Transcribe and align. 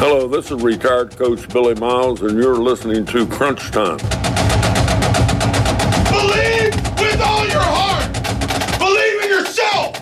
Hello, 0.00 0.26
this 0.26 0.50
is 0.50 0.62
retired 0.62 1.14
coach 1.14 1.46
Billy 1.50 1.74
Miles, 1.74 2.22
and 2.22 2.38
you're 2.42 2.56
listening 2.56 3.04
to 3.04 3.26
Crunch 3.26 3.70
Time. 3.70 3.98
Believe 6.08 6.72
with 6.98 7.20
all 7.20 7.44
your 7.44 7.60
heart. 7.60 8.08
Believe 8.78 9.24
in 9.24 9.28
yourself. 9.28 9.92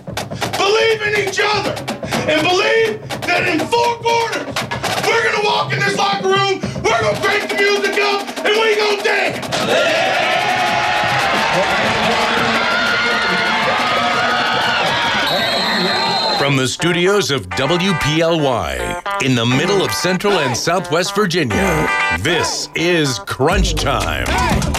Believe 0.56 1.02
in 1.02 1.28
each 1.28 1.40
other. 1.42 1.74
And 2.30 2.40
believe 2.46 3.08
that 3.26 3.48
in 3.48 3.58
four 3.66 3.98
quarters, 3.98 4.46
we're 5.02 5.24
going 5.24 5.34
to 5.34 5.44
walk 5.44 5.72
in 5.72 5.80
this 5.80 5.98
locker 5.98 6.28
room, 6.28 6.60
we're 6.84 7.00
going 7.02 7.16
to 7.16 7.20
crank 7.20 7.50
the 7.50 7.56
music 7.56 7.98
up, 7.98 8.22
and 8.46 8.54
we 8.54 8.76
going 8.76 8.98
to 8.98 9.02
dance. 9.02 9.48
From 9.48 10.37
the 16.58 16.66
studios 16.66 17.30
of 17.30 17.48
WPLY 17.50 19.22
in 19.22 19.36
the 19.36 19.46
middle 19.46 19.80
of 19.80 19.92
Central 19.92 20.32
and 20.40 20.56
Southwest 20.56 21.14
Virginia, 21.14 21.88
this 22.18 22.68
is 22.74 23.20
Crunch 23.20 23.76
Time, 23.76 24.26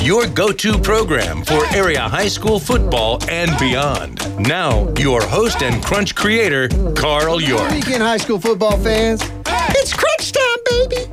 your 0.04 0.28
go 0.28 0.52
to 0.52 0.78
program 0.78 1.42
for 1.42 1.66
area 1.68 2.02
high 2.02 2.28
school 2.28 2.60
football 2.60 3.18
and 3.30 3.58
beyond. 3.60 4.20
Now, 4.46 4.94
your 4.96 5.22
host 5.24 5.64
and 5.64 5.82
Crunch 5.82 6.16
creator, 6.16 6.68
Carl 6.98 7.42
York. 7.42 7.72
Weekend 7.72 8.04
high 8.04 8.18
school 8.18 8.42
football 8.42 8.78
fans, 8.78 9.22
it's 9.46 9.94
crunch 9.94 10.34
time, 10.34 10.58
baby. 10.66 11.06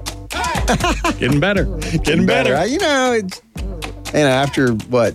Getting 1.21 1.38
better. 1.38 1.66
Getting 2.02 2.27
better. 2.27 2.66
You 2.66 2.79
know, 2.79 3.12
it's, 3.12 3.41
you 3.57 4.15
know, 4.15 4.27
after 4.27 4.73
what, 4.73 5.15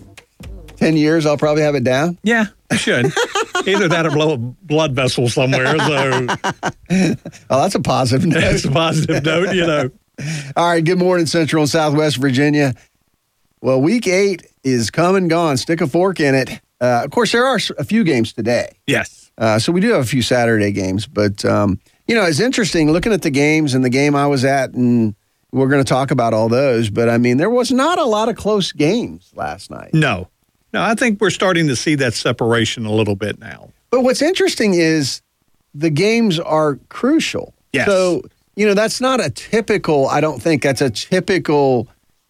10 0.76 0.96
years, 0.96 1.26
I'll 1.26 1.36
probably 1.36 1.62
have 1.62 1.74
it 1.74 1.84
down. 1.84 2.16
Yeah, 2.22 2.46
I 2.70 2.76
should. 2.76 3.12
Either 3.66 3.88
that 3.88 4.06
or 4.06 4.10
blow 4.10 4.32
a 4.34 4.36
blood 4.36 4.92
vessel 4.92 5.28
somewhere. 5.28 5.78
So 5.78 6.26
well, 7.50 7.62
that's 7.62 7.74
a 7.74 7.80
positive 7.80 8.26
note. 8.26 8.40
that's 8.40 8.64
a 8.64 8.70
positive 8.70 9.24
note, 9.24 9.54
you 9.54 9.66
know. 9.66 9.90
All 10.56 10.68
right, 10.68 10.84
good 10.84 10.98
morning, 10.98 11.26
Central 11.26 11.62
and 11.62 11.70
Southwest 11.70 12.16
Virginia. 12.18 12.74
Well, 13.60 13.80
week 13.80 14.06
eight 14.06 14.46
is 14.64 14.90
come 14.90 15.14
and 15.14 15.30
gone. 15.30 15.56
Stick 15.56 15.80
a 15.80 15.86
fork 15.86 16.20
in 16.20 16.34
it. 16.34 16.60
Uh, 16.80 17.02
of 17.04 17.10
course, 17.10 17.32
there 17.32 17.46
are 17.46 17.58
a 17.78 17.84
few 17.84 18.04
games 18.04 18.32
today. 18.32 18.76
Yes. 18.86 19.30
Uh, 19.38 19.58
so 19.58 19.72
we 19.72 19.80
do 19.80 19.92
have 19.92 20.02
a 20.02 20.06
few 20.06 20.22
Saturday 20.22 20.72
games, 20.72 21.06
but 21.06 21.44
um, 21.44 21.80
you 22.06 22.14
know 22.14 22.24
it's 22.24 22.40
interesting 22.40 22.90
looking 22.92 23.12
at 23.12 23.22
the 23.22 23.30
games 23.30 23.74
and 23.74 23.84
the 23.84 23.90
game 23.90 24.14
I 24.14 24.26
was 24.26 24.44
at, 24.44 24.74
and 24.74 25.14
we're 25.52 25.68
going 25.68 25.82
to 25.82 25.88
talk 25.88 26.10
about 26.10 26.34
all 26.34 26.48
those. 26.48 26.90
But 26.90 27.08
I 27.08 27.18
mean, 27.18 27.36
there 27.36 27.50
was 27.50 27.70
not 27.70 27.98
a 27.98 28.04
lot 28.04 28.28
of 28.28 28.36
close 28.36 28.72
games 28.72 29.32
last 29.34 29.70
night. 29.70 29.94
No. 29.94 30.28
No, 30.72 30.82
I 30.82 30.94
think 30.94 31.20
we're 31.20 31.30
starting 31.30 31.66
to 31.68 31.76
see 31.76 31.94
that 31.96 32.14
separation 32.14 32.86
a 32.86 32.92
little 32.92 33.16
bit 33.16 33.38
now. 33.38 33.70
But 33.90 34.02
what's 34.02 34.22
interesting 34.22 34.74
is 34.74 35.20
the 35.74 35.90
games 35.90 36.40
are 36.40 36.76
crucial. 36.88 37.54
Yes. 37.72 37.86
So 37.86 38.22
you 38.56 38.66
know 38.66 38.74
that's 38.74 39.00
not 39.00 39.24
a 39.24 39.30
typical. 39.30 40.08
I 40.08 40.20
don't 40.20 40.40
think 40.40 40.62
that's 40.62 40.80
a 40.80 40.90
typical 40.90 41.88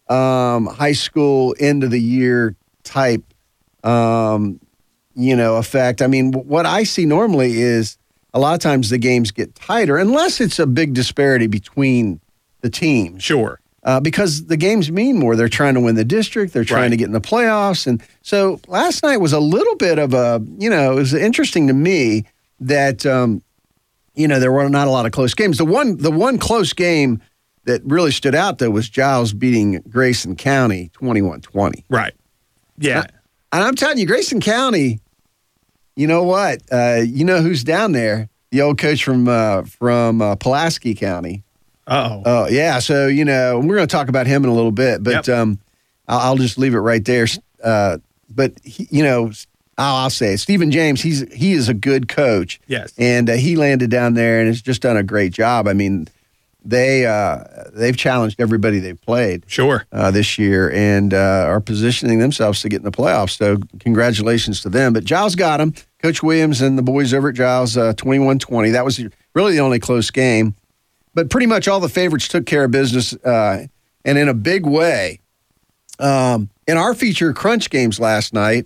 um, 0.09 0.65
high 0.67 0.93
school 0.93 1.55
end 1.59 1.83
of 1.83 1.91
the 1.91 2.01
year 2.01 2.55
type. 2.83 3.23
Um, 3.83 4.59
you 5.15 5.35
know, 5.35 5.57
effect. 5.57 6.01
I 6.01 6.07
mean, 6.07 6.31
what 6.33 6.65
I 6.65 6.83
see 6.83 7.05
normally 7.05 7.61
is 7.61 7.97
a 8.33 8.39
lot 8.39 8.53
of 8.53 8.59
times 8.59 8.89
the 8.89 8.97
games 8.97 9.31
get 9.31 9.53
tighter 9.55 9.97
unless 9.97 10.41
it's 10.41 10.57
a 10.59 10.65
big 10.65 10.93
disparity 10.93 11.47
between 11.47 12.19
the 12.61 12.69
teams. 12.69 13.23
Sure. 13.23 13.59
Uh, 13.85 13.99
because 13.99 14.45
the 14.45 14.55
games 14.55 14.89
mean 14.91 15.17
more. 15.19 15.35
They're 15.35 15.49
trying 15.49 15.73
to 15.73 15.81
win 15.81 15.95
the 15.95 16.05
district. 16.05 16.53
They're 16.53 16.63
trying 16.63 16.83
Right. 16.83 16.89
to 16.91 16.97
get 16.97 17.07
in 17.07 17.11
the 17.11 17.19
playoffs. 17.19 17.85
And 17.85 18.01
so 18.21 18.61
last 18.67 19.03
night 19.03 19.17
was 19.17 19.33
a 19.33 19.41
little 19.41 19.75
bit 19.75 19.99
of 19.99 20.13
a, 20.13 20.41
you 20.57 20.69
know, 20.69 20.93
it 20.93 20.95
was 20.95 21.13
interesting 21.13 21.67
to 21.67 21.73
me 21.73 22.23
that, 22.61 23.05
um, 23.05 23.41
you 24.15 24.25
know, 24.27 24.39
there 24.39 24.53
were 24.53 24.69
not 24.69 24.87
a 24.87 24.91
lot 24.91 25.05
of 25.05 25.11
close 25.11 25.33
games. 25.33 25.57
The 25.57 25.65
one, 25.65 25.97
the 25.97 26.11
one 26.11 26.37
close 26.37 26.71
game 26.71 27.21
that 27.65 27.81
really 27.83 28.11
stood 28.11 28.35
out 28.35 28.59
though 28.59 28.69
was 28.69 28.87
Giles 28.89 29.33
beating 29.33 29.81
Grayson 29.89 30.37
County 30.37 30.89
21-20. 30.93 31.83
Right. 31.89 32.13
Yeah. 32.77 33.03
And 33.51 33.63
I'm 33.63 33.75
telling 33.75 33.97
you, 33.97 34.05
Grayson 34.05 34.39
County, 34.39 35.01
you 35.97 36.07
know 36.07 36.23
what? 36.23 36.61
Uh, 36.71 37.01
you 37.05 37.25
know 37.25 37.41
who's 37.41 37.63
down 37.65 37.91
there? 37.91 38.29
The 38.51 38.61
old 38.61 38.77
coach 38.77 39.03
from 39.03 39.27
uh, 39.27 39.63
from 39.63 40.21
uh, 40.21 40.35
Pulaski 40.35 40.95
County. 40.95 41.42
Oh. 41.87 42.21
Oh 42.25 42.47
yeah, 42.47 42.79
so 42.79 43.07
you 43.07 43.25
know 43.25 43.59
we're 43.59 43.75
going 43.75 43.87
to 43.87 43.91
talk 43.91 44.07
about 44.09 44.27
him 44.27 44.43
in 44.43 44.49
a 44.49 44.53
little 44.53 44.71
bit, 44.71 45.03
but 45.03 45.27
Yep. 45.27 45.37
um, 45.37 45.59
I'll, 46.07 46.19
I'll 46.19 46.37
just 46.37 46.57
leave 46.57 46.73
it 46.73 46.79
right 46.79 47.03
there. 47.03 47.27
Uh, 47.63 47.97
but 48.29 48.53
he, 48.63 48.87
you 48.89 49.03
know, 49.03 49.31
I'll, 49.77 49.95
I'll 49.95 50.09
say 50.09 50.33
it. 50.33 50.37
Stephen 50.39 50.71
James. 50.71 51.01
He's 51.01 51.31
he 51.33 51.53
is 51.53 51.67
a 51.69 51.73
good 51.73 52.07
coach. 52.07 52.59
Yes. 52.67 52.93
and 52.97 53.29
uh, 53.29 53.33
he 53.33 53.55
landed 53.55 53.89
down 53.89 54.13
there 54.13 54.39
and 54.39 54.47
has 54.47 54.61
just 54.61 54.81
done 54.81 54.97
a 54.97 55.03
great 55.03 55.33
job. 55.33 55.67
I 55.67 55.73
mean, 55.73 56.07
they 56.65 57.05
uh, 57.05 57.43
they've 57.73 57.97
challenged 57.97 58.39
everybody 58.39 58.79
they've 58.79 59.01
played 59.01 59.43
Sure. 59.47 59.85
uh, 59.91 60.09
this 60.11 60.37
year 60.37 60.71
and 60.71 61.13
uh, 61.13 61.45
are 61.47 61.59
positioning 61.59 62.19
themselves 62.19 62.61
to 62.61 62.69
get 62.69 62.77
in 62.77 62.83
the 62.85 62.91
playoffs. 62.91 63.37
So 63.37 63.57
congratulations 63.79 64.61
to 64.61 64.69
them. 64.69 64.93
But 64.93 65.03
Giles 65.03 65.35
got 65.35 65.59
him. 65.59 65.73
Coach 66.01 66.23
Williams 66.23 66.61
and 66.61 66.77
the 66.77 66.81
boys 66.81 67.13
over 67.13 67.29
at 67.29 67.35
Giles, 67.35 67.75
uh, 67.77 67.93
21-20. 67.93 68.71
That 68.73 68.83
was 68.85 69.01
really 69.33 69.53
the 69.53 69.59
only 69.59 69.79
close 69.79 70.09
game. 70.11 70.55
But 71.13 71.29
pretty 71.29 71.47
much 71.47 71.67
all 71.67 71.79
the 71.79 71.89
favorites 71.89 72.27
took 72.27 72.45
care 72.45 72.63
of 72.63 72.71
business 72.71 73.13
uh, 73.23 73.67
and 74.03 74.17
in 74.17 74.27
a 74.29 74.33
big 74.33 74.65
way. 74.65 75.19
Um, 75.99 76.49
in 76.67 76.77
our 76.77 76.93
feature 76.93 77.33
crunch 77.33 77.69
games 77.69 77.99
last 77.99 78.33
night, 78.33 78.65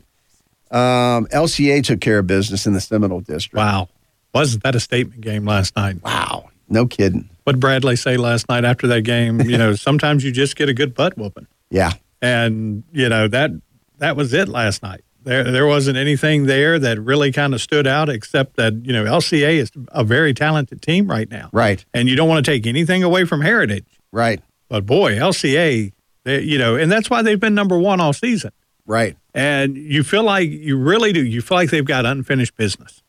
um, 0.71 1.27
LCA 1.27 1.83
took 1.83 2.01
care 2.01 2.19
of 2.19 2.27
business 2.27 2.65
in 2.65 2.73
the 2.73 2.81
Seminole 2.81 3.21
District. 3.21 3.55
Wow. 3.55 3.89
Wasn't 4.33 4.63
that 4.63 4.75
a 4.75 4.79
statement 4.79 5.21
game 5.21 5.45
last 5.45 5.75
night? 5.75 6.01
Wow. 6.03 6.49
No 6.69 6.85
kidding. 6.85 7.29
What 7.43 7.53
did 7.53 7.59
Bradley 7.59 7.95
say 7.95 8.17
last 8.17 8.49
night 8.49 8.65
after 8.65 8.87
that 8.87 9.01
game? 9.01 9.41
You 9.47 9.57
know, 9.57 9.75
sometimes 9.75 10.23
you 10.23 10.31
just 10.31 10.55
get 10.55 10.69
a 10.69 10.73
good 10.73 10.93
butt 10.93 11.17
whooping. 11.17 11.47
Yeah. 11.69 11.93
And, 12.21 12.83
you 12.91 13.09
know, 13.09 13.27
that 13.27 13.51
that 13.99 14.15
was 14.15 14.33
it 14.33 14.47
last 14.47 14.83
night. 14.83 15.01
There 15.27 15.43
there 15.43 15.67
wasn't 15.67 15.97
anything 15.97 16.45
there 16.45 16.79
that 16.79 17.01
really 17.01 17.33
kind 17.33 17.53
of 17.53 17.59
stood 17.59 17.85
out 17.85 18.07
except 18.07 18.55
that, 18.55 18.85
you 18.85 18.93
know, 18.93 19.03
LCA 19.03 19.57
is 19.57 19.69
a 19.89 20.05
very 20.05 20.33
talented 20.33 20.81
team 20.81 21.05
right 21.05 21.29
now. 21.29 21.49
Right. 21.51 21.83
And 21.93 22.07
you 22.07 22.15
don't 22.15 22.29
want 22.29 22.45
to 22.45 22.49
take 22.49 22.65
anything 22.65 23.03
away 23.03 23.25
from 23.25 23.41
Heritage. 23.41 23.99
Right. 24.13 24.39
But 24.69 24.85
boy, 24.85 25.15
LCA, 25.15 25.91
they, 26.23 26.41
you 26.43 26.57
know, 26.57 26.77
and 26.77 26.89
that's 26.89 27.09
why 27.09 27.23
they've 27.23 27.39
been 27.39 27.55
number 27.55 27.77
one 27.77 27.99
all 27.99 28.13
season. 28.13 28.51
Right. 28.85 29.17
And 29.33 29.75
you 29.75 30.03
feel 30.03 30.23
like 30.23 30.49
you 30.49 30.77
really 30.77 31.11
do. 31.11 31.25
You 31.25 31.41
feel 31.41 31.57
like 31.57 31.71
they've 31.71 31.83
got 31.83 32.05
unfinished 32.05 32.55
business. 32.55 33.03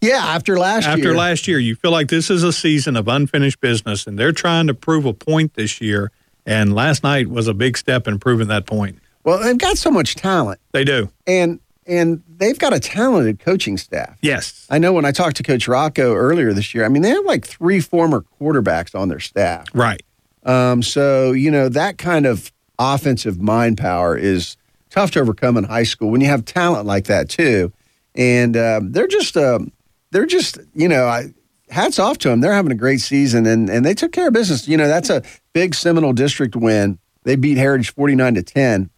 Yeah. 0.00 0.24
After 0.24 0.58
last 0.58 0.86
After 0.86 1.02
year. 1.02 1.14
last 1.14 1.46
year, 1.46 1.58
you 1.58 1.74
feel 1.76 1.90
like 1.90 2.08
this 2.08 2.30
is 2.30 2.42
a 2.42 2.52
season 2.52 2.96
of 2.96 3.08
unfinished 3.08 3.60
business, 3.60 4.06
and 4.06 4.18
they're 4.18 4.32
trying 4.32 4.68
to 4.68 4.74
prove 4.74 5.04
a 5.04 5.12
point 5.12 5.52
this 5.52 5.82
year. 5.82 6.12
And 6.46 6.74
last 6.74 7.02
night 7.02 7.28
was 7.28 7.46
a 7.46 7.52
big 7.52 7.76
step 7.76 8.08
in 8.08 8.18
proving 8.18 8.48
that 8.48 8.64
point. 8.64 8.98
Well, 9.24 9.38
they've 9.38 9.58
got 9.58 9.78
so 9.78 9.90
much 9.90 10.14
talent. 10.16 10.60
They 10.72 10.84
do. 10.84 11.10
and 11.26 11.60
and 11.86 12.22
they've 12.36 12.58
got 12.58 12.72
a 12.72 12.78
talented 12.78 13.40
coaching 13.40 13.76
staff. 13.76 14.16
Yes. 14.20 14.66
I 14.70 14.78
know 14.78 14.92
when 14.92 15.04
I 15.04 15.10
talked 15.10 15.36
to 15.38 15.42
Coach 15.42 15.66
Rocco 15.66 16.14
earlier 16.14 16.52
this 16.52 16.74
year, 16.74 16.84
I 16.84 16.88
mean 16.88 17.02
they 17.02 17.10
have 17.10 17.24
like 17.24 17.44
three 17.46 17.80
former 17.80 18.24
quarterbacks 18.40 18.98
on 18.98 19.08
their 19.08 19.20
staff. 19.20 19.66
Right. 19.74 20.02
Um, 20.44 20.82
so 20.82 21.32
you 21.32 21.50
know 21.50 21.68
that 21.68 21.98
kind 21.98 22.26
of 22.26 22.52
offensive 22.78 23.40
mind 23.40 23.76
power 23.78 24.16
is 24.16 24.56
tough 24.90 25.10
to 25.12 25.20
overcome 25.20 25.56
in 25.56 25.64
high 25.64 25.82
school 25.84 26.10
when 26.10 26.20
you 26.20 26.26
have 26.28 26.44
talent 26.44 26.86
like 26.86 27.04
that 27.06 27.28
too. 27.28 27.72
And 28.14 28.56
um, 28.56 28.92
they're 28.92 29.06
just 29.06 29.36
um, 29.36 29.72
they're 30.10 30.26
just 30.26 30.58
you 30.74 30.88
know 30.88 31.06
I, 31.06 31.32
hats 31.70 31.98
off 31.98 32.18
to 32.18 32.28
them. 32.28 32.40
They're 32.40 32.52
having 32.52 32.72
a 32.72 32.76
great 32.76 33.00
season 33.00 33.46
and 33.46 33.68
and 33.68 33.84
they 33.84 33.94
took 33.94 34.12
care 34.12 34.28
of 34.28 34.32
business. 34.34 34.68
You 34.68 34.76
know 34.76 34.88
that's 34.88 35.10
a 35.10 35.22
big 35.52 35.74
Seminole 35.74 36.12
District 36.12 36.54
win. 36.56 36.98
They 37.24 37.36
beat 37.36 37.58
Heritage 37.58 37.92
forty 37.94 38.14
nine 38.14 38.34
to 38.34 38.42
ten, 38.42 38.90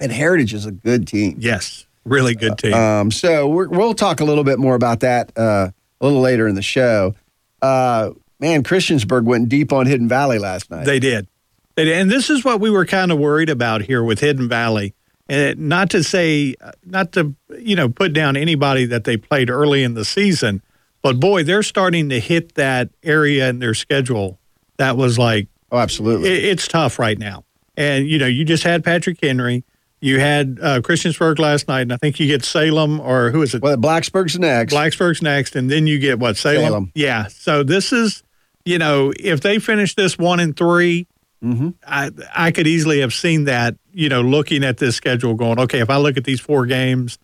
and 0.00 0.12
Heritage 0.12 0.54
is 0.54 0.66
a 0.66 0.72
good 0.72 1.06
team. 1.06 1.36
Yes. 1.38 1.86
Really 2.04 2.34
good 2.34 2.58
team. 2.58 2.74
Um, 2.74 3.10
so 3.10 3.48
we're, 3.48 3.68
we'll 3.68 3.94
talk 3.94 4.20
a 4.20 4.24
little 4.24 4.44
bit 4.44 4.58
more 4.58 4.74
about 4.74 5.00
that 5.00 5.32
uh, 5.38 5.70
a 6.00 6.04
little 6.04 6.20
later 6.20 6.46
in 6.46 6.54
the 6.54 6.62
show. 6.62 7.14
Uh, 7.62 8.10
man, 8.38 8.62
Christiansburg 8.62 9.24
went 9.24 9.48
deep 9.48 9.72
on 9.72 9.86
Hidden 9.86 10.08
Valley 10.08 10.38
last 10.38 10.70
night. 10.70 10.84
They 10.84 10.98
did. 10.98 11.26
They 11.76 11.84
did. 11.84 11.98
And 11.98 12.10
this 12.10 12.28
is 12.28 12.44
what 12.44 12.60
we 12.60 12.68
were 12.68 12.84
kind 12.84 13.10
of 13.10 13.18
worried 13.18 13.48
about 13.48 13.82
here 13.82 14.02
with 14.02 14.20
Hidden 14.20 14.48
Valley. 14.48 14.94
And 15.28 15.70
not 15.70 15.88
to 15.90 16.04
say, 16.04 16.54
not 16.84 17.12
to, 17.12 17.34
you 17.58 17.74
know, 17.74 17.88
put 17.88 18.12
down 18.12 18.36
anybody 18.36 18.84
that 18.84 19.04
they 19.04 19.16
played 19.16 19.48
early 19.48 19.82
in 19.82 19.94
the 19.94 20.04
season, 20.04 20.60
but 21.00 21.18
boy, 21.18 21.44
they're 21.44 21.62
starting 21.62 22.10
to 22.10 22.20
hit 22.20 22.54
that 22.56 22.90
area 23.02 23.48
in 23.48 23.60
their 23.60 23.72
schedule 23.72 24.38
that 24.76 24.96
was 24.96 25.18
like, 25.18 25.48
oh, 25.72 25.78
absolutely. 25.78 26.28
it, 26.28 26.44
it's 26.44 26.68
tough 26.68 26.98
right 26.98 27.18
now. 27.18 27.44
And, 27.76 28.06
you 28.06 28.18
know, 28.18 28.26
you 28.26 28.44
just 28.44 28.62
had 28.62 28.84
Patrick 28.84 29.18
Henry. 29.22 29.64
You 30.00 30.20
had 30.20 30.58
uh, 30.60 30.80
Christiansburg 30.80 31.38
last 31.38 31.66
night, 31.66 31.82
and 31.82 31.92
I 31.92 31.96
think 31.96 32.20
you 32.20 32.26
get 32.26 32.44
Salem 32.44 33.00
or 33.00 33.30
who 33.30 33.40
is 33.42 33.54
it? 33.54 33.62
well, 33.62 33.76
Blacksburg's 33.76 34.38
next. 34.38 34.74
Blacksburg's 34.74 35.22
next, 35.22 35.56
and 35.56 35.70
then 35.70 35.86
you 35.86 35.98
get 35.98 36.18
what 36.18 36.36
Salem? 36.36 36.64
Salem. 36.64 36.92
Yeah. 36.94 37.28
So 37.28 37.62
this 37.62 37.92
is, 37.92 38.22
you 38.66 38.78
know, 38.78 39.12
if 39.18 39.40
they 39.40 39.58
finish 39.58 39.94
this 39.94 40.18
one 40.18 40.40
and 40.40 40.56
3 40.56 41.06
Mm-hmm. 41.44 41.70
I 41.86 42.10
I 42.34 42.50
could 42.52 42.66
easily 42.66 43.00
have 43.00 43.12
seen 43.12 43.44
that. 43.44 43.76
You 43.92 44.08
know, 44.08 44.22
looking 44.22 44.64
at 44.64 44.78
this 44.78 44.96
schedule, 44.96 45.34
going, 45.34 45.60
okay, 45.60 45.80
if 45.80 45.90
I 45.90 45.98
look 45.98 46.16
at 46.16 46.24
these 46.24 46.40
four 46.40 46.66
games, 46.66 47.18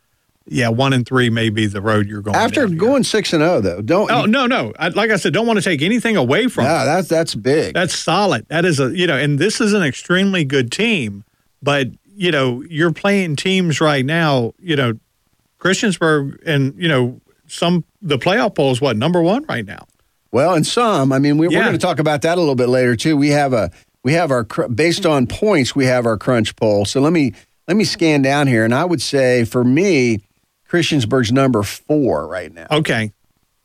yeah, 0.46 0.68
one 0.68 0.92
and 0.92 1.06
three 1.06 1.30
may 1.30 1.48
be 1.48 1.66
the 1.66 1.80
road 1.80 2.06
you're 2.06 2.20
going. 2.20 2.36
After 2.36 2.68
going 2.68 3.02
six 3.02 3.32
and 3.32 3.40
zero, 3.42 3.60
though, 3.60 3.80
don't. 3.80 4.10
Oh 4.10 4.26
no, 4.26 4.46
no. 4.46 4.72
I, 4.78 4.88
like 4.88 5.10
I 5.10 5.16
said, 5.16 5.32
don't 5.32 5.46
want 5.46 5.58
to 5.58 5.64
take 5.64 5.80
anything 5.80 6.16
away 6.16 6.48
from. 6.48 6.64
no, 6.64 6.82
it. 6.82 6.84
that's 6.84 7.08
that's 7.08 7.34
big. 7.34 7.74
That's 7.74 7.94
solid. 7.94 8.46
That 8.48 8.64
is 8.64 8.78
a 8.78 8.94
you 8.94 9.06
know, 9.06 9.16
and 9.16 9.38
this 9.38 9.60
is 9.60 9.72
an 9.72 9.82
extremely 9.82 10.44
good 10.44 10.70
team. 10.70 11.24
But 11.62 11.88
you 12.20 12.30
know, 12.30 12.62
you're 12.68 12.92
playing 12.92 13.36
teams 13.36 13.80
right 13.80 14.04
now. 14.04 14.52
You 14.58 14.76
know, 14.76 14.92
Christiansburg 15.58 16.38
and 16.44 16.74
you 16.76 16.86
know 16.86 17.20
some 17.46 17.82
the 18.02 18.18
playoff 18.18 18.54
poll 18.54 18.72
is 18.72 18.80
what 18.80 18.96
number 18.98 19.22
one 19.22 19.44
right 19.48 19.64
now. 19.64 19.86
Well, 20.30 20.54
and 20.54 20.66
some. 20.66 21.12
I 21.12 21.18
mean, 21.18 21.38
we, 21.38 21.48
we're 21.48 21.62
going 21.62 21.72
to 21.72 21.78
talk 21.78 21.98
about 21.98 22.22
that 22.22 22.36
a 22.36 22.40
little 22.40 22.54
bit 22.54 22.68
later 22.68 22.94
too. 22.94 23.16
We 23.16 23.30
have 23.30 23.52
a 23.54 23.70
we 24.04 24.12
have 24.12 24.30
our 24.30 24.44
cr- 24.44 24.68
based 24.68 25.06
on 25.06 25.26
points. 25.26 25.74
We 25.74 25.86
have 25.86 26.04
our 26.04 26.18
crunch 26.18 26.54
poll. 26.56 26.84
So 26.84 27.00
let 27.00 27.12
me 27.14 27.32
let 27.66 27.76
me 27.76 27.84
scan 27.84 28.20
down 28.20 28.46
here, 28.46 28.64
and 28.66 28.74
I 28.74 28.84
would 28.84 29.00
say 29.00 29.44
for 29.44 29.64
me, 29.64 30.20
Christiansburg's 30.68 31.32
number 31.32 31.62
four 31.62 32.26
right 32.26 32.52
now. 32.52 32.66
Okay, 32.70 33.12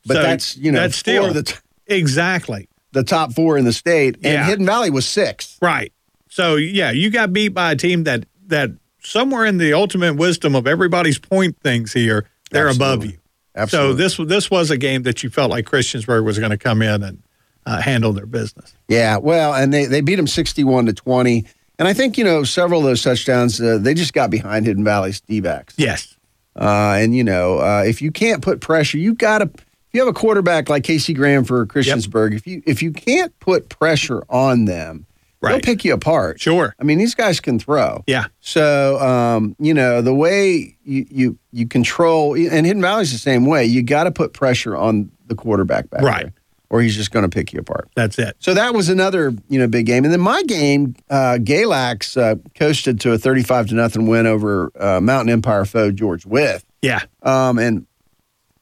But 0.05 0.15
So 0.15 0.21
that's 0.21 0.55
you 0.57 0.71
know 0.71 0.79
that's 0.79 0.95
still 0.95 1.33
the 1.33 1.43
t- 1.43 1.55
exactly 1.87 2.69
the 2.93 3.03
top 3.03 3.33
four 3.33 3.57
in 3.57 3.65
the 3.65 3.73
state, 3.73 4.15
and 4.15 4.23
Yeah. 4.23 4.45
Hidden 4.45 4.65
Valley 4.65 4.89
was 4.89 5.05
six. 5.05 5.57
right. 5.61 5.91
So 6.29 6.55
yeah, 6.55 6.91
you 6.91 7.11
got 7.11 7.31
beat 7.31 7.49
by 7.49 7.71
a 7.71 7.75
team 7.75 8.03
that 8.05 8.25
that 8.47 8.71
somewhere 9.01 9.45
in 9.45 9.57
the 9.57 9.73
ultimate 9.73 10.15
wisdom 10.15 10.55
of 10.55 10.67
everybody's 10.67 11.19
point 11.19 11.59
things 11.61 11.93
here, 11.93 12.25
they're 12.51 12.69
above 12.69 13.05
you. 13.05 13.17
Absolutely. 13.55 13.91
So 13.91 13.95
this 13.95 14.29
this 14.29 14.51
was 14.51 14.71
a 14.71 14.77
game 14.77 15.03
that 15.03 15.23
you 15.23 15.29
felt 15.29 15.49
like 15.51 15.65
Christiansburg 15.65 16.25
was 16.25 16.37
going 16.37 16.51
to 16.51 16.57
come 16.57 16.81
in 16.81 17.03
and 17.03 17.23
uh, 17.65 17.81
handle 17.81 18.13
their 18.13 18.25
business. 18.25 18.73
Yeah, 18.87 19.17
well, 19.17 19.53
and 19.53 19.73
they, 19.73 19.85
they 19.85 20.01
beat 20.01 20.15
them 20.15 20.27
61 20.27 20.87
to 20.87 20.93
20. 20.93 21.45
And 21.77 21.87
I 21.87 21.93
think, 21.93 22.17
you 22.17 22.23
know, 22.23 22.43
several 22.43 22.81
of 22.81 22.85
those 22.85 23.01
touchdowns, 23.01 23.59
uh, 23.59 23.77
they 23.79 23.93
just 23.93 24.13
got 24.13 24.29
behind 24.29 24.65
Hidden 24.65 24.83
Valley's 24.83 25.19
D 25.21 25.41
backs. 25.41 25.73
Yes. 25.77 26.15
Uh, 26.55 26.95
and, 26.97 27.15
you 27.15 27.23
know, 27.23 27.59
uh, 27.59 27.83
if 27.85 28.01
you 28.01 28.11
can't 28.11 28.41
put 28.41 28.61
pressure, 28.61 28.97
you've 28.97 29.17
got 29.17 29.39
to, 29.39 29.45
if 29.53 29.65
you 29.91 29.99
have 29.99 30.07
a 30.07 30.13
quarterback 30.13 30.69
like 30.69 30.83
Casey 30.83 31.13
Graham 31.13 31.43
for 31.43 31.65
Christiansburg, 31.65 32.33
if 32.35 32.47
you 32.47 32.61
if 32.65 32.81
you 32.81 32.91
can't 32.91 33.37
put 33.39 33.67
pressure 33.69 34.23
on 34.29 34.65
them, 34.65 35.05
they'll 35.51 35.61
pick 35.61 35.83
you 35.85 35.93
apart. 35.93 36.39
Sure. 36.39 36.75
I 36.79 36.83
mean, 36.83 36.97
these 36.97 37.15
guys 37.15 37.39
can 37.39 37.59
throw. 37.59 38.03
Yeah. 38.07 38.25
So, 38.39 38.99
um, 38.99 39.55
you 39.59 39.73
know, 39.73 40.01
the 40.01 40.13
way 40.13 40.77
you, 40.83 41.05
you, 41.09 41.37
you 41.51 41.67
control, 41.67 42.35
and 42.35 42.65
Hidden 42.65 42.81
Valley's 42.81 43.11
the 43.11 43.17
same 43.17 43.45
way, 43.45 43.65
you 43.65 43.81
got 43.83 44.05
to 44.05 44.11
put 44.11 44.33
pressure 44.33 44.75
on 44.75 45.11
the 45.27 45.35
quarterback 45.35 45.89
back 45.89 46.01
Right. 46.01 46.23
there, 46.23 46.33
or 46.69 46.81
he's 46.81 46.95
just 46.95 47.11
going 47.11 47.23
to 47.23 47.29
pick 47.29 47.53
you 47.53 47.59
apart. 47.59 47.89
That's 47.95 48.19
it. 48.19 48.35
So 48.39 48.53
that 48.53 48.73
was 48.73 48.89
another 48.89 49.33
you 49.49 49.59
know 49.59 49.67
big 49.67 49.85
game, 49.85 50.03
and 50.03 50.13
then 50.13 50.21
my 50.21 50.43
game, 50.43 50.95
uh, 51.09 51.37
Galax 51.41 52.15
uh, 52.21 52.35
coasted 52.55 52.99
to 53.01 53.13
a 53.13 53.17
thirty-five 53.17 53.67
to 53.67 53.75
nothing 53.75 54.07
win 54.07 54.27
over 54.27 54.71
uh, 54.79 54.99
Mountain 55.01 55.31
Empire 55.31 55.65
foe 55.65 55.91
George 55.91 56.25
Wythe, 56.25 56.61
Yeah. 56.81 57.01
um, 57.23 57.57
and 57.59 57.85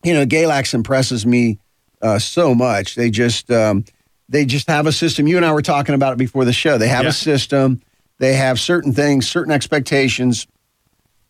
you 0.04 0.14
know 0.14 0.26
Galax 0.26 0.74
impresses 0.74 1.26
me 1.26 1.60
uh, 2.02 2.20
so 2.20 2.54
much. 2.56 2.96
They 2.96 3.10
just 3.10 3.50
um, 3.52 3.84
they 4.30 4.46
just 4.46 4.68
have 4.70 4.88
a 4.88 4.92
system. 4.92 5.28
You 5.28 5.38
and 5.38 5.46
I 5.46 5.52
were 5.54 5.62
talking 5.62 5.96
about 5.96 6.14
it 6.14 6.18
before 6.18 6.46
the 6.46 6.54
show. 6.54 6.78
They 6.78 6.88
have 6.88 7.04
Yeah. 7.04 7.10
a 7.10 7.14
system. 7.14 7.82
They 8.20 8.34
have 8.34 8.60
certain 8.60 8.94
things, 8.94 9.28
certain 9.28 9.52
expectations. 9.52 10.48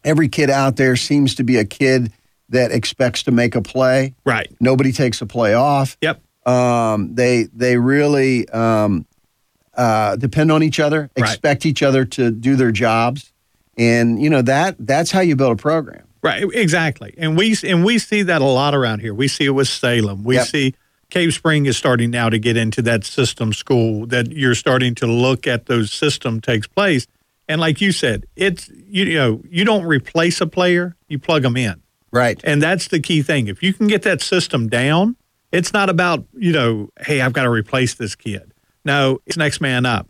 Every 0.04 0.28
kid 0.28 0.50
out 0.50 0.76
there 0.76 0.96
seems 0.96 1.36
to 1.36 1.44
be 1.44 1.58
a 1.58 1.66
kid 1.66 2.12
that 2.50 2.72
expects 2.72 3.24
to 3.24 3.32
make 3.32 3.56
a 3.56 3.62
play. 3.62 4.14
Right. 4.26 4.52
Nobody 4.60 4.92
takes 4.92 5.22
a 5.22 5.26
play 5.26 5.54
off. 5.54 5.98
Yep. 6.02 6.22
Um, 6.46 7.16
they 7.16 7.48
they 7.54 7.78
really 7.78 8.48
um, 8.50 9.06
uh, 9.76 10.18
depend 10.18 10.52
on 10.52 10.62
each 10.62 10.80
other, 10.80 11.10
Right. 11.18 11.30
expect 11.30 11.66
each 11.66 11.82
other 11.82 12.04
to 12.06 12.32
do 12.32 12.58
their 12.58 12.72
jobs, 12.74 13.32
and 13.78 14.22
you 14.22 14.30
know 14.30 14.42
that 14.42 14.76
that's 14.78 15.10
how 15.10 15.22
you 15.22 15.36
build 15.38 15.54
a 15.54 15.62
program. 15.62 16.04
Right, 16.22 16.44
exactly, 16.54 17.14
and 17.18 17.38
we 17.38 17.56
and 17.64 17.86
we 17.86 17.98
see 17.98 18.24
that 18.24 18.42
a 18.42 18.46
lot 18.46 18.76
around 18.76 19.00
here. 19.00 19.14
We 19.14 19.30
see 19.30 19.46
it 19.46 19.52
with 19.52 19.70
Salem. 19.70 20.26
We 20.26 20.36
Yep. 20.36 20.48
see 20.48 20.76
Cave 21.14 21.32
Spring 21.32 21.68
is 21.68 21.78
starting 21.78 22.10
now 22.10 22.28
to 22.28 22.40
get 22.40 22.58
into 22.58 22.82
that 22.82 23.04
system 23.04 23.54
school. 23.54 24.08
That 24.08 24.32
you're 24.32 24.56
starting 24.56 24.96
to 24.96 25.06
look 25.06 25.46
at 25.46 25.68
those 25.68 25.94
system 25.94 26.42
takes 26.42 26.66
place, 26.66 27.06
and 27.48 27.62
like 27.62 27.80
you 27.82 27.92
said, 27.92 28.26
it's 28.36 28.68
you 28.88 29.14
know 29.14 29.40
you 29.48 29.64
don't 29.64 29.86
replace 29.86 30.42
a 30.42 30.48
player, 30.48 30.96
you 31.08 31.20
plug 31.20 31.44
them 31.44 31.56
in, 31.56 31.80
Right. 32.12 32.42
and 32.44 32.60
that's 32.64 32.88
the 32.88 33.00
key 33.00 33.22
thing. 33.22 33.48
If 33.48 33.62
you 33.62 33.74
can 33.76 33.86
get 33.86 34.02
that 34.02 34.22
system 34.24 34.70
down, 34.70 35.16
it's 35.52 35.72
not 35.72 35.88
about 35.88 36.26
you 36.36 36.52
know, 36.52 36.90
hey, 37.02 37.22
I've 37.22 37.34
got 37.34 37.44
to 37.44 37.52
replace 37.52 37.94
this 37.94 38.16
kid. 38.16 38.52
No, 38.84 39.20
it's 39.28 39.38
next 39.38 39.62
man 39.62 39.86
up. 39.86 40.08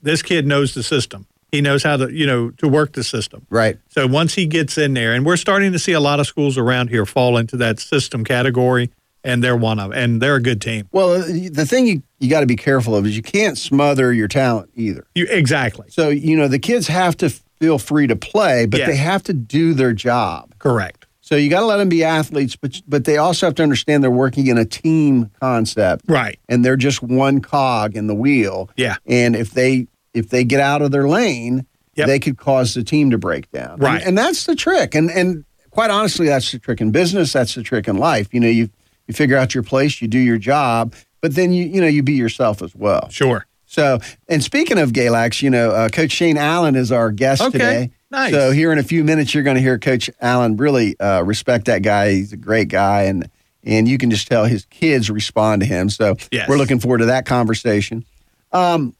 This 0.00 0.22
kid 0.22 0.46
knows 0.46 0.72
the 0.74 0.84
system. 0.84 1.26
He 1.50 1.62
knows 1.62 1.82
how 1.82 1.96
to 1.96 2.12
you 2.12 2.26
know 2.28 2.50
to 2.58 2.68
work 2.68 2.92
the 2.92 3.02
system. 3.02 3.44
Right. 3.50 3.76
So 3.88 4.06
once 4.06 4.34
he 4.34 4.46
gets 4.46 4.78
in 4.78 4.94
there, 4.94 5.14
and 5.14 5.26
we're 5.26 5.36
starting 5.36 5.72
to 5.72 5.80
see 5.80 5.94
a 5.94 6.00
lot 6.00 6.20
of 6.20 6.28
schools 6.28 6.56
around 6.56 6.90
here 6.90 7.04
fall 7.06 7.36
into 7.38 7.56
that 7.56 7.80
system 7.80 8.22
category, 8.22 8.92
and 9.24 9.42
they're 9.42 9.56
one 9.56 9.78
of, 9.80 9.92
and 9.92 10.20
they're 10.20 10.36
a 10.36 10.42
good 10.42 10.60
team. 10.60 10.86
Well, 10.92 11.12
uh, 11.22 11.26
the 11.50 11.66
thing 11.66 11.86
you 11.86 12.02
you 12.20 12.30
got 12.30 12.40
to 12.40 12.46
be 12.46 12.56
careful 12.56 12.94
of 12.94 13.06
is 13.06 13.16
you 13.16 13.22
can't 13.22 13.58
smother 13.58 14.12
your 14.12 14.28
talent 14.28 14.70
either. 14.74 15.06
You 15.14 15.26
exactly 15.28 15.86
So 15.90 16.08
you 16.10 16.36
know 16.36 16.48
the 16.48 16.58
kids 16.58 16.86
have 16.88 17.16
to 17.18 17.30
feel 17.30 17.78
free 17.78 18.06
to 18.06 18.16
play, 18.16 18.66
but 18.66 18.78
Yes. 18.80 18.88
they 18.88 18.96
have 18.96 19.22
to 19.24 19.32
do 19.32 19.74
their 19.74 19.92
job. 19.92 20.54
correct. 20.58 21.06
So 21.20 21.36
you 21.36 21.48
got 21.48 21.60
to 21.60 21.66
let 21.66 21.78
them 21.78 21.88
be 21.88 22.04
athletes, 22.04 22.54
but 22.54 22.82
but 22.86 23.04
they 23.06 23.16
also 23.16 23.46
have 23.46 23.54
to 23.54 23.62
understand 23.62 24.02
they're 24.04 24.10
working 24.10 24.46
in 24.48 24.58
a 24.58 24.64
team 24.66 25.30
concept. 25.40 26.04
Right. 26.06 26.38
and 26.50 26.62
they're 26.64 26.76
just 26.76 27.02
one 27.02 27.40
cog 27.40 27.96
in 27.96 28.06
the 28.08 28.14
wheel. 28.14 28.68
Yeah. 28.76 28.96
And 29.06 29.34
if 29.34 29.52
they 29.52 29.86
if 30.12 30.28
they 30.28 30.44
get 30.44 30.60
out 30.60 30.82
of 30.82 30.90
their 30.90 31.08
lane, 31.08 31.66
Yep. 31.96 32.06
they 32.08 32.18
could 32.18 32.36
cause 32.38 32.74
the 32.74 32.82
team 32.82 33.10
to 33.12 33.18
break 33.18 33.50
down. 33.52 33.78
Right. 33.78 33.98
And, 34.00 34.08
and 34.08 34.18
that's 34.18 34.44
the 34.46 34.54
trick. 34.56 34.94
And 34.94 35.10
and 35.10 35.44
quite 35.70 35.90
honestly, 35.90 36.26
that's 36.26 36.50
the 36.52 36.58
trick 36.58 36.80
in 36.80 36.90
business. 36.90 37.32
That's 37.32 37.54
the 37.54 37.62
trick 37.62 37.86
in 37.88 37.96
life. 37.98 38.28
You 38.34 38.40
know, 38.40 38.48
you 38.48 38.68
you 39.06 39.14
figure 39.14 39.36
out 39.36 39.54
your 39.54 39.62
place, 39.62 40.00
you 40.02 40.08
do 40.08 40.18
your 40.18 40.38
job, 40.38 40.94
but 41.20 41.34
then 41.34 41.52
you 41.52 41.64
you 41.66 41.80
know 41.80 41.86
you 41.86 42.02
be 42.02 42.14
yourself 42.14 42.62
as 42.62 42.74
well. 42.74 43.08
Sure. 43.10 43.46
So, 43.66 43.98
and 44.28 44.42
speaking 44.42 44.78
of 44.78 44.92
Galax, 44.92 45.42
you 45.42 45.50
know, 45.50 45.70
uh, 45.70 45.88
Coach 45.88 46.12
Shane 46.12 46.36
Allen 46.38 46.76
is 46.76 46.92
our 46.92 47.10
guest 47.10 47.42
Okay. 47.42 47.50
today. 47.52 47.90
Nice. 48.10 48.32
So 48.32 48.52
here 48.52 48.70
in 48.70 48.78
a 48.78 48.84
few 48.84 49.02
minutes, 49.02 49.34
you're 49.34 49.42
going 49.42 49.56
to 49.56 49.60
hear 49.60 49.78
Coach 49.78 50.08
Allen 50.20 50.56
really 50.56 50.98
uh, 51.00 51.22
respect 51.22 51.64
that 51.64 51.82
guy. 51.82 52.12
He's 52.12 52.32
a 52.32 52.36
great 52.36 52.68
guy, 52.68 53.02
and 53.04 53.28
and 53.64 53.88
you 53.88 53.98
can 53.98 54.10
just 54.10 54.28
tell 54.28 54.44
his 54.44 54.66
kids 54.66 55.10
respond 55.10 55.62
to 55.62 55.66
him. 55.66 55.88
So 55.90 56.16
Yes. 56.30 56.48
we're 56.48 56.58
looking 56.58 56.78
forward 56.78 56.98
to 56.98 57.06
that 57.06 57.26
conversation. 57.26 58.04
Um, 58.52 58.94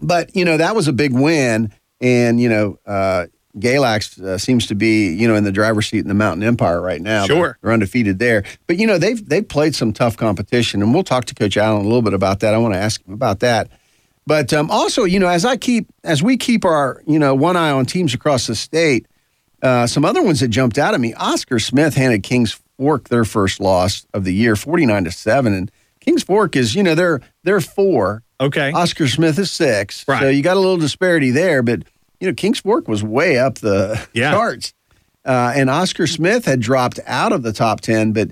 but 0.00 0.34
you 0.36 0.44
know 0.44 0.56
that 0.58 0.74
was 0.76 0.88
a 0.88 0.92
big 0.92 1.12
win, 1.12 1.72
and 2.00 2.38
you 2.40 2.48
know 2.50 2.78
uh, 2.84 3.26
Galax 3.58 4.20
uh, 4.20 4.38
seems 4.38 4.66
to 4.66 4.74
be 4.74 5.12
you 5.14 5.28
know 5.28 5.34
in 5.34 5.44
the 5.44 5.52
driver's 5.52 5.88
seat 5.88 6.00
in 6.00 6.08
the 6.08 6.14
Mountain 6.14 6.42
Empire 6.42 6.80
right 6.80 7.00
now. 7.00 7.26
Sure. 7.26 7.58
they're 7.62 7.72
undefeated 7.72 8.18
there. 8.18 8.44
But 8.66 8.78
you 8.78 8.86
know 8.86 8.98
they've 8.98 9.26
they've 9.28 9.46
played 9.46 9.74
some 9.74 9.92
tough 9.92 10.16
competition, 10.16 10.82
and 10.82 10.92
we'll 10.92 11.04
talk 11.04 11.24
to 11.26 11.34
Coach 11.34 11.56
Allen 11.56 11.82
a 11.82 11.84
little 11.84 12.02
bit 12.02 12.14
about 12.14 12.40
that. 12.40 12.54
I 12.54 12.58
want 12.58 12.74
to 12.74 12.80
ask 12.80 13.04
him 13.06 13.14
about 13.14 13.40
that. 13.40 13.70
But 14.26 14.52
um, 14.52 14.70
also, 14.70 15.04
you 15.04 15.18
know, 15.18 15.28
as 15.28 15.44
I 15.44 15.56
keep 15.56 15.86
as 16.02 16.22
we 16.22 16.36
keep 16.36 16.64
our 16.64 17.02
you 17.06 17.18
know 17.18 17.34
one 17.34 17.56
eye 17.56 17.70
on 17.70 17.86
teams 17.86 18.14
across 18.14 18.46
the 18.46 18.54
state, 18.54 19.06
uh, 19.62 19.86
some 19.86 20.04
other 20.04 20.22
ones 20.22 20.40
that 20.40 20.48
jumped 20.48 20.78
out 20.78 20.94
at 20.94 21.00
me. 21.00 21.14
Oscar 21.14 21.58
Smith 21.58 21.94
handed 21.94 22.22
Kings 22.22 22.60
Fork 22.76 23.08
their 23.08 23.24
first 23.24 23.60
loss 23.60 24.06
of 24.14 24.24
the 24.24 24.32
year, 24.32 24.56
forty 24.56 24.86
nine 24.86 25.04
to 25.04 25.12
seven, 25.12 25.52
and 25.52 25.70
Kings 26.00 26.22
Fork 26.22 26.56
is 26.56 26.74
you 26.74 26.82
know 26.82 26.94
they're 26.94 27.20
they're 27.44 27.60
four. 27.60 28.22
Okay. 28.40 28.72
Oscar 28.72 29.06
Smith 29.06 29.38
is 29.38 29.50
six. 29.50 30.06
Right. 30.08 30.20
So 30.20 30.28
you 30.28 30.42
got 30.42 30.56
a 30.56 30.60
little 30.60 30.76
disparity 30.76 31.30
there, 31.30 31.62
but 31.62 31.84
you 32.24 32.30
know 32.30 32.34
Kings 32.34 32.58
Fork 32.60 32.88
was 32.88 33.02
way 33.04 33.38
up 33.38 33.56
the 33.56 34.00
Yeah. 34.14 34.30
charts, 34.34 34.72
uh, 35.24 35.52
and 35.54 35.68
Oscar 35.68 36.06
Smith 36.06 36.44
had 36.46 36.60
dropped 36.60 36.98
out 37.06 37.32
of 37.32 37.42
the 37.42 37.52
top 37.52 37.80
ten. 37.82 38.12
But 38.12 38.30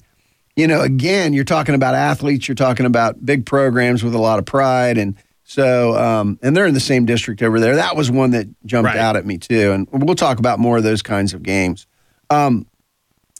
you 0.57 0.67
know, 0.67 0.81
again, 0.81 1.33
you're 1.33 1.45
talking 1.45 1.75
about 1.75 1.95
athletes, 1.95 2.49
you're 2.49 2.55
talking 2.55 2.87
about 2.87 3.25
big 3.25 3.47
programs 3.47 4.03
with 4.03 4.15
a 4.15 4.19
lot 4.19 4.39
of 4.39 4.45
pride, 4.47 4.99
and 4.99 5.15
so 5.45 5.97
um, 5.97 6.39
and 6.43 6.57
they're 6.57 6.67
in 6.67 6.75
the 6.75 6.81
same 6.81 7.05
district 7.05 7.43
over 7.43 7.61
there. 7.61 7.77
That 7.77 7.97
was 7.97 8.11
one 8.11 8.31
that 8.31 8.47
jumped 8.67 8.87
Right. 8.87 8.97
out 8.99 9.17
at 9.17 9.27
me 9.27 9.39
too, 9.39 9.73
and 9.73 9.87
we'll 9.93 10.15
talk 10.15 10.39
about 10.39 10.59
more 10.59 10.79
of 10.79 10.83
those 10.83 11.03
kinds 11.03 11.35
of 11.35 11.43
games. 11.43 11.87
Um, 12.31 12.67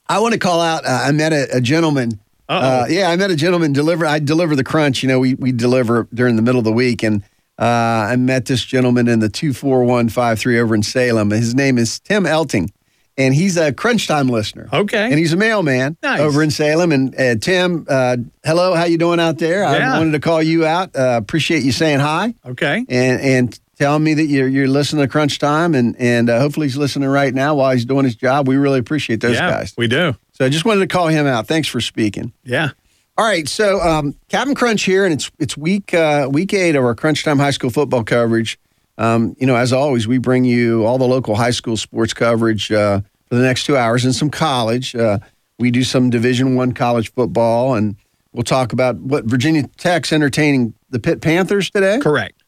I 0.09 0.19
want 0.19 0.35
to 0.35 0.39
call 0.39 0.61
out. 0.61 0.85
Uh, 0.85 1.05
I 1.07 1.13
met 1.13 1.33
a, 1.33 1.57
a 1.57 1.61
gentleman. 1.61 2.21
Uh, 2.49 2.85
yeah, 2.91 3.09
I 3.09 3.17
met 3.17 3.31
a 3.31 3.37
gentleman. 3.37 3.73
Deliver. 3.73 4.05
I 4.05 4.19
deliver 4.19 4.55
the 4.55 4.65
crunch. 4.65 5.03
You 5.03 5.09
know, 5.09 5.19
we 5.19 5.35
we 5.35 5.53
deliver 5.53 6.07
during 6.13 6.37
the 6.37 6.43
middle 6.43 6.59
of 6.59 6.65
the 6.67 6.73
week, 6.73 7.03
and 7.03 7.23
uh, 7.63 8.09
I 8.11 8.17
met 8.17 8.47
this 8.47 8.65
gentleman 8.65 9.07
in 9.07 9.21
the 9.21 9.29
two 9.29 9.53
four 9.53 9.85
one 9.85 10.09
five 10.09 10.39
three 10.41 10.59
over 10.59 10.75
in 10.75 10.83
Salem. 10.83 11.31
His 11.31 11.55
name 11.55 11.79
is 11.79 12.01
Tim 12.01 12.25
Elting, 12.25 12.71
and 13.17 13.33
he's 13.35 13.57
a 13.57 13.73
Crunch 13.73 14.09
Time 14.09 14.29
listener. 14.29 14.69
Okay. 14.73 15.05
and 15.05 15.15
he's 15.15 15.33
a 15.33 15.37
mailman 15.37 15.97
Nice. 16.03 16.21
over 16.21 16.43
in 16.43 16.51
Salem. 16.51 16.91
And 16.91 17.15
uh, 17.15 17.37
Tim, 17.37 17.87
uh, 17.89 18.17
hello, 18.45 18.75
how 18.75 18.85
you 18.85 18.99
doing 18.99 19.21
out 19.21 19.39
there? 19.39 19.61
Yeah. 19.61 19.95
I 19.95 19.99
wanted 19.99 20.13
to 20.13 20.21
call 20.21 20.43
you 20.43 20.67
out. 20.67 20.97
Uh, 20.97 21.21
appreciate 21.23 21.63
you 21.63 21.71
saying 21.71 22.01
hi 22.01 22.35
okay. 22.45 22.85
and 22.89 23.21
and 23.21 23.61
telling 23.79 24.03
me 24.03 24.15
that 24.15 24.27
you're 24.27 24.49
you're 24.49 24.67
listening 24.69 25.05
to 25.05 25.09
Crunch 25.09 25.39
Time, 25.39 25.77
and 25.77 25.95
and 26.01 26.29
uh, 26.29 26.41
hopefully 26.41 26.67
he's 26.67 26.77
listening 26.77 27.09
right 27.09 27.33
now 27.33 27.55
while 27.55 27.71
he's 27.71 27.85
doing 27.85 28.05
his 28.05 28.17
job. 28.17 28.49
We 28.49 28.57
really 28.57 28.81
appreciate 28.81 29.21
those 29.21 29.37
yeah, 29.37 29.51
guys. 29.51 29.73
we 29.79 29.87
do. 29.87 30.17
So 30.33 30.45
I 30.45 30.49
just 30.49 30.65
wanted 30.65 30.81
to 30.81 30.87
call 30.89 31.07
him 31.07 31.27
out. 31.29 31.47
Thanks 31.47 31.69
for 31.69 31.81
speaking. 31.81 32.33
Yeah. 32.43 32.71
All 33.19 33.27
right, 33.27 33.47
so 33.47 33.79
um, 33.81 34.15
Captain 34.29 34.55
Crunch 34.55 34.85
here, 34.85 35.05
and 35.05 35.13
it's 35.13 35.31
it's 35.39 35.57
week 35.57 35.93
uh, 35.93 36.29
week 36.31 36.55
eight 36.55 36.75
of 36.77 36.85
our 36.85 36.95
Crunch 36.95 37.25
Time 37.25 37.39
High 37.39 37.51
School 37.51 37.69
football 37.71 38.05
coverage. 38.05 38.59
Um, 38.97 39.37
you 39.39 39.47
know, 39.47 39.57
as 39.57 39.73
always, 39.73 40.09
we 40.09 40.19
bring 40.19 40.45
you 40.45 40.87
all 40.87 40.97
the 40.97 41.07
local 41.07 41.35
high 41.35 41.51
school 41.51 41.77
sports 41.77 42.15
coverage 42.15 42.73
uh, 42.73 43.01
for 43.27 43.35
the 43.35 43.43
next 43.43 43.65
two 43.65 43.77
hours 43.77 44.05
and 44.05 44.15
some 44.15 44.31
college. 44.31 44.95
Uh, 44.95 45.19
we 45.59 45.71
do 45.71 45.85
some 45.85 46.09
Division 46.09 46.57
One 46.57 46.73
college 46.73 47.13
football, 47.13 47.75
and 47.75 47.97
we'll 48.33 48.45
talk 48.45 48.73
about 48.73 48.97
what 48.97 49.27
Virginia 49.27 49.67
Tech's 49.77 50.11
entertaining 50.13 50.73
the 50.89 50.99
Pitt 50.99 51.21
Panthers 51.21 51.69
today. 51.69 51.99
Correct. 52.01 52.43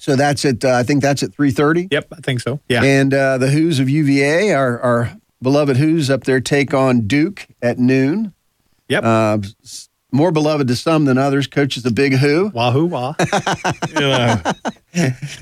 So 0.00 0.16
that's 0.16 0.44
at 0.44 0.64
uh, 0.64 0.72
I 0.72 0.82
think 0.82 1.02
that's 1.02 1.22
at 1.22 1.32
three 1.32 1.52
thirty. 1.52 1.86
Yep, 1.90 2.08
I 2.12 2.20
think 2.20 2.40
so. 2.40 2.58
Yeah. 2.68 2.82
And 2.82 3.14
uh, 3.14 3.38
the 3.38 3.50
Hoos 3.50 3.78
of 3.78 3.88
UVA, 3.88 4.52
our, 4.54 4.80
our 4.80 5.16
beloved 5.40 5.76
Hoos 5.76 6.10
up 6.10 6.24
there, 6.24 6.40
take 6.40 6.74
on 6.74 7.06
Duke 7.06 7.46
at 7.62 7.78
noon. 7.78 8.32
yep. 8.88 9.04
More 10.12 10.32
beloved 10.32 10.66
to 10.68 10.76
some 10.76 11.04
than 11.04 11.18
others. 11.18 11.46
Coach 11.46 11.76
is 11.76 11.86
a 11.86 11.90
big 11.90 12.14
Hoo. 12.14 12.50
Wahoo 12.54 12.86
wah. 12.86 13.14
you 13.88 13.94
know, 14.00 14.40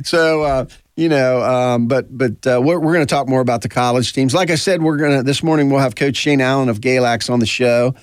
So 0.04 0.42
uh, 0.42 0.66
you 0.96 1.08
know, 1.08 1.42
um, 1.42 1.86
but 1.88 2.16
but 2.16 2.46
uh, 2.46 2.60
we're, 2.62 2.78
we're 2.78 2.92
going 2.92 3.06
to 3.06 3.12
talk 3.14 3.28
more 3.28 3.40
about 3.40 3.62
the 3.62 3.68
college 3.68 4.12
teams. 4.12 4.34
Like 4.34 4.50
I 4.50 4.56
said, 4.56 4.82
we're 4.82 4.96
going 4.96 5.16
to 5.18 5.22
this 5.22 5.42
morning 5.42 5.70
we'll 5.70 5.80
have 5.80 5.94
Coach 5.94 6.16
Shane 6.16 6.40
Allen 6.40 6.68
of 6.68 6.80
Galax 6.80 7.30
on 7.30 7.40
the 7.40 7.46
show, 7.46 7.94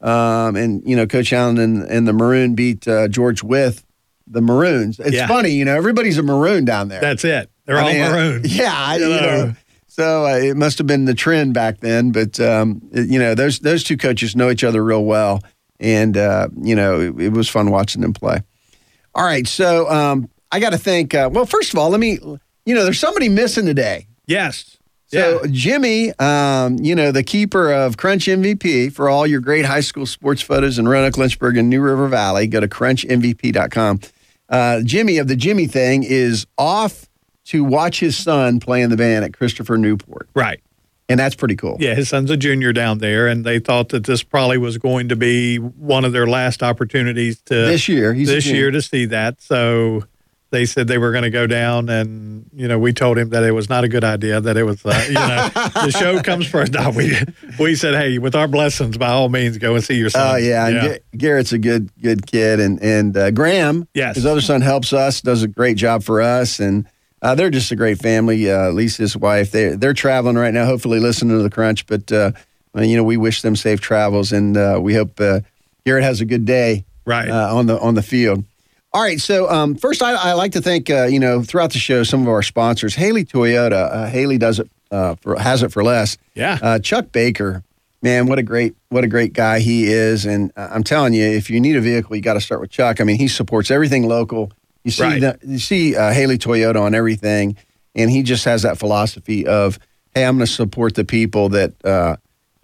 um, 0.00 0.56
and 0.56 0.82
you 0.88 0.96
know, 0.96 1.06
Coach 1.06 1.32
Allen 1.32 1.58
and, 1.58 1.82
and 1.84 2.08
the 2.08 2.12
Maroon 2.12 2.54
beat 2.54 2.86
uh, 2.88 3.08
George 3.08 3.42
Wythe 3.42 3.78
the 4.26 4.40
Maroons. 4.40 4.98
It's 5.00 5.12
Yeah. 5.12 5.26
funny, 5.26 5.50
you 5.50 5.66
know, 5.66 5.76
everybody's 5.76 6.16
a 6.16 6.22
Maroon 6.22 6.64
down 6.64 6.88
there. 6.88 7.00
that's 7.02 7.24
it. 7.24 7.50
They're 7.66 7.76
I 7.76 7.82
all 7.82 7.92
mean, 7.92 8.02
uh, 8.02 8.10
maroon. 8.10 8.42
Yeah, 8.44 8.72
I- 8.74 8.96
You 8.96 9.04
you 9.04 9.10
know. 9.20 9.20
know. 9.46 9.54
So 9.86 10.24
uh, 10.26 10.36
it 10.38 10.56
must 10.56 10.78
have 10.78 10.86
been 10.88 11.04
the 11.04 11.14
trend 11.14 11.52
back 11.54 11.78
then, 11.80 12.10
but 12.10 12.40
um, 12.40 12.80
it- 12.92 13.08
you 13.10 13.18
know, 13.18 13.34
those 13.34 13.58
those 13.58 13.84
two 13.84 13.96
coaches 13.98 14.34
know 14.34 14.50
each 14.50 14.64
other 14.64 14.82
real 14.82 15.04
well, 15.04 15.42
and 15.84 16.16
uh, 16.16 16.48
you 16.60 16.74
know, 16.74 16.98
it, 17.00 17.20
it 17.20 17.28
was 17.32 17.48
fun 17.48 17.70
watching 17.70 18.00
them 18.02 18.12
play. 18.12 18.42
All 19.14 19.24
right, 19.24 19.46
so 19.46 19.88
um, 19.90 20.28
I 20.50 20.58
got 20.58 20.70
to 20.70 20.78
think. 20.78 21.14
Uh, 21.14 21.28
well, 21.32 21.46
first 21.46 21.72
of 21.72 21.78
all, 21.78 21.90
let 21.90 22.00
me. 22.00 22.18
You 22.66 22.74
know, 22.74 22.82
there's 22.84 22.98
somebody 22.98 23.28
missing 23.28 23.66
today. 23.66 24.06
Yes. 24.26 24.78
So 25.08 25.42
yeah. 25.44 25.50
Jimmy, 25.50 26.12
um, 26.18 26.78
you 26.80 26.94
know, 26.94 27.12
the 27.12 27.22
keeper 27.22 27.70
of 27.70 27.98
Crunch 27.98 28.24
MVP 28.26 28.90
for 28.92 29.10
all 29.10 29.26
your 29.26 29.40
great 29.40 29.66
high 29.66 29.80
school 29.80 30.06
sports 30.06 30.40
photos 30.40 30.78
in 30.78 30.88
Roanoke, 30.88 31.18
Lynchburg, 31.18 31.58
and 31.58 31.68
New 31.68 31.82
River 31.82 32.08
Valley, 32.08 32.46
go 32.46 32.58
to 32.60 32.66
crunchmvp.com. 32.66 34.00
Uh, 34.48 34.80
Jimmy 34.82 35.18
of 35.18 35.28
the 35.28 35.36
Jimmy 35.36 35.66
thing 35.66 36.02
is 36.04 36.46
off 36.56 37.06
to 37.46 37.62
watch 37.62 38.00
his 38.00 38.16
son 38.16 38.60
play 38.60 38.80
in 38.80 38.88
the 38.88 38.96
band 38.96 39.24
at 39.26 39.34
Christopher 39.36 39.76
Newport, 39.76 40.28
Right. 40.34 40.60
And 41.08 41.20
that's 41.20 41.34
pretty 41.34 41.56
cool. 41.56 41.76
Yeah, 41.80 41.94
his 41.94 42.08
son's 42.08 42.30
a 42.30 42.36
junior 42.36 42.72
down 42.72 42.98
there, 42.98 43.26
and 43.26 43.44
they 43.44 43.58
thought 43.58 43.90
that 43.90 44.04
this 44.04 44.22
probably 44.22 44.58
was 44.58 44.78
going 44.78 45.08
to 45.10 45.16
be 45.16 45.56
one 45.58 46.04
of 46.04 46.12
their 46.12 46.26
last 46.26 46.62
opportunities 46.62 47.40
to 47.42 47.54
This 47.54 47.88
year, 47.88 48.14
he's 48.14 48.28
this 48.28 48.46
year 48.46 48.70
to 48.70 48.80
see 48.80 49.04
that. 49.06 49.40
So 49.42 50.04
they 50.50 50.64
said 50.66 50.86
they 50.86 50.98
were 50.98 51.10
going 51.10 51.24
to 51.24 51.30
go 51.30 51.46
down, 51.48 51.88
and 51.88 52.48
you 52.54 52.68
know, 52.68 52.78
we 52.78 52.92
told 52.92 53.18
him 53.18 53.30
that 53.30 53.42
it 53.42 53.50
was 53.50 53.68
not 53.68 53.82
a 53.84 53.88
good 53.88 54.04
idea. 54.04 54.40
That 54.40 54.56
it 54.56 54.62
was, 54.62 54.86
uh, 54.86 55.04
you 55.08 55.14
know, 55.14 55.48
the 55.84 55.90
show 55.90 56.22
comes 56.22 56.46
first. 56.46 56.72
No, 56.72 56.90
we 56.90 57.12
we 57.58 57.74
said, 57.74 57.94
hey, 57.94 58.18
with 58.18 58.34
our 58.36 58.46
blessings, 58.48 58.96
by 58.96 59.08
all 59.08 59.28
means, 59.28 59.58
go 59.58 59.74
and 59.74 59.82
see 59.82 59.96
your 59.96 60.10
son. 60.10 60.34
Oh 60.34 60.36
yeah, 60.38 60.96
Garrett's 61.16 61.52
a 61.52 61.58
good 61.58 61.90
good 62.00 62.26
kid, 62.26 62.60
and 62.60 62.80
and 62.80 63.16
uh, 63.16 63.30
Graham, 63.32 63.88
Yes. 63.94 64.14
his 64.14 64.26
other 64.26 64.40
son 64.40 64.60
helps 64.60 64.92
us, 64.92 65.20
does 65.20 65.42
a 65.42 65.48
great 65.48 65.76
job 65.76 66.02
for 66.04 66.22
us, 66.22 66.60
and 66.60 66.86
uh, 67.24 67.34
they're 67.34 67.50
just 67.50 67.72
a 67.72 67.76
great 67.76 67.98
family. 67.98 68.48
Uh, 68.50 68.70
Lisa, 68.70 69.02
his 69.02 69.16
wife, 69.16 69.50
they 69.50 69.70
they're 69.70 69.94
traveling 69.94 70.36
right 70.36 70.54
now, 70.54 70.64
hopefully 70.66 71.00
listening 71.00 71.36
to 71.36 71.42
the 71.42 71.50
crunch. 71.50 71.86
But 71.86 72.12
uh, 72.12 72.30
you 72.76 72.96
know, 72.96 73.02
we 73.04 73.16
wish 73.16 73.42
them 73.42 73.56
safe 73.56 73.80
travels, 73.80 74.30
and 74.32 74.56
uh, 74.56 74.78
we 74.80 74.94
hope 74.94 75.20
uh, 75.20 75.40
Garrett 75.84 76.04
has 76.04 76.20
a 76.20 76.24
good 76.24 76.44
day 76.44 76.84
Right. 77.06 77.28
uh, 77.28 77.56
on 77.56 77.66
the 77.66 77.78
on 77.80 77.94
the 77.94 78.02
field. 78.02 78.44
All 78.92 79.02
right, 79.02 79.20
so 79.20 79.50
um, 79.50 79.74
first, 79.74 80.02
I, 80.04 80.12
I 80.12 80.32
like 80.34 80.52
to 80.52 80.60
thank 80.60 80.88
uh, 80.88 81.04
you 81.06 81.18
know 81.18 81.42
throughout 81.42 81.72
the 81.72 81.78
show 81.80 82.04
some 82.04 82.22
of 82.22 82.28
our 82.28 82.42
sponsors. 82.42 82.94
Haley 82.94 83.24
Toyota, 83.24 83.90
uh, 83.92 84.06
Haley 84.06 84.38
does 84.38 84.60
it 84.60 84.70
uh, 84.92 85.16
for 85.16 85.36
has 85.38 85.62
it 85.64 85.72
for 85.72 85.82
less. 85.82 86.16
Yeah. 86.34 86.58
Uh, 86.62 86.78
Chuck 86.78 87.10
Baker, 87.10 87.64
man, 88.02 88.26
what 88.26 88.38
a 88.38 88.42
great 88.42 88.74
what 88.90 89.02
a 89.02 89.08
great 89.08 89.32
guy 89.32 89.58
he 89.58 89.86
is, 89.86 90.24
and 90.26 90.52
uh, 90.56 90.68
I'm 90.70 90.84
telling 90.84 91.12
you, 91.12 91.24
if 91.24 91.50
you 91.50 91.60
need 91.60 91.74
a 91.76 91.80
vehicle, 91.80 92.14
you 92.14 92.22
got 92.22 92.34
to 92.34 92.40
start 92.40 92.60
with 92.60 92.70
Chuck. 92.70 93.00
I 93.00 93.04
mean, 93.04 93.16
he 93.18 93.26
supports 93.28 93.70
everything 93.70 94.06
local. 94.06 94.52
You 94.84 94.90
see, 94.90 95.02
Right. 95.02 95.20
the, 95.20 95.38
you 95.44 95.58
see 95.58 95.96
uh, 95.96 96.12
Haley 96.12 96.38
Toyota 96.38 96.80
on 96.80 96.94
everything, 96.94 97.56
and 97.94 98.10
he 98.10 98.22
just 98.22 98.44
has 98.44 98.62
that 98.62 98.78
philosophy 98.78 99.46
of, 99.46 99.78
hey, 100.14 100.24
I'm 100.26 100.36
going 100.36 100.46
to 100.46 100.52
support 100.52 100.94
the 100.94 101.04
people 101.04 101.48
that 101.50 101.72
uh, 101.84 102.16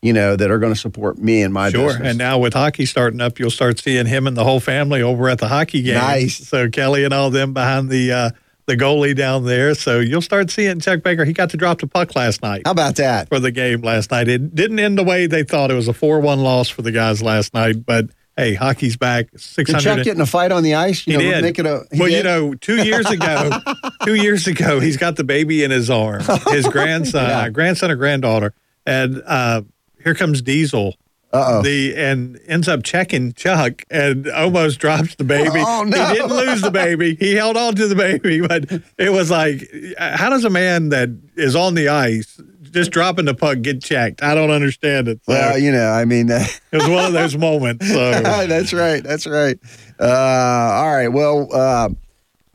you 0.03 0.13
know 0.13 0.37
that 0.37 0.51
are 0.51 0.59
going 0.59 0.73
to 0.73 0.79
support 0.79 1.19
me 1.19 1.43
and 1.43 1.53
my 1.53 1.71
Sure. 1.71 1.87
business. 1.89 1.97
Sure. 1.99 2.07
And 2.07 2.19
now 2.19 2.39
with 2.39 2.55
hockey 2.55 2.87
starting 2.87 3.21
up, 3.21 3.39
you'll 3.39 3.51
start 3.51 3.79
seeing 3.79 4.07
him 4.07 4.27
and 4.27 4.37
the 4.37 4.45
whole 4.45 4.61
family 4.61 5.03
over 5.03 5.29
at 5.29 5.39
the 5.39 5.49
hockey 5.49 5.83
game. 5.83 5.95
Nice. 5.95 6.47
So 6.47 6.69
Kelly 6.71 7.05
and 7.05 7.13
all 7.15 7.31
them 7.31 7.53
behind 7.55 7.89
the 7.91 8.13
uh, 8.13 8.31
the 8.67 8.77
goalie 8.77 9.17
down 9.17 9.45
there. 9.47 9.75
So 9.75 9.99
you'll 10.01 10.23
start 10.23 10.51
seeing 10.51 10.79
Chuck 10.81 11.03
Baker. 11.03 11.25
He 11.25 11.33
got 11.33 11.51
to 11.51 11.57
drop 11.57 11.81
the 11.81 11.87
puck 11.87 12.15
last 12.15 12.41
night 12.43 12.63
How 12.67 12.71
about 12.73 12.97
that? 12.97 13.29
for 13.29 13.41
the 13.41 13.51
game 13.51 13.81
last 13.83 14.11
night. 14.11 14.29
It 14.29 14.55
didn't 14.55 14.79
end 14.79 14.97
the 14.97 15.05
way 15.05 15.27
they 15.27 15.43
thought. 15.43 15.71
It 15.71 15.75
was 15.75 15.89
a 15.89 15.93
four-one 15.95 16.41
loss 16.41 16.69
for 16.69 16.83
the 16.83 16.93
guys 16.93 17.21
last 17.23 17.53
night. 17.53 17.85
But 17.85 18.11
hey, 18.41 18.55
hockey's 18.55 18.97
back. 18.97 19.27
Six 19.37 19.71
Did 19.71 19.81
Chuck 19.81 19.85
hundred. 19.91 20.05
get 20.05 20.15
in 20.17 20.21
a 20.21 20.27
fight 20.27 20.51
on 20.53 20.63
the 20.63 20.75
ice? 20.75 21.07
You 21.07 21.19
He 21.19 21.25
know, 21.25 21.31
did. 21.35 21.43
Make 21.43 21.59
it 21.59 21.67
a, 21.67 21.85
well, 21.99 22.09
you 22.09 22.23
know, 22.23 22.55
two 22.55 22.83
years 22.85 23.07
ago, 23.11 23.51
two 24.05 24.15
years 24.15 24.47
ago, 24.47 24.81
he's 24.81 24.97
got 24.97 25.17
the 25.17 25.25
baby 25.25 25.63
in 25.63 25.71
his 25.71 25.91
arm, 25.91 26.23
his 26.49 26.67
grandson, 26.73 27.29
Yeah. 27.29 27.49
grandson 27.51 27.91
or 27.91 27.97
granddaughter, 27.97 28.55
and 28.87 29.23
uh, 29.27 29.63
here 30.03 30.15
comes 30.15 30.41
Diesel. 30.43 30.97
Uh-oh. 31.33 31.63
The 31.63 31.95
and 31.97 32.41
ends 32.49 32.67
up 32.67 32.83
checking 32.83 33.33
Chuck 33.35 33.85
and 33.89 34.27
almost 34.31 34.81
drops 34.81 35.15
the 35.15 35.23
baby. 35.23 35.51
Oh, 35.65 35.85
no. 35.85 36.07
He 36.07 36.15
didn't 36.15 36.33
lose 36.35 36.61
the 36.61 36.73
baby. 36.73 37.15
He 37.15 37.35
held 37.37 37.57
on 37.57 37.77
to 37.77 37.87
the 37.87 37.95
baby, 37.95 38.41
but 38.41 38.65
it 38.99 39.11
was 39.13 39.31
like, 39.31 39.71
how 39.97 40.29
does 40.31 40.45
a 40.45 40.51
man 40.51 40.89
that 40.89 41.09
is 41.37 41.55
on 41.55 41.75
the 41.77 41.89
ice 41.89 42.41
just 42.71 42.91
dropping 42.91 43.25
the 43.25 43.35
puck 43.35 43.61
get 43.63 43.83
checked? 43.83 44.23
I 44.23 44.35
don't 44.35 44.51
understand 44.51 45.09
it. 45.09 45.21
So 45.25 45.33
Well, 45.33 45.59
you 45.59 45.73
know, 45.73 45.91
I 45.91 46.05
mean, 46.05 46.31
uh, 46.31 46.45
it 46.73 46.77
was 46.77 46.89
one 46.89 47.05
of 47.05 47.13
those 47.13 47.37
moments. 47.37 47.89
So 47.89 48.11
that's 48.23 48.73
right. 48.73 49.03
That's 49.03 49.27
right. 49.27 49.59
Uh, 49.99 50.05
all 50.05 50.91
right. 50.93 51.09
Well, 51.09 51.49
uh, 51.53 51.89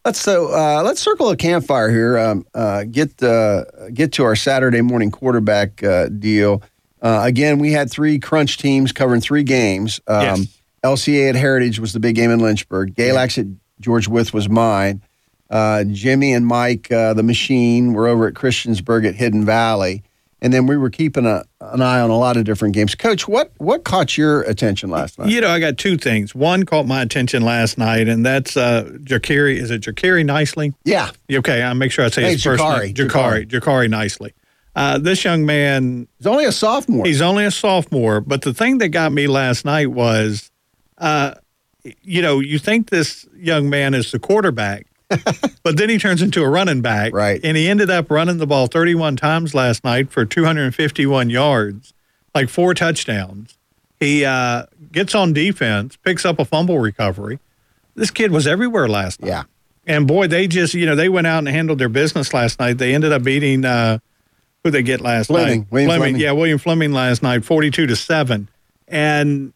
let's 0.05 0.19
so 0.22 0.53
uh, 0.53 0.81
let's 0.84 1.01
circle 1.01 1.29
a 1.29 1.38
campfire 1.38 1.89
here. 1.89 2.17
Um, 2.17 2.45
uh, 2.53 2.86
get 2.86 3.22
uh, 3.22 3.65
get 3.93 4.13
to 4.13 4.24
our 4.24 4.36
Saturday 4.36 4.81
morning 4.81 5.12
quarterback 5.12 5.84
uh, 5.84 6.10
deal. 6.10 6.62
Uh, 7.01 7.22
again, 7.24 7.60
we 7.60 7.72
had 7.72 7.91
three 7.91 8.17
crunch 8.17 8.57
teams 8.57 8.91
covering 8.91 9.22
three 9.22 9.43
games. 9.43 10.00
Um, 10.07 10.22
Yes. 10.22 10.48
LCA 10.84 11.29
at 11.29 11.36
Heritage 11.36 11.79
was 11.79 11.93
the 11.93 12.00
big 12.00 12.15
game 12.15 12.29
in 12.29 12.39
Lynchburg. 12.39 12.93
Galax 12.93 13.39
at 13.39 13.48
George 13.79 14.07
Wythe 14.07 14.29
was 14.31 14.48
mine. 14.48 15.01
Uh, 15.49 15.83
Jimmy 15.85 16.33
and 16.33 16.45
Mike, 16.45 16.91
uh, 16.91 17.13
the 17.13 17.23
machine, 17.23 17.93
were 17.93 18.07
over 18.07 18.27
at 18.27 18.33
Christiansburg 18.33 19.07
at 19.07 19.15
Hidden 19.15 19.45
Valley. 19.45 20.03
And 20.41 20.53
then 20.53 20.67
we 20.67 20.77
were 20.77 20.89
keeping 20.91 21.25
a, 21.25 21.43
an 21.61 21.81
eye 21.81 21.99
on 21.99 22.09
a 22.11 22.17
lot 22.17 22.37
of 22.37 22.43
different 22.43 22.75
games. 22.75 22.93
Coach, 22.93 23.27
what 23.27 23.51
what 23.57 23.83
caught 23.83 24.15
your 24.17 24.41
attention 24.43 24.89
last 24.91 25.17
night? 25.17 25.29
You 25.29 25.41
know, 25.41 25.49
I 25.49 25.59
got 25.59 25.77
two 25.77 25.97
things. 25.97 26.35
One 26.35 26.63
caught 26.65 26.85
my 26.85 27.01
attention 27.01 27.41
last 27.41 27.77
night, 27.77 28.07
and 28.07 28.23
that's 28.25 28.55
uh, 28.55 28.83
Jakari. 29.03 29.55
Is 29.57 29.71
it 29.71 29.81
Jakari 29.81 30.23
Nicely? 30.25 30.73
Yeah, 30.83 31.11
Okay, 31.31 31.63
I'll 31.63 31.73
make 31.73 31.91
sure 31.91 32.05
I 32.05 32.09
say 32.09 32.23
Hey, 32.23 32.31
his 32.33 32.43
first 32.43 32.61
Jakari, 32.61 32.85
name. 32.87 32.93
Jakari. 32.95 33.47
Jakari 33.47 33.89
Nicely. 33.89 34.33
Uh, 34.75 34.97
this 34.99 35.23
young 35.23 35.45
man, 35.45 36.07
he's 36.17 36.27
only 36.27 36.45
a 36.45 36.51
sophomore. 36.51 37.05
he's 37.05 37.21
only 37.21 37.45
a 37.45 37.51
sophomore, 37.51 38.19
but 38.19 38.41
the 38.41 38.53
thing 38.53 38.77
that 38.79 38.89
got 38.89 39.13
me 39.13 39.25
last 39.25 39.63
night 39.65 39.87
was, 39.91 40.51
uh, 40.97 41.33
you 42.03 42.21
know, 42.21 42.39
you 42.41 42.59
think 42.59 42.89
this 42.89 43.25
young 43.37 43.69
man 43.69 43.93
is 43.93 44.11
the 44.11 44.19
quarterback, 44.19 44.85
but 45.63 45.77
then 45.77 45.89
he 45.89 45.97
turns 45.97 46.21
into 46.21 46.43
a 46.43 46.50
running 46.50 46.81
back. 46.81 47.13
Right. 47.13 47.39
And 47.43 47.55
he 47.55 47.67
ended 47.67 47.89
up 47.89 48.09
running 48.09 48.38
the 48.38 48.47
ball 48.47 48.67
31 48.67 49.15
times 49.17 49.53
last 49.53 49.83
night 49.83 50.12
for 50.12 50.25
251 50.25 51.29
yards, 51.29 51.93
like 52.33 52.50
four 52.50 52.74
touchdowns. 52.74 53.57
He 54.00 54.25
uh, 54.25 54.65
gets 54.91 55.15
on 55.15 55.33
defense, 55.33 55.95
picks 55.97 56.25
up 56.25 56.39
a 56.39 56.45
fumble 56.45 56.79
recovery. 56.79 57.39
This 57.95 58.12
kid 58.12 58.31
was 58.31 58.45
everywhere 58.45 58.88
last 58.88 59.21
night. 59.21 59.27
yeah, 59.29 59.43
And 59.88 60.05
boy, 60.07 60.27
they 60.27 60.47
just, 60.47 60.74
you 60.74 60.85
know, 60.85 60.95
they 60.95 61.07
went 61.07 61.27
out 61.27 61.39
and 61.39 61.47
handled 61.47 61.79
their 61.79 61.89
business 61.89 62.33
last 62.33 62.59
night. 62.59 62.77
They 62.77 62.93
ended 62.93 63.13
up 63.13 63.24
beating 63.24 63.63
uh 63.63 64.00
who 64.63 64.71
they 64.71 64.81
get 64.81 65.00
last 65.00 65.27
Fleming, 65.27 65.59
night? 65.59 65.67
William 65.71 65.89
Fleming. 65.89 66.15
Yeah, 66.19 66.31
William 66.31 66.57
Fleming 66.57 66.91
last 66.91 67.21
night, 67.21 67.45
42 67.45 67.85
to 67.85 67.95
7. 67.95 68.50
And 68.88 69.53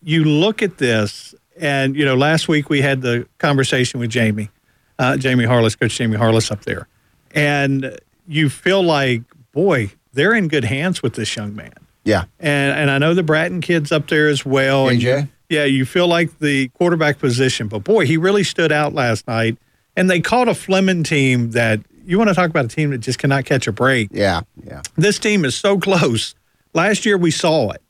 you 0.00 0.22
look 0.24 0.62
at 0.62 0.78
this 0.78 1.34
and 1.56 1.96
you 1.96 2.04
know, 2.04 2.14
last 2.14 2.48
week 2.48 2.70
we 2.70 2.80
had 2.80 3.02
the 3.02 3.26
conversation 3.38 4.00
with 4.00 4.10
Jamie. 4.10 4.50
Uh, 4.98 5.16
Jamie 5.16 5.44
Harless, 5.44 5.74
coach 5.76 5.96
Jamie 5.96 6.16
Harless 6.16 6.50
up 6.50 6.64
there. 6.64 6.86
And 7.32 7.98
you 8.28 8.48
feel 8.48 8.82
like, 8.82 9.22
boy, 9.52 9.90
they're 10.12 10.34
in 10.34 10.48
good 10.48 10.64
hands 10.64 11.02
with 11.02 11.14
this 11.14 11.34
young 11.34 11.54
man 11.54 11.74
yeah. 12.04 12.24
and 12.38 12.78
and 12.78 12.90
I 12.90 12.98
know 12.98 13.14
the 13.14 13.22
Bratton 13.22 13.60
kids 13.60 13.90
up 13.90 14.08
there 14.08 14.28
as 14.28 14.44
well. 14.44 14.88
And 14.88 15.00
AJ? 15.00 15.22
you- 15.22 15.28
yeah, 15.50 15.64
you 15.64 15.84
feel 15.84 16.08
like 16.08 16.38
the 16.38 16.68
quarterback 16.68 17.18
position, 17.18 17.68
but 17.68 17.84
boy, 17.84 18.06
he 18.06 18.16
really 18.16 18.42
stood 18.44 18.72
out 18.72 18.94
last 18.94 19.28
night. 19.28 19.58
And 19.94 20.08
they 20.08 20.20
caught 20.20 20.48
a 20.48 20.54
Fleming 20.54 21.04
team 21.04 21.50
that 21.50 21.80
you 22.04 22.16
want 22.16 22.28
to 22.28 22.34
talk 22.34 22.48
about 22.48 22.64
a 22.64 22.68
team 22.68 22.90
that 22.90 22.98
just 22.98 23.18
cannot 23.18 23.44
catch 23.44 23.66
a 23.66 23.72
break. 23.72 24.08
Yeah, 24.10 24.40
yeah. 24.64 24.80
This 24.96 25.18
team 25.18 25.44
is 25.44 25.54
so 25.54 25.78
close. 25.78 26.34
Last 26.72 27.04
year 27.04 27.18
we 27.18 27.30
saw 27.30 27.70
it. 27.70 27.82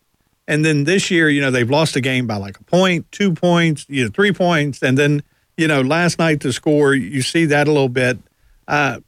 And 0.49 0.65
then 0.65 0.85
this 0.85 1.13
year, 1.13 1.31
you 1.31 1.41
know, 1.41 1.53
they've 1.53 1.71
lost 1.71 1.95
a 1.97 2.01
game 2.01 2.27
by 2.27 2.37
like 2.37 2.59
a 2.59 2.65
point, 2.65 3.11
two 3.13 3.33
points, 3.33 3.87
you 3.89 4.05
know, 4.05 4.11
three 4.11 4.33
points. 4.33 4.83
And 4.83 4.99
then, 4.99 5.23
you 5.57 5.69
know, 5.69 5.81
last 5.81 6.19
night 6.19 6.41
the 6.41 6.53
score, 6.53 6.95
you 6.95 7.23
see 7.23 7.47
that 7.47 7.69
a 7.69 7.73
little 7.73 7.89
bit. 7.89 8.19
Uh, 8.67 9.01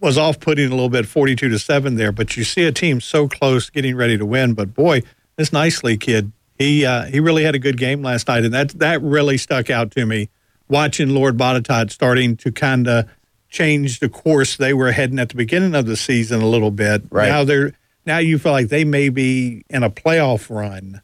was 0.00 0.16
off 0.16 0.38
putting 0.38 0.66
a 0.66 0.70
little 0.70 0.88
bit, 0.88 1.06
forty-two 1.06 1.48
to 1.48 1.58
seven 1.58 1.96
there. 1.96 2.12
But 2.12 2.36
you 2.36 2.44
see 2.44 2.64
a 2.64 2.72
team 2.72 3.00
so 3.00 3.28
close, 3.28 3.68
getting 3.68 3.96
ready 3.96 4.16
to 4.16 4.24
win. 4.24 4.54
But 4.54 4.74
boy, 4.74 5.02
this 5.36 5.52
Nicely 5.52 5.96
kid, 5.96 6.30
he 6.56 6.86
uh, 6.86 7.06
he 7.06 7.20
really 7.20 7.44
had 7.44 7.54
a 7.54 7.58
good 7.58 7.76
game 7.76 8.02
last 8.02 8.28
night, 8.28 8.44
and 8.44 8.54
that 8.54 8.70
that 8.78 9.02
really 9.02 9.38
stuck 9.38 9.70
out 9.70 9.90
to 9.92 10.06
me. 10.06 10.28
Watching 10.68 11.10
Lord 11.10 11.36
Botetourt 11.36 11.90
starting 11.90 12.36
to 12.36 12.52
kind 12.52 12.86
of 12.86 13.08
change 13.48 14.00
the 14.00 14.08
course 14.08 14.56
they 14.56 14.74
were 14.74 14.92
heading 14.92 15.18
at 15.18 15.30
the 15.30 15.34
beginning 15.34 15.74
of 15.74 15.86
the 15.86 15.96
season 15.96 16.42
a 16.42 16.46
little 16.46 16.70
bit. 16.70 17.02
Right. 17.10 17.28
Now 17.28 17.44
they're 17.44 17.72
now 18.06 18.18
you 18.18 18.38
feel 18.38 18.52
like 18.52 18.68
they 18.68 18.84
may 18.84 19.08
be 19.08 19.64
in 19.68 19.82
a 19.82 19.90
playoff 19.90 20.54
run, 20.54 21.00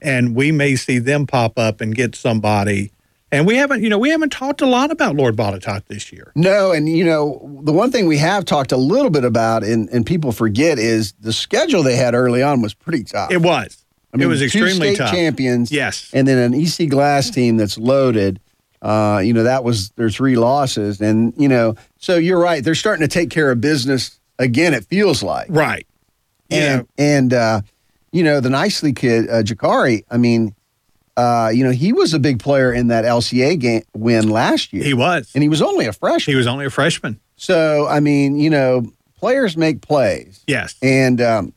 and 0.00 0.36
we 0.36 0.52
may 0.52 0.76
see 0.76 0.98
them 0.98 1.26
pop 1.26 1.58
up 1.58 1.80
and 1.80 1.94
get 1.94 2.14
somebody. 2.14 2.92
And 3.30 3.46
we 3.46 3.56
haven't, 3.56 3.82
you 3.82 3.90
know, 3.90 3.98
we 3.98 4.08
haven't 4.08 4.30
talked 4.30 4.62
a 4.62 4.66
lot 4.66 4.90
about 4.90 5.14
Lord 5.14 5.36
Botetourt 5.36 5.84
this 5.86 6.12
year. 6.12 6.32
No, 6.34 6.72
and 6.72 6.88
you 6.88 7.04
know, 7.04 7.60
the 7.62 7.72
one 7.72 7.90
thing 7.90 8.06
we 8.06 8.16
have 8.18 8.44
talked 8.44 8.72
a 8.72 8.76
little 8.76 9.10
bit 9.10 9.24
about 9.24 9.64
and, 9.64 9.88
and 9.90 10.06
people 10.06 10.32
forget 10.32 10.78
is 10.78 11.12
the 11.20 11.32
schedule 11.32 11.82
they 11.82 11.96
had 11.96 12.14
early 12.14 12.42
on 12.42 12.62
was 12.62 12.72
pretty 12.72 13.04
tough. 13.04 13.30
It 13.30 13.42
was. 13.42 13.84
I 14.12 14.16
mean, 14.16 14.24
it 14.24 14.28
was 14.28 14.40
extremely 14.40 14.96
tough. 14.96 15.10
champions. 15.10 15.70
Yes. 15.70 16.10
And 16.14 16.26
then 16.26 16.38
an 16.38 16.58
EC 16.58 16.88
Glass 16.88 17.28
team 17.28 17.58
that's 17.58 17.76
loaded. 17.76 18.40
Uh, 18.80 19.20
you 19.22 19.34
know, 19.34 19.42
that 19.42 19.64
was 19.64 19.90
their 19.90 20.08
three 20.08 20.36
losses. 20.36 21.00
And, 21.00 21.34
you 21.36 21.48
know, 21.48 21.74
so 21.98 22.16
you're 22.16 22.40
right. 22.40 22.64
They're 22.64 22.74
starting 22.74 23.06
to 23.06 23.12
take 23.12 23.28
care 23.28 23.50
of 23.50 23.60
business 23.60 24.18
again, 24.38 24.72
it 24.72 24.86
feels 24.86 25.22
like. 25.22 25.48
Right. 25.50 25.86
Yeah. 26.48 26.78
And, 26.78 26.88
and 26.96 27.34
uh, 27.34 27.60
you 28.12 28.22
know, 28.22 28.40
the 28.40 28.50
nicely 28.50 28.94
kid, 28.94 29.28
uh, 29.28 29.42
Jakari, 29.42 30.04
I 30.10 30.16
mean, 30.16 30.54
uh, 31.18 31.50
you 31.52 31.64
know, 31.64 31.70
he 31.72 31.92
was 31.92 32.14
a 32.14 32.18
big 32.18 32.38
player 32.38 32.72
in 32.72 32.86
that 32.88 33.04
LCA 33.04 33.58
game 33.58 33.82
win 33.94 34.28
last 34.30 34.72
year. 34.72 34.84
He 34.84 34.94
was. 34.94 35.30
and 35.34 35.42
he 35.42 35.48
was 35.48 35.60
only 35.60 35.86
a 35.86 35.92
freshman. 35.92 36.32
He 36.32 36.36
was 36.36 36.46
only 36.46 36.64
a 36.66 36.70
freshman. 36.70 37.18
So, 37.36 37.86
I 37.88 38.00
mean, 38.00 38.38
you 38.38 38.50
know, 38.50 38.90
players 39.16 39.56
make 39.56 39.80
plays. 39.82 40.44
Yes. 40.46 40.76
And 40.80 41.20
um, 41.20 41.52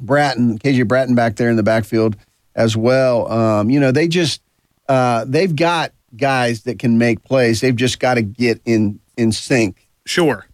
Bratton, 0.00 0.58
KJ 0.58 0.88
Bratton 0.88 1.14
back 1.14 1.36
there 1.36 1.50
in 1.50 1.56
the 1.56 1.62
backfield 1.62 2.16
as 2.54 2.76
well. 2.76 3.30
Um, 3.30 3.70
you 3.70 3.78
know, 3.80 3.92
they 3.92 4.08
just, 4.08 4.42
uh, 4.88 5.24
they've 5.26 5.54
got 5.54 5.92
guys 6.16 6.62
that 6.64 6.78
can 6.78 6.98
make 6.98 7.22
plays. 7.24 7.60
They've 7.60 7.76
just 7.76 8.00
got 8.00 8.14
to 8.14 8.22
get 8.22 8.60
in, 8.64 8.98
in 9.16 9.30
sync. 9.32 9.88
Sure. 10.06 10.46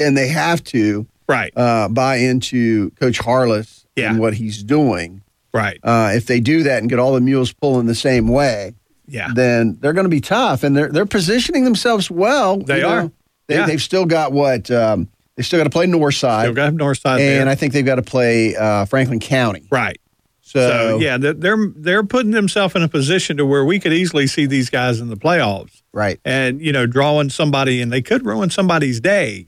And 0.00 0.16
they 0.16 0.28
have 0.28 0.64
to 0.64 1.06
Right. 1.28 1.52
uh, 1.56 1.88
buy 1.88 2.16
into 2.16 2.90
Coach 2.92 3.18
Harless 3.18 3.86
Yeah. 3.96 4.10
and 4.10 4.18
what 4.18 4.34
he's 4.34 4.62
doing. 4.62 5.22
Right. 5.52 5.78
Uh, 5.82 6.12
if 6.14 6.26
they 6.26 6.40
do 6.40 6.62
that 6.64 6.78
and 6.78 6.88
get 6.90 6.98
all 6.98 7.12
the 7.14 7.20
mules 7.20 7.52
pulling 7.52 7.86
the 7.86 7.94
same 7.94 8.28
way, 8.28 8.74
Yeah. 9.06 9.28
then 9.34 9.78
they're 9.80 9.92
going 9.92 10.04
to 10.04 10.10
be 10.10 10.20
tough, 10.20 10.62
and 10.62 10.76
they're 10.76 10.88
they're 10.90 11.06
positioning 11.06 11.64
themselves 11.64 12.10
well. 12.10 12.58
They 12.58 12.76
you 12.76 12.82
know. 12.82 12.88
are. 12.88 13.10
They, 13.48 13.56
Yeah. 13.56 13.66
They've 13.66 13.82
still 13.82 14.06
got 14.06 14.32
what 14.32 14.70
um, 14.70 15.08
they 15.36 15.42
still 15.42 15.58
got 15.58 15.64
to 15.64 15.70
play 15.70 15.86
North 15.86 16.14
Side, 16.14 16.44
Still 16.44 16.54
got 16.54 16.74
North 16.74 16.98
Side 17.00 17.20
and 17.20 17.46
there. 17.46 17.48
I 17.48 17.54
think 17.54 17.72
they've 17.72 17.84
got 17.84 17.96
to 17.96 18.02
play 18.02 18.54
uh, 18.56 18.84
Franklin 18.86 19.20
County. 19.20 19.66
right. 19.70 19.98
So, 20.44 20.60
So 20.68 20.98
yeah, 20.98 21.16
they're 21.18 21.32
they're- 21.32 21.72
they're 21.76 22.04
putting 22.04 22.32
themselves 22.32 22.74
in 22.74 22.82
a 22.82 22.88
position 22.88 23.38
to 23.38 23.46
where 23.46 23.64
we 23.64 23.80
could 23.80 23.92
easily 23.94 24.26
see 24.26 24.44
these 24.44 24.68
guys 24.68 25.00
in 25.00 25.08
the 25.08 25.16
playoffs, 25.16 25.80
right. 25.94 26.20
and 26.26 26.60
you 26.60 26.72
know, 26.72 26.84
drawing 26.86 27.30
somebody, 27.30 27.80
and 27.80 27.90
they 27.90 28.02
could 28.02 28.26
ruin 28.26 28.50
somebody's 28.50 29.00
day, 29.00 29.46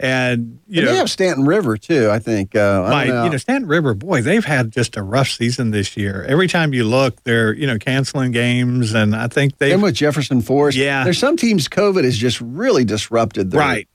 and 0.00 0.60
you 0.68 0.78
And 0.80 0.86
know, 0.86 0.92
they 0.92 0.98
have 0.98 1.10
Staunton 1.10 1.44
River 1.44 1.76
too. 1.76 2.08
I 2.10 2.18
think. 2.18 2.54
Uh, 2.54 2.84
I 2.86 3.04
don't 3.06 3.14
know. 3.14 3.24
you 3.24 3.30
know, 3.30 3.36
Staunton 3.36 3.68
River, 3.68 3.94
boy, 3.94 4.22
they've 4.22 4.44
had 4.44 4.70
just 4.70 4.96
a 4.96 5.02
rough 5.02 5.28
season 5.28 5.70
this 5.72 5.96
year. 5.96 6.24
Every 6.28 6.46
time 6.46 6.72
you 6.72 6.84
look, 6.84 7.22
they're 7.24 7.52
you 7.52 7.66
know 7.66 7.78
canceling 7.78 8.30
games, 8.32 8.94
and 8.94 9.14
I 9.16 9.26
think 9.28 9.58
they 9.58 9.72
and 9.72 9.82
with 9.82 9.94
Jefferson 9.94 10.40
Forest, 10.40 10.78
Yeah. 10.78 11.04
There's 11.04 11.18
some 11.18 11.36
teams 11.36 11.68
COVID 11.68 12.04
has 12.04 12.16
just 12.16 12.40
really 12.40 12.84
disrupted. 12.84 13.50
Their, 13.50 13.60
right 13.60 13.88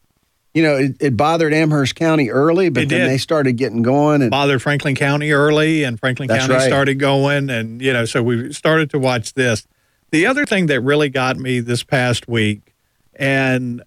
You 0.53 0.63
know, 0.63 0.75
it, 0.75 0.95
it 0.99 1.17
bothered 1.17 1.53
Amherst 1.53 1.95
County 1.95 2.29
early, 2.29 2.69
but 2.69 2.83
It 2.83 2.89
then 2.89 3.01
did. 3.01 3.09
they 3.09 3.17
started 3.17 3.53
getting 3.53 3.81
going, 3.81 4.21
and 4.21 4.29
bothered 4.29 4.61
Franklin 4.61 4.95
County 4.95 5.31
early, 5.31 5.83
and 5.85 5.97
Franklin 5.99 6.27
That's 6.27 6.41
County 6.41 6.55
right. 6.55 6.67
started 6.67 6.99
going, 6.99 7.49
and 7.49 7.81
you 7.81 7.93
know, 7.93 8.03
so 8.05 8.21
we 8.21 8.51
started 8.51 8.89
to 8.89 8.99
watch 8.99 9.33
this. 9.35 9.65
The 10.11 10.25
other 10.27 10.45
thing 10.45 10.65
that 10.67 10.81
really 10.81 11.09
got 11.09 11.37
me 11.37 11.59
this 11.61 11.81
past 11.81 12.27
week, 12.27 12.73
and 13.15 13.81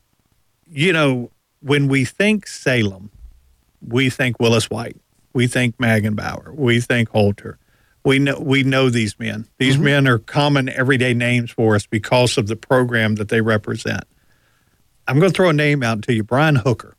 you 0.68 0.92
know, 0.92 1.30
when 1.66 1.88
we 1.88 2.04
think 2.04 2.46
Salem, 2.46 3.10
we 3.86 4.08
think 4.08 4.38
Willis 4.38 4.70
White, 4.70 4.96
we 5.32 5.46
think 5.46 5.76
Magenbauer, 5.78 6.54
we 6.54 6.80
think 6.80 7.08
Holter. 7.10 7.58
We 8.04 8.20
know 8.20 8.38
we 8.38 8.62
know 8.62 8.88
these 8.88 9.18
men. 9.18 9.48
These 9.58 9.74
Mm-hmm. 9.74 9.84
men 9.84 10.08
are 10.08 10.18
common 10.18 10.68
everyday 10.68 11.12
names 11.12 11.50
for 11.50 11.74
us 11.74 11.86
because 11.86 12.38
of 12.38 12.46
the 12.46 12.54
program 12.54 13.16
that 13.16 13.28
they 13.30 13.40
represent. 13.40 14.04
I'm 15.08 15.18
going 15.18 15.32
to 15.32 15.36
throw 15.36 15.48
a 15.50 15.52
name 15.52 15.82
out 15.82 16.02
to 16.02 16.14
you, 16.14 16.22
Brian 16.22 16.54
Hooker. 16.56 16.94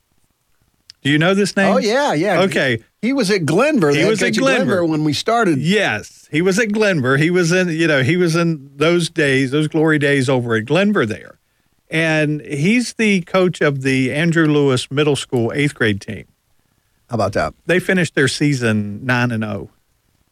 Do 1.03 1.10
you 1.10 1.17
know 1.17 1.34
this 1.34 1.56
name? 1.56 1.73
oh 1.73 1.77
yeah, 1.77 2.13
yeah. 2.13 2.41
Okay. 2.41 2.84
He 3.01 3.13
was 3.13 3.32
at 3.32 3.41
Glenvar. 3.45 3.95
He 3.95 4.03
was 4.03 4.21
at 4.21 4.34
coach 4.34 4.43
Glenvar. 4.43 4.86
when 4.88 5.06
we 5.06 5.13
started. 5.13 5.60
Yes, 5.60 6.27
he 6.30 6.41
was 6.41 6.60
at 6.60 6.69
Glenvar. 6.69 7.17
He 7.17 7.30
was 7.30 7.53
in, 7.53 7.69
you 7.69 7.88
know, 7.88 8.03
he 8.03 8.17
was 8.17 8.36
in 8.36 8.69
those 8.75 9.10
days, 9.10 9.51
those 9.51 9.69
glory 9.69 9.99
days 9.99 10.27
over 10.27 10.56
at 10.56 10.65
Glenvar 10.65 11.08
there. 11.08 11.37
And 11.89 12.41
he's 12.41 12.93
the 12.95 13.21
coach 13.21 13.62
of 13.62 13.82
the 13.82 14.13
Andrew 14.13 14.45
Lewis 14.47 14.91
Middle 14.91 15.15
School 15.15 15.52
eighth 15.56 15.73
grade 15.76 16.02
team. 16.02 16.26
How 17.10 17.15
about 17.15 17.34
that? 17.34 17.54
They 17.65 17.80
finished 17.80 18.15
their 18.15 18.28
season 18.28 19.06
9 19.06 19.32
and 19.32 19.43
0. 19.43 19.69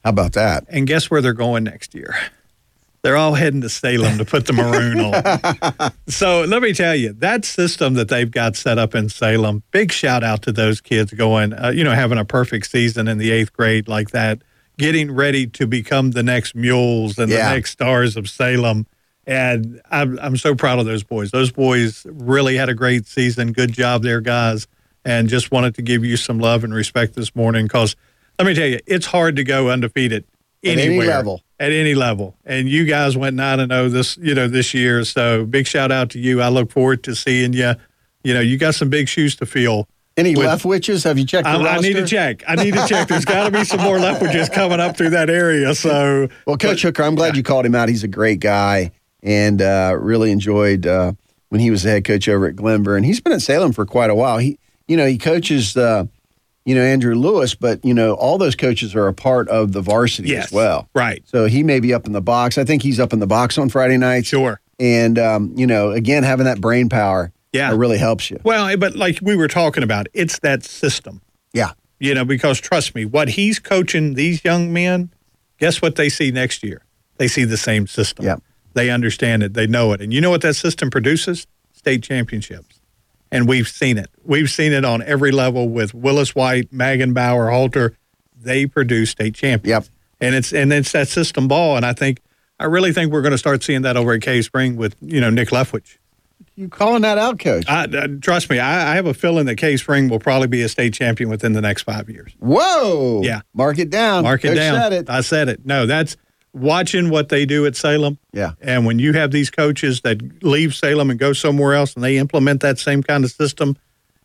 How 0.03 0.09
about 0.09 0.33
that? 0.33 0.65
And 0.67 0.85
guess 0.85 1.09
where 1.09 1.21
they're 1.21 1.31
going 1.33 1.63
next 1.63 1.95
year? 1.95 2.15
They're 3.01 3.15
all 3.17 3.35
heading 3.35 3.61
to 3.61 3.69
Salem 3.69 4.17
to 4.17 4.25
put 4.25 4.47
the 4.47 4.53
maroon 4.53 4.99
on. 4.99 5.91
So 6.07 6.41
let 6.43 6.61
me 6.61 6.73
tell 6.73 6.95
you, 6.95 7.13
that 7.13 7.45
system 7.45 7.93
that 7.95 8.09
they've 8.09 8.29
got 8.29 8.55
set 8.55 8.77
up 8.77 8.93
in 8.95 9.09
Salem, 9.09 9.63
big 9.71 9.91
shout 9.91 10.23
out 10.23 10.41
to 10.43 10.51
those 10.51 10.81
kids 10.81 11.13
going, 11.13 11.53
uh, 11.53 11.69
you 11.69 11.83
know, 11.83 11.93
having 11.93 12.17
a 12.17 12.25
perfect 12.25 12.67
season 12.67 13.07
in 13.07 13.17
the 13.17 13.31
eighth 13.31 13.53
grade 13.53 13.87
like 13.87 14.09
that, 14.11 14.41
getting 14.77 15.11
ready 15.11 15.45
to 15.47 15.65
become 15.67 16.11
the 16.11 16.23
next 16.23 16.55
mules 16.55 17.17
and 17.17 17.31
Yeah. 17.31 17.49
the 17.49 17.55
next 17.55 17.71
stars 17.71 18.17
of 18.17 18.29
Salem. 18.29 18.85
And 19.27 19.81
I'm, 19.89 20.19
I'm 20.19 20.37
so 20.37 20.53
proud 20.55 20.79
of 20.79 20.85
those 20.85 21.03
boys. 21.03 21.31
Those 21.31 21.51
boys 21.51 22.05
really 22.09 22.55
had 22.57 22.69
a 22.69 22.73
great 22.75 23.07
season. 23.07 23.51
Good 23.53 23.73
job 23.73 24.03
there, 24.03 24.21
guys. 24.21 24.67
And 25.03 25.27
just 25.29 25.51
wanted 25.51 25.75
to 25.75 25.81
give 25.81 26.03
you 26.05 26.17
some 26.17 26.39
love 26.39 26.63
and 26.63 26.73
respect 26.73 27.15
this 27.15 27.35
morning 27.35 27.65
because 27.65 27.95
let 28.39 28.45
me 28.45 28.53
tell 28.53 28.67
you, 28.67 28.79
it's 28.85 29.05
hard 29.05 29.35
to 29.37 29.43
go 29.43 29.69
undefeated 29.69 30.25
At 30.63 30.71
any 30.71 30.81
anywhere 30.83 31.07
level. 31.07 31.41
at 31.59 31.71
any 31.71 31.95
level. 31.95 32.35
And 32.45 32.67
you 32.67 32.85
guys 32.85 33.15
went 33.15 33.35
nine 33.35 33.59
and 33.59 33.71
zero 33.71 33.87
this 33.89 34.17
you 34.17 34.33
know 34.35 34.47
this 34.47 34.73
year. 34.73 35.03
So 35.05 35.45
big 35.45 35.67
shout 35.67 35.91
out 35.91 36.09
to 36.11 36.19
you. 36.19 36.41
I 36.41 36.49
look 36.49 36.71
forward 36.71 37.03
to 37.03 37.15
seeing 37.15 37.53
you. 37.53 37.73
You 38.23 38.33
know, 38.33 38.41
you 38.41 38.57
got 38.57 38.73
some 38.75 38.89
big 38.89 39.07
shoes 39.07 39.35
to 39.37 39.45
fill. 39.45 39.87
Any 40.17 40.35
With- 40.35 40.47
Leftwiches? 40.47 41.03
Have 41.03 41.19
you 41.19 41.25
checked 41.25 41.47
I, 41.47 41.55
I 41.55 41.79
need 41.79 41.93
to 41.93 42.05
check. 42.07 42.43
I 42.47 42.55
need 42.55 42.73
to 42.73 42.87
check. 42.87 43.07
There's 43.07 43.25
got 43.25 43.45
to 43.45 43.51
be 43.51 43.63
some 43.65 43.81
more 43.81 43.99
left 43.99 44.21
just 44.31 44.53
coming 44.53 44.79
up 44.79 44.97
through 44.97 45.11
that 45.11 45.29
area. 45.29 45.75
So 45.75 46.29
Well, 46.47 46.57
Coach 46.57 46.81
Hooker, 46.81 47.03
I'm 47.03 47.15
glad 47.15 47.35
you 47.37 47.43
called 47.43 47.65
him 47.65 47.75
out. 47.75 47.89
He's 47.89 48.03
a 48.03 48.07
great 48.07 48.39
guy, 48.39 48.91
and 49.25 49.61
uh, 49.61 49.97
really 49.99 50.31
enjoyed 50.31 50.85
uh, 50.87 51.11
when 51.49 51.59
he 51.59 51.69
was 51.71 51.83
the 51.83 51.89
head 51.89 52.05
coach 52.05 52.29
over 52.29 52.45
at 52.47 52.55
Glenvar, 52.55 52.95
and 52.95 53.05
he's 53.05 53.19
been 53.19 53.33
at 53.33 53.41
Salem 53.41 53.73
for 53.73 53.85
quite 53.85 54.09
a 54.09 54.15
while. 54.15 54.37
He, 54.37 54.57
you 54.87 54.95
know, 54.95 55.05
he 55.07 55.17
coaches, 55.17 55.75
uh, 55.75 56.05
you 56.63 56.75
know, 56.75 56.81
Andrew 56.81 57.15
Lewis, 57.15 57.55
but 57.55 57.83
you 57.83 57.93
know, 57.93 58.13
all 58.13 58.37
those 58.37 58.55
coaches 58.55 58.95
are 58.95 59.07
a 59.07 59.13
part 59.13 59.49
of 59.49 59.71
the 59.73 59.81
varsity 59.81 60.29
yes, 60.29 60.45
as 60.45 60.51
well. 60.53 60.87
Right. 60.93 61.21
So 61.27 61.45
he 61.47 61.63
may 61.63 61.79
be 61.79 61.93
up 61.93 62.05
in 62.05 62.13
the 62.13 62.21
box. 62.21 62.57
I 62.57 62.63
think 62.63 62.81
he's 62.83 62.99
up 62.99 63.11
in 63.13 63.19
the 63.19 63.27
box 63.27 63.57
on 63.57 63.69
Friday 63.69 63.97
nights. 63.97 64.27
Sure. 64.27 64.61
And 64.79 65.17
um, 65.19 65.53
you 65.55 65.65
know, 65.67 65.91
again, 65.91 66.23
having 66.23 66.45
that 66.45 66.61
brain 66.61 66.87
power, 66.89 67.31
Yeah. 67.53 67.71
uh, 67.71 67.75
really 67.75 67.97
helps 67.97 68.29
you. 68.29 68.39
Well, 68.43 68.75
but 68.77 68.95
like 68.95 69.19
we 69.21 69.35
were 69.35 69.47
talking 69.47 69.83
about, 69.83 70.07
it's 70.13 70.39
that 70.39 70.63
system. 70.63 71.21
Yeah. 71.53 71.71
You 71.99 72.13
know, 72.13 72.25
because 72.25 72.59
trust 72.59 72.93
me, 72.93 73.05
what 73.05 73.29
he's 73.29 73.57
coaching 73.57 74.15
these 74.15 74.43
young 74.43 74.73
men, 74.73 75.11
guess 75.59 75.81
what 75.81 75.95
they 75.95 76.09
see 76.09 76.29
next 76.31 76.61
year? 76.63 76.83
They 77.17 77.27
see 77.29 77.45
the 77.45 77.57
same 77.57 77.87
system. 77.87 78.25
Yep. 78.25 78.41
They 78.75 78.89
understand 78.89 79.41
it. 79.41 79.53
They 79.53 79.65
know 79.65 79.93
it. 79.93 80.01
And 80.01 80.13
you 80.13 80.21
know 80.21 80.29
what 80.29 80.41
that 80.41 80.55
system 80.55 80.91
produces? 80.91 81.47
State 81.73 82.03
championships. 82.03 82.79
And 83.31 83.47
we've 83.47 83.67
seen 83.67 83.97
it. 83.97 84.09
We've 84.23 84.49
seen 84.49 84.73
it 84.73 84.85
on 84.85 85.01
every 85.01 85.31
level 85.31 85.69
with 85.69 85.93
Willis 85.93 86.35
White, 86.35 86.71
Magenbauer, 86.71 87.51
Holter. 87.51 87.97
They 88.37 88.65
produce 88.65 89.09
state 89.09 89.33
champions. 89.33 89.85
Yep. 89.87 89.95
And 90.21 90.35
it's 90.35 90.53
and 90.53 90.71
it's 90.71 90.91
that 90.91 91.07
system 91.07 91.47
ball. 91.47 91.77
And 91.77 91.85
I 91.85 91.93
think 91.93 92.21
I 92.59 92.65
really 92.65 92.93
think 92.93 93.11
we're 93.11 93.21
going 93.21 93.31
to 93.31 93.37
start 93.37 93.63
seeing 93.63 93.81
that 93.81 93.97
over 93.97 94.13
at 94.13 94.21
Cave 94.21 94.45
Spring 94.45 94.75
with 94.75 94.95
you 95.01 95.19
know 95.19 95.29
Nick 95.29 95.49
Leftwich. 95.49 95.97
You 96.55 96.69
calling 96.69 97.01
that 97.01 97.17
out, 97.17 97.39
Coach? 97.39 97.65
I, 97.67 97.83
uh, 97.83 98.07
trust 98.21 98.49
me, 98.49 98.59
I, 98.59 98.93
I 98.93 98.95
have 98.95 99.05
a 99.05 99.13
feeling 99.13 99.45
that 99.45 99.55
Cave 99.55 99.79
Spring 99.79 100.09
will 100.09 100.19
probably 100.19 100.47
be 100.47 100.61
a 100.61 100.69
state 100.69 100.93
champion 100.93 101.29
within 101.29 101.53
the 101.53 101.61
next 101.61 101.83
five 101.83 102.09
years. 102.09 102.33
Whoa. 102.39 103.21
Yeah. 103.23 103.41
Mark 103.53 103.77
it 103.77 103.89
down. 103.89 104.23
Mark 104.23 104.43
it 104.43 104.49
Coach 104.49 104.57
down. 104.57 104.79
Said 104.79 104.93
it. 104.93 105.09
I 105.09 105.21
said 105.21 105.49
it. 105.49 105.65
No, 105.65 105.85
that's 105.85 106.15
watching 106.55 107.09
what 107.09 107.29
they 107.29 107.45
do 107.45 107.65
at 107.65 107.75
Salem. 107.75 108.17
Yeah. 108.31 108.53
And 108.61 108.85
when 108.85 108.97
you 108.97 109.13
have 109.13 109.31
these 109.31 109.51
coaches 109.51 110.01
that 110.01 110.43
leave 110.43 110.73
Salem 110.73 111.09
and 111.09 111.19
go 111.19 111.33
somewhere 111.33 111.73
else 111.73 111.93
and 111.93 112.03
they 112.03 112.17
implement 112.17 112.61
that 112.61 112.79
same 112.79 113.03
kind 113.03 113.23
of 113.23 113.31
system, 113.31 113.77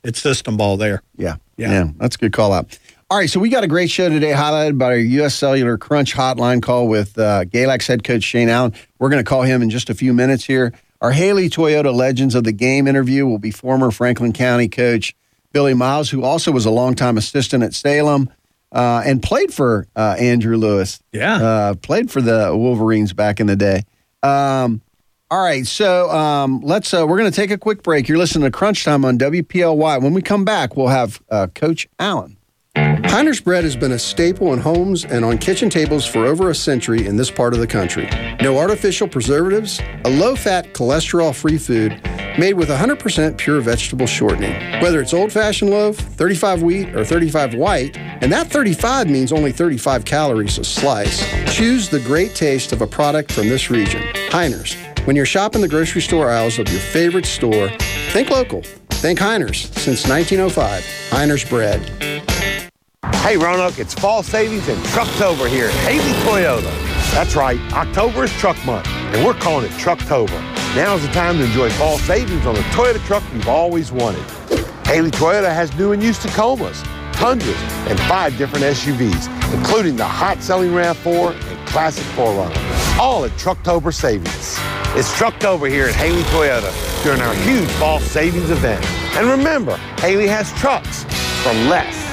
it's 0.04 0.20
system 0.20 0.56
ball 0.56 0.76
there. 0.76 1.02
Yeah. 1.16 1.36
Yeah. 1.56 1.88
That's 1.98 2.16
a 2.16 2.18
good 2.18 2.32
call 2.32 2.52
out. 2.52 2.78
All 3.10 3.18
right. 3.18 3.28
So 3.28 3.40
we 3.40 3.48
got 3.48 3.64
a 3.64 3.68
great 3.68 3.90
show 3.90 4.08
today, 4.08 4.30
highlighted 4.30 4.78
by 4.78 4.86
our 4.86 4.96
U.S. 4.96 5.34
Cellular 5.34 5.76
Crunch 5.76 6.14
hotline 6.14 6.62
call 6.62 6.86
with 6.86 7.18
uh, 7.18 7.44
Galax 7.44 7.86
head 7.86 8.04
coach 8.04 8.22
Shane 8.22 8.48
Allen. 8.48 8.72
We're 8.98 9.10
going 9.10 9.22
to 9.22 9.28
call 9.28 9.42
him 9.42 9.60
in 9.60 9.68
just 9.68 9.90
a 9.90 9.94
few 9.94 10.14
minutes 10.14 10.44
here. 10.44 10.72
Our 11.00 11.10
Haley 11.10 11.50
Toyota 11.50 11.92
Legends 11.92 12.34
of 12.34 12.44
the 12.44 12.52
Game 12.52 12.86
interview 12.86 13.26
will 13.26 13.38
be 13.38 13.50
former 13.50 13.90
Franklin 13.90 14.32
County 14.32 14.68
coach 14.68 15.16
Billy 15.52 15.74
Miles, 15.74 16.10
who 16.10 16.22
also 16.22 16.52
was 16.52 16.64
a 16.64 16.70
longtime 16.70 17.18
assistant 17.18 17.64
at 17.64 17.74
Salem 17.74 18.30
uh, 18.72 19.02
and 19.04 19.22
played 19.22 19.52
for 19.52 19.86
uh, 19.96 20.16
Andrew 20.18 20.56
Lewis. 20.56 21.00
Yeah. 21.12 21.36
Uh, 21.36 21.74
played 21.74 22.10
for 22.10 22.20
the 22.20 22.56
Wolverines 22.56 23.12
back 23.12 23.40
in 23.40 23.46
the 23.46 23.56
day. 23.56 23.82
Um, 24.22 24.82
all 25.30 25.42
right, 25.42 25.64
so 25.64 26.10
um, 26.10 26.60
let's. 26.60 26.92
Uh, 26.92 27.06
we're 27.06 27.18
going 27.18 27.30
to 27.30 27.36
take 27.36 27.52
a 27.52 27.58
quick 27.58 27.84
break. 27.84 28.08
You're 28.08 28.18
listening 28.18 28.44
to 28.44 28.50
Crunch 28.50 28.84
Time 28.84 29.04
on 29.04 29.16
WPLY. 29.16 30.02
When 30.02 30.12
we 30.12 30.22
come 30.22 30.44
back, 30.44 30.76
we'll 30.76 30.88
have 30.88 31.22
uh, 31.30 31.46
Coach 31.54 31.88
Allen. 32.00 32.36
Heiner's 33.10 33.40
bread 33.40 33.64
has 33.64 33.76
been 33.76 33.92
a 33.92 33.98
staple 33.98 34.52
in 34.52 34.58
homes 34.58 35.04
and 35.04 35.24
on 35.24 35.36
kitchen 35.36 35.68
tables 35.68 36.06
for 36.06 36.26
over 36.26 36.50
a 36.50 36.54
century 36.54 37.06
in 37.06 37.16
this 37.16 37.30
part 37.30 37.52
of 37.52 37.60
the 37.60 37.66
country. 37.66 38.08
No 38.40 38.56
artificial 38.56 39.06
preservatives, 39.06 39.80
a 40.04 40.10
low 40.10 40.34
fat, 40.34 40.72
cholesterol 40.72 41.34
free 41.34 41.58
food 41.58 42.00
made 42.38 42.54
with 42.54 42.68
100% 42.68 43.36
pure 43.36 43.60
vegetable 43.60 44.06
shortening. 44.06 44.52
Whether 44.80 45.00
it's 45.00 45.12
old 45.12 45.32
fashioned 45.32 45.70
loaf, 45.70 45.96
35 45.96 46.62
wheat, 46.62 46.94
or 46.94 47.04
35 47.04 47.54
white, 47.54 47.96
and 47.96 48.32
that 48.32 48.46
35 48.46 49.10
means 49.10 49.32
only 49.32 49.52
35 49.52 50.04
calories 50.04 50.58
a 50.58 50.64
slice, 50.64 51.22
choose 51.52 51.88
the 51.88 52.00
great 52.00 52.34
taste 52.34 52.72
of 52.72 52.80
a 52.80 52.86
product 52.86 53.32
from 53.32 53.48
this 53.48 53.70
region. 53.70 54.02
Heiner's. 54.30 54.74
When 55.06 55.16
you're 55.16 55.26
shopping 55.26 55.60
the 55.60 55.68
grocery 55.68 56.02
store 56.02 56.30
aisles 56.30 56.58
of 56.58 56.68
your 56.70 56.80
favorite 56.80 57.26
store, 57.26 57.68
think 58.12 58.30
local. 58.30 58.62
Think 58.90 59.18
Heiner's. 59.18 59.70
Since 59.82 60.06
1905, 60.08 60.82
Heiner's 61.10 61.44
Bread. 61.44 61.80
Hey 63.02 63.36
Roanoke, 63.36 63.78
it's 63.78 63.94
fall 63.94 64.22
savings 64.22 64.66
and 64.68 64.82
Trucktober 64.86 65.48
here 65.48 65.66
at 65.66 65.74
Haley 65.86 66.12
Toyota. 66.24 66.70
That's 67.12 67.36
right, 67.36 67.60
October 67.72 68.24
is 68.24 68.32
truck 68.32 68.56
month, 68.64 68.86
and 68.88 69.24
we're 69.24 69.34
calling 69.34 69.66
it 69.66 69.72
Trucktober. 69.72 70.40
Now's 70.74 71.02
the 71.02 71.12
time 71.12 71.36
to 71.36 71.44
enjoy 71.44 71.70
fall 71.70 71.98
savings 71.98 72.44
on 72.44 72.54
the 72.54 72.60
Toyota 72.72 72.98
truck 73.06 73.22
you've 73.32 73.46
always 73.46 73.92
wanted. 73.92 74.22
Haley 74.86 75.10
Toyota 75.10 75.54
has 75.54 75.72
new 75.76 75.92
and 75.92 76.02
used 76.02 76.22
Tacomas, 76.22 76.82
Tundras, 77.12 77.56
and 77.88 78.00
five 78.00 78.36
different 78.36 78.64
SUVs, 78.64 79.54
including 79.54 79.96
the 79.96 80.04
hot-selling 80.04 80.70
RAV4 80.70 81.32
and 81.32 81.68
classic 81.68 82.04
4Runner, 82.16 82.98
all 82.98 83.24
at 83.24 83.30
Trucktober 83.32 83.94
savings. 83.94 84.58
It's 84.96 85.12
Trucktober 85.12 85.70
here 85.70 85.86
at 85.86 85.94
Haley 85.94 86.22
Toyota 86.22 86.72
during 87.04 87.20
our 87.20 87.34
huge 87.34 87.68
fall 87.72 88.00
savings 88.00 88.50
event. 88.50 88.84
And 89.14 89.28
remember, 89.28 89.76
Haley 89.98 90.26
has 90.26 90.52
trucks 90.54 91.04
for 91.44 91.52
less. 91.68 92.09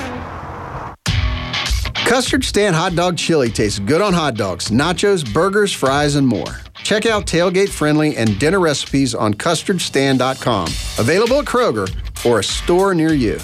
Custard 2.07 2.45
Stand 2.45 2.73
Hot 2.73 2.95
Dog 2.95 3.17
Chili 3.17 3.49
tastes 3.49 3.79
good 3.79 4.01
on 4.01 4.13
hot 4.13 4.35
dogs, 4.35 4.69
nachos, 4.69 5.29
burgers, 5.33 5.73
fries, 5.73 6.15
and 6.15 6.25
more. 6.25 6.61
Check 6.81 7.05
out 7.05 7.25
tailgate 7.25 7.67
friendly 7.67 8.15
and 8.15 8.39
dinner 8.39 8.61
recipes 8.61 9.13
on 9.13 9.33
custardstand.com. 9.33 10.67
Available 10.99 11.39
at 11.39 11.45
Kroger 11.45 11.93
or 12.25 12.39
a 12.39 12.43
store 12.45 12.95
near 12.95 13.11
you. 13.11 13.37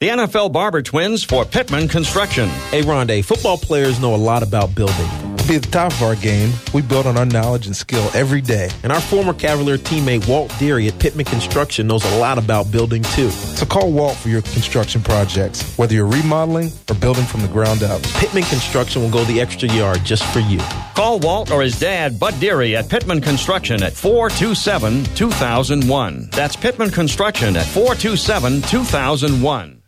The 0.00 0.08
NFL 0.08 0.52
Barber 0.52 0.82
Twins 0.82 1.22
for 1.22 1.44
Pittman 1.44 1.86
Construction. 1.86 2.48
Hey, 2.72 2.82
Rondé, 2.82 3.24
football 3.24 3.56
players 3.56 4.00
know 4.00 4.12
a 4.12 4.16
lot 4.16 4.42
about 4.42 4.74
building. 4.74 5.31
To 5.42 5.48
be 5.48 5.56
at 5.56 5.62
the 5.62 5.70
top 5.72 5.90
of 5.90 6.02
our 6.02 6.14
game, 6.14 6.52
we 6.72 6.82
build 6.82 7.04
on 7.04 7.18
our 7.18 7.26
knowledge 7.26 7.66
and 7.66 7.74
skill 7.74 8.08
every 8.14 8.40
day. 8.40 8.70
And 8.84 8.92
our 8.92 9.00
former 9.00 9.34
Cavalier 9.34 9.76
teammate 9.76 10.28
Walt 10.28 10.54
Deary 10.60 10.86
at 10.86 10.96
Pittman 11.00 11.24
Construction 11.24 11.88
knows 11.88 12.04
a 12.12 12.18
lot 12.18 12.38
about 12.38 12.70
building 12.70 13.02
too. 13.02 13.28
So 13.30 13.66
call 13.66 13.90
Walt 13.90 14.16
for 14.16 14.28
your 14.28 14.42
construction 14.42 15.02
projects, 15.02 15.76
whether 15.76 15.94
you're 15.94 16.06
remodeling 16.06 16.70
or 16.88 16.94
building 16.94 17.24
from 17.24 17.42
the 17.42 17.48
ground 17.48 17.82
up. 17.82 18.00
Pittman 18.20 18.44
Construction 18.44 19.02
will 19.02 19.10
go 19.10 19.24
the 19.24 19.40
extra 19.40 19.68
yard 19.70 20.04
just 20.04 20.22
for 20.26 20.38
you. 20.38 20.60
Call 20.94 21.18
Walt 21.18 21.50
or 21.50 21.60
his 21.60 21.76
dad, 21.76 22.20
Bud 22.20 22.38
Deary, 22.38 22.76
at 22.76 22.88
Pittman 22.88 23.20
Construction 23.20 23.82
at 23.82 23.94
427 23.94 25.06
2001. 25.16 26.28
That's 26.30 26.54
Pittman 26.54 26.90
Construction 26.90 27.56
at 27.56 27.66
427 27.66 28.62
2001. 28.62 29.82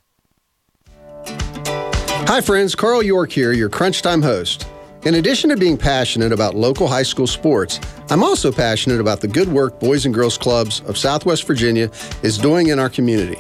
Hi, 2.27 2.41
friends. 2.41 2.75
Carl 2.75 3.05
York 3.05 3.31
here, 3.31 3.53
your 3.53 3.69
Crunch 3.69 4.03
Time 4.03 4.21
host. 4.21 4.67
In 5.05 5.17
addition 5.17 5.51
to 5.51 5.57
being 5.59 5.77
passionate 5.77 6.33
about 6.33 6.55
local 6.55 6.89
high 6.89 7.03
school 7.03 7.27
sports, 7.27 7.79
I'm 8.09 8.23
also 8.23 8.51
passionate 8.51 9.01
about 9.01 9.21
the 9.21 9.29
good 9.29 9.49
work 9.49 9.79
Boys 9.79 10.07
and 10.07 10.15
Girls 10.15 10.39
Clubs 10.39 10.81
of 10.87 10.97
Southwest 10.97 11.47
Virginia 11.47 11.91
is 12.23 12.39
doing 12.39 12.69
in 12.69 12.79
our 12.79 12.89
community. 12.89 13.39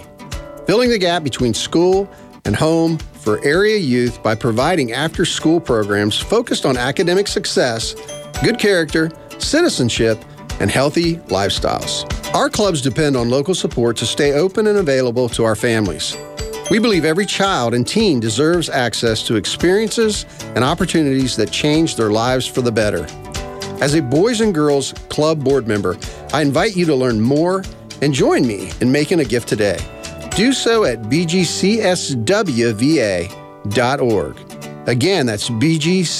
Filling 0.66 0.90
the 0.90 0.98
gap 0.98 1.24
between 1.24 1.54
school 1.54 2.06
and 2.44 2.54
home 2.54 2.98
for 2.98 3.42
area 3.46 3.78
youth 3.78 4.22
by 4.22 4.34
providing 4.34 4.92
after 4.92 5.24
school 5.24 5.58
programs 5.58 6.18
focused 6.18 6.66
on 6.66 6.76
academic 6.76 7.26
success, 7.26 7.94
good 8.42 8.58
character, 8.58 9.10
citizenship, 9.38 10.22
and 10.60 10.70
healthy 10.70 11.16
lifestyles. 11.28 12.04
Our 12.34 12.50
clubs 12.50 12.82
depend 12.82 13.16
on 13.16 13.30
local 13.30 13.54
support 13.54 13.96
to 13.96 14.04
stay 14.04 14.34
open 14.34 14.66
and 14.66 14.76
available 14.76 15.30
to 15.30 15.44
our 15.44 15.56
families. 15.56 16.14
We 16.70 16.78
believe 16.78 17.04
every 17.04 17.26
child 17.26 17.74
and 17.74 17.86
teen 17.86 18.20
deserves 18.20 18.70
access 18.70 19.22
to 19.26 19.36
experiences 19.36 20.24
and 20.54 20.64
opportunities 20.64 21.36
that 21.36 21.50
change 21.50 21.96
their 21.96 22.10
lives 22.10 22.46
for 22.46 22.62
the 22.62 22.72
better. 22.72 23.06
As 23.82 23.94
a 23.94 24.00
Boys 24.00 24.40
and 24.40 24.54
Girls 24.54 24.94
Club 25.10 25.44
board 25.44 25.68
member, 25.68 25.98
I 26.32 26.40
invite 26.40 26.74
you 26.74 26.86
to 26.86 26.94
learn 26.94 27.20
more 27.20 27.64
and 28.00 28.14
join 28.14 28.46
me 28.46 28.72
in 28.80 28.90
making 28.90 29.20
a 29.20 29.24
gift 29.24 29.46
today. 29.46 29.78
Do 30.36 30.54
so 30.54 30.84
at 30.84 31.02
bgcswva.org. 31.02 31.68
Again, 34.86 35.26
that's 35.26 35.50
bgcswva.org. 35.50 36.14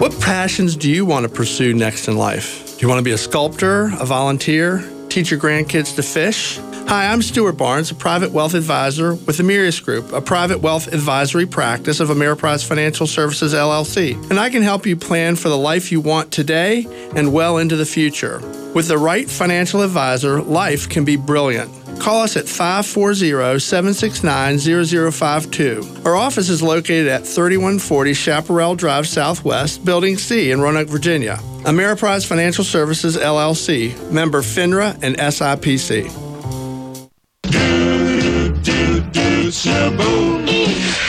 What 0.00 0.20
passions 0.20 0.76
do 0.76 0.90
you 0.90 1.06
want 1.06 1.22
to 1.24 1.32
pursue 1.32 1.72
next 1.74 2.08
in 2.08 2.16
life? 2.16 2.76
Do 2.76 2.82
you 2.82 2.88
want 2.88 2.98
to 2.98 3.04
be 3.04 3.12
a 3.12 3.18
sculptor, 3.18 3.92
a 4.00 4.04
volunteer, 4.04 4.84
teach 5.14 5.30
your 5.30 5.38
grandkids 5.38 5.94
to 5.94 6.02
fish? 6.02 6.58
Hi, 6.88 7.06
I'm 7.06 7.22
Stuart 7.22 7.52
Barnes, 7.52 7.92
a 7.92 7.94
private 7.94 8.32
wealth 8.32 8.54
advisor 8.54 9.14
with 9.14 9.38
Amirius 9.38 9.82
Group, 9.82 10.12
a 10.12 10.20
private 10.20 10.58
wealth 10.58 10.92
advisory 10.92 11.46
practice 11.46 12.00
of 12.00 12.08
Ameriprise 12.08 12.66
Financial 12.66 13.06
Services 13.06 13.54
LLC. 13.54 14.14
And 14.28 14.40
I 14.40 14.50
can 14.50 14.62
help 14.62 14.86
you 14.86 14.96
plan 14.96 15.36
for 15.36 15.48
the 15.48 15.56
life 15.56 15.92
you 15.92 16.00
want 16.00 16.32
today 16.32 16.84
and 17.14 17.32
well 17.32 17.58
into 17.58 17.76
the 17.76 17.86
future. 17.86 18.40
With 18.74 18.88
the 18.88 18.98
right 18.98 19.30
financial 19.30 19.82
advisor, 19.82 20.42
life 20.42 20.88
can 20.88 21.04
be 21.04 21.14
brilliant. 21.14 21.83
Call 21.98 22.22
us 22.22 22.36
at 22.36 22.48
540 22.48 23.58
769 23.58 24.58
0052. 24.58 26.02
Our 26.04 26.16
office 26.16 26.48
is 26.48 26.62
located 26.62 27.08
at 27.08 27.22
3140 27.22 28.14
Chaparral 28.14 28.74
Drive 28.74 29.06
Southwest, 29.06 29.84
Building 29.84 30.18
C 30.18 30.50
in 30.50 30.60
Roanoke, 30.60 30.88
Virginia. 30.88 31.38
Ameriprise 31.64 32.26
Financial 32.26 32.64
Services 32.64 33.16
LLC, 33.16 34.10
member 34.10 34.42
FINRA 34.42 34.98
and 35.02 35.16
SIPC. 35.16 36.04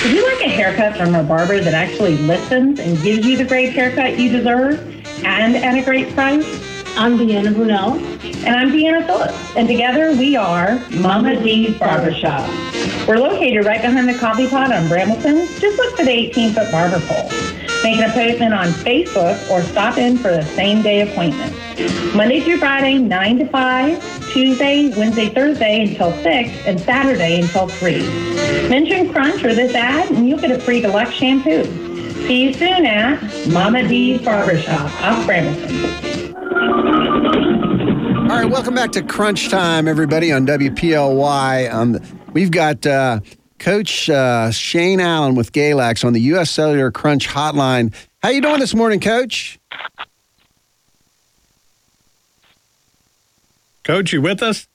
Would 0.05 0.13
you 0.13 0.23
like 0.23 0.45
a 0.45 0.49
haircut 0.49 0.95
from 0.95 1.15
a 1.15 1.23
barber 1.23 1.59
that 1.59 1.73
actually 1.73 2.17
listens 2.19 2.79
and 2.79 3.01
gives 3.01 3.25
you 3.25 3.35
the 3.35 3.43
great 3.43 3.73
haircut 3.73 4.17
you 4.17 4.29
deserve 4.29 4.79
and 5.25 5.55
at 5.55 5.75
a 5.77 5.83
great 5.83 6.13
price? 6.13 6.45
I'm 6.97 7.17
Deanna 7.17 7.53
Brunel. 7.53 7.95
And 8.45 8.55
I'm 8.55 8.69
Deanna 8.69 9.05
Phillips. 9.05 9.55
And 9.57 9.67
together 9.67 10.13
we 10.13 10.37
are 10.37 10.79
Mama 10.91 11.35
D's 11.43 11.77
Barbershop. 11.77 12.49
We're 13.05 13.17
located 13.17 13.65
right 13.65 13.81
behind 13.81 14.07
the 14.07 14.17
coffee 14.17 14.47
pot 14.47 14.71
on 14.71 14.87
Brambleton. 14.87 15.59
Just 15.59 15.77
look 15.77 15.97
for 15.97 16.05
the 16.05 16.11
18 16.11 16.53
foot 16.53 16.71
barber 16.71 17.01
pole. 17.01 17.29
Make 17.83 17.97
an 17.97 18.09
appointment 18.09 18.53
on 18.53 18.67
Facebook 18.67 19.49
or 19.49 19.61
stop 19.63 19.97
in 19.97 20.17
for 20.17 20.29
the 20.29 20.43
same 20.55 20.81
day 20.81 21.01
appointment. 21.01 21.53
Monday 22.15 22.39
through 22.39 22.59
Friday, 22.59 22.97
9 22.97 23.39
to 23.39 23.45
5, 23.47 24.31
Tuesday, 24.31 24.93
Wednesday, 24.97 25.27
Thursday 25.27 25.81
until 25.81 26.13
6, 26.23 26.65
and 26.65 26.79
Saturday 26.79 27.41
until 27.41 27.67
3. 27.67 28.69
Mention 28.69 29.11
Crunch 29.11 29.43
or 29.43 29.53
this 29.53 29.75
ad, 29.75 30.09
and 30.11 30.29
you'll 30.29 30.39
get 30.39 30.51
a 30.51 30.59
free 30.59 30.79
deluxe 30.79 31.13
shampoo. 31.13 31.65
See 32.25 32.43
you 32.43 32.53
soon 32.53 32.85
at 32.85 33.21
Mama 33.49 33.85
D's 33.85 34.21
Barbershop 34.21 34.89
off 35.01 35.25
Brambleton. 35.25 36.14
All 36.55 36.61
right, 38.31 38.49
welcome 38.49 38.75
back 38.75 38.93
to 38.93 39.03
Crunch 39.03 39.49
Time, 39.49 39.89
everybody, 39.89 40.31
on 40.31 40.47
WPLY. 40.47 41.69
Um, 41.73 41.99
we've 42.31 42.49
got 42.49 42.85
uh, 42.85 43.19
Coach 43.59 44.09
uh, 44.09 44.51
Shane 44.51 45.01
Allen 45.01 45.35
with 45.35 45.51
Galax 45.51 46.05
on 46.05 46.13
the 46.13 46.21
U.S. 46.21 46.49
Cellular 46.49 46.91
Crunch 46.91 47.27
Hotline. 47.27 47.93
How 48.23 48.29
you 48.29 48.39
doing 48.39 48.61
this 48.61 48.73
morning, 48.73 49.01
Coach? 49.01 49.59
Coach, 53.83 54.13
you 54.13 54.21
with 54.21 54.41
us? 54.41 54.65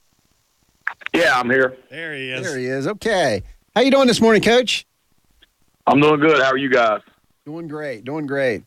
Yeah, 1.14 1.40
I'm 1.40 1.48
here. 1.48 1.78
There 1.88 2.14
he 2.14 2.30
is. 2.30 2.46
There 2.46 2.58
he 2.58 2.66
is. 2.66 2.86
Okay. 2.86 3.42
How 3.74 3.80
you 3.80 3.90
doing 3.90 4.06
this 4.06 4.20
morning, 4.20 4.42
Coach? 4.42 4.86
I'm 5.86 5.98
doing 5.98 6.20
good. 6.20 6.42
How 6.42 6.50
are 6.50 6.58
you 6.58 6.68
guys? 6.68 7.00
Doing 7.46 7.68
great. 7.68 8.04
Doing 8.04 8.26
great. 8.26 8.64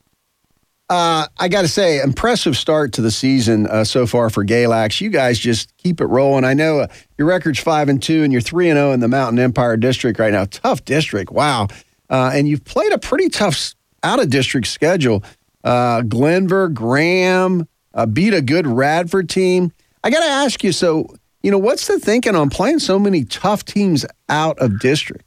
Uh, 0.90 1.28
I 1.38 1.48
got 1.48 1.62
to 1.62 1.68
say, 1.68 2.02
impressive 2.02 2.58
start 2.58 2.94
to 2.94 3.02
the 3.02 3.10
season 3.10 3.68
uh, 3.68 3.84
so 3.84 4.06
far 4.06 4.30
for 4.30 4.46
Galax. 4.46 5.00
You 5.00 5.10
guys 5.10 5.40
just 5.40 5.76
keep 5.78 6.02
it 6.02 6.06
rolling. 6.06 6.44
I 6.44 6.54
know 6.54 6.82
uh, 6.82 6.88
your 7.18 7.28
record's 7.28 7.60
five 7.60 7.90
and 7.90 8.04
two, 8.04 8.24
and 8.24 8.32
you're 8.32 8.42
three 8.42 8.70
and 8.70 8.78
zero 8.78 8.92
in 8.92 9.00
the 9.00 9.08
Mountain 9.08 9.40
Empire 9.40 9.78
District 9.78 10.20
right 10.20 10.34
now. 10.34 10.46
Tough 10.46 10.84
district, 10.86 11.32
wow. 11.32 11.68
Uh, 12.10 12.32
and 12.34 12.48
you've 12.48 12.66
played 12.66 12.92
a 12.92 13.00
pretty 13.00 13.30
tough 13.30 13.74
out 14.04 14.22
of 14.22 14.30
district 14.30 14.68
schedule. 14.68 15.24
Uh, 15.64 16.02
Glenvar, 16.02 16.72
Graham 16.74 17.68
uh, 17.94 18.06
beat 18.06 18.34
a 18.34 18.42
good 18.42 18.68
Radford 18.68 19.30
team. 19.30 19.72
I 20.04 20.10
got 20.10 20.20
to 20.20 20.30
ask 20.30 20.64
you. 20.64 20.74
So, 20.74 21.08
you 21.42 21.50
know, 21.50 21.58
what's 21.58 21.88
the 21.88 21.98
thinking 21.98 22.36
on 22.36 22.50
playing 22.50 22.80
so 22.80 23.00
many 23.00 23.24
tough 23.24 23.64
teams 23.64 24.06
out 24.28 24.60
of 24.60 24.80
district? 24.80 25.24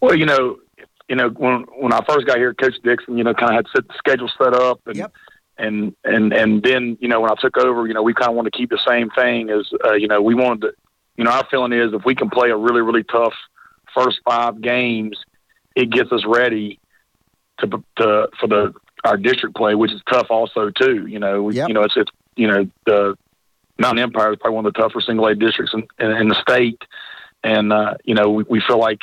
Well, 0.00 0.16
you 0.16 0.26
know, 0.26 0.58
you 1.10 1.16
know, 1.16 1.28
when 1.28 1.64
when 1.76 1.92
I 1.92 2.04
first 2.08 2.24
got 2.24 2.38
here, 2.38 2.54
Coach 2.54 2.76
Dixon, 2.84 3.18
you 3.18 3.24
know, 3.24 3.34
kind 3.34 3.50
of 3.50 3.56
had 3.56 3.66
set 3.74 3.88
the 3.88 3.94
schedule 3.98 4.30
set 4.38 4.54
up, 4.54 4.80
and 4.86 4.96
yep. 4.96 5.12
and 5.58 5.92
and 6.04 6.32
and 6.32 6.62
then 6.62 6.96
you 7.00 7.08
know 7.08 7.20
when 7.20 7.32
I 7.32 7.34
took 7.34 7.58
over, 7.58 7.88
you 7.88 7.94
know, 7.94 8.02
we 8.02 8.14
kind 8.14 8.30
of 8.30 8.36
wanted 8.36 8.52
to 8.52 8.58
keep 8.58 8.70
the 8.70 8.80
same 8.88 9.10
thing 9.10 9.50
as 9.50 9.68
uh, 9.84 9.94
you 9.94 10.06
know 10.06 10.22
we 10.22 10.36
wanted 10.36 10.60
to, 10.60 10.72
you 11.16 11.24
know, 11.24 11.32
our 11.32 11.44
feeling 11.50 11.72
is 11.72 11.92
if 11.92 12.04
we 12.04 12.14
can 12.14 12.30
play 12.30 12.50
a 12.50 12.56
really 12.56 12.80
really 12.80 13.02
tough 13.02 13.34
first 13.92 14.20
five 14.24 14.60
games, 14.60 15.18
it 15.74 15.90
gets 15.90 16.12
us 16.12 16.22
ready 16.24 16.78
to 17.58 17.66
to 17.96 18.28
for 18.38 18.46
the 18.46 18.72
our 19.02 19.16
district 19.16 19.56
play, 19.56 19.74
which 19.74 19.90
is 19.90 20.00
tough 20.08 20.28
also 20.30 20.70
too. 20.70 21.08
You 21.08 21.18
know, 21.18 21.42
we, 21.42 21.56
Yep. 21.56 21.68
you 21.68 21.74
know 21.74 21.82
it's 21.82 21.96
it's 21.96 22.12
you 22.36 22.46
know 22.46 22.70
the 22.86 23.18
Mountain 23.78 24.04
Empire 24.04 24.32
is 24.32 24.38
probably 24.40 24.54
one 24.54 24.66
of 24.66 24.74
the 24.74 24.80
tougher 24.80 25.00
single 25.00 25.26
A 25.26 25.34
districts 25.34 25.74
in, 25.74 25.88
in, 25.98 26.12
in 26.12 26.28
the 26.28 26.40
state, 26.40 26.80
and 27.42 27.72
uh, 27.72 27.94
you 28.04 28.14
know 28.14 28.30
we, 28.30 28.44
we 28.48 28.60
feel 28.60 28.78
like 28.78 29.00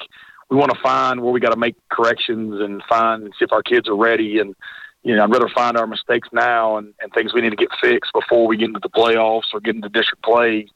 we 0.50 0.58
want 0.58 0.72
to 0.72 0.80
find 0.82 1.22
where 1.22 1.32
we 1.32 1.40
got 1.40 1.52
to 1.52 1.60
make 1.60 1.76
corrections 1.90 2.60
and 2.62 2.82
find 2.88 3.24
and 3.24 3.34
see 3.38 3.46
if 3.46 3.52
our 3.52 3.64
kids 3.64 3.88
are 3.88 3.96
ready. 3.96 4.40
And 4.40 4.56
you 5.04 5.16
know, 5.16 5.24
I'd 5.24 5.32
rather 5.32 5.50
find 5.50 5.78
our 5.78 5.88
mistakes 5.88 6.28
now 6.32 6.78
and, 6.78 6.94
and 7.00 7.12
things 7.14 7.34
we 7.34 7.42
need 7.42 7.52
to 7.52 7.56
get 7.56 7.70
fixed 7.82 8.12
before 8.14 8.48
we 8.48 8.58
get 8.58 8.66
into 8.66 8.80
the 8.82 8.90
playoffs 8.90 9.54
or 9.54 9.60
get 9.60 9.76
into 9.76 9.90
district 9.90 10.24
play, 10.24 10.68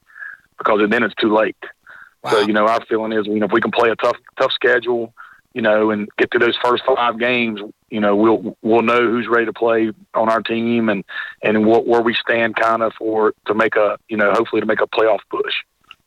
because 0.58 0.80
then 0.88 1.02
it's 1.02 1.14
too 1.16 1.34
late. 1.34 1.56
So 2.30 2.40
you 2.40 2.52
know, 2.52 2.68
our 2.68 2.84
feeling 2.86 3.12
is 3.12 3.26
you 3.26 3.40
know 3.40 3.46
if 3.46 3.52
we 3.52 3.60
can 3.60 3.72
play 3.72 3.90
a 3.90 3.96
tough 3.96 4.16
tough 4.38 4.52
schedule, 4.52 5.12
you 5.54 5.62
know, 5.62 5.90
and 5.90 6.08
get 6.18 6.30
to 6.32 6.38
those 6.38 6.56
first 6.62 6.84
five 6.84 7.18
games, 7.18 7.60
you 7.90 8.00
know, 8.00 8.14
we'll 8.14 8.56
we'll 8.62 8.82
know 8.82 9.00
who's 9.00 9.26
ready 9.28 9.46
to 9.46 9.52
play 9.52 9.90
on 10.14 10.28
our 10.28 10.40
team 10.40 10.88
and 10.88 11.04
and 11.42 11.66
what, 11.66 11.86
where 11.86 12.00
we 12.00 12.14
stand 12.14 12.56
kind 12.56 12.82
of 12.82 12.92
for 12.94 13.34
to 13.46 13.54
make 13.54 13.76
a 13.76 13.98
you 14.08 14.16
know 14.16 14.32
hopefully 14.32 14.60
to 14.60 14.66
make 14.66 14.80
a 14.80 14.86
playoff 14.86 15.18
push. 15.30 15.54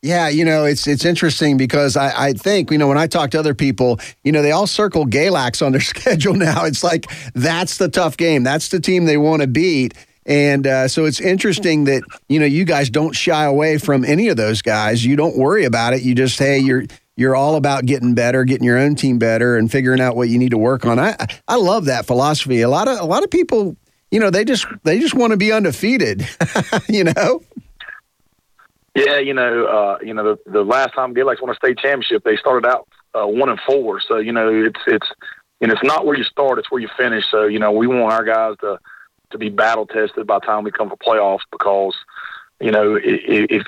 Yeah, 0.05 0.29
you 0.29 0.45
know, 0.45 0.65
it's 0.65 0.85
it's 0.85 1.03
interesting 1.03 1.57
because 1.57 1.97
I, 1.97 2.27
I 2.27 2.33
think, 2.33 2.69
you 2.69 2.77
know, 2.77 2.87
when 2.87 2.99
I 2.99 3.07
talk 3.07 3.31
to 3.31 3.39
other 3.39 3.55
people, 3.55 3.99
you 4.23 4.31
know, 4.31 4.43
they 4.43 4.51
all 4.51 4.67
circle 4.67 5.07
Galax 5.07 5.65
on 5.65 5.71
their 5.71 5.81
schedule 5.95 6.35
now. 6.35 6.63
It's 6.63 6.83
like 6.83 7.07
that's 7.33 7.79
the 7.79 7.89
tough 7.89 8.15
game. 8.15 8.43
That's 8.43 8.69
the 8.69 8.79
team 8.79 9.05
they 9.05 9.17
want 9.17 9.41
to 9.41 9.47
beat. 9.47 9.95
And 10.27 10.67
uh, 10.67 10.87
so 10.89 11.05
it's 11.05 11.19
interesting 11.19 11.85
that, 11.85 12.03
you 12.29 12.39
know, 12.39 12.45
you 12.45 12.65
guys 12.65 12.91
don't 12.91 13.13
shy 13.13 13.45
away 13.45 13.79
from 13.79 14.05
any 14.05 14.27
of 14.27 14.37
those 14.37 14.61
guys. 14.61 15.03
You 15.03 15.15
don't 15.15 15.37
worry 15.37 15.65
about 15.65 15.93
it. 15.93 16.03
You 16.03 16.13
just, 16.13 16.37
hey, 16.37 16.59
you're 16.59 16.83
you're 17.17 17.35
all 17.35 17.55
about 17.55 17.87
getting 17.87 18.13
better, 18.13 18.43
getting 18.43 18.65
your 18.65 18.77
own 18.77 18.93
team 18.93 19.17
better 19.17 19.57
and 19.57 19.71
figuring 19.71 20.01
out 20.01 20.15
what 20.15 20.29
you 20.29 20.37
need 20.37 20.51
to 20.51 20.57
work 20.59 20.85
on. 20.85 20.99
I 20.99 21.15
I 21.47 21.55
love 21.55 21.85
that 21.85 22.05
philosophy. 22.05 22.61
A 22.61 22.69
lot 22.69 22.87
of 22.87 22.99
a 22.99 23.05
lot 23.05 23.23
of 23.23 23.31
people, 23.31 23.75
you 24.11 24.19
know, 24.19 24.29
they 24.29 24.45
just 24.45 24.67
they 24.83 24.99
just 24.99 25.15
want 25.15 25.31
to 25.31 25.37
be 25.37 25.51
undefeated, 25.51 26.27
you 26.89 27.05
know? 27.05 27.41
Yeah, 28.95 29.17
you 29.17 29.33
know, 29.33 29.65
uh, 29.65 29.97
you 30.01 30.13
know, 30.13 30.23
the, 30.35 30.51
the 30.51 30.63
last 30.63 30.93
time 30.93 31.13
Galax 31.13 31.41
won 31.41 31.51
a 31.51 31.55
state 31.55 31.77
championship, 31.77 32.23
they 32.23 32.37
started 32.37 32.67
out 32.67 32.87
uh, 33.13 33.27
one 33.27 33.49
and 33.49 33.59
four. 33.67 33.99
So 33.99 34.17
you 34.17 34.31
know, 34.31 34.47
it's 34.53 34.79
it's 34.87 35.07
and 35.61 35.71
it's 35.71 35.83
not 35.83 36.05
where 36.05 36.17
you 36.17 36.23
start; 36.23 36.59
it's 36.59 36.71
where 36.71 36.81
you 36.81 36.89
finish. 36.97 37.25
So 37.29 37.45
you 37.45 37.59
know, 37.59 37.71
we 37.71 37.87
want 37.87 38.13
our 38.13 38.23
guys 38.23 38.55
to 38.61 38.79
to 39.31 39.37
be 39.37 39.49
battle 39.49 39.85
tested 39.85 40.25
by 40.25 40.39
the 40.39 40.45
time 40.45 40.63
we 40.63 40.71
come 40.71 40.89
for 40.89 40.97
playoffs 40.97 41.43
because 41.51 41.95
you 42.61 42.71
know, 42.71 42.95
if, 42.95 43.49
if 43.49 43.63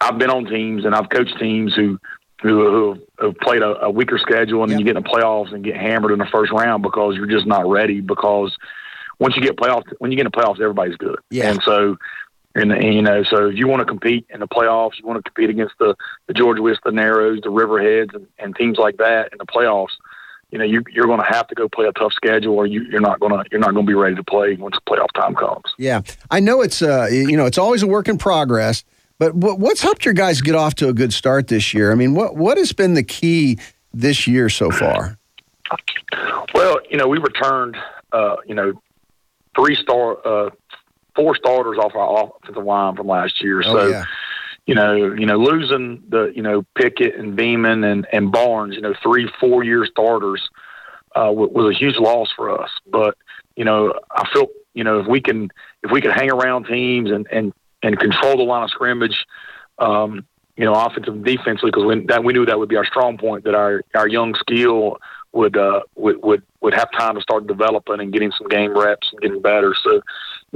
I've 0.00 0.18
been 0.18 0.30
on 0.30 0.44
teams 0.46 0.84
and 0.84 0.94
I've 0.94 1.08
coached 1.08 1.38
teams 1.38 1.74
who 1.74 1.98
who, 2.42 2.98
who 3.18 3.26
have 3.26 3.38
played 3.38 3.62
a, 3.62 3.84
a 3.84 3.90
weaker 3.90 4.18
schedule 4.18 4.62
and 4.62 4.72
then 4.72 4.78
you 4.78 4.84
get 4.84 4.96
in 4.96 5.02
the 5.02 5.08
playoffs 5.08 5.52
and 5.52 5.64
get 5.64 5.76
hammered 5.76 6.12
in 6.12 6.18
the 6.18 6.26
first 6.26 6.52
round 6.52 6.82
because 6.82 7.16
you're 7.16 7.26
just 7.26 7.46
not 7.46 7.66
ready 7.66 8.00
because 8.00 8.54
once 9.18 9.36
you 9.36 9.42
get 9.42 9.56
playoffs 9.56 9.84
when 9.98 10.10
you 10.10 10.16
get 10.16 10.26
in 10.26 10.32
the 10.34 10.36
playoffs 10.36 10.60
everybody's 10.60 10.96
good. 10.96 11.18
Yeah. 11.30 11.50
And 11.50 11.62
so 11.62 11.96
and, 12.54 12.72
and 12.72 12.94
you 12.94 13.02
know, 13.02 13.22
so 13.24 13.48
if 13.48 13.56
you 13.56 13.66
want 13.66 13.80
to 13.80 13.86
compete 13.86 14.26
in 14.30 14.40
the 14.40 14.48
playoffs, 14.48 14.98
you 14.98 15.06
want 15.06 15.22
to 15.22 15.30
compete 15.30 15.50
against 15.50 15.74
the, 15.78 15.96
the 16.26 16.34
George 16.34 16.58
Wythe, 16.58 16.76
the 16.84 16.92
Narrows, 16.92 17.40
the 17.42 17.50
Riverheads, 17.50 18.14
and, 18.14 18.26
and 18.38 18.54
teams 18.54 18.78
like 18.78 18.96
that 18.98 19.32
in 19.32 19.38
the 19.38 19.46
playoffs. 19.46 19.92
You 20.50 20.58
know, 20.58 20.64
you, 20.64 20.84
you're 20.92 21.06
going 21.06 21.18
to 21.18 21.26
have 21.26 21.48
to 21.48 21.54
go 21.56 21.68
play 21.68 21.86
a 21.86 21.92
tough 21.92 22.12
schedule, 22.12 22.54
or 22.54 22.66
you, 22.66 22.82
you're 22.82 23.00
not 23.00 23.18
going 23.18 23.32
to 23.32 23.44
you're 23.50 23.60
not 23.60 23.74
going 23.74 23.86
to 23.86 23.90
be 23.90 23.94
ready 23.94 24.14
to 24.14 24.22
play 24.22 24.54
once 24.54 24.76
playoff 24.88 25.10
time 25.14 25.34
comes. 25.34 25.64
Yeah, 25.78 26.02
I 26.30 26.38
know 26.38 26.60
it's 26.62 26.80
uh, 26.80 27.08
you 27.10 27.36
know 27.36 27.46
it's 27.46 27.58
always 27.58 27.82
a 27.82 27.88
work 27.88 28.08
in 28.08 28.18
progress. 28.18 28.84
But 29.18 29.34
what, 29.34 29.58
what's 29.60 29.80
helped 29.80 30.04
your 30.04 30.14
guys 30.14 30.40
get 30.40 30.54
off 30.54 30.74
to 30.76 30.88
a 30.88 30.92
good 30.92 31.12
start 31.12 31.48
this 31.48 31.72
year? 31.72 31.90
I 31.90 31.96
mean, 31.96 32.14
what 32.14 32.36
what 32.36 32.56
has 32.58 32.72
been 32.72 32.94
the 32.94 33.02
key 33.02 33.58
this 33.92 34.28
year 34.28 34.48
so 34.48 34.70
far? 34.70 35.18
Well, 36.54 36.78
you 36.88 36.98
know, 36.98 37.08
we 37.08 37.18
returned, 37.18 37.76
uh, 38.12 38.36
you 38.46 38.54
know, 38.54 38.80
three 39.56 39.74
star, 39.74 40.18
uh, 40.24 40.50
four 41.14 41.34
starters 41.36 41.78
off 41.78 41.94
our 41.94 42.32
offensive 42.38 42.64
line 42.64 42.96
from 42.96 43.06
last 43.06 43.42
year. 43.42 43.62
Oh, 43.64 43.72
so, 43.72 43.86
yeah. 43.88 44.04
you 44.66 44.74
know, 44.74 44.94
you 44.94 45.26
know, 45.26 45.36
losing 45.36 46.02
the, 46.08 46.32
you 46.34 46.42
know, 46.42 46.64
Pickett 46.74 47.16
and 47.16 47.36
Beeman 47.36 47.84
and, 47.84 48.06
and 48.12 48.32
Barnes, 48.32 48.74
you 48.74 48.80
know, 48.80 48.94
three, 49.02 49.30
four 49.40 49.64
year 49.64 49.86
starters, 49.86 50.48
uh, 51.14 51.30
was 51.32 51.74
a 51.74 51.78
huge 51.78 51.96
loss 51.96 52.32
for 52.34 52.60
us. 52.60 52.70
But, 52.86 53.16
you 53.56 53.64
know, 53.64 53.94
I 54.10 54.28
feel, 54.32 54.48
you 54.74 54.84
know, 54.84 55.00
if 55.00 55.06
we 55.06 55.20
can, 55.20 55.50
if 55.82 55.90
we 55.90 56.00
can 56.00 56.10
hang 56.10 56.30
around 56.30 56.66
teams 56.66 57.10
and, 57.10 57.26
and, 57.30 57.52
and 57.82 57.98
control 57.98 58.36
the 58.36 58.42
line 58.42 58.64
of 58.64 58.70
scrimmage, 58.70 59.26
um, 59.78 60.24
you 60.56 60.64
know, 60.64 60.72
offensive 60.72 61.14
and 61.14 61.24
defensively, 61.24 61.70
because 61.70 61.84
we, 61.84 62.06
that 62.06 62.22
we 62.22 62.32
knew 62.32 62.46
that 62.46 62.58
would 62.58 62.68
be 62.68 62.76
our 62.76 62.84
strong 62.84 63.18
point. 63.18 63.42
That 63.42 63.56
our 63.56 63.82
our 63.96 64.06
young 64.06 64.34
skill 64.36 64.98
would 65.32 65.56
uh, 65.56 65.80
would 65.96 66.22
would 66.22 66.42
would 66.60 66.74
have 66.74 66.90
time 66.92 67.16
to 67.16 67.20
start 67.20 67.48
developing 67.48 68.00
and 68.00 68.12
getting 68.12 68.30
some 68.38 68.46
game 68.46 68.72
reps 68.78 69.10
and 69.10 69.20
getting 69.20 69.42
better. 69.42 69.74
So 69.82 70.00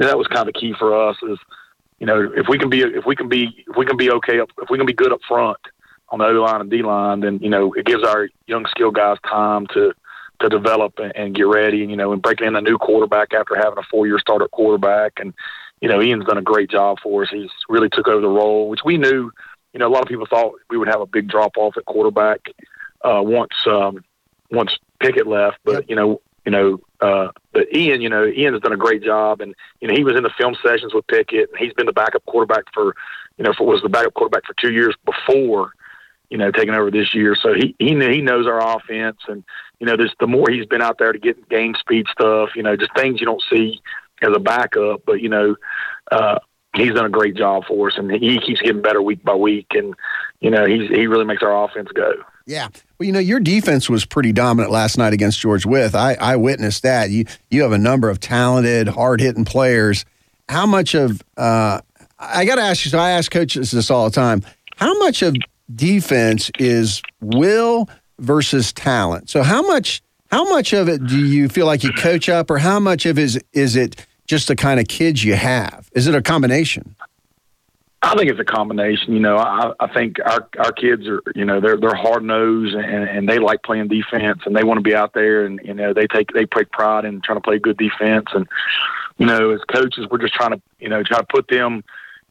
that 0.06 0.18
was 0.18 0.26
kind 0.28 0.48
of 0.48 0.54
key 0.54 0.74
for 0.78 1.08
us. 1.08 1.16
Is 1.22 1.38
you 1.98 2.06
know, 2.06 2.30
if 2.36 2.46
we 2.48 2.58
can 2.58 2.70
be 2.70 2.80
if 2.80 3.04
we 3.06 3.16
can 3.16 3.28
be 3.28 3.64
if 3.68 3.76
we 3.76 3.86
can 3.86 3.96
be 3.96 4.10
okay 4.12 4.40
up 4.40 4.50
if 4.62 4.70
we 4.70 4.78
can 4.78 4.86
be 4.86 4.92
good 4.92 5.12
up 5.12 5.20
front 5.26 5.58
on 6.10 6.20
the 6.20 6.26
O 6.26 6.32
line 6.32 6.60
and 6.60 6.70
D 6.70 6.82
line, 6.82 7.20
then 7.20 7.38
you 7.40 7.50
know 7.50 7.72
it 7.74 7.84
gives 7.84 8.04
our 8.04 8.28
young 8.46 8.66
skill 8.66 8.90
guys 8.90 9.18
time 9.28 9.66
to 9.68 9.92
to 10.40 10.48
develop 10.48 10.98
and, 10.98 11.12
and 11.16 11.34
get 11.34 11.46
ready. 11.46 11.82
And 11.82 11.90
you 11.90 11.96
know, 11.96 12.12
and 12.12 12.22
breaking 12.22 12.46
in 12.46 12.56
a 12.56 12.60
new 12.60 12.78
quarterback 12.78 13.34
after 13.34 13.56
having 13.56 13.78
a 13.78 13.86
four 13.90 14.06
year 14.06 14.18
starter 14.18 14.48
quarterback 14.48 15.14
and 15.18 15.34
you 15.80 15.88
know, 15.88 16.02
Ian's 16.02 16.24
done 16.24 16.38
a 16.38 16.42
great 16.42 16.70
job 16.70 16.98
for 17.02 17.22
us. 17.22 17.28
He's 17.30 17.50
really 17.68 17.88
took 17.88 18.08
over 18.08 18.20
the 18.20 18.28
role, 18.28 18.68
which 18.68 18.80
we 18.84 18.96
knew. 18.96 19.30
You 19.72 19.80
know, 19.80 19.86
a 19.86 19.92
lot 19.92 20.02
of 20.02 20.08
people 20.08 20.26
thought 20.26 20.54
we 20.70 20.78
would 20.78 20.88
have 20.88 21.00
a 21.00 21.06
big 21.06 21.28
drop 21.28 21.56
off 21.56 21.76
at 21.76 21.84
quarterback 21.84 22.40
uh, 23.04 23.20
once 23.22 23.52
um, 23.66 24.04
once 24.50 24.76
Pickett 25.00 25.26
left, 25.26 25.58
but 25.64 25.88
you 25.88 25.94
know, 25.94 26.20
you 26.44 26.50
know, 26.50 26.80
uh, 27.00 27.28
but 27.52 27.72
Ian, 27.74 28.00
you 28.00 28.08
know, 28.08 28.26
Ian 28.26 28.54
has 28.54 28.62
done 28.62 28.72
a 28.72 28.76
great 28.76 29.02
job, 29.02 29.40
and 29.40 29.54
you 29.80 29.88
know, 29.88 29.94
he 29.94 30.04
was 30.04 30.16
in 30.16 30.22
the 30.22 30.32
film 30.38 30.56
sessions 30.64 30.92
with 30.92 31.06
Pickett, 31.06 31.50
and 31.50 31.58
he's 31.58 31.72
been 31.72 31.86
the 31.86 31.92
backup 31.92 32.24
quarterback 32.26 32.64
for, 32.74 32.94
you 33.36 33.44
know, 33.44 33.52
for 33.56 33.66
was 33.66 33.82
the 33.82 33.88
backup 33.88 34.14
quarterback 34.14 34.44
for 34.44 34.54
two 34.54 34.72
years 34.72 34.96
before, 35.04 35.72
you 36.30 36.38
know, 36.38 36.50
taking 36.50 36.74
over 36.74 36.90
this 36.90 37.14
year. 37.14 37.36
So 37.36 37.54
he 37.54 37.74
he 37.78 37.94
he 37.94 38.20
knows 38.20 38.46
our 38.46 38.76
offense, 38.76 39.18
and 39.28 39.44
you 39.78 39.86
know, 39.86 39.96
this 39.96 40.10
the 40.18 40.26
more 40.26 40.50
he's 40.50 40.66
been 40.66 40.82
out 40.82 40.98
there 40.98 41.12
to 41.12 41.18
get 41.18 41.48
game 41.48 41.74
speed 41.78 42.06
stuff, 42.10 42.50
you 42.56 42.62
know, 42.62 42.76
just 42.76 42.94
things 42.96 43.20
you 43.20 43.26
don't 43.26 43.42
see 43.48 43.80
as 44.22 44.30
a 44.34 44.40
backup, 44.40 45.02
but 45.06 45.20
you 45.20 45.28
know, 45.28 45.54
uh, 46.10 46.40
he's 46.74 46.94
done 46.94 47.06
a 47.06 47.10
great 47.10 47.36
job 47.36 47.64
for 47.66 47.88
us, 47.88 47.94
and 47.96 48.10
he 48.10 48.40
keeps 48.40 48.60
getting 48.60 48.82
better 48.82 49.00
week 49.00 49.22
by 49.22 49.34
week, 49.34 49.68
and 49.70 49.94
you 50.40 50.50
know, 50.50 50.66
he's 50.66 50.88
he 50.88 51.06
really 51.06 51.24
makes 51.24 51.44
our 51.44 51.64
offense 51.64 51.90
go. 51.94 52.12
Yeah. 52.46 52.68
Well, 52.98 53.06
you 53.06 53.12
know, 53.12 53.20
your 53.20 53.38
defense 53.38 53.88
was 53.88 54.04
pretty 54.04 54.32
dominant 54.32 54.72
last 54.72 54.98
night 54.98 55.12
against 55.12 55.38
George 55.38 55.64
Wythe. 55.64 55.94
I, 55.94 56.14
I 56.14 56.34
witnessed 56.36 56.82
that. 56.82 57.10
You 57.10 57.26
you 57.48 57.62
have 57.62 57.70
a 57.70 57.78
number 57.78 58.10
of 58.10 58.18
talented, 58.18 58.88
hard 58.88 59.20
hitting 59.20 59.44
players. 59.44 60.04
How 60.48 60.66
much 60.66 60.94
of 60.94 61.22
uh, 61.36 61.80
I 62.18 62.44
got 62.44 62.56
to 62.56 62.62
ask 62.62 62.84
you? 62.84 62.90
So 62.90 62.98
I 62.98 63.10
ask 63.10 63.30
coaches 63.30 63.70
this 63.70 63.90
all 63.90 64.06
the 64.06 64.14
time. 64.14 64.42
How 64.76 64.98
much 64.98 65.22
of 65.22 65.36
defense 65.72 66.50
is 66.58 67.00
will 67.20 67.88
versus 68.18 68.72
talent? 68.72 69.30
So 69.30 69.44
how 69.44 69.62
much 69.62 70.02
how 70.32 70.48
much 70.48 70.72
of 70.72 70.88
it 70.88 71.06
do 71.06 71.24
you 71.24 71.48
feel 71.48 71.66
like 71.66 71.84
you 71.84 71.92
coach 71.92 72.28
up, 72.28 72.50
or 72.50 72.58
how 72.58 72.80
much 72.80 73.06
of 73.06 73.16
it 73.16 73.22
is 73.22 73.40
is 73.52 73.76
it 73.76 74.04
just 74.26 74.48
the 74.48 74.56
kind 74.56 74.80
of 74.80 74.88
kids 74.88 75.22
you 75.22 75.36
have? 75.36 75.88
Is 75.92 76.08
it 76.08 76.16
a 76.16 76.22
combination? 76.22 76.96
I 78.00 78.14
think 78.16 78.30
it's 78.30 78.38
a 78.38 78.44
combination. 78.44 79.12
You 79.12 79.20
know, 79.20 79.36
I, 79.36 79.72
I 79.80 79.92
think 79.92 80.16
our 80.24 80.48
our 80.58 80.72
kids 80.72 81.08
are, 81.08 81.20
you 81.34 81.44
know, 81.44 81.60
they're 81.60 81.76
they're 81.76 81.94
hard 81.94 82.22
nosed 82.22 82.74
and, 82.74 83.08
and 83.08 83.28
they 83.28 83.38
like 83.38 83.62
playing 83.64 83.88
defense 83.88 84.40
and 84.46 84.54
they 84.54 84.62
want 84.62 84.78
to 84.78 84.82
be 84.82 84.94
out 84.94 85.14
there 85.14 85.44
and 85.44 85.60
you 85.64 85.74
know 85.74 85.92
they 85.92 86.06
take 86.06 86.32
they 86.32 86.44
take 86.44 86.70
pride 86.70 87.04
in 87.04 87.20
trying 87.22 87.38
to 87.38 87.42
play 87.42 87.58
good 87.58 87.76
defense 87.76 88.26
and 88.34 88.46
you 89.18 89.26
know 89.26 89.50
as 89.50 89.60
coaches 89.62 90.06
we're 90.10 90.18
just 90.18 90.34
trying 90.34 90.52
to 90.52 90.60
you 90.78 90.88
know 90.88 91.02
try 91.02 91.18
to 91.18 91.26
put 91.28 91.48
them 91.48 91.82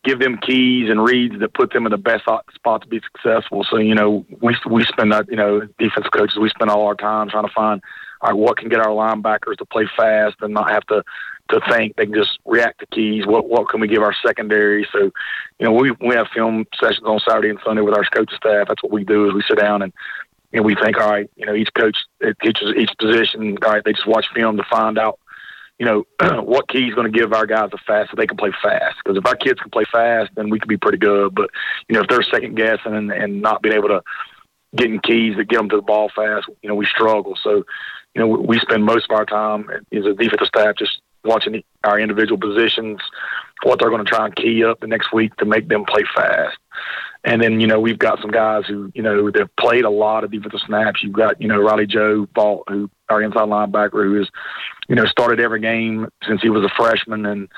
give 0.06 0.19
them 0.19 0.38
keys 0.38 0.89
and 0.89 1.03
reads 1.03 1.38
that 1.39 1.53
put 1.53 1.73
them 1.73 1.86
in 1.86 1.91
the 1.91 1.97
best 1.97 2.23
spot 2.23 2.82
to 2.82 2.88
be 2.88 3.01
successful. 3.01 3.65
So 3.69 3.77
you 3.77 3.93
know 3.93 4.25
we 4.41 4.56
we 4.69 4.86
spend 4.86 5.12
that 5.12 5.30
you 5.30 5.36
know 5.36 5.67
defensive 5.77 6.12
coaches 6.13 6.38
we 6.38 6.49
spend 6.49 6.71
all 6.71 6.86
our 6.86 6.95
time 6.95 7.30
trying 7.30 7.45
to 7.45 7.53
find 7.53 7.82
all 8.21 8.32
right, 8.32 8.38
what 8.38 8.58
can 8.58 8.69
get 8.69 8.80
our 8.80 8.88
linebackers 8.88 9.58
to 9.58 9.65
play 9.65 9.88
fast 9.95 10.38
and 10.41 10.53
not 10.53 10.71
have 10.71 10.86
to 10.88 11.03
to 11.49 11.62
think 11.69 11.95
they 11.95 12.05
can 12.05 12.15
just 12.15 12.39
react 12.45 12.79
to 12.79 12.86
keys. 12.88 13.25
What 13.25 13.49
what 13.49 13.69
can 13.69 13.79
we 13.79 13.88
give 13.88 14.01
our 14.01 14.15
secondary? 14.25 14.88
So, 14.91 15.12
you 15.60 15.65
know, 15.65 15.71
we 15.71 15.91
we 15.91 16.15
have 16.15 16.27
film 16.33 16.65
sessions 16.79 17.05
on 17.05 17.19
Saturday 17.19 17.49
and 17.49 17.60
Sunday 17.65 17.81
with 17.81 17.95
our 17.95 18.03
coaching 18.05 18.38
staff. 18.38 18.67
That's 18.67 18.83
what 18.83 18.91
we 18.91 19.03
do 19.03 19.27
is 19.27 19.33
we 19.33 19.43
sit 19.47 19.60
down 19.60 19.81
and 19.81 19.93
you 20.51 20.60
know, 20.60 20.63
we 20.63 20.75
think, 20.75 20.97
all 20.97 21.10
right, 21.10 21.29
you 21.36 21.45
know, 21.45 21.53
each 21.53 21.73
coach 21.73 21.97
teaches 22.41 22.73
each 22.77 22.91
position. 22.99 23.57
All 23.63 23.71
right, 23.71 23.83
they 23.83 23.93
just 23.93 24.07
watch 24.07 24.27
film 24.33 24.57
to 24.57 24.63
find 24.69 24.97
out, 24.97 25.19
you 25.77 25.86
know, 25.86 26.05
what 26.41 26.69
key 26.69 26.86
he's 26.86 26.93
going 26.93 27.12
to 27.12 27.17
give 27.17 27.33
our 27.33 27.45
guys 27.45 27.69
a 27.73 27.77
fast 27.79 28.12
so 28.12 28.15
they 28.15 28.27
can 28.27 28.38
play 28.38 28.51
fast. 28.63 28.95
Because 29.03 29.17
if 29.17 29.25
our 29.25 29.36
kids 29.36 29.60
can 29.60 29.71
play 29.71 29.83
fast, 29.91 30.31
then 30.36 30.49
we 30.49 30.60
could 30.60 30.69
be 30.69 30.77
pretty 30.77 30.99
good. 30.99 31.36
But 31.36 31.49
you 31.88 31.95
know, 31.95 32.01
if 32.01 32.07
they're 32.07 32.23
second 32.23 32.55
guessing 32.55 32.95
and, 32.95 33.12
and 33.12 33.41
not 33.41 33.62
being 33.62 33.75
able 33.75 33.89
to 33.89 34.01
getting 34.75 34.99
keys 34.99 35.36
that 35.38 35.49
get 35.49 35.57
them 35.57 35.69
to 35.69 35.75
the 35.75 35.81
ball 35.81 36.10
fast, 36.15 36.47
you 36.62 36.69
know, 36.69 36.75
we 36.75 36.86
struggle. 36.86 37.38
So, 37.41 37.63
you 38.15 38.21
know, 38.21 38.27
we 38.27 38.60
spend 38.60 38.86
most 38.86 39.07
of 39.10 39.15
our 39.15 39.25
time 39.25 39.69
as 39.69 40.05
a 40.05 40.13
defensive 40.13 40.47
staff 40.47 40.75
just 40.77 41.01
watching 41.27 41.63
our 41.83 41.99
individual 41.99 42.39
positions, 42.39 42.99
what 43.63 43.79
they're 43.79 43.89
going 43.89 44.03
to 44.03 44.09
try 44.09 44.25
and 44.25 44.35
key 44.35 44.63
up 44.63 44.79
the 44.79 44.87
next 44.87 45.13
week 45.13 45.35
to 45.37 45.45
make 45.45 45.67
them 45.67 45.85
play 45.85 46.03
fast. 46.15 46.57
And 47.23 47.41
then, 47.41 47.59
you 47.59 47.67
know, 47.67 47.79
we've 47.79 47.99
got 47.99 48.21
some 48.21 48.31
guys 48.31 48.65
who, 48.67 48.91
you 48.95 49.01
know, 49.01 49.29
they've 49.31 49.53
played 49.57 49.83
a 49.83 49.89
lot 49.89 50.23
of 50.23 50.31
defensive 50.31 50.61
snaps. 50.65 51.03
You've 51.03 51.13
got, 51.13 51.41
you 51.41 51.47
know, 51.47 51.59
Riley 51.59 51.85
Joe 51.85 52.25
Ball, 52.33 52.63
who 52.67 52.89
our 53.09 53.21
inside 53.21 53.49
linebacker, 53.49 54.03
who 54.03 54.13
has, 54.19 54.29
you 54.87 54.95
know, 54.95 55.05
started 55.05 55.39
every 55.39 55.59
game 55.59 56.07
since 56.25 56.41
he 56.41 56.49
was 56.49 56.63
a 56.63 56.69
freshman 56.75 57.25
and 57.25 57.49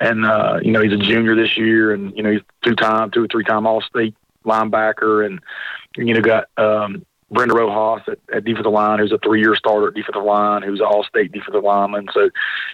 and 0.00 0.24
uh, 0.24 0.60
you 0.62 0.70
know, 0.70 0.80
he's 0.80 0.92
a 0.92 0.96
junior 0.96 1.34
this 1.34 1.56
year 1.56 1.92
and, 1.92 2.16
you 2.16 2.22
know, 2.22 2.30
he's 2.30 2.40
two 2.64 2.76
time, 2.76 3.10
two 3.10 3.24
or 3.24 3.28
three 3.28 3.44
time 3.44 3.66
all 3.66 3.82
state 3.82 4.14
linebacker 4.44 5.26
and 5.26 5.40
you 5.96 6.14
know, 6.14 6.20
got 6.20 6.48
um 6.56 7.04
Brenda 7.30 7.54
Rojas 7.54 8.08
at, 8.08 8.18
at 8.34 8.44
defensive 8.44 8.72
line, 8.72 8.98
who's 8.98 9.12
a 9.12 9.18
three-year 9.18 9.54
starter 9.54 9.88
at 9.88 9.94
defensive 9.94 10.24
line, 10.24 10.62
who's 10.62 10.80
an 10.80 10.86
all-state 10.86 11.32
defensive 11.32 11.62
lineman. 11.62 12.08
So, 12.12 12.30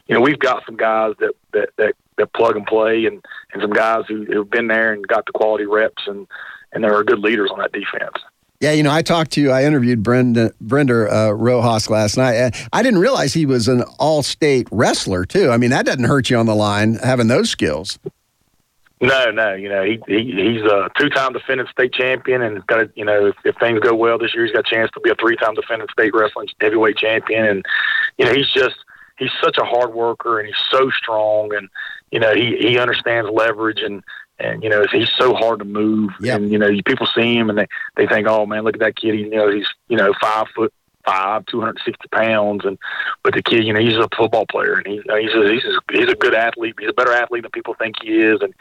you 0.07 0.15
know, 0.15 0.21
we've 0.21 0.39
got 0.39 0.65
some 0.67 0.77
guys 0.77 1.15
that 1.19 1.33
that 1.53 1.71
that, 1.77 1.95
that 2.19 2.33
plug 2.33 2.57
and 2.57 2.67
play, 2.67 3.07
and 3.07 3.25
and 3.53 3.63
some 3.63 3.73
guys 3.73 4.05
who 4.09 4.25
who've 4.25 4.49
been 4.49 4.69
there 4.69 4.93
and 4.93 5.07
got 5.07 5.27
the 5.27 5.33
quality 5.33 5.67
reps, 5.67 6.05
and 6.07 6.27
and 6.73 6.85
there 6.85 6.95
are 6.95 7.05
good 7.05 7.19
leaders 7.19 7.51
on 7.51 7.59
that 7.59 7.73
defense. 7.73 8.17
Yeah, 8.61 8.73
you 8.73 8.83
know, 8.83 8.93
I 8.93 9.03
talked 9.03 9.33
to, 9.33 9.51
I 9.51 9.65
interviewed 9.65 10.03
Brenda, 10.03 10.53
Brenda 10.61 11.15
uh, 11.15 11.31
Rojas 11.33 11.91
last 11.91 12.17
night. 12.17 12.57
I 12.73 12.83
didn't 12.83 13.01
realize 13.01 13.35
he 13.35 13.45
was 13.45 13.69
an 13.69 13.83
all 13.99 14.23
state 14.23 14.69
wrestler, 14.71 15.27
too. 15.27 15.51
I 15.51 15.59
mean, 15.59 15.71
that 15.71 15.85
doesn't 15.85 16.05
hurt 16.05 16.31
you 16.31 16.39
on 16.39 16.47
the 16.47 16.55
line 16.55 16.95
having 16.95 17.27
those 17.27 17.51
skills. 17.51 17.99
No, 19.07 19.31
no, 19.31 19.55
you 19.55 19.69
know 19.69 19.83
he, 19.83 20.01
he 20.07 20.33
he's 20.33 20.63
a 20.63 20.91
two-time 20.99 21.33
defending 21.33 21.67
state 21.67 21.93
champion, 21.93 22.43
and 22.43 22.67
got 22.67 22.81
a, 22.81 22.91
you 22.95 23.05
know 23.05 23.27
if, 23.27 23.37
if 23.45 23.57
things 23.57 23.81
go 23.81 23.95
well 23.95 24.19
this 24.19 24.35
year, 24.35 24.45
he's 24.45 24.55
got 24.55 24.67
a 24.67 24.75
chance 24.75 24.91
to 24.93 25.01
be 25.01 25.11
a 25.11 25.15
three-time 25.15 25.55
defending 25.55 25.89
state 25.93 26.15
wrestling 26.15 26.49
heavyweight 26.61 26.97
champion, 26.97 27.45
and 27.45 27.65
you 28.19 28.25
know 28.25 28.33
he's 28.33 28.51
just 28.51 28.77
he's 29.19 29.31
such 29.43 29.59
a 29.59 29.65
hard 29.65 29.93
worker, 29.93 30.39
and 30.39 30.47
he's 30.47 30.65
so 30.71 30.91
strong, 30.91 31.55
and 31.55 31.69
you 32.11 32.19
know 32.21 32.35
he 32.35 32.57
he 32.59 32.79
understands 32.79 33.29
leverage, 33.31 33.81
and 33.81 34.03
and 34.39 34.63
you 34.63 34.71
know 34.71 34.85
he's 34.91 35.11
so 35.11 35.35
hard 35.35 35.59
to 35.59 35.65
move, 35.65 36.11
yep. 36.21 36.41
and 36.41 36.51
you 36.51 36.59
know 36.59 36.71
people 36.87 37.07
see 37.15 37.35
him 37.35 37.51
and 37.51 37.59
they 37.59 37.67
they 37.97 38.07
think, 38.07 38.27
oh 38.29 38.47
man, 38.47 38.65
look 38.65 38.77
at 38.77 38.81
that 38.81 38.97
kid, 38.97 39.15
he, 39.15 39.21
you 39.23 39.31
know 39.31 39.51
he's 39.51 39.69
you 39.89 39.97
know 39.97 40.15
five 40.21 40.47
foot 40.55 40.73
five, 41.05 41.45
two 41.47 41.61
hundred 41.61 41.81
sixty 41.85 42.09
pounds, 42.09 42.65
and 42.65 42.79
but 43.23 43.35
the 43.35 43.43
kid, 43.43 43.65
you 43.65 43.73
know, 43.73 43.81
he's 43.81 43.97
a 43.97 44.09
football 44.17 44.47
player, 44.47 44.75
and 44.75 44.87
he, 44.87 44.97
he's 44.97 45.35
a, 45.35 45.53
he's 45.53 45.65
a, 45.65 45.81
he's 45.93 46.11
a 46.11 46.17
good 46.17 46.35
athlete. 46.35 46.75
He's 46.79 46.91
a 46.91 46.95
better 46.95 47.13
athlete 47.13 47.43
than 47.43 47.51
people 47.51 47.75
think 47.75 47.97
he 48.03 48.21
is, 48.21 48.41
and 48.41 48.55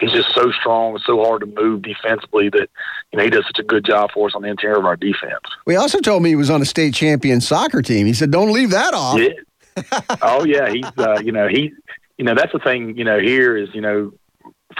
he's 0.00 0.12
just 0.12 0.34
so 0.34 0.50
strong 0.52 0.94
and 0.94 1.02
so 1.04 1.22
hard 1.22 1.40
to 1.40 1.46
move 1.46 1.82
defensively 1.82 2.48
that 2.50 2.68
you 3.12 3.18
know 3.18 3.24
he 3.24 3.30
does 3.30 3.44
such 3.46 3.58
a 3.58 3.62
good 3.62 3.84
job 3.84 4.10
for 4.12 4.28
us 4.28 4.34
on 4.34 4.42
the 4.42 4.48
interior 4.48 4.78
of 4.78 4.84
our 4.84 4.96
defense. 4.96 5.44
We 5.66 5.76
also 5.76 6.00
told 6.00 6.22
me 6.22 6.30
he 6.30 6.36
was 6.36 6.50
on 6.50 6.62
a 6.62 6.66
state 6.66 6.94
champion 6.94 7.40
soccer 7.40 7.82
team. 7.82 8.06
He 8.06 8.14
said, 8.14 8.30
"Don't 8.30 8.52
leave 8.52 8.70
that 8.70 8.94
off." 8.94 9.18
Yeah. 9.18 9.30
oh 10.22 10.44
yeah, 10.44 10.70
he's 10.70 10.84
uh, 10.98 11.20
you 11.24 11.32
know 11.32 11.48
he 11.48 11.72
you 12.16 12.24
know 12.24 12.34
that's 12.34 12.52
the 12.52 12.58
thing 12.58 12.96
you 12.96 13.04
know 13.04 13.18
here 13.18 13.56
is 13.56 13.68
you 13.74 13.80
know 13.80 14.12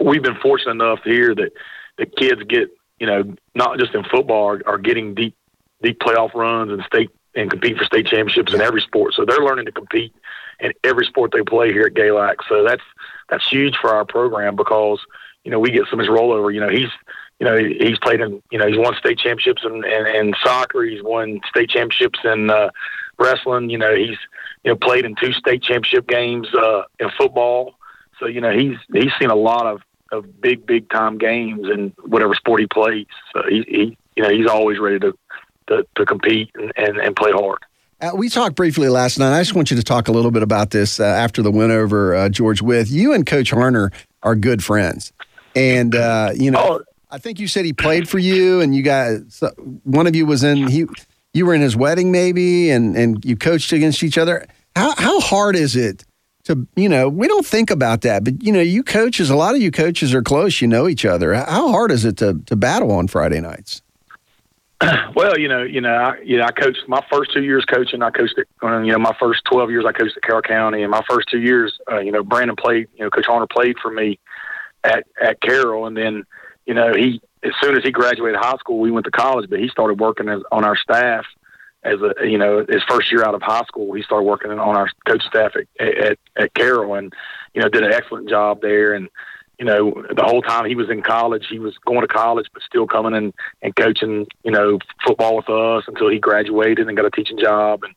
we've 0.02 0.22
been 0.22 0.37
fortunate 0.37 0.72
enough 0.72 1.00
here 1.04 1.35
that 1.35 1.52
the 1.96 2.07
kids 2.07 2.42
get 2.48 2.68
you 2.98 3.07
know 3.07 3.35
not 3.54 3.78
just 3.78 3.94
in 3.94 4.04
football 4.04 4.48
are, 4.48 4.62
are 4.66 4.78
getting 4.78 5.14
deep 5.14 5.35
deep 5.83 5.98
playoff 6.00 6.35
runs 6.35 6.72
and 6.72 6.83
state 6.85 7.11
and 7.35 7.50
compete 7.50 7.76
for 7.76 7.85
state 7.85 8.07
championships 8.07 8.52
in 8.52 8.61
every 8.61 8.81
sport. 8.81 9.14
So 9.14 9.24
they're 9.24 9.44
learning 9.44 9.66
to 9.66 9.72
compete 9.72 10.12
in 10.61 10.72
every 10.83 11.07
sport 11.07 11.31
they 11.33 11.42
play 11.42 11.72
here 11.72 11.87
at 11.87 11.94
Galax. 11.94 12.37
So 12.48 12.64
that's 12.64 12.83
that's 13.29 13.49
huge 13.49 13.77
for 13.81 13.91
our 13.91 14.05
program 14.05 14.57
because 14.57 15.01
you 15.45 15.51
know 15.51 15.59
we 15.59 15.71
get 15.71 15.87
so 15.91 15.97
much 15.97 16.07
rollover. 16.07 16.53
You 16.53 16.61
know 16.61 16.69
he's 16.69 16.91
you 17.38 17.47
know 17.47 17.57
he's 17.57 17.99
played 17.99 18.21
in 18.21 18.43
you 18.51 18.59
know 18.59 18.67
he's 18.67 18.79
won 18.79 18.95
state 18.97 19.19
championships 19.19 19.62
in, 19.64 19.85
in, 19.85 20.07
in 20.07 20.35
soccer. 20.43 20.83
He's 20.83 21.03
won 21.03 21.41
state 21.49 21.71
championships 21.71 22.19
in 22.25 22.51
uh, 22.51 22.71
wrestling. 23.19 23.71
You 23.71 23.79
know 23.79 23.95
he's 23.95 24.19
you 24.64 24.73
know 24.73 24.77
played 24.77 25.05
in 25.05 25.14
two 25.17 25.33
state 25.33 25.62
championship 25.62 26.07
games 26.07 26.49
uh, 26.55 26.83
in 26.99 27.11
football. 27.17 27.75
So 28.19 28.27
you 28.27 28.41
know 28.41 28.51
he's 28.51 28.77
he's 28.93 29.12
seen 29.19 29.31
a 29.31 29.37
lot 29.37 29.67
of 29.67 29.83
of 30.11 30.41
big 30.41 30.67
big 30.67 30.88
time 30.91 31.19
games 31.19 31.69
in 31.69 31.93
whatever 32.03 32.35
sport 32.35 32.61
he 32.61 32.67
plays. 32.67 33.07
So 33.33 33.43
he, 33.49 33.64
he 33.69 33.99
you 34.17 34.23
know 34.23 34.31
he's 34.31 34.47
always 34.47 34.79
ready 34.79 34.99
to 35.01 35.17
to, 35.69 35.87
to 35.97 36.07
compete 36.07 36.51
and, 36.55 36.73
and, 36.77 36.99
and 36.99 37.14
play 37.14 37.31
hard. 37.31 37.59
Uh, 38.01 38.13
we 38.15 38.29
talked 38.29 38.55
briefly 38.55 38.89
last 38.89 39.19
night. 39.19 39.37
I 39.37 39.41
just 39.41 39.55
want 39.55 39.71
you 39.73 39.77
to 39.77 39.83
talk 39.83 40.07
a 40.07 40.13
little 40.13 40.31
bit 40.31 40.45
about 40.45 40.71
this 40.71 41.01
uh, 41.01 41.05
after 41.05 41.43
the 41.43 41.51
win 41.51 41.73
over 41.73 42.15
uh, 42.15 42.29
George 42.29 42.63
Wythe. 42.63 42.87
You 42.89 43.13
and 43.13 43.27
Coach 43.27 43.51
Harner 43.51 43.93
are 44.23 44.37
good 44.37 44.63
friends, 44.63 45.13
and 45.57 45.97
uh, 45.97 46.31
you 46.35 46.53
know, 46.53 46.81
oh. 46.81 46.85
I 47.11 47.19
think 47.19 47.41
you 47.41 47.49
said 47.49 47.65
he 47.65 47.73
played 47.73 48.09
for 48.09 48.21
you, 48.21 48.61
and 48.61 48.75
you 48.75 48.83
guys, 48.83 49.43
one 49.83 50.07
of 50.07 50.15
you 50.15 50.27
was 50.27 50.45
in 50.45 50.69
he, 50.69 50.87
you 51.35 51.45
were 51.45 51.55
in 51.55 51.61
his 51.61 51.75
wedding 51.75 52.13
maybe, 52.13 52.71
and 52.71 52.97
and 52.97 53.25
you 53.25 53.37
coached 53.37 53.73
against 53.73 54.05
each 54.05 54.17
other. 54.17 54.47
How 54.77 54.95
how 54.97 55.19
hard 55.19 55.57
is 55.57 55.75
it 55.75 56.05
to 56.45 56.69
you 56.77 56.89
know? 56.89 57.09
We 57.09 57.27
don't 57.27 57.47
think 57.47 57.69
about 57.69 58.03
that, 58.03 58.23
but 58.23 58.41
you 58.45 58.53
know, 58.53 58.61
you 58.61 58.85
coaches, 58.85 59.29
a 59.29 59.37
lot 59.37 59.57
of 59.57 59.61
you 59.61 59.73
coaches 59.73 60.15
are 60.15 60.23
close. 60.23 60.61
You 60.61 60.69
know 60.69 60.87
each 60.87 61.05
other. 61.05 61.35
How 61.35 61.69
hard 61.71 61.91
is 61.91 62.05
it 62.05 62.17
to 62.19 62.41
to 62.47 62.55
battle 62.55 62.93
on 62.93 63.09
Friday 63.09 63.41
nights? 63.41 63.83
Well, 65.14 65.38
you 65.38 65.49
know, 65.49 65.62
you 65.62 65.81
know, 65.81 65.93
I, 65.93 66.19
you 66.23 66.37
know, 66.38 66.45
I 66.45 66.53
coached 66.53 66.85
my 66.87 67.05
first 67.11 67.33
two 67.33 67.43
years 67.43 67.64
coaching. 67.64 68.03
I 68.03 68.11
coached 68.11 68.38
it, 68.38 68.49
uh, 68.62 68.79
you 68.79 68.93
know, 68.93 68.99
my 68.99 69.17
first 69.19 69.43
twelve 69.51 69.71
years 69.71 69.85
I 69.85 69.93
coached 69.93 70.17
at 70.17 70.23
Carroll 70.23 70.43
County, 70.43 70.83
and 70.83 70.91
my 70.91 71.03
first 71.09 71.29
two 71.29 71.41
years, 71.41 71.77
uh, 71.91 71.99
you 71.99 72.12
know, 72.12 72.23
Brandon 72.23 72.55
played, 72.55 72.87
you 72.97 73.05
know, 73.05 73.11
Coach 73.11 73.27
Horner 73.27 73.49
played 73.49 73.77
for 73.83 73.91
me 73.91 74.21
at 74.85 75.07
at 75.21 75.41
Carroll, 75.41 75.87
and 75.87 75.97
then, 75.97 76.25
you 76.67 76.75
know, 76.75 76.93
he 76.95 77.21
as 77.43 77.53
soon 77.61 77.77
as 77.77 77.83
he 77.83 77.91
graduated 77.91 78.38
high 78.41 78.57
school, 78.59 78.79
we 78.79 78.93
went 78.93 79.05
to 79.07 79.11
college, 79.11 79.51
but 79.51 79.59
he 79.59 79.69
started 79.69 79.99
working 79.99 80.29
as, 80.29 80.43
on 80.53 80.64
our 80.64 80.77
staff 80.77 81.25
as 81.83 82.01
a, 82.01 82.27
you 82.27 82.38
know, 82.38 82.64
his 82.69 82.83
first 82.88 83.11
year 83.11 83.25
out 83.25 83.35
of 83.35 83.43
high 83.43 83.64
school, 83.64 83.93
he 83.95 84.03
started 84.03 84.25
working 84.25 84.51
on 84.51 84.59
our 84.59 84.88
coach 85.07 85.23
staff 85.25 85.53
at 85.57 85.87
at, 85.87 86.19
at 86.37 86.55
Carroll, 86.55 86.95
and 86.95 87.12
you 87.55 87.62
know, 87.62 87.69
did 87.69 87.83
an 87.83 87.93
excellent 87.93 88.29
job 88.29 88.61
there, 88.61 88.95
and 88.95 89.09
you 89.59 89.64
know, 89.64 90.05
the 90.14 90.23
whole 90.23 90.40
time 90.40 90.66
he 90.66 90.77
was 90.77 90.88
in 90.88 91.03
college, 91.03 91.47
he 91.51 91.59
was 91.59 91.77
going 91.85 92.03
to 92.03 92.07
college, 92.07 92.47
but 92.53 92.62
still 92.62 92.87
coming 92.87 93.14
and, 93.14 93.35
and 93.61 93.75
coaching, 93.75 94.27
you 94.44 94.53
know, 94.53 94.79
football 95.05 95.37
with 95.37 95.51
us 95.51 95.85
until 95.88 96.09
he 96.09 96.18
graduated 96.18 96.87
and 96.87 96.97
got 96.97 97.07
a 97.07 97.11
teaching 97.11 97.38
job. 97.38 97.83
And, 97.83 97.94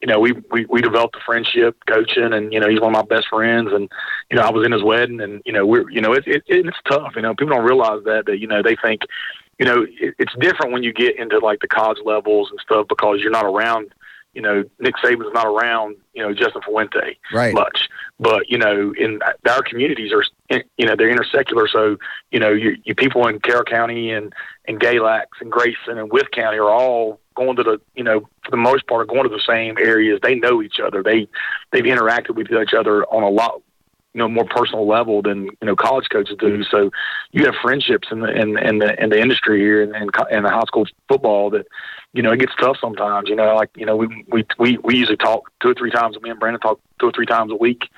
you 0.00 0.06
know, 0.06 0.20
we, 0.20 0.32
we, 0.50 0.66
we 0.66 0.80
developed 0.80 1.16
a 1.16 1.24
friendship 1.26 1.76
coaching 1.88 2.32
and, 2.32 2.52
you 2.52 2.60
know, 2.60 2.68
he's 2.68 2.80
one 2.80 2.94
of 2.94 3.08
my 3.08 3.16
best 3.16 3.28
friends. 3.28 3.70
And, 3.72 3.90
you 4.30 4.36
know, 4.36 4.42
I 4.42 4.50
was 4.50 4.64
in 4.64 4.72
his 4.72 4.84
wedding 4.84 5.20
and, 5.20 5.42
you 5.44 5.52
know, 5.52 5.66
we're, 5.66 5.90
you 5.90 6.00
know, 6.00 6.12
it, 6.12 6.28
it, 6.28 6.44
it's 6.46 6.78
tough. 6.88 7.14
You 7.16 7.22
know, 7.22 7.34
people 7.34 7.56
don't 7.56 7.66
realize 7.66 8.04
that, 8.04 8.26
that, 8.26 8.38
you 8.38 8.46
know, 8.46 8.62
they 8.62 8.76
think, 8.76 9.02
you 9.58 9.66
know, 9.66 9.84
it, 9.88 10.14
it's 10.18 10.34
different 10.38 10.72
when 10.72 10.84
you 10.84 10.92
get 10.92 11.18
into 11.18 11.40
like 11.40 11.58
the 11.58 11.68
college 11.68 11.98
levels 12.04 12.50
and 12.50 12.60
stuff 12.60 12.86
because 12.88 13.18
you're 13.20 13.32
not 13.32 13.44
around 13.44 13.92
you 14.32 14.42
know, 14.42 14.62
Nick 14.78 14.94
Saban's 15.02 15.32
not 15.34 15.46
around, 15.46 15.96
you 16.14 16.22
know, 16.22 16.32
Justin 16.32 16.62
Fuente 16.62 17.18
right. 17.32 17.52
much. 17.52 17.88
But, 18.18 18.48
you 18.48 18.58
know, 18.58 18.94
in 18.96 19.18
our 19.48 19.62
communities 19.62 20.12
are, 20.12 20.22
you 20.50 20.86
know, 20.86 20.96
they're 20.96 21.14
intersecular. 21.14 21.68
So, 21.68 21.96
you 22.30 22.40
know, 22.40 22.50
you, 22.50 22.76
you 22.84 22.94
people 22.94 23.26
in 23.28 23.38
Carroll 23.40 23.64
County 23.64 24.10
and, 24.10 24.32
and 24.66 24.80
Galax 24.80 25.26
and 25.40 25.50
Grayson 25.50 25.98
and 25.98 26.10
Wythe 26.10 26.30
County 26.32 26.58
are 26.58 26.70
all 26.70 27.20
going 27.34 27.56
to 27.56 27.62
the, 27.62 27.80
you 27.94 28.04
know, 28.04 28.20
for 28.44 28.50
the 28.50 28.56
most 28.56 28.86
part 28.86 29.02
are 29.02 29.06
going 29.06 29.22
to 29.22 29.28
the 29.28 29.42
same 29.46 29.78
areas. 29.78 30.20
They 30.22 30.34
know 30.34 30.62
each 30.62 30.80
other. 30.80 31.02
They, 31.02 31.28
they've 31.70 31.84
interacted 31.84 32.34
with 32.34 32.50
each 32.50 32.74
other 32.74 33.04
on 33.04 33.22
a 33.22 33.30
lot, 33.30 33.62
you 34.14 34.18
know, 34.18 34.28
more 34.28 34.44
personal 34.44 34.86
level 34.86 35.22
than, 35.22 35.44
you 35.44 35.66
know, 35.66 35.76
college 35.76 36.08
coaches 36.10 36.36
do. 36.38 36.64
So 36.64 36.90
you 37.32 37.44
have 37.44 37.54
friendships 37.62 38.08
in 38.10 38.20
the, 38.20 38.28
in, 38.28 38.58
in 38.58 38.78
the, 38.78 39.02
in 39.02 39.10
the 39.10 39.20
industry 39.20 39.60
here 39.60 39.82
and 39.82 39.94
in, 39.94 40.02
in, 40.02 40.36
in 40.36 40.42
the 40.42 40.50
high 40.50 40.64
school 40.66 40.86
football 41.08 41.50
that, 41.50 41.66
you 42.12 42.22
know, 42.22 42.32
it 42.32 42.40
gets 42.40 42.52
tough 42.60 42.76
sometimes. 42.80 43.28
You 43.28 43.36
know, 43.36 43.54
like 43.54 43.70
you 43.76 43.86
know, 43.86 43.96
we 43.96 44.24
we 44.28 44.44
we 44.58 44.78
we 44.78 44.96
usually 44.96 45.16
talk 45.16 45.50
two 45.60 45.68
or 45.68 45.74
three 45.74 45.90
times. 45.90 46.20
Me 46.20 46.30
and 46.30 46.40
Brandon 46.40 46.60
talk 46.60 46.80
two 46.98 47.06
or 47.06 47.12
three 47.12 47.26
times 47.26 47.52
a 47.52 47.56
week. 47.56 47.88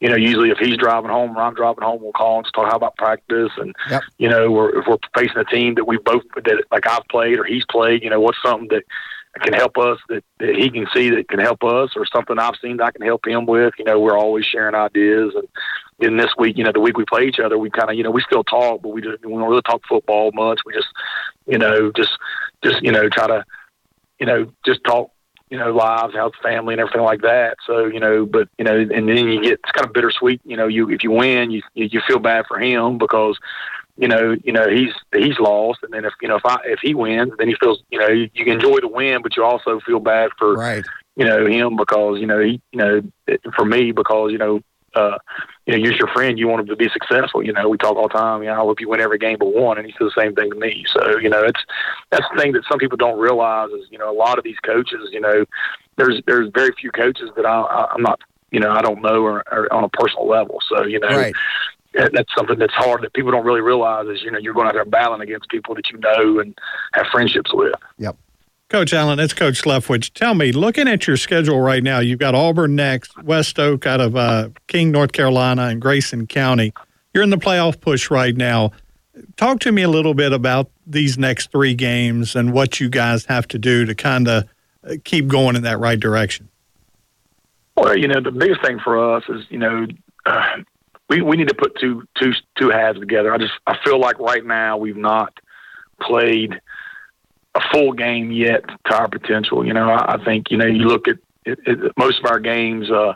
You 0.00 0.08
know, 0.08 0.16
usually 0.16 0.50
if 0.50 0.58
he's 0.58 0.76
driving 0.76 1.10
home 1.10 1.36
or 1.36 1.42
I'm 1.42 1.54
driving 1.54 1.84
home, 1.84 2.02
we'll 2.02 2.12
call 2.12 2.38
and 2.38 2.46
talk 2.52 2.68
how 2.68 2.76
about 2.76 2.96
practice, 2.96 3.52
and 3.58 3.74
yep. 3.88 4.02
you 4.18 4.28
know, 4.28 4.48
or 4.48 4.76
if 4.76 4.86
we're 4.88 4.98
facing 5.14 5.36
a 5.36 5.44
team 5.44 5.74
that 5.76 5.84
we 5.84 5.98
both 5.98 6.22
that 6.34 6.64
like 6.72 6.86
I've 6.86 7.06
played 7.08 7.38
or 7.38 7.44
he's 7.44 7.64
played, 7.66 8.02
you 8.02 8.10
know, 8.10 8.20
what's 8.20 8.42
something 8.42 8.68
that 8.70 8.82
can 9.42 9.52
help 9.52 9.78
us 9.78 9.98
that, 10.08 10.24
that 10.38 10.56
he 10.56 10.70
can 10.70 10.86
see 10.94 11.10
that 11.10 11.28
can 11.28 11.38
help 11.38 11.62
us, 11.62 11.90
or 11.96 12.04
something 12.06 12.38
I've 12.38 12.56
seen 12.60 12.78
that 12.78 12.84
I 12.84 12.90
can 12.90 13.02
help 13.02 13.26
him 13.26 13.46
with. 13.46 13.74
You 13.78 13.84
know, 13.84 14.00
we're 14.00 14.18
always 14.18 14.44
sharing 14.44 14.74
ideas 14.74 15.34
and. 15.34 15.48
Then 16.02 16.16
this 16.16 16.32
week, 16.38 16.56
you 16.56 16.64
know, 16.64 16.72
the 16.72 16.80
week 16.80 16.96
we 16.96 17.04
play 17.04 17.26
each 17.26 17.38
other, 17.38 17.58
we 17.58 17.68
kind 17.68 17.90
of, 17.90 17.94
you 17.94 18.02
know, 18.02 18.10
we 18.10 18.22
still 18.22 18.42
talk, 18.42 18.80
but 18.80 18.88
we 18.88 19.02
just 19.02 19.22
we 19.22 19.32
don't 19.32 19.50
really 19.50 19.60
talk 19.60 19.82
football 19.86 20.30
much. 20.32 20.60
We 20.64 20.72
just, 20.72 20.88
you 21.46 21.58
know, 21.58 21.92
just 21.94 22.16
just 22.64 22.82
you 22.82 22.90
know, 22.90 23.10
try 23.10 23.26
to 23.26 23.44
you 24.20 24.26
know, 24.26 24.52
just 24.64 24.84
talk, 24.84 25.10
you 25.48 25.58
know, 25.58 25.72
lives, 25.72 26.14
how's 26.14 26.32
family 26.42 26.74
and 26.74 26.80
everything 26.80 27.02
like 27.02 27.22
that. 27.22 27.56
So, 27.66 27.86
you 27.86 27.98
know, 27.98 28.26
but, 28.26 28.48
you 28.58 28.64
know, 28.64 28.78
and 28.78 29.08
then 29.08 29.28
you 29.28 29.42
get, 29.42 29.52
it's 29.54 29.72
kind 29.72 29.86
of 29.86 29.92
bittersweet, 29.92 30.40
you 30.44 30.56
know, 30.56 30.68
you, 30.68 30.90
if 30.90 31.02
you 31.02 31.10
win, 31.10 31.50
you, 31.50 31.62
you 31.74 32.00
feel 32.06 32.20
bad 32.20 32.44
for 32.46 32.60
him 32.60 32.98
because, 32.98 33.38
you 34.00 34.08
know, 34.08 34.36
you 34.42 34.52
know, 34.52 34.68
he's, 34.68 34.92
he's 35.14 35.38
lost. 35.38 35.80
And 35.82 35.92
then 35.92 36.04
if, 36.04 36.12
you 36.20 36.28
know, 36.28 36.36
if 36.36 36.46
I, 36.46 36.58
if 36.64 36.80
he 36.80 36.94
wins, 36.94 37.32
then 37.38 37.48
he 37.48 37.54
feels, 37.60 37.82
you 37.90 37.98
know, 37.98 38.08
you, 38.08 38.28
you 38.34 38.52
enjoy 38.52 38.80
the 38.80 38.88
win, 38.88 39.22
but 39.22 39.36
you 39.36 39.44
also 39.44 39.80
feel 39.80 40.00
bad 40.00 40.30
for, 40.38 40.54
right 40.54 40.84
you 41.16 41.26
know 41.26 41.44
him 41.44 41.76
because 41.76 42.20
you 42.20 42.26
know 42.26 42.38
he 42.38 42.62
you 42.70 42.78
know 42.78 43.02
for 43.56 43.64
me 43.64 43.90
because 43.90 44.30
you 44.30 44.38
know 44.38 44.60
uh, 44.94 45.18
you 45.66 45.72
know, 45.72 45.78
you're 45.78 45.94
your 45.94 46.08
friend. 46.08 46.38
You 46.38 46.48
want 46.48 46.62
him 46.62 46.66
to 46.66 46.76
be 46.76 46.88
successful. 46.88 47.42
You 47.42 47.52
know, 47.52 47.68
we 47.68 47.76
talk 47.76 47.96
all 47.96 48.08
the 48.08 48.14
time. 48.14 48.42
You 48.42 48.48
know, 48.48 48.54
I 48.54 48.56
hope 48.56 48.80
you 48.80 48.88
win 48.88 49.00
every 49.00 49.18
game 49.18 49.36
but 49.38 49.54
one, 49.54 49.78
and 49.78 49.86
he 49.86 49.92
says 49.92 50.10
the 50.14 50.20
same 50.20 50.34
thing 50.34 50.50
to 50.50 50.56
me. 50.56 50.84
So, 50.88 51.18
you 51.18 51.28
know, 51.28 51.42
it's 51.42 51.60
that's 52.10 52.26
the 52.32 52.40
thing 52.40 52.52
that 52.52 52.64
some 52.68 52.78
people 52.78 52.96
don't 52.96 53.18
realize 53.18 53.70
is, 53.70 53.86
you 53.90 53.98
know, 53.98 54.10
a 54.10 54.16
lot 54.16 54.38
of 54.38 54.44
these 54.44 54.58
coaches, 54.64 55.10
you 55.12 55.20
know, 55.20 55.44
there's 55.96 56.20
there's 56.26 56.50
very 56.54 56.70
few 56.80 56.90
coaches 56.90 57.30
that 57.36 57.46
I, 57.46 57.60
I 57.60 57.92
I'm 57.94 58.02
not, 58.02 58.20
you 58.50 58.58
know, 58.58 58.70
I 58.72 58.82
don't 58.82 59.00
know 59.02 59.22
or, 59.22 59.44
or 59.52 59.72
on 59.72 59.84
a 59.84 59.88
personal 59.88 60.28
level. 60.28 60.58
So, 60.68 60.84
you 60.84 60.98
know, 60.98 61.08
Right. 61.08 61.34
That's 61.92 62.32
something 62.36 62.58
that's 62.58 62.72
hard 62.72 63.02
that 63.02 63.12
people 63.14 63.32
don't 63.32 63.44
really 63.44 63.60
realize 63.60 64.06
is, 64.06 64.22
you 64.22 64.30
know, 64.30 64.38
you're 64.38 64.54
going 64.54 64.68
out 64.68 64.74
there 64.74 64.84
battling 64.84 65.22
against 65.22 65.48
people 65.48 65.74
that 65.74 65.90
you 65.90 65.98
know 65.98 66.38
and 66.38 66.56
have 66.92 67.06
friendships 67.10 67.52
with. 67.52 67.74
Yep. 67.98 68.16
Coach 68.68 68.92
Allen, 68.94 69.18
it's 69.18 69.32
Coach 69.32 69.62
Leftwich. 69.62 70.12
Tell 70.12 70.34
me, 70.34 70.52
looking 70.52 70.86
at 70.86 71.08
your 71.08 71.16
schedule 71.16 71.60
right 71.60 71.82
now, 71.82 71.98
you've 71.98 72.20
got 72.20 72.36
Auburn 72.36 72.76
next, 72.76 73.20
West 73.24 73.50
Stokes 73.50 73.84
out 73.84 74.00
of 74.00 74.14
uh, 74.14 74.50
King, 74.68 74.92
North 74.92 75.10
Carolina, 75.10 75.62
and 75.62 75.82
Grayson 75.82 76.28
County. 76.28 76.72
You're 77.12 77.24
in 77.24 77.30
the 77.30 77.36
playoff 77.36 77.80
push 77.80 78.12
right 78.12 78.36
now. 78.36 78.70
Talk 79.36 79.58
to 79.60 79.72
me 79.72 79.82
a 79.82 79.88
little 79.88 80.14
bit 80.14 80.32
about 80.32 80.70
these 80.86 81.18
next 81.18 81.50
three 81.50 81.74
games 81.74 82.36
and 82.36 82.52
what 82.52 82.78
you 82.78 82.88
guys 82.88 83.24
have 83.24 83.48
to 83.48 83.58
do 83.58 83.84
to 83.86 83.94
kind 83.96 84.28
of 84.28 84.48
keep 85.02 85.26
going 85.26 85.56
in 85.56 85.62
that 85.62 85.80
right 85.80 85.98
direction. 85.98 86.48
Well, 87.76 87.96
you 87.98 88.06
know, 88.06 88.20
the 88.20 88.30
biggest 88.30 88.62
thing 88.62 88.78
for 88.78 89.16
us 89.16 89.24
is, 89.28 89.44
you 89.48 89.58
know, 89.58 89.86
uh, 90.26 90.58
we 91.10 91.20
we 91.20 91.36
need 91.36 91.48
to 91.48 91.54
put 91.54 91.76
two 91.78 92.04
two 92.18 92.32
two 92.58 92.70
halves 92.70 93.00
together. 93.00 93.34
I 93.34 93.38
just 93.38 93.52
I 93.66 93.76
feel 93.84 93.98
like 93.98 94.18
right 94.18 94.46
now 94.46 94.78
we've 94.78 94.96
not 94.96 95.38
played 96.00 96.58
a 97.54 97.60
full 97.72 97.92
game 97.92 98.30
yet 98.30 98.62
to 98.86 98.94
our 98.94 99.08
potential. 99.08 99.66
You 99.66 99.74
know, 99.74 99.90
I, 99.90 100.14
I 100.14 100.24
think 100.24 100.50
you 100.50 100.56
know 100.56 100.66
you 100.66 100.84
look 100.84 101.08
at 101.08 101.16
it, 101.44 101.58
it, 101.66 101.92
most 101.98 102.20
of 102.20 102.30
our 102.30 102.38
games. 102.38 102.90
Uh, 102.90 103.14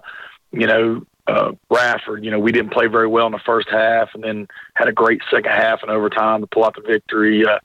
you 0.50 0.66
know, 0.66 1.06
uh, 1.26 1.52
Radford. 1.70 2.24
You 2.24 2.30
know, 2.30 2.38
we 2.38 2.52
didn't 2.52 2.72
play 2.72 2.86
very 2.88 3.08
well 3.08 3.26
in 3.26 3.32
the 3.32 3.40
first 3.46 3.68
half, 3.70 4.10
and 4.14 4.22
then 4.22 4.48
had 4.74 4.88
a 4.88 4.92
great 4.92 5.20
second 5.30 5.50
half 5.50 5.82
and 5.82 5.90
overtime 5.90 6.40
to 6.40 6.46
pull 6.46 6.64
out 6.64 6.74
the 6.74 6.82
victory. 6.82 7.46
Uh, 7.46 7.58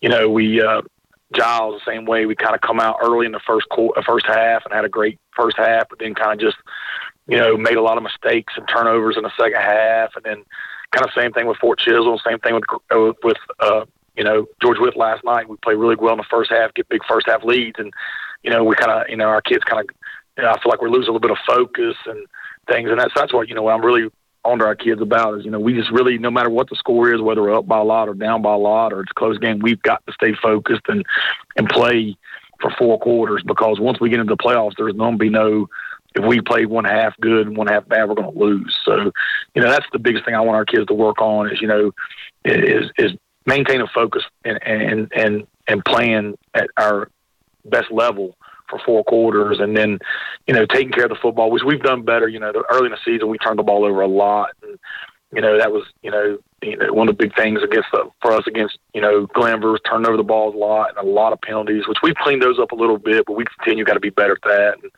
you 0.00 0.08
know, 0.08 0.28
we 0.28 0.60
uh, 0.60 0.82
Giles 1.32 1.80
the 1.80 1.90
same 1.90 2.06
way. 2.06 2.26
We 2.26 2.34
kind 2.36 2.54
of 2.54 2.60
come 2.60 2.80
out 2.80 2.98
early 3.02 3.26
in 3.26 3.32
the 3.32 3.40
first 3.46 3.68
quarter, 3.68 4.00
first 4.02 4.26
half, 4.26 4.64
and 4.64 4.74
had 4.74 4.84
a 4.84 4.88
great 4.88 5.18
first 5.36 5.56
half, 5.56 5.88
but 5.88 5.98
then 5.98 6.14
kind 6.14 6.32
of 6.32 6.38
just 6.40 6.56
you 7.26 7.36
know 7.36 7.56
made 7.56 7.76
a 7.76 7.82
lot 7.82 7.96
of 7.96 8.02
mistakes 8.02 8.54
and 8.56 8.68
turnovers 8.68 9.16
in 9.16 9.22
the 9.22 9.32
second 9.38 9.60
half, 9.60 10.10
and 10.16 10.24
then 10.24 10.44
kind 10.92 11.04
of 11.04 11.12
same 11.14 11.32
thing 11.32 11.46
with 11.46 11.58
Fort 11.58 11.78
Chiswell, 11.80 12.20
same 12.24 12.38
thing 12.38 12.54
with 12.54 12.64
uh, 12.90 13.12
with 13.22 13.36
uh, 13.60 13.84
you 14.16 14.24
know 14.24 14.46
George 14.62 14.78
Wythe 14.78 14.96
last 14.96 15.24
night. 15.24 15.48
We 15.48 15.56
played 15.58 15.76
really 15.76 15.96
well 15.96 16.12
in 16.12 16.18
the 16.18 16.24
first 16.30 16.50
half, 16.50 16.74
get 16.74 16.88
big 16.88 17.04
first 17.08 17.26
half 17.28 17.44
leads, 17.44 17.78
and 17.78 17.92
you 18.42 18.50
know 18.50 18.64
we 18.64 18.74
kind 18.76 18.92
of 18.92 19.08
you 19.08 19.16
know 19.16 19.26
our 19.26 19.40
kids 19.42 19.64
kind 19.64 19.80
of 19.80 19.94
you 20.36 20.44
know, 20.44 20.50
I 20.50 20.60
feel 20.60 20.70
like 20.70 20.82
we're 20.82 20.90
losing 20.90 21.08
a 21.08 21.12
little 21.12 21.20
bit 21.20 21.30
of 21.30 21.38
focus 21.46 21.96
and 22.06 22.26
things, 22.68 22.90
and 22.90 23.00
that's 23.00 23.12
that's 23.14 23.32
what 23.32 23.48
you 23.48 23.54
know 23.54 23.68
I'm 23.68 23.84
really 23.84 24.10
on 24.44 24.60
to 24.60 24.64
our 24.64 24.76
kids 24.76 25.00
about 25.00 25.38
is 25.38 25.44
you 25.44 25.50
know 25.50 25.58
we 25.58 25.74
just 25.74 25.90
really 25.90 26.18
no 26.18 26.30
matter 26.30 26.50
what 26.50 26.68
the 26.68 26.76
score 26.76 27.12
is, 27.12 27.20
whether 27.20 27.42
we're 27.42 27.56
up 27.56 27.66
by 27.66 27.78
a 27.78 27.84
lot 27.84 28.08
or 28.08 28.14
down 28.14 28.42
by 28.42 28.52
a 28.52 28.58
lot 28.58 28.92
or 28.92 29.00
it's 29.00 29.10
a 29.10 29.14
close 29.14 29.38
game, 29.38 29.58
we've 29.60 29.82
got 29.82 30.04
to 30.06 30.12
stay 30.12 30.34
focused 30.40 30.84
and 30.88 31.04
and 31.56 31.68
play 31.68 32.16
for 32.60 32.70
four 32.78 32.98
quarters 32.98 33.42
because 33.46 33.80
once 33.80 34.00
we 34.00 34.08
get 34.08 34.20
into 34.20 34.34
the 34.34 34.42
playoffs, 34.42 34.72
there's 34.78 34.94
going 34.94 35.12
to 35.12 35.18
be 35.18 35.28
no 35.28 35.68
if 36.16 36.24
we 36.24 36.40
play 36.40 36.64
one 36.64 36.84
half 36.84 37.14
good 37.20 37.46
and 37.46 37.56
one 37.56 37.66
half 37.66 37.86
bad, 37.86 38.08
we're 38.08 38.14
going 38.14 38.32
to 38.32 38.38
lose. 38.38 38.76
So, 38.84 39.12
you 39.54 39.62
know, 39.62 39.70
that's 39.70 39.86
the 39.92 39.98
biggest 39.98 40.24
thing 40.24 40.34
I 40.34 40.40
want 40.40 40.56
our 40.56 40.64
kids 40.64 40.86
to 40.86 40.94
work 40.94 41.20
on 41.20 41.52
is, 41.52 41.60
you 41.60 41.68
know, 41.68 41.92
is, 42.44 42.90
is 42.98 43.12
maintain 43.44 43.82
a 43.82 43.86
focus 43.86 44.24
and, 44.44 44.58
and, 44.64 45.12
and, 45.14 45.46
and 45.68 45.84
playing 45.84 46.38
at 46.54 46.68
our 46.78 47.10
best 47.66 47.92
level 47.92 48.36
for 48.68 48.80
four 48.84 49.04
quarters 49.04 49.58
and 49.60 49.76
then, 49.76 49.98
you 50.46 50.54
know, 50.54 50.66
taking 50.66 50.90
care 50.90 51.04
of 51.04 51.10
the 51.10 51.18
football, 51.20 51.50
which 51.50 51.62
we've 51.64 51.82
done 51.82 52.02
better. 52.02 52.28
You 52.28 52.40
know, 52.40 52.52
early 52.70 52.86
in 52.86 52.92
the 52.92 52.98
season, 53.04 53.28
we 53.28 53.38
turned 53.38 53.58
the 53.58 53.62
ball 53.62 53.84
over 53.84 54.00
a 54.00 54.08
lot. 54.08 54.50
And, 54.62 54.78
you 55.32 55.42
know, 55.42 55.58
that 55.58 55.70
was, 55.70 55.84
you 56.02 56.10
know, 56.10 56.38
you 56.62 56.76
know, 56.76 56.92
one 56.92 57.08
of 57.08 57.16
the 57.16 57.22
big 57.22 57.36
things 57.36 57.62
against 57.62 57.88
the, 57.92 58.08
for 58.22 58.32
us 58.32 58.44
against, 58.46 58.78
you 58.94 59.00
know, 59.00 59.26
Glenvar's 59.26 59.80
turned 59.88 60.06
over 60.06 60.16
the 60.16 60.22
balls 60.22 60.54
a 60.54 60.58
lot 60.58 60.90
and 60.96 60.98
a 61.06 61.10
lot 61.10 61.32
of 61.32 61.40
penalties, 61.42 61.86
which 61.86 61.98
we've 62.02 62.14
cleaned 62.14 62.42
those 62.42 62.58
up 62.58 62.72
a 62.72 62.76
little 62.76 62.98
bit, 62.98 63.24
but 63.26 63.34
we 63.36 63.44
continue 63.44 63.84
got 63.84 63.94
to 63.94 64.00
be 64.00 64.10
better 64.10 64.32
at 64.32 64.42
that. 64.42 64.74
And 64.82 64.90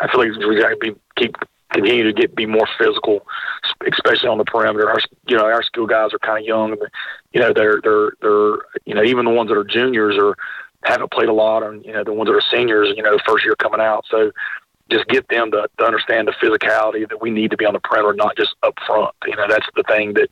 I 0.00 0.10
feel 0.10 0.20
like 0.20 0.36
we 0.36 0.60
got 0.60 0.70
to 0.70 0.76
be 0.76 0.94
keep 1.16 1.36
continue 1.74 2.04
to 2.04 2.12
get 2.12 2.34
be 2.34 2.46
more 2.46 2.68
physical, 2.78 3.26
especially 3.92 4.28
on 4.28 4.38
the 4.38 4.44
perimeter. 4.44 4.88
Our 4.88 4.98
you 5.26 5.36
know 5.36 5.44
our 5.44 5.62
skill 5.62 5.86
guys 5.86 6.14
are 6.14 6.18
kind 6.18 6.38
of 6.38 6.46
young. 6.46 6.76
but, 6.78 6.90
You 7.32 7.40
know 7.40 7.52
they're 7.52 7.80
they're 7.82 8.12
they're 8.22 8.58
you 8.84 8.94
know 8.94 9.02
even 9.02 9.24
the 9.24 9.32
ones 9.32 9.48
that 9.50 9.58
are 9.58 9.64
juniors 9.64 10.16
or 10.18 10.36
haven't 10.84 11.12
played 11.12 11.28
a 11.28 11.32
lot, 11.32 11.62
and 11.62 11.84
you 11.84 11.92
know 11.92 12.04
the 12.04 12.12
ones 12.12 12.28
that 12.28 12.36
are 12.36 12.56
seniors. 12.56 12.92
You 12.96 13.02
know 13.02 13.18
first 13.26 13.44
year 13.44 13.56
coming 13.56 13.80
out, 13.80 14.04
so 14.08 14.30
just 14.90 15.06
get 15.08 15.26
them 15.28 15.50
to, 15.50 15.66
to 15.78 15.84
understand 15.84 16.28
the 16.28 16.32
physicality 16.32 17.08
that 17.08 17.20
we 17.20 17.30
need 17.30 17.50
to 17.50 17.56
be 17.56 17.64
on 17.64 17.72
the 17.72 17.80
perimeter, 17.80 18.14
not 18.14 18.36
just 18.36 18.54
up 18.62 18.74
front. 18.86 19.14
You 19.26 19.36
know 19.36 19.46
that's 19.48 19.66
the 19.74 19.82
thing 19.84 20.14
that 20.14 20.28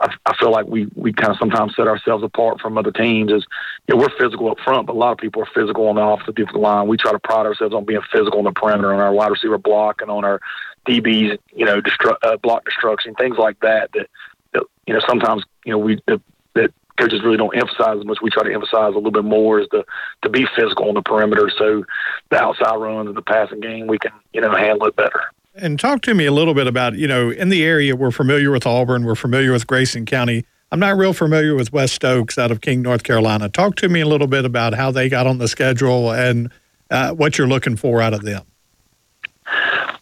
I, 0.00 0.14
I 0.26 0.36
feel 0.36 0.50
like 0.50 0.66
we 0.66 0.88
we 0.94 1.12
kind 1.12 1.30
of 1.30 1.36
sometimes 1.38 1.76
set 1.76 1.86
ourselves 1.86 2.24
apart 2.24 2.60
from 2.60 2.78
other 2.78 2.90
teams. 2.90 3.30
Is 3.30 3.44
you 3.86 3.94
know, 3.94 4.00
we're 4.00 4.16
physical 4.18 4.50
up 4.50 4.58
front, 4.60 4.86
but 4.86 4.94
a 4.94 4.98
lot 4.98 5.12
of 5.12 5.18
people 5.18 5.42
are 5.42 5.48
physical 5.54 5.88
on 5.88 5.96
the 5.96 6.02
offensive 6.02 6.34
defensive 6.34 6.60
line. 6.60 6.88
We 6.88 6.96
try 6.96 7.12
to 7.12 7.18
pride 7.18 7.46
ourselves 7.46 7.74
on 7.74 7.84
being 7.84 8.00
physical 8.10 8.38
on 8.38 8.44
the 8.44 8.52
perimeter, 8.52 8.92
on 8.92 9.00
our 9.00 9.12
wide 9.12 9.30
receiver 9.30 9.58
block, 9.58 10.00
and 10.00 10.10
on 10.10 10.24
our 10.24 10.40
DBs, 10.86 11.38
you 11.54 11.66
know, 11.66 11.80
destru- 11.80 12.16
uh, 12.22 12.36
block 12.38 12.64
destruction, 12.64 13.14
things 13.14 13.36
like 13.36 13.60
that. 13.60 13.90
That, 13.92 14.08
that 14.52 14.62
you 14.86 14.94
know 14.94 15.00
sometimes 15.06 15.44
you 15.64 15.72
know 15.72 15.78
we 15.78 16.00
that, 16.06 16.20
that 16.54 16.72
coaches 16.96 17.22
really 17.22 17.36
don't 17.36 17.56
emphasize 17.56 17.98
as 17.98 18.04
much. 18.04 18.18
We 18.22 18.30
try 18.30 18.44
to 18.44 18.54
emphasize 18.54 18.92
a 18.92 18.96
little 18.96 19.10
bit 19.10 19.24
more 19.24 19.60
is 19.60 19.68
to 19.68 19.84
to 20.22 20.28
be 20.30 20.46
physical 20.56 20.88
on 20.88 20.94
the 20.94 21.02
perimeter, 21.02 21.50
so 21.58 21.84
the 22.30 22.40
outside 22.40 22.76
runs 22.76 23.08
and 23.08 23.16
the 23.16 23.22
passing 23.22 23.60
game 23.60 23.86
we 23.86 23.98
can 23.98 24.12
you 24.32 24.40
know 24.40 24.54
handle 24.54 24.86
it 24.86 24.96
better. 24.96 25.30
And 25.54 25.80
talk 25.80 26.02
to 26.02 26.14
me 26.14 26.26
a 26.26 26.32
little 26.32 26.54
bit 26.54 26.66
about, 26.66 26.94
you 26.94 27.08
know, 27.08 27.30
in 27.30 27.48
the 27.48 27.64
area, 27.64 27.96
we're 27.96 28.12
familiar 28.12 28.50
with 28.50 28.66
Auburn, 28.66 29.04
we're 29.04 29.16
familiar 29.16 29.52
with 29.52 29.66
Grayson 29.66 30.06
County. 30.06 30.44
I'm 30.70 30.78
not 30.78 30.96
real 30.96 31.12
familiar 31.12 31.56
with 31.56 31.72
West 31.72 31.94
Stokes 31.94 32.38
out 32.38 32.52
of 32.52 32.60
King, 32.60 32.82
North 32.82 33.02
Carolina. 33.02 33.48
Talk 33.48 33.74
to 33.76 33.88
me 33.88 34.00
a 34.00 34.06
little 34.06 34.28
bit 34.28 34.44
about 34.44 34.74
how 34.74 34.92
they 34.92 35.08
got 35.08 35.26
on 35.26 35.38
the 35.38 35.48
schedule 35.48 36.12
and 36.12 36.52
uh, 36.90 37.12
what 37.12 37.36
you're 37.36 37.48
looking 37.48 37.76
for 37.76 38.00
out 38.00 38.14
of 38.14 38.22
them. 38.22 38.44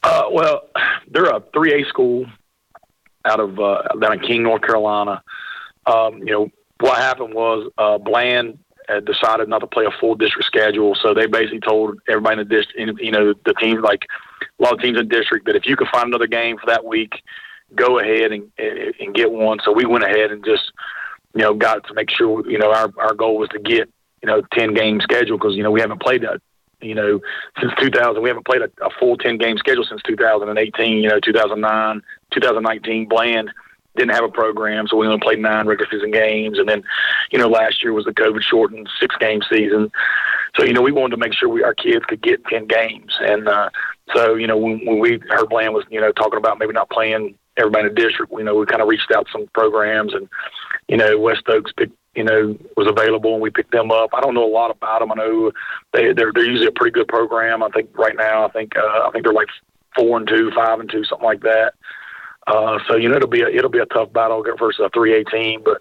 Uh, 0.03 0.25
well, 0.31 0.69
they're 1.11 1.25
a 1.25 1.41
3A 1.41 1.87
school 1.89 2.27
out 3.25 3.41
of 3.41 3.59
uh, 3.59 3.83
down 4.01 4.13
in 4.13 4.21
King, 4.21 4.43
North 4.43 4.61
Carolina. 4.61 5.23
Um, 5.87 6.19
you 6.19 6.33
know, 6.33 6.51
what 6.81 6.99
happened 6.99 7.33
was 7.33 7.71
uh, 7.79 7.97
Bland 7.97 8.59
decided 9.05 9.49
not 9.49 9.59
to 9.61 9.67
play 9.67 9.85
a 9.85 10.01
full 10.01 10.15
district 10.15 10.47
schedule, 10.47 10.95
so 10.95 11.15
they 11.15 11.27
basically 11.27 11.61
told 11.61 11.99
everybody 12.09 12.41
in 12.41 12.49
the 12.49 12.55
district, 12.55 13.01
you 13.01 13.11
know, 13.11 13.35
the 13.45 13.55
teams 13.55 13.81
like 13.83 14.07
a 14.59 14.63
lot 14.63 14.73
of 14.73 14.81
teams 14.81 14.99
in 14.99 15.09
the 15.09 15.15
district 15.15 15.47
that 15.47 15.57
if 15.57 15.67
you 15.67 15.77
could 15.77 15.89
find 15.89 16.09
another 16.09 16.27
game 16.27 16.57
for 16.59 16.67
that 16.67 16.85
week, 16.85 17.23
go 17.75 17.99
ahead 17.99 18.33
and 18.33 18.51
and 18.59 19.15
get 19.15 19.31
one. 19.31 19.59
So 19.65 19.73
we 19.73 19.85
went 19.85 20.05
ahead 20.05 20.31
and 20.31 20.45
just 20.45 20.73
you 21.35 21.43
know 21.43 21.55
got 21.55 21.87
to 21.87 21.95
make 21.95 22.11
sure 22.11 22.49
you 22.51 22.59
know 22.59 22.73
our 22.73 22.93
our 22.99 23.15
goal 23.15 23.39
was 23.39 23.49
to 23.51 23.59
get 23.59 23.89
you 24.23 24.27
know 24.27 24.43
ten 24.53 24.75
game 24.75 25.01
schedule 25.01 25.39
because 25.39 25.55
you 25.55 25.63
know 25.63 25.71
we 25.71 25.81
haven't 25.81 26.01
played 26.01 26.23
that 26.23 26.41
you 26.81 26.95
know 26.95 27.21
since 27.61 27.73
2000 27.81 28.23
we 28.23 28.29
haven't 28.29 28.47
played 28.47 28.63
a, 28.63 28.71
a 28.85 28.91
full 29.01 29.17
10 29.17 29.37
game 29.39 29.59
schedule 29.59 29.85
since 29.85 30.01
2018 30.03 30.99
you 30.99 31.09
know 31.09 31.19
2009 31.19 32.03
2019 32.31 33.09
bland 33.09 33.51
didn't 33.99 34.15
have 34.15 34.25
a 34.25 34.29
program 34.29 34.87
so 34.87 34.97
we 34.97 35.07
only 35.07 35.21
played 35.21 35.39
nine 35.39 35.67
regular 35.67 35.91
season 35.91 36.11
games 36.11 36.59
and 36.59 36.69
then 36.69 36.83
you 37.31 37.39
know 37.39 37.49
last 37.49 37.83
year 37.83 37.93
was 37.93 38.05
the 38.05 38.13
covid 38.13 38.43
shortened 38.43 38.89
six 39.01 39.15
game 39.17 39.41
season 39.51 39.91
so 40.57 40.65
you 40.65 40.73
know 40.73 40.83
we 40.83 40.93
wanted 40.93 41.11
to 41.11 41.21
make 41.21 41.35
sure 41.35 41.49
we 41.49 41.63
our 41.63 41.75
kids 41.75 42.05
could 42.07 42.23
get 42.23 42.45
10 42.47 42.67
games 42.67 43.17
and 43.21 43.49
uh 43.49 43.69
so 44.15 44.35
you 44.35 44.47
know 44.47 44.57
when, 44.57 44.85
when 44.87 44.99
we 44.99 45.21
heard 45.29 45.49
bland 45.49 45.75
was 45.75 45.85
you 45.91 46.01
know 46.01 46.13
talking 46.13 46.39
about 46.39 46.59
maybe 46.59 46.73
not 46.73 46.91
playing 46.91 47.35
everybody 47.57 47.89
in 47.89 47.95
the 47.95 48.01
district 48.01 48.33
you 48.33 48.45
know 48.45 48.55
we 48.55 48.67
kind 48.67 48.83
of 48.83 48.89
reached 48.89 49.11
out 49.15 49.27
some 49.33 49.47
programs 49.53 50.15
and 50.15 50.29
you 50.89 50.97
know 50.97 51.19
West 51.19 51.41
Stokes 51.41 51.73
picked 51.77 51.93
you 52.15 52.25
know, 52.25 52.59
was 52.77 52.89
available 52.89 53.35
and 53.35 53.43
we 53.43 53.49
picked 53.49 53.71
them 53.71 53.93
up. 53.93 54.11
I 54.13 54.21
don't 54.21 54.35
know 54.35 54.45
a 54.45 54.51
lot 54.51 54.73
about 54.73 54.99
them. 54.99 55.13
I 55.13 55.15
know 55.15 55.53
they 55.93 56.13
they're 56.13 56.33
they're 56.33 56.45
usually 56.45 56.67
a 56.67 56.73
pretty 56.73 56.91
good 56.91 57.07
program. 57.07 57.63
I 57.63 57.69
think 57.69 57.97
right 57.97 58.17
now 58.17 58.45
I 58.45 58.51
think 58.51 58.77
uh, 58.77 59.07
I 59.07 59.11
think 59.13 59.25
they're 59.25 59.33
like 59.33 59.47
four 59.95 60.19
and 60.19 60.27
two, 60.27 60.51
five 60.51 60.81
and 60.81 60.91
two, 60.91 61.05
something 61.05 61.25
like 61.25 61.43
that. 61.43 61.75
Uh, 62.49 62.79
so 62.89 62.97
you 62.97 63.09
know 63.09 63.17
it'll 63.17 63.29
be 63.29 63.43
a, 63.43 63.49
it'll 63.49 63.71
be 63.71 63.79
a 63.79 63.87
tough 63.87 64.13
battle 64.13 64.43
versus 64.59 64.81
a 64.83 64.89
three 64.91 65.21
A 65.21 65.25
team, 65.25 65.61
but 65.63 65.79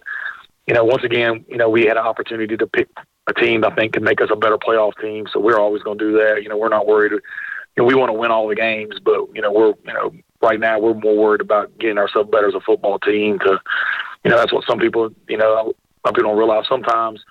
you 0.68 0.74
know 0.74 0.84
once 0.84 1.04
again 1.04 1.46
you 1.48 1.58
know 1.58 1.70
we 1.70 1.86
had 1.86 1.96
an 1.96 2.06
opportunity 2.06 2.58
to 2.58 2.68
pick 2.68 2.90
a 3.28 3.34
team 3.34 3.64
I 3.64 3.74
think 3.74 3.94
can 3.94 4.04
make 4.04 4.22
us 4.22 4.30
a 4.32 4.36
better 4.36 4.58
playoff 4.58 5.00
team. 5.00 5.28
So 5.32 5.40
we're 5.40 5.60
always 5.60 5.82
going 5.82 5.98
to 5.98 6.12
do 6.12 6.18
that. 6.18 6.44
You 6.44 6.50
know 6.50 6.58
we're 6.58 6.70
not 6.70 6.86
worried. 6.86 7.14
You 7.14 7.22
know 7.78 7.86
we 7.86 7.96
want 7.96 8.10
to 8.10 8.14
win 8.14 8.32
all 8.32 8.50
the 8.50 8.56
games, 8.56 8.96
but 9.04 9.28
you 9.34 9.42
know 9.42 9.52
we're 9.52 9.74
you 9.86 9.94
know 9.94 10.14
right 10.42 10.60
now 10.60 10.78
we're 10.78 10.94
more 10.94 11.16
worried 11.16 11.42
about 11.42 11.78
getting 11.80 11.98
ourselves 11.98 12.30
better 12.30 12.50
as 12.50 12.54
a 12.54 12.62
football 12.62 13.00
team. 13.00 13.40
To 13.40 13.60
you 14.26 14.32
know 14.32 14.38
that's 14.38 14.52
what 14.52 14.66
some 14.68 14.80
people 14.80 15.10
you 15.30 15.38
know 15.38 15.74
some 16.06 16.14
people 16.14 16.32
don't 16.32 16.38
realize 16.38 16.66
sometimes 16.68 17.24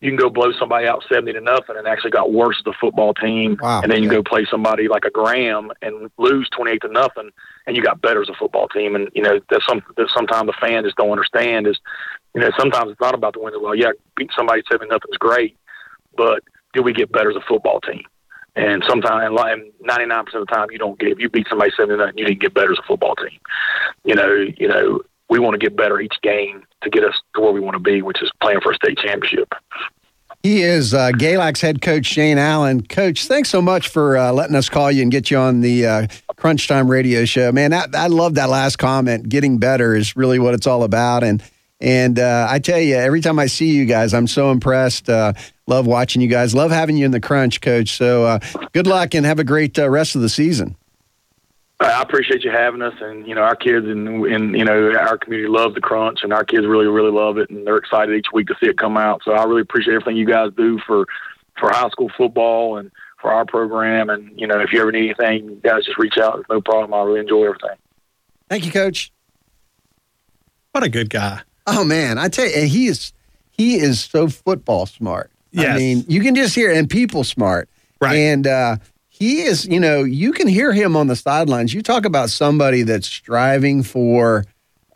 you 0.00 0.10
can 0.10 0.16
go 0.16 0.30
blow 0.30 0.52
somebody 0.52 0.86
out 0.86 1.04
seventy 1.08 1.32
to 1.32 1.40
nothing 1.40 1.76
and 1.76 1.86
actually 1.86 2.10
got 2.10 2.32
worse 2.32 2.56
as 2.64 2.72
a 2.72 2.76
football 2.80 3.14
team, 3.14 3.58
Wow, 3.60 3.80
and 3.82 3.90
then 3.90 4.02
you 4.02 4.08
yeah. 4.08 4.16
go 4.16 4.22
play 4.22 4.46
somebody 4.48 4.86
like 4.88 5.04
a 5.04 5.10
Graham 5.10 5.72
and 5.82 6.10
lose 6.18 6.48
twenty 6.50 6.72
eight 6.72 6.82
to 6.82 6.88
nothing, 6.88 7.30
and 7.66 7.76
you 7.76 7.82
got 7.82 8.00
better 8.00 8.22
as 8.22 8.28
a 8.28 8.34
football 8.34 8.68
team. 8.68 8.94
And 8.94 9.08
you 9.14 9.22
know 9.22 9.40
that's 9.50 9.66
some 9.66 9.82
that 9.96 10.08
sometimes 10.14 10.46
the 10.46 10.54
fan 10.60 10.84
just 10.84 10.96
don't 10.96 11.10
understand 11.10 11.66
is, 11.66 11.78
you 12.34 12.40
know, 12.40 12.50
sometimes 12.56 12.92
it's 12.92 13.00
not 13.00 13.14
about 13.14 13.32
the 13.34 13.40
wins. 13.40 13.56
Well, 13.60 13.74
yeah, 13.74 13.90
beat 14.16 14.30
somebody 14.36 14.62
seventy 14.70 14.88
nothing 14.90 15.10
is 15.10 15.18
great, 15.18 15.56
but 16.16 16.42
did 16.74 16.84
we 16.84 16.92
get 16.92 17.10
better 17.10 17.30
as 17.30 17.36
a 17.36 17.44
football 17.48 17.80
team? 17.80 18.02
And 18.54 18.84
sometimes, 18.88 19.34
ninety 19.80 20.06
nine 20.06 20.24
percent 20.24 20.42
of 20.42 20.48
the 20.48 20.54
time, 20.54 20.68
you 20.70 20.78
don't 20.78 20.98
get. 20.98 21.10
If 21.10 21.18
you 21.18 21.28
beat 21.28 21.46
somebody 21.48 21.72
seventy 21.76 21.98
nine, 21.98 22.12
you 22.16 22.24
didn't 22.24 22.40
get 22.40 22.54
better 22.54 22.72
as 22.72 22.78
a 22.78 22.86
football 22.86 23.16
team. 23.16 23.38
You 24.04 24.14
know, 24.14 24.46
you 24.56 24.68
know, 24.68 25.02
we 25.28 25.38
want 25.38 25.54
to 25.54 25.58
get 25.58 25.76
better 25.76 26.00
each 26.00 26.16
game 26.22 26.64
to 26.82 26.90
get 26.90 27.04
us 27.04 27.20
to 27.34 27.40
where 27.40 27.52
we 27.52 27.60
want 27.60 27.74
to 27.74 27.80
be, 27.80 28.02
which 28.02 28.22
is 28.22 28.30
playing 28.40 28.60
for 28.60 28.72
a 28.72 28.74
state 28.74 28.98
championship. 28.98 29.52
He 30.42 30.62
is 30.62 30.94
uh, 30.94 31.10
Galax 31.10 31.60
head 31.60 31.82
coach 31.82 32.06
Shane 32.06 32.38
Allen. 32.38 32.86
Coach, 32.86 33.26
thanks 33.26 33.48
so 33.48 33.60
much 33.60 33.88
for 33.88 34.16
uh, 34.16 34.32
letting 34.32 34.54
us 34.54 34.68
call 34.68 34.90
you 34.90 35.02
and 35.02 35.10
get 35.10 35.30
you 35.30 35.36
on 35.36 35.60
the 35.60 35.86
uh, 35.86 36.06
Crunch 36.36 36.68
Time 36.68 36.88
Radio 36.88 37.24
Show. 37.24 37.50
Man, 37.50 37.72
that, 37.72 37.94
I 37.94 38.06
love 38.06 38.34
that 38.34 38.48
last 38.48 38.76
comment. 38.76 39.28
Getting 39.28 39.58
better 39.58 39.96
is 39.96 40.16
really 40.16 40.38
what 40.38 40.54
it's 40.54 40.66
all 40.66 40.84
about. 40.84 41.24
And 41.24 41.42
and 41.80 42.18
uh, 42.18 42.46
I 42.48 42.58
tell 42.60 42.78
you, 42.80 42.96
every 42.96 43.20
time 43.20 43.38
I 43.38 43.46
see 43.46 43.70
you 43.70 43.84
guys, 43.84 44.14
I'm 44.14 44.26
so 44.26 44.50
impressed. 44.50 45.08
Uh, 45.08 45.32
love 45.66 45.86
watching 45.86 46.22
you 46.22 46.28
guys. 46.28 46.54
Love 46.54 46.70
having 46.70 46.96
you 46.96 47.04
in 47.04 47.12
the 47.12 47.20
Crunch, 47.20 47.60
Coach. 47.60 47.96
So 47.96 48.24
uh, 48.24 48.38
good 48.72 48.86
luck 48.86 49.14
and 49.14 49.26
have 49.26 49.38
a 49.38 49.44
great 49.44 49.76
rest 49.78 50.16
of 50.16 50.22
the 50.22 50.28
season. 50.28 50.76
I 51.80 52.02
appreciate 52.02 52.42
you 52.42 52.50
having 52.50 52.82
us, 52.82 52.94
and 53.00 53.26
you 53.26 53.34
know 53.34 53.42
our 53.42 53.54
kids 53.54 53.86
and 53.86 54.24
and 54.26 54.56
you 54.56 54.64
know 54.64 54.92
our 54.98 55.16
community 55.16 55.48
love 55.48 55.74
the 55.74 55.80
crunch, 55.80 56.20
and 56.22 56.32
our 56.32 56.44
kids 56.44 56.66
really 56.66 56.86
really 56.86 57.12
love 57.12 57.38
it, 57.38 57.50
and 57.50 57.66
they're 57.66 57.76
excited 57.76 58.16
each 58.16 58.32
week 58.32 58.48
to 58.48 58.56
see 58.60 58.66
it 58.66 58.78
come 58.78 58.96
out. 58.96 59.22
So 59.24 59.32
I 59.32 59.44
really 59.44 59.62
appreciate 59.62 59.94
everything 59.94 60.16
you 60.16 60.26
guys 60.26 60.50
do 60.56 60.80
for 60.86 61.06
for 61.58 61.70
high 61.70 61.88
school 61.90 62.10
football 62.16 62.78
and 62.78 62.90
for 63.20 63.32
our 63.32 63.44
program. 63.44 64.10
And 64.10 64.38
you 64.38 64.46
know 64.46 64.58
if 64.60 64.72
you 64.72 64.80
ever 64.80 64.90
need 64.90 65.14
anything, 65.20 65.50
you 65.50 65.60
guys 65.62 65.84
just 65.84 65.98
reach 65.98 66.18
out. 66.18 66.44
no 66.50 66.60
problem. 66.60 66.92
I 66.94 67.02
really 67.02 67.20
enjoy 67.20 67.44
everything. 67.44 67.76
Thank 68.48 68.64
you, 68.64 68.72
Coach. 68.72 69.12
What 70.72 70.82
a 70.82 70.88
good 70.88 71.10
guy. 71.10 71.42
Oh 71.66 71.84
man, 71.84 72.18
I 72.18 72.28
tell 72.28 72.46
you, 72.46 72.66
he 72.66 72.88
is 72.88 73.12
he 73.50 73.76
is 73.76 74.00
so 74.00 74.28
football 74.28 74.86
smart. 74.86 75.30
Yes. 75.52 75.74
I 75.74 75.76
mean, 75.76 76.04
you 76.08 76.22
can 76.22 76.34
just 76.34 76.54
hear 76.54 76.72
and 76.72 76.90
people 76.90 77.24
smart. 77.24 77.68
Right. 78.00 78.16
And 78.16 78.46
uh, 78.46 78.76
he 79.18 79.42
is, 79.42 79.66
you 79.66 79.80
know, 79.80 80.04
you 80.04 80.32
can 80.32 80.46
hear 80.48 80.72
him 80.72 80.96
on 80.96 81.06
the 81.08 81.16
sidelines. 81.16 81.74
You 81.74 81.82
talk 81.82 82.04
about 82.04 82.30
somebody 82.30 82.82
that's 82.82 83.06
striving 83.06 83.82
for, 83.82 84.44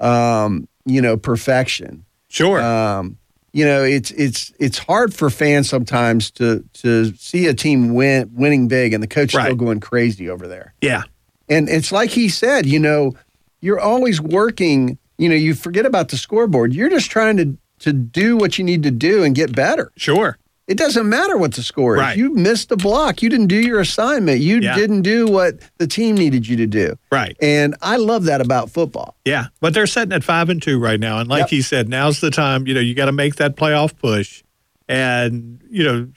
um, 0.01 0.69
you 0.85 1.01
know, 1.03 1.17
perfection. 1.17 2.05
Sure. 2.29 2.61
Um, 2.61 3.19
you 3.53 3.65
know, 3.67 3.85
it's 3.85 4.11
it's 4.13 4.53
it's 4.59 4.79
hard 4.79 5.13
for 5.13 5.29
fans 5.29 5.69
sometimes 5.69 6.31
to 6.33 6.65
to 6.75 7.15
see 7.17 7.47
a 7.47 7.55
team 7.55 7.93
win 7.95 8.31
winning 8.33 8.67
big 8.69 8.95
and 8.95 9.03
the 9.03 9.07
coach 9.07 9.35
Right. 9.35 9.45
still 9.45 9.57
going 9.57 9.81
crazy 9.81 10.31
over 10.31 10.47
there. 10.49 10.73
Yeah. 10.81 11.03
And 11.49 11.69
it's 11.69 11.93
like 11.93 12.11
he 12.11 12.29
said, 12.31 12.65
you 12.65 12.79
know, 12.79 13.13
you're 13.61 13.81
always 13.81 14.21
working, 14.23 14.97
you 15.19 15.29
know, 15.29 15.35
you 15.35 15.55
forget 15.55 15.85
about 15.85 16.09
the 16.09 16.17
scoreboard. 16.17 16.73
You're 16.73 16.89
just 16.89 17.11
trying 17.11 17.37
to 17.39 17.59
to 17.81 17.93
do 17.93 18.37
what 18.37 18.57
you 18.59 18.65
need 18.65 18.85
to 18.85 18.91
do 18.91 19.23
and 19.25 19.35
get 19.35 19.55
better. 19.55 19.91
Sure. 19.97 20.39
It 20.69 20.79
doesn't 20.79 21.09
matter 21.09 21.37
what 21.37 21.55
the 21.55 21.63
score 21.63 21.97
is. 21.97 22.01
Right. 22.01 22.17
You 22.17 22.35
missed 22.35 22.71
a 22.71 22.77
block. 22.77 23.21
You 23.21 23.29
didn't 23.29 23.49
do 23.49 23.61
your 23.61 23.81
assignment. 23.81 24.41
You 24.41 24.61
Yeah. 24.61 24.77
didn't 24.77 25.03
do 25.03 25.27
what 25.27 25.59
the 25.79 25.89
team 25.89 26.15
needed 26.17 26.47
you 26.47 26.57
to 26.59 26.67
do. 26.67 26.97
Right. 27.11 27.37
And 27.43 27.75
I 27.83 27.97
love 27.97 28.25
that 28.25 28.41
about 28.41 28.71
football. 28.71 29.17
Yeah, 29.25 29.47
but 29.61 29.75
they're 29.75 29.89
sitting 29.89 30.13
at 30.13 30.23
five 30.23 30.49
and 30.49 30.63
two 30.63 30.79
right 30.79 31.01
now, 31.01 31.19
and 31.19 31.29
like 31.29 31.41
Yep. 31.43 31.51
he 31.51 31.63
said, 31.63 31.89
now's 31.89 32.21
the 32.21 32.31
time. 32.31 32.67
You 32.69 32.75
know, 32.75 32.81
you 32.81 32.95
got 32.95 33.07
to 33.07 33.13
make 33.13 33.35
that 33.37 33.57
playoff 33.57 33.99
push, 33.99 34.43
and 34.89 35.61
you 35.69 35.83
know, 35.85 36.09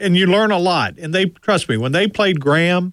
and 0.00 0.16
you 0.16 0.26
learn 0.26 0.50
a 0.50 0.58
lot. 0.58 0.94
And 0.98 1.14
they 1.14 1.26
trust 1.26 1.68
me 1.68 1.76
when 1.78 1.92
they 1.92 2.06
played 2.08 2.40
Graham, 2.40 2.92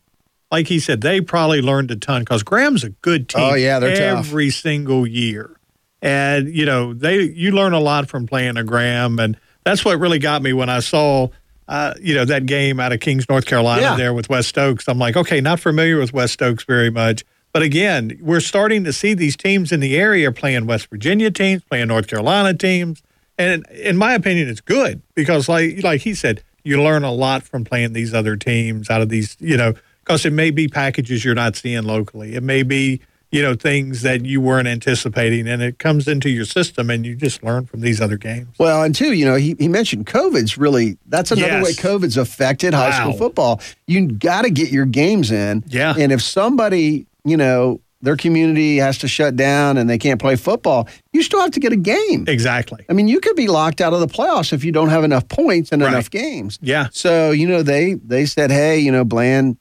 like 0.50 0.68
he 0.68 0.80
said, 0.80 1.02
they 1.02 1.20
probably 1.20 1.62
learned 1.62 1.92
a 1.92 1.98
ton 1.98 2.22
because 2.22 2.42
Graham's 2.42 2.84
a 2.86 2.90
good 2.90 3.32
oh, 3.36 3.40
team. 3.40 3.50
Oh, 3.52 3.56
yeah, 3.56 3.80
they're 3.80 3.98
tough. 3.98 4.26
every 4.28 4.50
single 4.50 5.06
year, 5.06 5.58
and 6.02 6.48
you 6.48 6.66
know 6.66 6.94
they 6.94 7.22
you 7.22 7.52
learn 7.52 7.74
a 7.74 7.80
lot 7.80 8.08
from 8.08 8.28
playing 8.28 8.56
a 8.56 8.64
Graham, 8.64 9.20
and 9.20 9.38
that's 9.66 9.84
what 9.84 10.00
really 10.00 10.20
got 10.20 10.42
me 10.42 10.54
when 10.54 10.70
I 10.70 10.80
saw. 10.80 11.28
Uh, 11.68 11.96
you 12.00 12.14
know 12.14 12.26
that 12.26 12.46
game 12.46 12.80
out 12.80 12.94
of 12.94 13.00
Kings, 13.00 13.28
North 13.28 13.48
Carolina, 13.48 13.82
Yeah. 13.82 13.96
there 13.98 14.14
with 14.14 14.30
West 14.30 14.50
Stokes. 14.50 14.88
I'm 14.88 15.00
like, 15.00 15.18
okay, 15.18 15.42
not 15.42 15.60
familiar 15.60 15.98
with 15.98 16.14
West 16.14 16.34
Stokes 16.34 16.64
very 16.64 16.92
much, 16.92 17.24
but 17.54 17.64
again, 17.64 18.16
we're 18.22 18.40
starting 18.40 18.84
to 18.84 18.94
see 18.94 19.16
these 19.16 19.36
teams 19.36 19.72
in 19.72 19.80
the 19.80 19.98
area 19.98 20.32
playing 20.32 20.68
West 20.68 20.88
Virginia 20.92 21.32
teams, 21.32 21.64
playing 21.64 21.88
North 21.88 22.06
Carolina 22.06 22.54
teams, 22.54 23.02
and 23.40 23.66
in 23.72 23.98
my 23.98 24.14
opinion, 24.14 24.48
it's 24.48 24.62
good 24.62 25.02
because, 25.16 25.50
like 25.50 25.82
like 25.84 26.02
he 26.02 26.14
said, 26.14 26.44
you 26.64 26.80
learn 26.84 27.04
a 27.04 27.12
lot 27.12 27.42
from 27.42 27.64
playing 27.64 27.94
these 27.94 28.14
other 28.14 28.36
teams 28.36 28.92
out 28.92 29.02
of 29.02 29.10
these, 29.10 29.36
you 29.40 29.58
know, 29.58 29.74
because 30.04 30.24
it 30.24 30.34
may 30.34 30.52
be 30.52 30.68
packages 30.68 31.26
you're 31.26 31.34
not 31.34 31.56
seeing 31.56 31.82
locally. 31.82 32.36
It 32.36 32.44
may 32.44 32.62
be 32.62 33.02
you 33.36 33.42
know 33.42 33.54
things 33.56 34.02
that 34.04 34.26
you 34.26 34.40
weren't 34.42 34.68
anticipating, 34.68 35.48
and 35.48 35.62
it 35.62 35.78
comes 35.80 36.08
into 36.08 36.30
your 36.30 36.46
system, 36.46 36.90
and 36.90 37.06
you 37.06 37.16
just 37.16 37.44
learn 37.44 37.66
from 37.66 37.82
these 37.82 38.00
other 38.00 38.18
games. 38.18 38.48
Well, 38.58 38.84
and 38.84 38.96
two, 38.96 39.14
you 39.14 39.26
know, 39.26 39.36
he, 39.36 39.56
he 39.60 39.68
mentioned 39.68 40.06
COVID's 40.06 40.58
really, 40.58 40.98
that's 41.08 41.32
another 41.32 41.60
Yes. 41.60 41.64
way 41.66 41.72
COVID's 41.74 42.18
affected 42.18 42.74
high 42.74 42.92
school 43.00 43.14
football. 43.14 43.62
You 43.88 44.08
got 44.08 44.44
to 44.44 44.50
get 44.50 44.72
your 44.72 44.86
games 44.86 45.32
in. 45.32 45.64
Yeah. 45.68 45.94
And 45.98 46.12
if 46.12 46.22
somebody, 46.22 47.08
you 47.24 47.38
know, 47.38 47.82
their 48.02 48.16
community 48.16 48.78
has 48.78 49.00
to 49.00 49.08
shut 49.08 49.36
down 49.36 49.78
and 49.78 49.90
they 49.90 49.98
can't 49.98 50.20
play 50.22 50.36
football, 50.36 50.88
you 51.12 51.24
still 51.24 51.42
have 51.42 51.52
to 51.52 51.60
get 51.60 51.74
a 51.74 51.78
game. 51.78 52.26
Exactly. 52.28 52.86
I 52.90 52.94
mean, 52.94 53.08
you 53.08 53.20
could 53.20 53.36
be 53.36 53.48
locked 53.48 53.82
out 53.82 53.94
of 53.94 54.00
the 54.00 54.08
playoffs 54.08 54.54
if 54.54 54.64
you 54.64 54.72
don't 54.72 54.90
have 54.90 55.04
enough 55.04 55.28
points 55.28 55.72
and 55.72 55.82
Right. 55.82 55.92
enough 55.92 56.10
games. 56.12 56.60
Yeah. 56.62 56.88
So, 56.92 57.32
you 57.32 57.48
know, 57.48 57.64
they 57.64 57.96
they 57.96 58.26
said, 58.26 58.52
hey, 58.52 58.78
you 58.80 58.92
know, 58.92 59.04
Bland, 59.04 59.58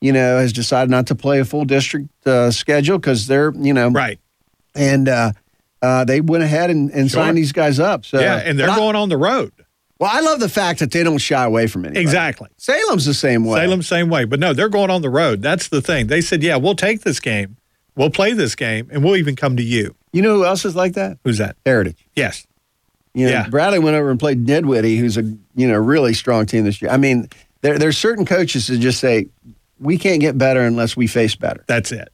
you 0.00 0.12
know, 0.12 0.38
has 0.38 0.52
decided 0.52 0.90
not 0.90 1.06
to 1.08 1.14
play 1.14 1.40
a 1.40 1.44
full 1.44 1.64
district 1.64 2.08
uh, 2.26 2.50
schedule 2.50 2.98
because 2.98 3.26
they're, 3.26 3.52
you 3.56 3.72
know, 3.74 3.88
Right. 3.90 4.18
and 4.74 5.08
uh, 5.08 5.32
uh, 5.82 6.04
they 6.04 6.20
went 6.20 6.44
ahead 6.44 6.70
and, 6.70 6.90
and 6.90 7.10
Sure. 7.10 7.22
signed 7.24 7.36
these 7.36 7.52
guys 7.52 7.78
up. 7.80 8.04
So 8.04 8.20
yeah, 8.20 8.36
and 8.44 8.58
they're 8.58 8.70
I- 8.70 8.76
going 8.76 8.96
on 8.96 9.08
the 9.08 9.16
road. 9.16 9.52
well, 9.98 10.10
I 10.12 10.20
love 10.20 10.40
the 10.40 10.48
fact 10.48 10.78
that 10.80 10.90
they 10.92 11.02
don't 11.04 11.18
shy 11.18 11.44
away 11.44 11.66
from 11.66 11.84
it. 11.84 11.96
Exactly. 11.96 12.48
Salem's 12.56 13.04
the 13.06 13.14
same 13.14 13.44
way. 13.44 13.60
Salem 13.64 13.82
same 13.82 14.08
way, 14.08 14.24
but 14.24 14.38
no, 14.40 14.52
they're 14.52 14.68
going 14.68 14.90
on 14.90 15.02
the 15.02 15.10
road. 15.10 15.42
That's 15.42 15.68
the 15.68 15.80
thing. 15.82 16.06
They 16.06 16.20
said, 16.20 16.42
"Yeah, 16.42 16.56
we'll 16.56 16.74
take 16.76 17.02
this 17.02 17.18
game, 17.20 17.56
we'll 17.96 18.10
play 18.10 18.32
this 18.32 18.54
game, 18.54 18.88
and 18.92 19.02
we'll 19.04 19.16
even 19.16 19.34
come 19.36 19.56
to 19.56 19.62
you." 19.62 19.94
You 20.12 20.22
know 20.22 20.36
who 20.36 20.44
else 20.44 20.64
is 20.64 20.74
like 20.76 20.94
that? 20.94 21.18
Who's 21.24 21.38
that? 21.38 21.56
Heritage. 21.66 22.06
Yes. 22.16 22.46
You 23.14 23.26
know, 23.26 23.32
Yeah. 23.32 23.48
Bradley 23.48 23.78
went 23.80 23.96
over 23.96 24.10
and 24.10 24.18
played 24.20 24.46
Nedwitty, 24.46 24.98
who's 24.98 25.16
a 25.18 25.22
you 25.56 25.66
know 25.68 25.76
really 25.78 26.14
strong 26.14 26.46
team 26.46 26.64
this 26.64 26.80
year. 26.80 26.90
I 26.90 26.96
mean, 26.96 27.28
there 27.62 27.78
there's 27.78 27.98
certain 27.98 28.24
coaches 28.24 28.68
that 28.68 28.78
just 28.78 29.00
say 29.00 29.26
we 29.80 29.98
can't 29.98 30.20
get 30.20 30.36
better 30.38 30.60
unless 30.62 30.96
we 30.96 31.06
face 31.06 31.34
better. 31.36 31.64
That's 31.66 31.92
it. 31.92 32.08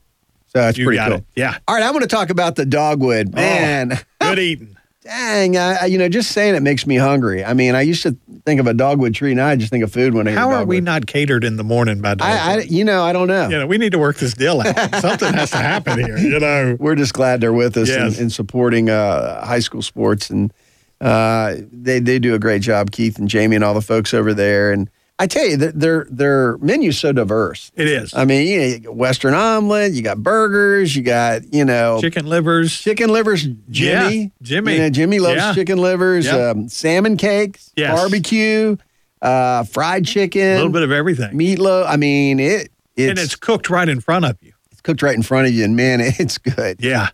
So 0.49 0.61
that's 0.61 0.79
You 0.79 0.85
pretty 0.87 0.99
got 0.99 1.09
cool. 1.09 1.19
it. 1.19 1.25
Yeah. 1.35 1.59
All 1.67 1.75
right, 1.75 1.83
I'm 1.85 1.93
going 1.93 2.03
to 2.03 2.07
talk 2.09 2.31
about 2.31 2.57
the 2.57 2.65
dogwood. 2.67 3.35
Man, 3.35 3.99
Good 4.21 4.39
eating. 4.41 4.77
dang, 5.03 5.57
I, 5.57 5.87
you 5.87 5.99
know, 5.99 6.09
just 6.09 6.31
saying 6.31 6.55
it 6.55 6.62
makes 6.62 6.87
me 6.87 6.97
hungry. 6.97 7.45
I 7.45 7.55
mean, 7.55 7.75
I 7.75 7.83
used 7.83 8.03
to 8.05 8.17
think 8.47 8.61
of 8.61 8.67
a 8.69 8.75
dogwood 8.75 9.15
tree, 9.15 9.35
now 9.35 9.47
I 9.49 9.57
just 9.57 9.71
think 9.71 9.83
of 9.83 9.93
food 9.93 10.15
when 10.15 10.29
I. 10.29 10.33
How 10.33 10.51
are 10.53 10.65
we 10.65 10.81
not 10.81 11.07
catered 11.07 11.43
in 11.45 11.57
the 11.57 11.65
morning 11.65 12.01
by 12.01 12.15
dog? 12.15 12.29
I, 12.29 12.55
I, 12.55 12.59
you 12.61 12.85
know, 12.85 13.03
I 13.03 13.12
don't 13.12 13.27
know. 13.27 13.49
you 13.49 13.59
know, 13.59 13.67
we 13.67 13.79
need 13.79 13.93
to 13.93 13.99
work 13.99 14.17
this 14.19 14.35
deal 14.35 14.61
out. 14.61 14.77
Something 15.01 15.33
has 15.35 15.51
to 15.51 15.57
happen 15.57 15.99
here. 15.99 16.17
You 16.19 16.39
know. 16.39 16.77
we're 16.79 16.95
just 16.95 17.15
glad 17.15 17.41
they're 17.41 17.53
with 17.53 17.77
us 17.77 17.89
Yes. 17.89 18.17
in, 18.19 18.25
in 18.25 18.31
supporting 18.31 18.91
uh, 18.91 19.45
high 19.45 19.59
school 19.61 19.83
sports, 19.83 20.31
and 20.31 20.53
uh, 21.01 21.57
they 21.73 21.99
they 21.99 22.19
do 22.21 22.35
a 22.35 22.39
great 22.39 22.62
job, 22.62 22.93
Keith 22.93 23.19
and 23.19 23.29
Jamie 23.29 23.57
and 23.57 23.65
all 23.65 23.75
the 23.75 23.83
folks 23.83 24.15
over 24.15 24.33
there. 24.33 24.71
And 24.73 24.89
I 25.19 25.27
tell 25.29 25.47
you, 25.47 25.57
their 25.57 25.73
their, 25.73 26.07
their 26.11 26.59
menu's 26.59 26.99
so 26.99 27.12
diverse. 27.12 27.71
It 27.77 27.87
is. 27.87 28.12
I 28.15 28.25
mean, 28.25 28.47
you, 28.49 28.59
know, 28.59 28.67
you 28.67 28.79
got 28.81 28.97
Western 28.97 29.33
omelet, 29.35 29.93
you 29.93 30.03
got 30.03 30.19
burgers, 30.23 30.97
you 30.97 31.03
got 31.03 31.53
you 31.55 31.65
know 31.65 32.01
Chicken 32.01 32.27
livers. 32.27 32.73
chicken 32.77 33.11
livers. 33.11 33.45
Jimmy, 33.71 34.17
Yeah, 34.19 34.29
Jimmy. 34.43 34.73
you 34.73 34.79
know, 34.81 34.91
Jimmy 34.91 35.19
loves 35.21 35.37
Yeah. 35.37 35.55
chicken 35.55 35.79
livers, 35.79 36.27
Yeah. 36.27 36.51
um, 36.51 36.69
salmon 36.69 37.17
cakes, 37.17 37.71
Yes. 37.77 37.95
barbecue, 37.97 38.77
uh, 39.23 39.62
fried 39.65 40.05
chicken, 40.05 40.43
A 40.43 40.57
little 40.57 40.73
bit 40.73 40.83
of 40.83 40.91
everything. 40.91 41.33
meatloaf. 41.39 41.87
I 41.89 41.97
mean, 41.97 42.41
it 42.41 42.71
it's, 42.97 43.11
and 43.11 43.19
it's 43.19 43.37
cooked 43.37 43.71
right 43.71 43.89
in 43.89 44.01
front 44.01 44.25
of 44.25 44.37
you. 44.41 44.53
it's 44.73 44.81
cooked 44.81 45.03
right 45.03 45.15
in 45.15 45.23
front 45.23 45.47
of 45.47 45.55
you, 45.55 45.65
and 45.65 45.77
man, 45.77 46.01
it's 46.19 46.39
good. 46.39 46.79
Yeah. 46.81 47.11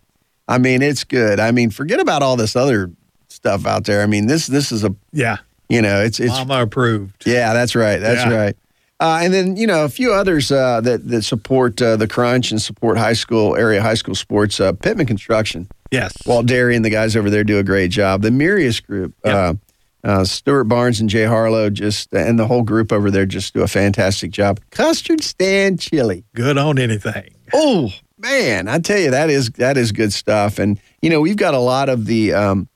I 0.47 0.57
mean, 0.57 0.81
it's 0.81 1.03
good. 1.03 1.39
I 1.39 1.51
mean, 1.51 1.69
forget 1.69 1.99
about 1.99 2.23
all 2.23 2.35
this 2.35 2.55
other 2.55 2.89
stuff 3.29 3.65
out 3.67 3.85
there. 3.85 4.01
I 4.01 4.07
mean, 4.07 4.25
this 4.25 4.47
this 4.47 4.71
is 4.71 4.83
a 4.83 4.93
Yeah. 5.13 5.37
You 5.71 5.81
know, 5.81 6.01
it's 6.01 6.19
it's 6.19 6.29
Mama 6.33 6.61
approved. 6.63 7.23
yeah, 7.25 7.53
that's 7.53 7.75
right, 7.75 7.97
that's 7.99 8.25
Yeah. 8.25 8.35
right. 8.35 8.55
Uh, 8.99 9.19
and 9.23 9.33
then 9.33 9.55
you 9.57 9.65
know 9.65 9.83
a 9.83 9.89
few 9.89 10.13
others 10.13 10.51
uh, 10.51 10.79
that 10.81 11.07
that 11.07 11.23
support 11.23 11.81
uh, 11.81 11.95
the 11.95 12.07
crunch 12.07 12.51
and 12.51 12.61
support 12.61 12.97
high 12.99 13.13
school 13.13 13.55
area 13.55 13.81
high 13.81 13.95
school 13.95 14.13
sports. 14.13 14.59
Uh, 14.59 14.73
Pittman 14.73 15.07
Construction, 15.07 15.67
Yes. 15.89 16.13
Walt 16.27 16.45
Derry 16.45 16.75
and 16.75 16.85
the 16.85 16.91
guys 16.91 17.15
over 17.15 17.29
there 17.31 17.43
do 17.43 17.57
a 17.57 17.63
great 17.63 17.89
job. 17.89 18.21
The 18.21 18.29
Mirius 18.29 18.79
Group, 18.79 19.15
uh, 19.25 19.55
uh, 20.03 20.23
Stuart 20.23 20.65
Barnes 20.65 20.99
and 20.99 21.09
Jay 21.09 21.25
Harlow, 21.25 21.71
just 21.71 22.13
and 22.13 22.37
the 22.37 22.45
whole 22.45 22.61
group 22.61 22.91
over 22.91 23.09
there 23.09 23.25
just 23.25 23.53
do 23.55 23.61
a 23.63 23.67
fantastic 23.67 24.29
job. 24.29 24.59
Custard 24.69 25.23
stand 25.23 25.79
chili. 25.79 26.23
Good 26.35 26.59
on 26.59 26.77
anything. 26.77 27.33
Oh 27.53 27.89
man, 28.19 28.67
I 28.67 28.77
tell 28.77 28.99
you 28.99 29.09
that 29.09 29.31
is 29.31 29.49
that 29.57 29.77
is 29.77 29.91
good 29.91 30.13
stuff. 30.13 30.59
And 30.59 30.79
you 31.01 31.09
know 31.09 31.21
we've 31.21 31.37
got 31.37 31.55
a 31.55 31.59
lot 31.59 31.89
of 31.89 32.05
the 32.05 32.33
um, 32.33 32.69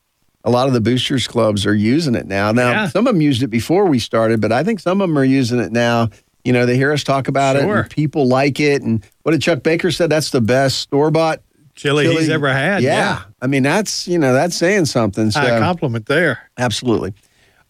a 0.46 0.50
lot 0.52 0.68
of 0.68 0.74
the 0.74 0.80
boosters 0.82 1.28
clubs 1.28 1.66
are 1.66 1.76
using 1.76 2.16
it 2.16 2.28
now. 2.28 2.52
Now 2.54 2.70
Yeah. 2.72 2.88
some 2.88 3.08
of 3.08 3.14
them 3.14 3.22
used 3.22 3.44
it 3.44 3.48
before 3.48 3.86
we 3.88 4.00
started, 4.00 4.40
but 4.40 4.52
I 4.54 4.64
think 4.64 4.80
some 4.80 5.02
of 5.02 5.10
them 5.10 5.18
are 5.18 5.24
using 5.26 5.60
it 5.60 5.72
now. 5.74 6.10
You 6.46 6.54
know 6.54 6.66
they 6.66 6.78
hear 6.78 6.94
us 6.94 7.04
talk 7.04 7.28
about 7.28 7.56
it, 7.56 7.64
and 7.64 7.90
people 7.90 8.28
like 8.28 8.60
it. 8.60 8.82
And 8.84 9.04
what 9.24 9.32
did 9.34 9.42
Chuck 9.42 9.64
Baker 9.64 9.92
said? 9.92 10.10
That's 10.10 10.30
the 10.30 10.42
best 10.42 10.80
store 10.80 11.10
bought 11.12 11.42
Chili, 11.74 12.08
he's 12.08 12.30
ever 12.30 12.54
had. 12.54 12.84
Yeah. 12.84 13.24
I 13.42 13.48
mean 13.48 13.64
that's 13.64 14.08
you 14.08 14.18
know 14.18 14.32
that's 14.34 14.56
saying 14.56 14.86
something. 14.86 15.32
So 15.32 15.40
High 15.42 15.60
compliment 15.60 16.06
there. 16.06 16.40
Absolutely. 16.58 17.14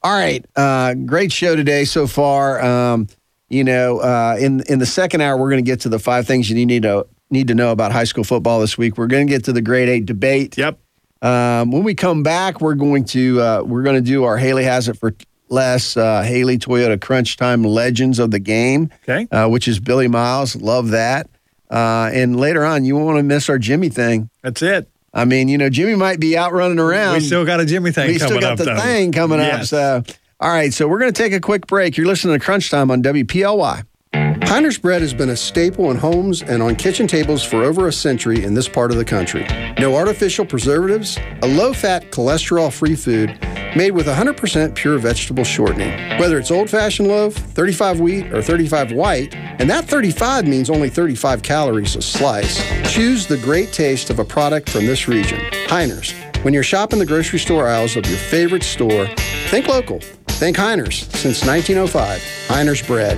All 0.04 0.14
right. 0.14 0.46
Uh, 0.56 0.94
great 0.94 1.32
show 1.32 1.56
today 1.56 1.86
so 1.86 2.06
far. 2.06 2.62
Um, 2.64 3.08
you 3.50 3.64
know, 3.64 4.00
uh, 4.00 4.38
in 4.40 4.62
in 4.70 4.80
the 4.80 4.86
second 4.86 5.22
hour, 5.22 5.38
we're 5.38 5.50
going 5.50 5.64
to 5.64 5.68
get 5.72 5.80
to 5.82 5.90
the 5.90 5.98
five 6.00 6.28
things 6.28 6.50
you 6.50 6.66
need 6.66 6.84
to 6.84 7.08
need 7.32 7.48
to 7.48 7.56
know 7.56 7.72
about 7.72 7.92
high 7.92 8.04
school 8.04 8.24
football 8.24 8.60
this 8.60 8.78
week. 8.78 8.98
We're 8.98 9.08
going 9.08 9.26
to 9.26 9.32
get 9.34 9.46
to 9.46 9.54
the 9.54 9.62
grade 9.62 9.90
eight 9.90 10.06
debate. 10.06 10.58
Yep. 10.58 10.80
Um, 11.22 11.72
when 11.72 11.84
we 11.84 11.96
come 11.96 12.24
back, 12.24 12.62
we're 12.62 12.76
going 12.76 13.06
to 13.06 13.42
uh, 13.42 13.62
we're 13.64 13.84
going 13.84 13.96
to 13.96 14.02
do 14.02 14.24
our 14.26 14.38
Haley 14.38 14.64
has 14.66 14.88
it 14.90 14.98
for 14.98 15.16
less 15.50 15.96
uh, 15.98 16.22
Haley 16.24 16.58
Toyota 16.58 17.00
Crunch 17.00 17.38
Time 17.38 17.64
Legends 17.64 18.20
of 18.20 18.32
the 18.32 18.40
Game. 18.40 18.90
Okay. 19.04 19.28
Uh, 19.32 19.48
which 19.48 19.68
is 19.68 19.80
Billy 19.80 20.08
Miles. 20.08 20.56
Love 20.56 20.90
that. 20.90 21.30
Uh, 21.70 22.10
and 22.14 22.40
later 22.40 22.64
on, 22.64 22.86
you 22.86 22.96
won't 22.96 23.08
want 23.08 23.18
to 23.18 23.24
miss 23.24 23.50
our 23.50 23.58
Jimmy 23.58 23.90
thing. 23.90 24.30
That's 24.44 24.62
it. 24.62 24.88
I 25.14 25.26
mean, 25.26 25.48
you 25.48 25.58
know, 25.58 25.70
Jimmy 25.70 25.96
might 25.96 26.20
be 26.20 26.38
out 26.38 26.52
running 26.52 26.78
around. 26.80 27.14
We 27.14 27.20
still 27.22 27.46
got 27.46 27.60
a 27.62 27.66
Jimmy 27.66 27.92
thing 27.92 28.08
we 28.08 28.20
still 28.20 28.40
got 28.40 28.52
up, 28.54 28.58
the 28.58 28.66
though. 28.66 28.78
thing 28.78 29.12
coming 29.14 29.40
Yes. 29.40 29.72
up. 29.74 30.08
So, 30.08 30.14
all 30.42 30.50
right. 30.50 30.74
So 30.74 30.88
we're 30.88 31.00
going 31.00 31.14
to 31.14 31.18
take 31.24 31.32
a 31.34 31.40
quick 31.40 31.66
break. 31.68 31.96
You're 31.98 32.06
listening 32.06 32.38
to 32.38 32.44
Crunch 32.44 32.70
Time 32.70 32.92
on 32.92 33.02
WPLY. 33.02 33.84
Heiner's 34.16 34.78
bread 34.78 35.02
has 35.02 35.14
been 35.14 35.30
a 35.30 35.36
staple 35.36 35.92
in 35.92 35.98
homes 35.98 36.42
and 36.42 36.64
on 36.64 36.76
kitchen 36.76 37.08
tables 37.08 37.44
for 37.44 37.64
over 37.64 37.88
a 37.88 37.92
century 37.92 38.46
in 38.46 38.54
this 38.54 38.70
part 38.70 38.92
of 38.92 38.98
the 38.98 39.04
country. 39.04 39.46
No 39.78 39.96
artificial 39.96 40.46
preservatives, 40.46 41.18
a 41.42 41.48
low 41.48 41.74
fat, 41.74 42.12
cholesterol 42.12 42.72
free 42.72 42.96
food 42.96 43.38
made 43.76 43.92
with 43.92 44.08
100% 44.08 44.74
pure 44.74 44.98
vegetable 44.98 45.44
shortening. 45.44 45.92
Whether 46.18 46.38
it's 46.38 46.52
old 46.52 46.70
fashioned 46.70 47.10
loaf, 47.10 47.36
35 47.36 48.00
wheat, 48.00 48.32
or 48.32 48.42
35 48.42 48.94
white, 48.94 49.36
and 49.36 49.70
that 49.70 49.86
35 49.86 50.48
means 50.48 50.70
only 50.70 50.90
35 50.90 51.42
calories 51.42 51.98
a 51.98 52.02
slice, 52.02 52.64
choose 52.90 53.28
the 53.28 53.38
great 53.38 53.74
taste 53.74 54.10
of 54.10 54.20
a 54.20 54.26
product 54.26 54.70
from 54.70 54.86
this 54.86 55.10
region. 55.10 55.40
Heiner's. 55.68 56.14
When 56.44 56.54
you're 56.54 56.64
shopping 56.64 57.00
the 57.00 57.06
grocery 57.06 57.40
store 57.40 57.68
aisles 57.68 57.98
of 57.98 58.06
your 58.06 58.18
favorite 58.18 58.64
store, 58.64 59.08
think 59.50 59.68
local. 59.68 60.00
Think 60.28 60.56
Heiner's. 60.56 61.08
Since 61.20 61.46
1905, 61.46 62.22
Heiner's 62.48 62.82
bread. 62.82 63.18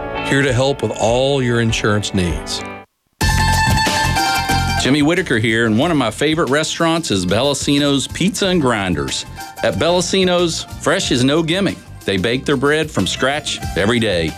here 0.27 0.41
to 0.41 0.53
help 0.53 0.81
with 0.81 0.91
all 0.99 1.41
your 1.41 1.61
insurance 1.61 2.13
needs. 2.13 2.61
Jimmy 4.81 5.03
Whitaker 5.03 5.37
here, 5.37 5.67
and 5.67 5.77
one 5.77 5.91
of 5.91 5.97
my 5.97 6.09
favorite 6.09 6.49
restaurants 6.49 7.11
is 7.11 7.23
Bellacino's 7.25 8.07
Pizza 8.07 8.47
and 8.47 8.59
Grinders. 8.59 9.25
At 9.61 9.75
Bellacino's, 9.75 10.63
fresh 10.83 11.11
is 11.11 11.23
no 11.23 11.43
gimmick. 11.43 11.77
They 12.03 12.17
bake 12.17 12.45
their 12.45 12.57
bread 12.57 12.89
from 12.89 13.05
scratch 13.05 13.59
every 13.77 13.99
day, 13.99 14.31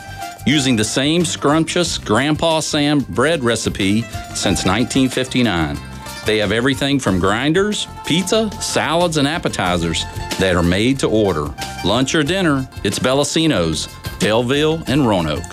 using 0.45 0.75
the 0.75 0.83
same 0.83 1.23
scrumptious 1.23 1.97
Grandpa 1.97 2.59
Sam 2.59 2.99
bread 2.99 3.41
recipe 3.41 4.01
since 4.35 4.65
1959. 4.65 5.77
They 6.25 6.39
have 6.39 6.51
everything 6.51 6.99
from 6.99 7.19
grinders, 7.19 7.87
pizza, 8.05 8.51
salads, 8.61 9.15
and 9.15 9.27
appetizers 9.27 10.03
that 10.39 10.55
are 10.55 10.63
made 10.63 10.99
to 10.99 11.07
order. 11.07 11.53
Lunch 11.85 12.15
or 12.15 12.23
dinner, 12.23 12.67
it's 12.83 12.99
Bellacino's, 12.99 13.87
Daleville 14.19 14.83
and 14.89 15.07
Roanoke. 15.07 15.43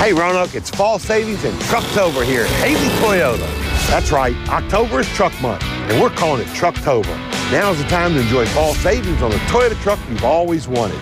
Hey 0.00 0.14
Roanoke, 0.14 0.54
it's 0.54 0.70
fall 0.70 0.98
savings 0.98 1.44
and 1.44 1.54
Trucktober 1.60 2.24
here 2.24 2.44
at 2.44 2.50
Haley 2.52 2.88
Toyota. 3.02 3.46
That's 3.86 4.10
right, 4.10 4.34
October 4.48 5.00
is 5.00 5.08
truck 5.08 5.38
month, 5.42 5.62
and 5.62 6.00
we're 6.00 6.08
calling 6.08 6.40
it 6.40 6.46
Trucktober. 6.48 7.14
Now's 7.52 7.76
the 7.76 7.84
time 7.86 8.14
to 8.14 8.20
enjoy 8.20 8.46
fall 8.46 8.72
savings 8.76 9.20
on 9.20 9.30
the 9.30 9.36
Toyota 9.50 9.78
truck 9.82 9.98
you've 10.08 10.24
always 10.24 10.66
wanted. 10.66 10.96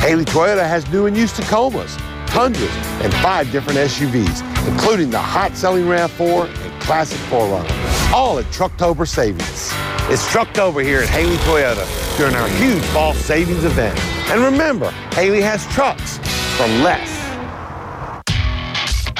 Haley 0.00 0.24
Toyota 0.24 0.60
has 0.60 0.88
new 0.92 1.06
and 1.06 1.16
used 1.16 1.34
Tacomas, 1.34 1.98
Tundras, 2.28 2.70
and 3.02 3.12
five 3.14 3.50
different 3.50 3.76
SUVs, 3.80 4.68
including 4.68 5.10
the 5.10 5.18
hot-selling 5.18 5.86
RAV4 5.86 6.46
and 6.46 6.80
classic 6.80 7.18
4Runner, 7.22 8.12
all 8.14 8.38
at 8.38 8.44
Trucktober 8.52 9.08
savings. 9.08 9.72
It's 10.12 10.24
Trucktober 10.28 10.84
here 10.84 11.00
at 11.00 11.08
Haley 11.08 11.38
Toyota 11.38 12.16
during 12.16 12.36
our 12.36 12.48
huge 12.50 12.84
fall 12.92 13.14
savings 13.14 13.64
event. 13.64 13.98
And 14.30 14.40
remember, 14.40 14.92
Haley 15.10 15.40
has 15.40 15.66
trucks 15.74 16.18
for 16.56 16.68
less. 16.84 17.17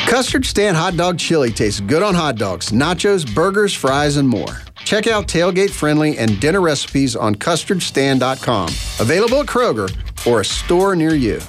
Custard 0.09 0.47
Stand 0.47 0.75
Hot 0.75 0.97
Dog 0.97 1.19
Chili 1.19 1.51
tastes 1.51 1.81
good 1.81 2.03
on 2.03 2.15
hot 2.15 2.37
dogs, 2.37 2.71
nachos, 2.71 3.27
burgers, 3.35 3.75
fries, 3.75 4.17
and 4.17 4.27
more. 4.27 4.63
Check 4.79 5.07
out 5.07 5.29
tailgate 5.29 5.69
friendly 5.69 6.17
and 6.17 6.41
dinner 6.41 6.63
recipes 6.63 7.15
on 7.15 7.35
custardstand.com. 7.35 8.71
Available 9.01 9.41
at 9.41 9.47
Kroger 9.47 9.95
or 10.27 10.41
a 10.41 10.45
store 10.47 10.97
near 10.97 11.15
you. 11.15 11.43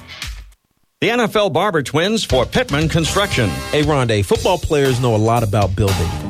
The 1.00 1.08
NFL 1.08 1.54
Barber 1.54 1.82
Twins 1.82 2.22
for 2.22 2.44
Pittman 2.44 2.90
Construction. 2.90 3.48
Hey, 3.70 3.82
Rondé, 3.82 4.22
football 4.22 4.58
players 4.58 5.00
know 5.00 5.14
a 5.14 5.16
lot 5.16 5.42
about 5.42 5.74
building. 5.74 6.29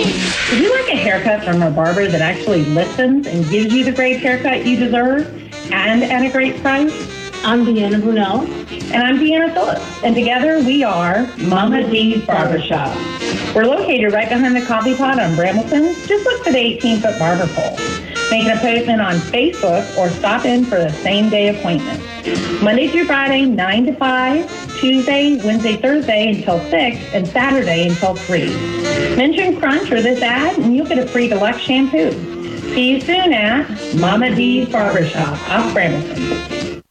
Would 0.51 0.59
you 0.59 0.81
like 0.83 0.91
a 0.93 0.97
haircut 0.97 1.45
from 1.45 1.61
a 1.61 1.71
barber 1.71 2.09
that 2.09 2.19
actually 2.19 2.65
listens 2.65 3.25
and 3.25 3.49
gives 3.49 3.73
you 3.73 3.85
the 3.85 3.91
great 3.93 4.19
haircut 4.19 4.65
you 4.65 4.75
deserve 4.75 5.25
and 5.71 6.03
at 6.03 6.25
a 6.25 6.29
great 6.29 6.59
price? 6.61 6.91
I'm 7.45 7.65
Deanna 7.65 8.01
Brunel. 8.01 8.41
And 8.91 9.01
I'm 9.01 9.15
Deanna 9.15 9.53
Phillips. 9.53 10.03
And 10.03 10.13
together 10.13 10.59
we 10.59 10.83
are 10.83 11.25
Mama 11.37 11.89
D's 11.89 12.25
Barbershop. 12.25 12.93
We're 13.55 13.63
located 13.63 14.11
right 14.11 14.27
behind 14.27 14.53
the 14.53 14.65
coffee 14.65 14.93
pot 14.93 15.21
on 15.21 15.37
Brambleton. 15.37 15.95
Just 16.05 16.25
look 16.25 16.43
for 16.43 16.51
the 16.51 16.59
18 16.59 16.99
foot 16.99 17.17
barber 17.17 17.47
pole. 17.53 17.77
Make 18.29 18.43
an 18.43 18.57
appointment 18.57 18.99
on 18.99 19.15
Facebook 19.31 19.97
or 19.97 20.09
stop 20.09 20.43
in 20.43 20.65
for 20.65 20.79
the 20.79 20.91
same 20.91 21.29
day 21.29 21.57
appointment. 21.57 22.03
Monday 22.61 22.89
through 22.89 23.05
Friday, 23.05 23.45
9 23.45 23.85
to 23.85 23.93
5, 23.93 24.70
Tuesday, 24.81 25.37
Wednesday, 25.45 25.77
Thursday 25.77 26.33
until 26.33 26.59
6, 26.59 27.13
and 27.13 27.27
Saturday 27.27 27.87
until 27.87 28.15
3. 28.15 28.47
Mention 29.15 29.55
Crunch 29.59 29.91
or 29.91 30.01
this 30.01 30.23
ad, 30.23 30.57
and 30.57 30.75
you'll 30.75 30.87
get 30.87 30.97
a 30.97 31.07
free 31.07 31.27
deluxe 31.27 31.59
shampoo. 31.59 32.11
See 32.73 32.89
you 32.89 32.99
soon 32.99 33.31
at 33.31 33.69
Mama 33.97 34.33
D's 34.35 34.67
Barbershop 34.69 35.33
off 35.51 35.71
Brambleton. 35.75 36.81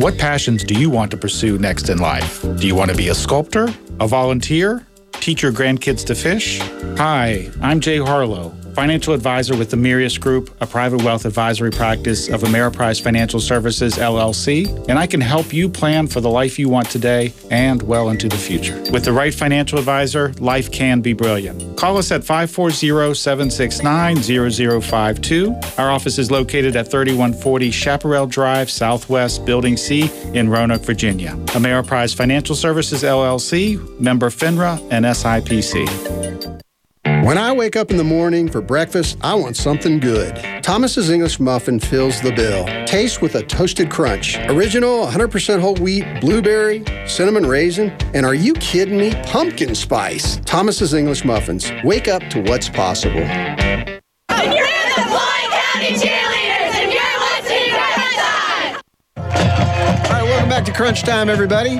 What 0.00 0.16
passions 0.16 0.64
do 0.64 0.80
you 0.80 0.88
want 0.88 1.10
to 1.10 1.18
pursue 1.18 1.58
next 1.58 1.90
in 1.90 1.98
life? 1.98 2.40
Do 2.58 2.66
you 2.66 2.74
want 2.74 2.90
to 2.90 2.96
be 2.96 3.08
a 3.08 3.14
sculptor, 3.14 3.68
a 4.00 4.08
volunteer, 4.08 4.86
teach 5.12 5.42
your 5.42 5.52
grandkids 5.52 6.06
to 6.06 6.14
fish? 6.14 6.58
Hi, 6.96 7.50
I'm 7.60 7.80
Jay 7.80 7.98
Harlow. 7.98 8.54
Financial 8.76 9.14
advisor 9.14 9.56
with 9.56 9.70
the 9.70 9.76
Mirius 9.76 10.18
Group, 10.18 10.54
a 10.60 10.66
private 10.66 11.02
wealth 11.02 11.24
advisory 11.24 11.70
practice 11.70 12.28
of 12.28 12.42
Ameriprise 12.42 13.00
Financial 13.00 13.40
Services 13.40 13.94
LLC, 13.94 14.68
and 14.90 14.98
I 14.98 15.06
can 15.06 15.22
help 15.22 15.50
you 15.50 15.70
plan 15.70 16.06
for 16.06 16.20
the 16.20 16.28
life 16.28 16.58
you 16.58 16.68
want 16.68 16.90
today 16.90 17.32
and 17.50 17.80
well 17.82 18.10
into 18.10 18.28
the 18.28 18.36
future. 18.36 18.78
With 18.92 19.06
the 19.06 19.14
right 19.14 19.32
financial 19.32 19.78
advisor, 19.78 20.34
life 20.40 20.70
can 20.70 21.00
be 21.00 21.14
brilliant. 21.14 21.78
Call 21.78 21.96
us 21.96 22.12
at 22.12 22.22
540 22.22 23.14
769 23.14 24.16
0052. 24.18 25.56
Our 25.78 25.90
office 25.90 26.18
is 26.18 26.30
located 26.30 26.76
at 26.76 26.90
3140 26.90 27.70
Chaparral 27.70 28.26
Drive, 28.26 28.70
Southwest, 28.70 29.46
Building 29.46 29.78
C 29.78 30.10
in 30.34 30.50
Roanoke, 30.50 30.82
Virginia. 30.82 31.30
Ameriprise 31.56 32.14
Financial 32.14 32.54
Services 32.54 33.02
LLC, 33.02 33.98
member 33.98 34.28
FINRA 34.28 34.78
and 34.90 35.06
SIPC. 35.06 36.65
When 37.06 37.38
I 37.38 37.52
wake 37.52 37.76
up 37.76 37.92
in 37.92 37.98
the 37.98 38.04
morning 38.04 38.48
for 38.48 38.60
breakfast, 38.60 39.16
I 39.22 39.36
want 39.36 39.56
something 39.56 40.00
good. 40.00 40.34
Thomas's 40.64 41.08
English 41.08 41.38
Muffin 41.38 41.78
fills 41.78 42.20
the 42.20 42.32
bill. 42.32 42.64
Taste 42.84 43.22
with 43.22 43.36
a 43.36 43.44
toasted 43.44 43.92
crunch. 43.92 44.36
Original, 44.48 45.06
100% 45.06 45.60
whole 45.60 45.76
wheat, 45.76 46.04
blueberry, 46.20 46.84
cinnamon 47.06 47.46
raisin, 47.46 47.90
and 48.12 48.26
are 48.26 48.34
you 48.34 48.54
kidding 48.54 48.98
me? 48.98 49.14
Pumpkin 49.22 49.76
spice. 49.76 50.40
Thomas's 50.46 50.94
English 50.94 51.24
Muffins. 51.24 51.70
Wake 51.84 52.08
up 52.08 52.22
to 52.30 52.42
what's 52.42 52.68
possible. 52.68 53.20
And 53.20 54.52
you're 54.52 54.66
in 54.66 54.88
the 54.96 55.06
Floyd 55.06 55.50
County 55.52 55.94
Cheerleaders, 55.94 56.74
and 56.74 56.92
you're 56.92 57.20
listening 57.30 57.70
to 57.70 57.82
Crunch 57.94 58.16
Time. 58.16 58.82
All 59.16 60.10
right, 60.10 60.24
welcome 60.24 60.48
back 60.48 60.64
to 60.64 60.72
Crunch 60.72 61.04
Time, 61.04 61.28
everybody. 61.28 61.78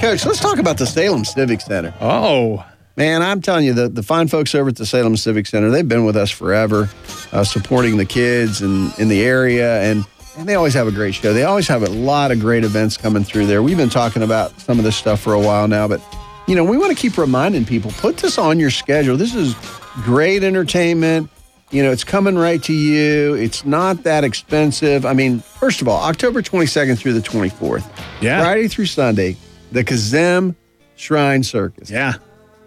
Coach, 0.00 0.24
let's 0.24 0.40
talk 0.40 0.58
about 0.58 0.78
the 0.78 0.86
Salem 0.86 1.26
Civic 1.26 1.60
Center. 1.60 1.92
Oh. 2.00 2.64
Man, 2.98 3.22
I'm 3.22 3.40
telling 3.40 3.64
you, 3.64 3.74
the, 3.74 3.88
the 3.88 4.02
fine 4.02 4.26
folks 4.26 4.56
over 4.56 4.70
at 4.70 4.76
the 4.76 4.84
Salem 4.84 5.16
Civic 5.16 5.46
Center, 5.46 5.70
they've 5.70 5.86
been 5.86 6.04
with 6.04 6.16
us 6.16 6.32
forever, 6.32 6.90
uh, 7.30 7.44
supporting 7.44 7.96
the 7.96 8.04
kids 8.04 8.60
and 8.60 8.92
in 8.98 9.06
the 9.06 9.22
area, 9.22 9.80
and, 9.82 10.04
and 10.36 10.48
they 10.48 10.56
always 10.56 10.74
have 10.74 10.88
a 10.88 10.90
great 10.90 11.14
show. 11.14 11.32
They 11.32 11.44
always 11.44 11.68
have 11.68 11.84
a 11.84 11.90
lot 11.90 12.32
of 12.32 12.40
great 12.40 12.64
events 12.64 12.96
coming 12.96 13.22
through 13.22 13.46
there. 13.46 13.62
We've 13.62 13.76
been 13.76 13.88
talking 13.88 14.24
about 14.24 14.60
some 14.60 14.80
of 14.80 14.84
this 14.84 14.96
stuff 14.96 15.20
for 15.20 15.32
a 15.32 15.38
while 15.38 15.68
now, 15.68 15.86
but 15.86 16.02
you 16.48 16.56
know, 16.56 16.64
we 16.64 16.76
want 16.76 16.90
to 16.90 17.00
keep 17.00 17.16
reminding 17.16 17.66
people, 17.66 17.92
put 17.92 18.16
this 18.16 18.36
on 18.36 18.58
your 18.58 18.70
schedule. 18.70 19.16
This 19.16 19.32
is 19.32 19.54
great 20.02 20.42
entertainment. 20.42 21.30
You 21.70 21.84
know, 21.84 21.92
it's 21.92 22.02
coming 22.02 22.34
right 22.34 22.60
to 22.64 22.72
you. 22.72 23.34
It's 23.34 23.64
not 23.64 24.02
that 24.02 24.24
expensive. 24.24 25.06
I 25.06 25.12
mean, 25.12 25.38
first 25.38 25.80
of 25.82 25.86
all, 25.86 26.02
October 26.02 26.42
22nd 26.42 26.98
through 26.98 27.12
the 27.12 27.20
24th. 27.20 27.88
Yeah. 28.20 28.40
Friday 28.40 28.66
through 28.66 28.86
Sunday, 28.86 29.36
the 29.70 29.84
Kazim 29.84 30.56
Shrine 30.96 31.44
Circus. 31.44 31.90
Yeah. 31.90 32.14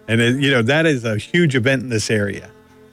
And, 0.08 0.20
it, 0.20 0.40
you 0.40 0.50
know, 0.50 0.62
that 0.62 0.86
is 0.86 1.04
a 1.04 1.16
huge 1.16 1.54
event 1.54 1.82
in 1.82 1.88
this 1.88 2.10
area. 2.10 2.50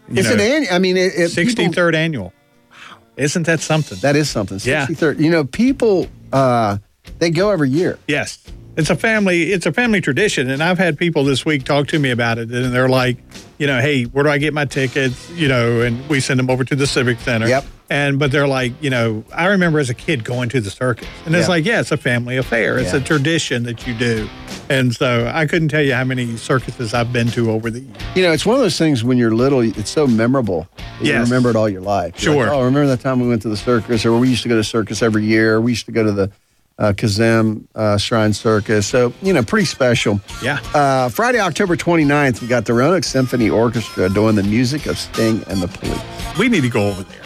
You 0.10 0.20
It's 0.20 0.28
know, 0.28 0.36
an 0.36 0.42
annual. 0.42 0.74
I 0.74 0.80
mean, 0.80 0.98
it, 0.98 1.14
it, 1.16 1.32
63rd 1.32 1.96
annual. 1.96 2.34
Wow. 2.72 2.98
Isn't 3.18 3.44
that 3.44 3.60
something? 3.60 3.98
That 4.00 4.16
is 4.16 4.30
something. 4.30 4.60
Yeah. 4.64 4.88
63rd. 4.88 5.20
You 5.20 5.30
know, 5.30 5.44
people, 5.44 6.08
uh, 6.32 6.78
they 7.20 7.30
go 7.30 7.52
every 7.52 7.70
year. 7.70 8.00
Yes. 8.08 8.40
It's 8.80 8.90
a 8.90 8.96
family 8.96 9.52
it's 9.52 9.66
a 9.66 9.74
family 9.74 10.00
tradition 10.02 10.50
and 10.50 10.64
I've 10.64 10.78
had 10.78 10.98
people 10.98 11.24
this 11.26 11.46
week 11.46 11.66
talk 11.66 11.88
to 11.88 12.00
me 12.00 12.12
about 12.12 12.38
it 12.38 12.50
and 12.50 12.74
they're 12.74 12.88
like, 12.90 13.18
you 13.58 13.68
know, 13.68 13.82
hey, 13.82 14.04
where 14.06 14.24
do 14.24 14.30
I 14.30 14.38
get 14.38 14.54
my 14.54 14.66
tickets? 14.66 15.30
You 15.32 15.48
know, 15.50 15.82
and 15.82 16.08
we 16.10 16.20
send 16.22 16.40
them 16.40 16.50
over 16.50 16.64
to 16.64 16.76
the 16.76 16.88
Civic 16.88 17.20
Center. 17.20 17.48
Yep. 17.48 17.66
And 17.90 18.20
but 18.20 18.32
they're 18.32 18.48
like, 18.48 18.72
you 18.82 18.90
know, 18.90 19.24
I 19.36 19.48
remember 19.48 19.80
as 19.80 19.90
a 19.90 19.94
kid 19.94 20.24
going 20.24 20.48
to 20.50 20.62
the 20.62 20.70
circus. 20.70 21.08
And 21.26 21.36
it's 21.36 21.46
Yeah. 21.48 21.50
like, 21.56 21.66
yeah, 21.66 21.80
it's 21.82 21.92
a 21.92 21.98
family 21.98 22.38
affair. 22.38 22.78
It's 22.78 22.94
a 22.94 23.02
tradition 23.02 23.64
that 23.64 23.86
you 23.86 23.94
do. 23.96 24.30
And 24.70 24.94
so 24.96 25.30
I 25.34 25.46
couldn't 25.48 25.70
tell 25.70 25.82
you 25.82 25.96
how 25.96 26.04
many 26.04 26.38
circuses 26.38 26.94
I've 26.94 27.12
been 27.12 27.28
to 27.30 27.50
over 27.52 27.70
the 27.72 27.80
years. 27.82 27.98
You 28.16 28.22
know, 28.24 28.32
it's 28.32 28.46
one 28.46 28.56
of 28.56 28.62
those 28.62 28.78
things 28.78 29.04
when 29.04 29.18
you're 29.18 29.34
little, 29.34 29.62
it's 29.62 29.90
so 29.90 30.06
memorable. 30.08 30.68
that 31.00 31.06
You 31.08 31.14
remember 31.16 31.50
it 31.50 31.56
all 31.56 31.68
your 31.68 31.82
life. 31.82 32.22
You're 32.24 32.36
like, 32.36 32.46
Sure. 32.46 32.54
oh, 32.54 32.64
remember 32.64 32.88
that 32.88 33.02
time 33.02 33.20
we 33.20 33.28
went 33.28 33.42
to 33.42 33.50
the 33.50 33.58
circus, 33.58 34.06
or 34.06 34.18
we 34.20 34.30
used 34.30 34.44
to 34.44 34.50
go 34.50 34.56
to 34.56 34.64
circus 34.64 35.02
every 35.02 35.26
year. 35.26 35.60
We 35.60 35.72
used 35.72 35.88
to 35.88 35.92
go 35.92 36.04
to 36.04 36.12
the 36.12 36.32
uh, 36.80 36.94
Kazim 36.94 37.68
uh, 37.76 37.98
Shrine 37.98 38.34
Circus. 38.34 38.88
So, 38.88 39.14
you 39.22 39.32
know, 39.34 39.44
pretty 39.44 39.66
special. 39.66 40.20
Yeah. 40.42 40.60
Uh, 40.74 41.10
Friday, 41.10 41.40
October 41.40 41.76
29th, 41.76 42.42
we 42.42 42.48
got 42.48 42.66
the 42.66 42.74
Roanoke 42.74 43.04
Symphony 43.04 43.50
Orchestra 43.50 44.10
doing 44.10 44.36
the 44.36 44.44
music 44.44 44.86
of 44.88 44.98
Sting 44.98 45.44
and 45.48 45.62
the 45.62 45.68
Police. 45.68 46.02
We 46.40 46.50
need 46.50 46.62
to 46.62 46.70
go 46.70 46.88
over 46.88 47.04
there. 47.04 47.22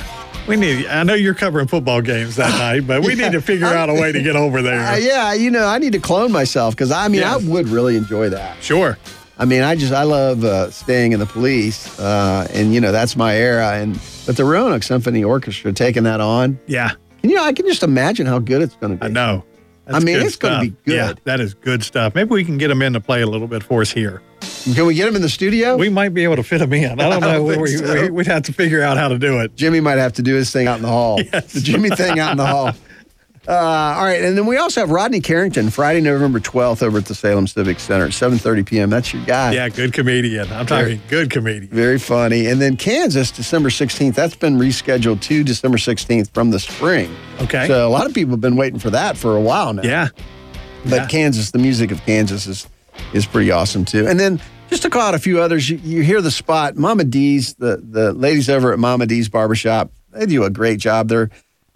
We 0.45 0.57
need 0.57 0.87
I 0.87 1.03
know 1.03 1.13
you're 1.13 1.33
covering 1.35 1.67
football 1.67 2.01
games 2.01 2.35
that 2.35 2.49
night, 2.59 2.85
but 2.85 3.01
we 3.05 3.13
Yeah. 3.15 3.27
need 3.29 3.31
to 3.33 3.41
figure 3.41 3.67
out 3.67 3.89
a 3.89 3.93
way 3.93 4.11
to 4.11 4.21
get 4.21 4.35
over 4.35 4.61
there. 4.61 4.81
Uh, 4.81 4.97
yeah, 4.97 5.31
you 5.33 5.49
know, 5.49 5.65
I 5.67 5.77
need 5.77 5.93
to 5.93 5.99
clone 5.99 6.33
myself 6.33 6.75
because 6.75 6.91
I 6.91 7.07
mean, 7.07 7.23
I 7.23 7.37
would 7.37 7.69
really 7.69 7.95
enjoy 7.95 8.27
that. 8.29 8.61
Sure. 8.61 8.97
I 9.37 9.45
mean, 9.45 9.61
I 9.63 9.75
just 9.75 9.93
I 9.93 10.03
love 10.03 10.43
uh, 10.43 10.69
Sting 10.69 11.13
and 11.13 11.21
the 11.21 11.25
Police, 11.25 11.97
uh, 11.99 12.47
and 12.53 12.73
you 12.73 12.81
know 12.81 12.91
that's 12.91 13.15
my 13.15 13.35
era. 13.35 13.71
And 13.79 13.97
but 14.25 14.35
the 14.37 14.43
Roanoke 14.45 14.83
Symphony 14.83 15.23
Orchestra 15.23 15.71
taking 15.73 16.03
that 16.03 16.19
on, 16.21 16.59
Yeah. 16.67 16.91
And 17.23 17.31
you 17.31 17.37
know, 17.37 17.43
I 17.43 17.53
can 17.53 17.65
just 17.65 17.83
imagine 17.83 18.27
how 18.27 18.39
good 18.39 18.61
it's 18.61 18.75
going 18.75 18.97
to 18.97 19.03
be. 19.03 19.05
I 19.05 19.09
know. 19.09 19.43
I 19.87 19.99
mean, 19.99 20.21
it's 20.21 20.37
gonna 20.37 20.61
be 20.61 20.69
good. 20.85 20.95
Yeah, 20.95 21.13
that 21.25 21.41
is 21.41 21.53
good 21.53 21.83
stuff. 21.83 22.15
Maybe 22.15 22.29
we 22.29 22.45
can 22.45 22.57
get 22.57 22.69
them 22.69 22.81
in 22.81 22.93
to 22.93 23.01
play 23.01 23.21
a 23.21 23.27
little 23.27 23.47
bit 23.47 23.63
for 23.63 23.81
us 23.81 23.91
here. 23.91 24.21
Can 24.73 24.85
we 24.85 24.95
get 24.95 25.09
him 25.09 25.15
in 25.15 25.21
the 25.21 25.29
studio? 25.29 25.75
We 25.75 25.89
might 25.89 26.13
be 26.13 26.23
able 26.23 26.37
to 26.37 26.43
fit 26.43 26.59
them 26.59 26.71
in. 26.71 27.01
I 27.01 27.09
don't 27.09 27.23
I 27.23 27.33
know. 27.33 27.39
don't 27.39 27.49
think 27.49 27.61
we, 27.61 27.67
so. 27.67 28.01
we, 28.01 28.09
would 28.09 28.27
have 28.27 28.43
to 28.43 28.53
figure 28.53 28.81
out 28.81 28.95
how 28.95 29.09
to 29.09 29.19
do 29.19 29.41
it. 29.41 29.55
Jimmy 29.55 29.81
might 29.81 29.97
have 29.97 30.13
to 30.13 30.21
do 30.21 30.35
his 30.35 30.51
thing 30.51 30.67
out 30.67 30.77
in 30.77 30.83
the 30.83 30.87
hall. 30.87 31.17
The 31.31 31.59
Jimmy 31.61 31.89
thing 31.89 32.19
out 32.19 32.31
in 32.31 32.37
the 32.37 32.45
hall. 32.45 32.71
Uh, 33.45 33.51
all 33.51 34.05
right, 34.05 34.21
and 34.23 34.37
then 34.37 34.45
we 34.45 34.55
also 34.55 34.79
have 34.79 34.89
Rodney 34.89 35.19
Carrington 35.19 35.69
Friday, 35.69 35.99
November 35.99 36.39
twelfth, 36.39 36.81
over 36.81 36.99
at 36.99 37.05
the 37.05 37.15
Salem 37.15 37.45
Civic 37.45 37.77
Center 37.79 38.05
at 38.05 38.13
seven 38.13 38.37
thirty 38.37 38.63
p.m. 38.63 38.89
That's 38.89 39.13
your 39.13 39.23
guy. 39.25 39.51
Yeah, 39.53 39.67
good 39.67 39.91
comedian. 39.91 40.49
I'm 40.53 40.65
talking 40.65 41.01
good 41.09 41.29
comedian. 41.29 41.67
Very 41.67 41.99
funny. 41.99 42.47
And 42.47 42.61
then 42.61 42.77
Kansas, 42.77 43.31
December 43.31 43.67
16th. 43.69 44.15
That's 44.15 44.35
been 44.35 44.57
rescheduled 44.57 45.19
to 45.23 45.43
December 45.43 45.77
16th 45.77 46.33
from 46.33 46.51
the 46.51 46.59
spring. 46.59 47.13
Okay. 47.41 47.67
So 47.67 47.85
a 47.85 47.89
lot 47.89 48.05
of 48.05 48.13
people 48.13 48.31
have 48.31 48.41
been 48.41 48.55
waiting 48.55 48.79
for 48.79 48.89
that 48.91 49.17
for 49.17 49.35
a 49.35 49.41
while 49.41 49.73
now. 49.73 49.83
Yeah. 49.83 50.07
But 50.85 50.91
Yeah. 50.91 51.07
Kansas, 51.07 51.51
the 51.51 51.59
music 51.59 51.91
of 51.91 51.99
Kansas 52.05 52.47
is 52.47 52.67
is 53.13 53.25
pretty 53.25 53.51
awesome 53.51 53.83
too. 53.83 54.07
And 54.07 54.17
then 54.19 54.39
just 54.69 54.83
to 54.83 54.89
call 54.89 55.01
out 55.01 55.15
a 55.15 55.19
few 55.19 55.41
others, 55.41 55.69
you, 55.69 55.77
you 55.83 56.01
hear 56.03 56.21
the 56.21 56.31
spot, 56.31 56.77
Mama 56.77 57.03
D's, 57.03 57.55
the 57.55 57.77
the 57.83 58.13
ladies 58.13 58.49
over 58.49 58.71
at 58.71 58.79
Mama 58.79 59.05
D's 59.05 59.27
Barbershop. 59.27 59.91
They 60.13 60.25
do 60.27 60.43
a 60.45 60.49
great 60.49 60.79
job. 60.79 61.09
They're 61.09 61.29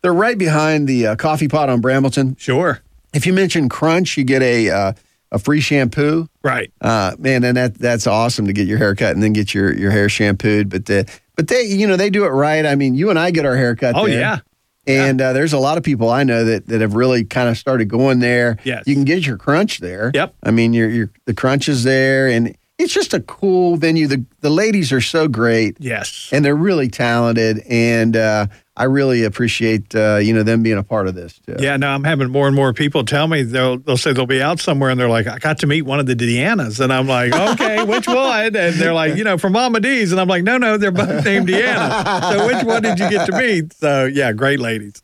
they're 0.07 0.13
right 0.13 0.37
behind 0.37 0.87
the 0.87 1.05
uh, 1.07 1.15
coffee 1.17 1.49
pot 1.49 1.67
on 1.67 1.81
Brambleton. 1.81 2.39
Sure. 2.39 2.79
If 3.13 3.25
you 3.25 3.33
mention 3.33 3.67
Crunch, 3.67 4.15
you 4.15 4.23
get 4.23 4.41
a 4.41 4.69
uh, 4.69 4.93
a 5.33 5.37
free 5.39 5.59
shampoo. 5.59 6.29
Right. 6.43 6.71
Uh, 6.79 7.13
man, 7.19 7.43
and 7.43 7.57
that 7.57 7.75
that's 7.75 8.07
awesome 8.07 8.47
to 8.47 8.53
get 8.53 8.67
your 8.69 8.77
hair 8.77 8.95
cut 8.95 9.13
and 9.15 9.21
then 9.21 9.33
get 9.33 9.53
your, 9.53 9.73
your 9.75 9.91
hair 9.91 10.07
shampooed. 10.07 10.69
But 10.69 10.85
the, 10.85 11.11
but 11.35 11.49
they 11.49 11.63
you 11.63 11.85
know 11.87 11.97
they 11.97 12.09
do 12.09 12.23
it 12.23 12.29
right. 12.29 12.65
I 12.65 12.75
mean, 12.75 12.95
you 12.95 13.09
and 13.09 13.19
I 13.19 13.31
get 13.31 13.45
our 13.45 13.57
hair 13.57 13.75
cut. 13.75 13.95
Oh, 13.97 14.07
there. 14.07 14.17
yeah. 14.17 14.39
And 14.87 15.19
uh, 15.19 15.33
there's 15.33 15.51
a 15.51 15.59
lot 15.59 15.77
of 15.77 15.83
people 15.83 16.09
I 16.09 16.23
know 16.23 16.45
that, 16.45 16.67
that 16.67 16.79
have 16.79 16.93
really 16.93 17.25
kind 17.25 17.49
of 17.49 17.57
started 17.57 17.89
going 17.89 18.19
there. 18.19 18.57
Yes. 18.63 18.83
You 18.87 18.93
can 18.95 19.03
get 19.03 19.25
your 19.27 19.35
crunch 19.35 19.79
there. 19.79 20.11
Yep. 20.13 20.35
I 20.41 20.51
mean, 20.51 20.71
your 20.71 20.87
your 20.87 21.11
the 21.25 21.33
crunch 21.33 21.67
is 21.67 21.83
there, 21.83 22.29
and 22.29 22.55
it's 22.77 22.93
just 22.93 23.13
a 23.13 23.19
cool 23.19 23.75
venue. 23.75 24.07
The 24.07 24.23
the 24.39 24.49
ladies 24.49 24.93
are 24.93 25.01
so 25.01 25.27
great, 25.27 25.75
Yes. 25.81 26.29
and 26.31 26.45
they're 26.45 26.55
really 26.55 26.87
talented, 26.87 27.59
and 27.67 28.15
uh, 28.15 28.47
I 28.77 28.83
really 28.83 29.23
appreciate 29.23 29.95
uh, 29.95 30.17
you 30.17 30.33
know 30.33 30.43
them 30.43 30.61
being 30.61 30.77
a 30.77 30.83
part 30.83 31.07
of 31.07 31.15
this 31.15 31.39
too. 31.39 31.55
Yeah, 31.57 31.77
no, 31.77 31.87
I'm 31.87 32.03
having 32.03 32.29
more 32.29 32.45
and 32.45 32.55
more 32.55 32.73
people 32.73 33.03
tell 33.03 33.27
me 33.27 33.41
they'll 33.41 33.79
they'll 33.79 33.97
say 33.97 34.13
they'll 34.13 34.27
be 34.27 34.41
out 34.41 34.59
somewhere 34.59 34.91
and 34.91 34.99
they're 34.99 35.09
like, 35.09 35.25
I 35.25 35.39
got 35.39 35.57
to 35.59 35.67
meet 35.67 35.81
one 35.81 35.99
of 35.99 36.05
the 36.05 36.15
Deannas, 36.15 36.79
and 36.79 36.93
I'm 36.93 37.07
like, 37.07 37.33
okay, 37.33 37.83
which 37.85 38.07
one? 38.07 38.55
And 38.55 38.75
they're 38.75 38.93
like, 38.93 39.15
you 39.15 39.23
know, 39.23 39.39
from 39.39 39.53
Mama 39.53 39.79
D's, 39.79 40.11
and 40.11 40.21
I'm 40.21 40.27
like, 40.27 40.43
no, 40.43 40.59
no, 40.59 40.77
they're 40.77 40.91
both 40.91 41.25
named 41.25 41.47
Deanna. 41.47 42.31
So 42.31 42.47
which 42.47 42.63
one 42.63 42.83
did 42.83 42.99
you 42.99 43.09
get 43.09 43.25
to 43.25 43.37
meet? 43.37 43.73
So 43.73 44.05
yeah, 44.05 44.31
great 44.31 44.59
ladies. 44.59 45.01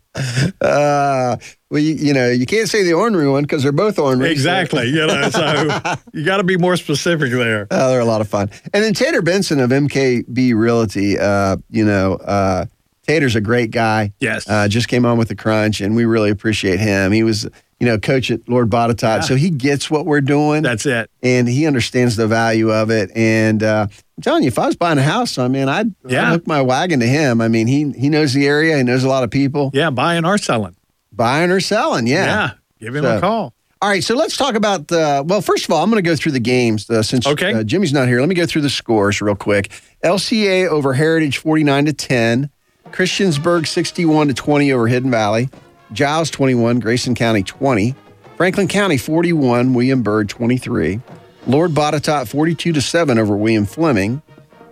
Uh, 0.61 1.37
well, 1.71 1.81
you, 1.81 1.95
you 1.95 2.13
know, 2.13 2.29
you 2.29 2.45
can't 2.45 2.69
say 2.69 2.83
the 2.83 2.93
ornery 2.93 3.27
one 3.27 3.43
because 3.43 3.63
they're 3.63 3.71
both 3.71 3.97
ornery. 3.97 4.31
Exactly. 4.31 4.87
You 4.89 5.07
know, 5.07 5.29
so 5.29 5.79
you 6.13 6.23
got 6.23 6.37
to 6.37 6.43
be 6.43 6.57
more 6.57 6.77
specific 6.77 7.31
there. 7.31 7.67
Oh, 7.71 7.89
they're 7.89 7.99
a 7.99 8.05
lot 8.05 8.21
of 8.21 8.27
fun. 8.29 8.51
And 8.73 8.83
then 8.83 8.93
Tater 8.93 9.23
Benson 9.23 9.59
of 9.59 9.71
MKB 9.71 10.53
Realty, 10.55 11.17
uh, 11.17 11.57
you 11.71 11.83
know, 11.83 12.15
uh, 12.15 12.65
Tater's 13.07 13.35
a 13.35 13.41
great 13.41 13.71
guy. 13.71 14.13
Yes. 14.19 14.47
Uh, 14.49 14.67
just 14.67 14.87
came 14.87 15.05
on 15.05 15.17
with 15.17 15.27
the 15.27 15.35
crunch, 15.35 15.81
and 15.81 15.95
we 15.95 16.05
really 16.05 16.29
appreciate 16.29 16.79
him. 16.79 17.11
He 17.11 17.23
was, 17.23 17.43
you 17.79 17.85
know, 17.87 17.97
coach 17.97 18.31
at 18.31 18.47
Lord 18.47 18.69
Botetourt, 18.69 19.01
Yeah. 19.01 19.19
so 19.21 19.35
he 19.35 19.49
gets 19.49 19.91
what 19.91 20.05
we're 20.05 20.21
doing. 20.21 20.63
That's 20.63 20.85
it. 20.85 21.09
and 21.21 21.47
he 21.47 21.65
understands 21.67 22.15
the 22.15 22.27
value 22.27 22.71
of 22.71 22.89
it. 22.89 23.11
And 23.15 23.61
uh, 23.61 23.87
I'm 24.17 24.23
telling 24.23 24.43
you, 24.43 24.47
if 24.47 24.57
I 24.57 24.67
was 24.67 24.75
buying 24.77 24.97
a 24.97 25.03
house, 25.03 25.37
I 25.37 25.47
mean, 25.49 25.67
I'd, 25.67 25.93
Yeah. 26.07 26.27
I'd 26.27 26.31
hook 26.31 26.47
my 26.47 26.61
wagon 26.61 26.99
to 27.01 27.07
him. 27.07 27.41
I 27.41 27.47
mean, 27.49 27.67
he 27.67 27.91
he 27.91 28.07
knows 28.09 28.33
the 28.33 28.47
area, 28.47 28.77
he 28.77 28.83
knows 28.83 29.03
a 29.03 29.09
lot 29.09 29.23
of 29.23 29.31
people, 29.31 29.69
Yeah, 29.73 29.89
buying 29.89 30.23
or 30.25 30.37
selling. 30.37 30.75
buying 31.11 31.51
or 31.51 31.59
selling. 31.59 32.07
Yeah. 32.07 32.25
Yeah. 32.25 32.51
Give 32.79 32.95
him 32.95 33.03
So- 33.03 33.17
a 33.17 33.21
call. 33.21 33.53
All 33.81 33.89
right, 33.89 34.01
so 34.01 34.15
let's 34.15 34.37
talk 34.37 34.55
about 34.55 34.87
the. 34.87 35.25
Well, 35.27 35.41
first 35.41 35.65
of 35.65 35.71
all, 35.71 35.83
I'm 35.83 35.89
going 35.91 36.01
to 36.01 36.09
go 36.09 36.15
through 36.15 36.31
the 36.31 36.39
games 36.39 36.89
uh, 36.89 37.03
since 37.03 37.27
Okay. 37.27 37.51
uh, 37.51 37.63
Jimmy's 37.63 37.91
not 37.91 38.07
here. 38.07 38.21
Let 38.21 38.29
me 38.29 38.35
go 38.35 38.45
through 38.45 38.61
the 38.61 38.69
scores 38.69 39.21
real 39.21 39.35
quick. 39.35 39.71
LCA 40.05 40.69
over 40.69 40.93
Heritage 40.93 41.37
49 41.39 41.85
to 41.87 41.91
10, 41.93 42.49
Christiansburg 42.93 43.65
61 43.65 44.27
to 44.27 44.33
20 44.35 44.71
over 44.71 44.87
Hidden 44.87 45.09
Valley, 45.09 45.49
Giles 45.91 46.29
21, 46.29 46.79
Grayson 46.79 47.15
County 47.15 47.41
20, 47.41 47.95
Franklin 48.37 48.67
County 48.67 48.97
41, 48.97 49.73
William 49.73 50.03
Byrd 50.03 50.29
23, 50.29 51.01
Lord 51.47 51.71
Botetourt 51.71 52.27
42 52.27 52.71
to 52.71 52.81
7 52.81 53.17
over 53.17 53.35
William 53.35 53.65
Fleming, 53.65 54.21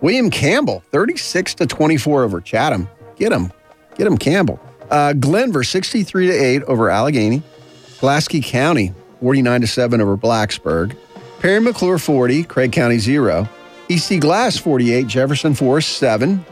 William 0.00 0.30
Campbell, 0.30 0.84
36 0.92 1.54
to 1.54 1.66
24 1.66 2.22
over 2.22 2.40
Chatham. 2.40 2.88
Get 3.16 3.32
him. 3.32 3.52
Get 3.96 4.06
him, 4.06 4.16
Campbell. 4.16 4.60
Uh, 4.88 5.14
Glenvar, 5.14 5.66
63 5.66 6.28
to 6.28 6.32
8 6.32 6.62
over 6.64 6.90
Alleghany. 6.90 7.42
Pulaski 7.98 8.40
County, 8.40 8.94
49 9.20 9.60
to 9.62 9.66
7 9.66 10.00
over 10.00 10.16
Blacksburg. 10.16 10.96
Parry 11.40 11.60
McCluer, 11.60 12.00
40. 12.00 12.44
Craig 12.44 12.72
County, 12.72 12.98
0. 12.98 13.48
EC 13.88 14.20
Glass, 14.20 14.56
48. 14.58 15.06
Jefferson 15.06 15.54
Forest, 15.54 15.96
7. 15.98 16.44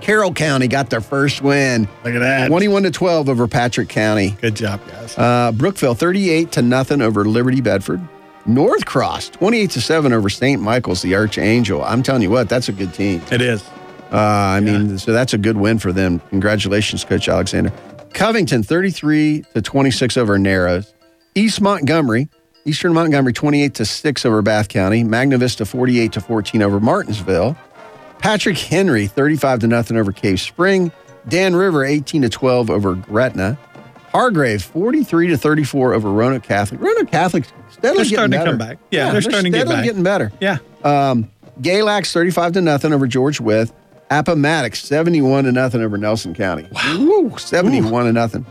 Carroll 0.00 0.32
County 0.32 0.68
got 0.68 0.90
their 0.90 1.00
first 1.00 1.40
win. 1.42 1.88
Look 2.04 2.14
at 2.14 2.18
that. 2.18 2.48
21 2.48 2.82
to 2.84 2.90
12 2.90 3.28
over 3.28 3.48
Patrick 3.48 3.88
County. 3.88 4.36
Good 4.40 4.56
job, 4.56 4.80
guys. 4.88 5.16
Uh, 5.16 5.52
Brookville, 5.52 5.94
38 5.94 6.52
to 6.52 6.62
nothing 6.62 7.00
over 7.00 7.24
Liberty 7.24 7.60
Bedford. 7.60 8.06
North 8.46 8.84
Cross, 8.84 9.30
28 9.30 9.70
to 9.70 9.80
7 9.80 10.12
over 10.12 10.28
St. 10.28 10.60
Michael's, 10.60 11.00
the 11.00 11.14
Archangel. 11.14 11.82
I'm 11.82 12.02
telling 12.02 12.22
you 12.22 12.30
what, 12.30 12.48
that's 12.48 12.68
a 12.68 12.72
good 12.72 12.92
team. 12.92 13.22
It 13.32 13.40
is. 13.40 13.62
Uh, 14.12 14.18
I 14.18 14.60
mean, 14.60 14.98
so 14.98 15.12
that's 15.12 15.32
a 15.32 15.38
good 15.38 15.56
win 15.56 15.78
for 15.78 15.92
them. 15.92 16.20
Congratulations, 16.30 17.04
Coach 17.04 17.28
Alexander. 17.28 17.72
Covington, 18.12 18.62
33 18.62 19.44
to 19.54 19.62
26 19.62 20.16
over 20.18 20.38
Narrows. 20.38 20.92
East 21.34 21.60
Montgomery, 21.60 22.28
Eastern 22.64 22.92
Montgomery, 22.92 23.32
28 23.32 23.74
to 23.74 23.84
6 23.84 24.24
over 24.26 24.42
Bath 24.42 24.68
County. 24.68 25.02
Magna 25.04 25.38
Vista, 25.38 25.64
48 25.64 26.12
to 26.12 26.20
14 26.20 26.62
over 26.62 26.78
Martinsville. 26.80 27.56
Patrick 28.24 28.56
Henry, 28.56 29.06
35 29.06 29.58
to 29.58 29.66
nothing 29.66 29.98
over 29.98 30.10
Cave 30.10 30.40
Spring. 30.40 30.90
Dan 31.28 31.54
River, 31.54 31.84
18 31.84 32.22
to 32.22 32.30
12 32.30 32.70
over 32.70 32.94
Gretna. 32.94 33.58
Hargrave, 34.12 34.62
43 34.62 35.28
to 35.28 35.36
34 35.36 35.92
over 35.92 36.10
Roanoke 36.10 36.42
Catholic. 36.42 36.80
Roanoke 36.80 37.10
Catholic 37.10 37.44
steadily 37.44 37.78
They're 37.80 37.92
getting 37.92 38.04
starting 38.06 38.30
to 38.30 38.44
come 38.46 38.56
back. 38.56 38.78
Yeah, 38.90 39.12
they're 39.12 39.20
starting 39.20 39.52
to 39.52 39.58
get 39.58 39.68
back. 39.68 39.84
getting 39.84 40.02
better. 40.02 40.32
Yeah. 40.40 40.56
Um, 40.82 41.30
Galax 41.60 42.14
35 42.14 42.54
to 42.54 42.60
nothing 42.62 42.94
over 42.94 43.06
George 43.06 43.42
Wythe. 43.42 43.70
Appomattox 44.10 44.82
71 44.84 45.44
to 45.44 45.52
nothing 45.52 45.82
over 45.82 45.98
Nelson 45.98 46.34
County. 46.34 46.66
Wow. 46.72 47.36
71 47.36 48.06
to 48.06 48.12
nothing. 48.14 48.46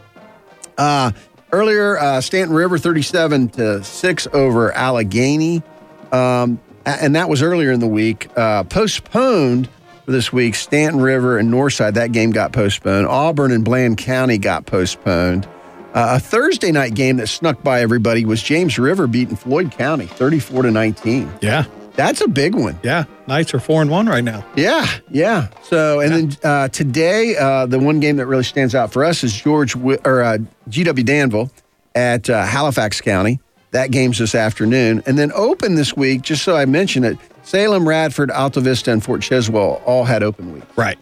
Uh, 0.78 1.14
earlier, 1.52 1.98
uh, 1.98 2.22
Staunton 2.22 2.56
River 2.56 2.78
37 2.78 3.50
to 3.50 3.84
6 3.84 4.28
over 4.34 4.72
Alleghany. 4.74 5.64
Um, 6.12 6.60
and 6.86 7.16
that 7.16 7.30
was 7.30 7.42
earlier 7.42 7.72
in 7.72 7.80
the 7.80 7.88
week. 7.88 8.30
Uh, 8.36 8.64
postponed 8.64 9.70
for 10.06 10.12
this 10.12 10.34
week, 10.34 10.56
Staunton 10.56 11.00
River 11.02 11.38
and 11.38 11.52
Northside, 11.52 11.94
that 11.94 12.12
game 12.12 12.32
got 12.32 12.52
postponed. 12.52 13.08
Auburn 13.08 13.52
and 13.52 13.64
Bland 13.64 13.98
County 13.98 14.38
got 14.38 14.66
postponed. 14.66 15.48
Uh, 15.94 16.16
a 16.16 16.20
Thursday 16.20 16.72
night 16.72 16.96
game 16.96 17.18
that 17.18 17.28
snuck 17.28 17.64
by 17.64 17.82
everybody 17.82 18.26
was 18.26 18.42
James 18.42 18.78
River 18.80 19.06
beating 19.08 19.36
Floyd 19.36 19.72
County 19.72 20.08
34 20.08 20.64
to 20.64 20.72
19. 20.72 21.32
Yeah. 21.42 21.66
That's 21.96 22.22
a 22.22 22.28
big 22.28 22.56
one. 22.56 22.80
Yeah. 22.82 23.04
Knights 23.28 23.54
are 23.54 23.60
four 23.60 23.84
and 23.84 23.92
one 23.92 24.08
right 24.08 24.24
now. 24.24 24.44
Yeah, 24.56 24.88
yeah. 25.12 25.50
So, 25.62 26.00
and 26.00 26.12
then 26.12 26.38
uh, 26.44 26.68
today, 26.70 27.38
uh, 27.38 27.68
the 27.68 27.78
one 27.80 28.00
game 28.00 28.18
that 28.18 28.26
really 28.26 28.44
stands 28.44 28.74
out 28.74 28.92
for 28.92 29.06
us 29.06 29.24
is 29.24 29.32
George 29.32 29.74
Wi- 29.74 30.00
or 30.04 30.24
uh, 30.24 30.40
GW 30.70 31.06
Danville 31.06 31.52
at 31.94 32.30
uh, 32.32 32.44
Halifax 32.46 33.00
County. 33.00 33.40
That 33.74 33.90
game's 33.92 34.20
this 34.20 34.36
afternoon, 34.36 35.02
and 35.08 35.18
then 35.18 35.32
open 35.34 35.76
this 35.76 35.98
week. 35.98 36.22
Just 36.22 36.44
so 36.44 36.56
I 36.56 36.66
mention 36.66 37.04
it, 37.04 37.18
Salem, 37.42 37.88
Radford, 37.88 38.30
Altavista, 38.30 38.94
and 38.94 39.04
Fort 39.04 39.22
Chiswell 39.22 39.82
all 39.86 40.06
had 40.06 40.22
open 40.24 40.54
week. 40.54 40.64
Right. 40.76 40.98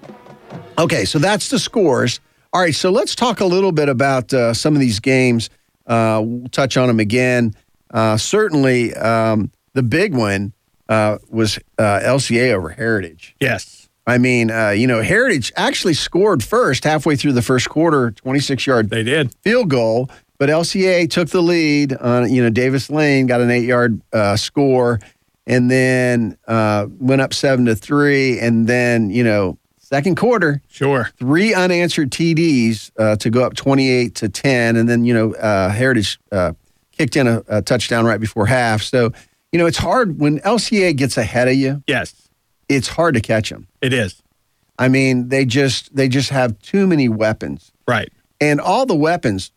Okay, 0.78 1.05
so 1.05 1.19
that's 1.19 1.49
the 1.49 1.59
scores. 1.59 2.22
All 2.53 2.61
right, 2.61 2.74
so 2.74 2.89
let's 2.89 3.13
talk 3.13 3.41
a 3.41 3.45
little 3.45 3.72
bit 3.72 3.89
about 3.89 4.34
uh, 4.34 4.53
some 4.53 4.74
of 4.74 4.80
these 4.80 4.99
games. 4.99 5.49
Uh, 5.86 6.22
we'll 6.24 6.49
touch 6.49 6.78
on 6.78 6.88
them 6.88 6.99
again. 6.99 7.53
Uh, 7.91 8.15
certainly, 8.15 8.93
um, 8.95 9.51
the 9.74 9.84
big 9.84 10.15
one 10.15 10.53
uh, 10.88 11.17
was 11.30 11.57
uh, 11.78 11.99
LCA 12.03 12.53
over 12.53 12.69
Heritage. 12.69 13.36
Yes. 13.39 13.89
I 14.07 14.17
mean, 14.17 14.49
uh, 14.49 14.69
you 14.69 14.88
know, 14.88 15.01
Heritage 15.01 15.51
actually 15.55 15.93
scored 15.93 16.43
first 16.43 16.84
halfway 16.84 17.15
through 17.15 17.34
the 17.34 17.41
first 17.41 17.69
quarter, 17.69 18.11
26 18.11 18.65
yard 18.65 18.89
they 18.89 19.03
did 19.03 19.34
field 19.41 19.69
goal, 19.69 20.09
but 20.42 20.50
LCA 20.50 21.08
took 21.08 21.30
the 21.30 21.39
lead 21.39 21.94
on, 21.94 22.34
you 22.34 22.42
know, 22.42 22.50
Davis 22.50 22.89
Lane 22.89 23.28
got 23.28 23.42
an 23.42 23.52
eight 23.52 23.66
yard 23.66 24.02
uh, 24.12 24.36
score 24.36 25.00
and 25.46 25.70
then 25.70 26.36
uh, 26.48 26.88
went 27.00 27.22
up 27.22 27.32
seven 27.32 27.66
to 27.66 27.76
three. 27.76 28.39
And 28.39 28.66
then, 28.66 29.12
you 29.12 29.24
know, 29.24 29.60
second 29.78 30.18
quarter, 30.18 30.64
Sure. 30.68 31.12
three 31.20 31.54
unanswered 31.54 32.10
TDs 32.10 32.89
uh, 32.98 33.18
to 33.18 33.30
go 33.30 33.44
up 33.44 33.54
28 33.54 34.16
to 34.16 34.30
10. 34.30 34.78
And 34.78 34.89
then, 34.89 35.06
you 35.06 35.14
know, 35.14 35.36
uh, 35.36 35.70
Heritage 35.70 36.20
uh, 36.32 36.54
kicked 36.92 37.16
in 37.16 37.28
a, 37.28 37.44
a 37.48 37.62
touchdown 37.62 38.06
right 38.06 38.20
before 38.20 38.48
half. 38.48 38.82
So, 38.82 39.12
you 39.52 39.60
know, 39.60 39.68
it's 39.68 39.78
hard 39.78 40.20
when 40.20 40.39
LCA 40.39 40.96
gets 40.96 41.18
ahead 41.18 41.50
of 41.50 41.54
you. 41.54 41.84
Yes. 41.86 42.16
It's 42.68 42.88
hard 42.88 43.14
to 43.14 43.22
catch 43.22 43.52
them. 43.52 43.68
It 43.80 43.94
is. 43.94 44.24
I 44.80 44.88
mean, 44.88 45.30
they 45.30 45.46
just 45.46 45.96
they 45.96 46.08
just 46.08 46.32
have 46.32 46.58
too 46.64 46.88
many 46.88 47.10
weapons. 47.10 47.72
Right. 47.88 48.12
And 48.39 48.60
all 48.60 48.88
the 48.88 48.96
weapons, 48.96 49.52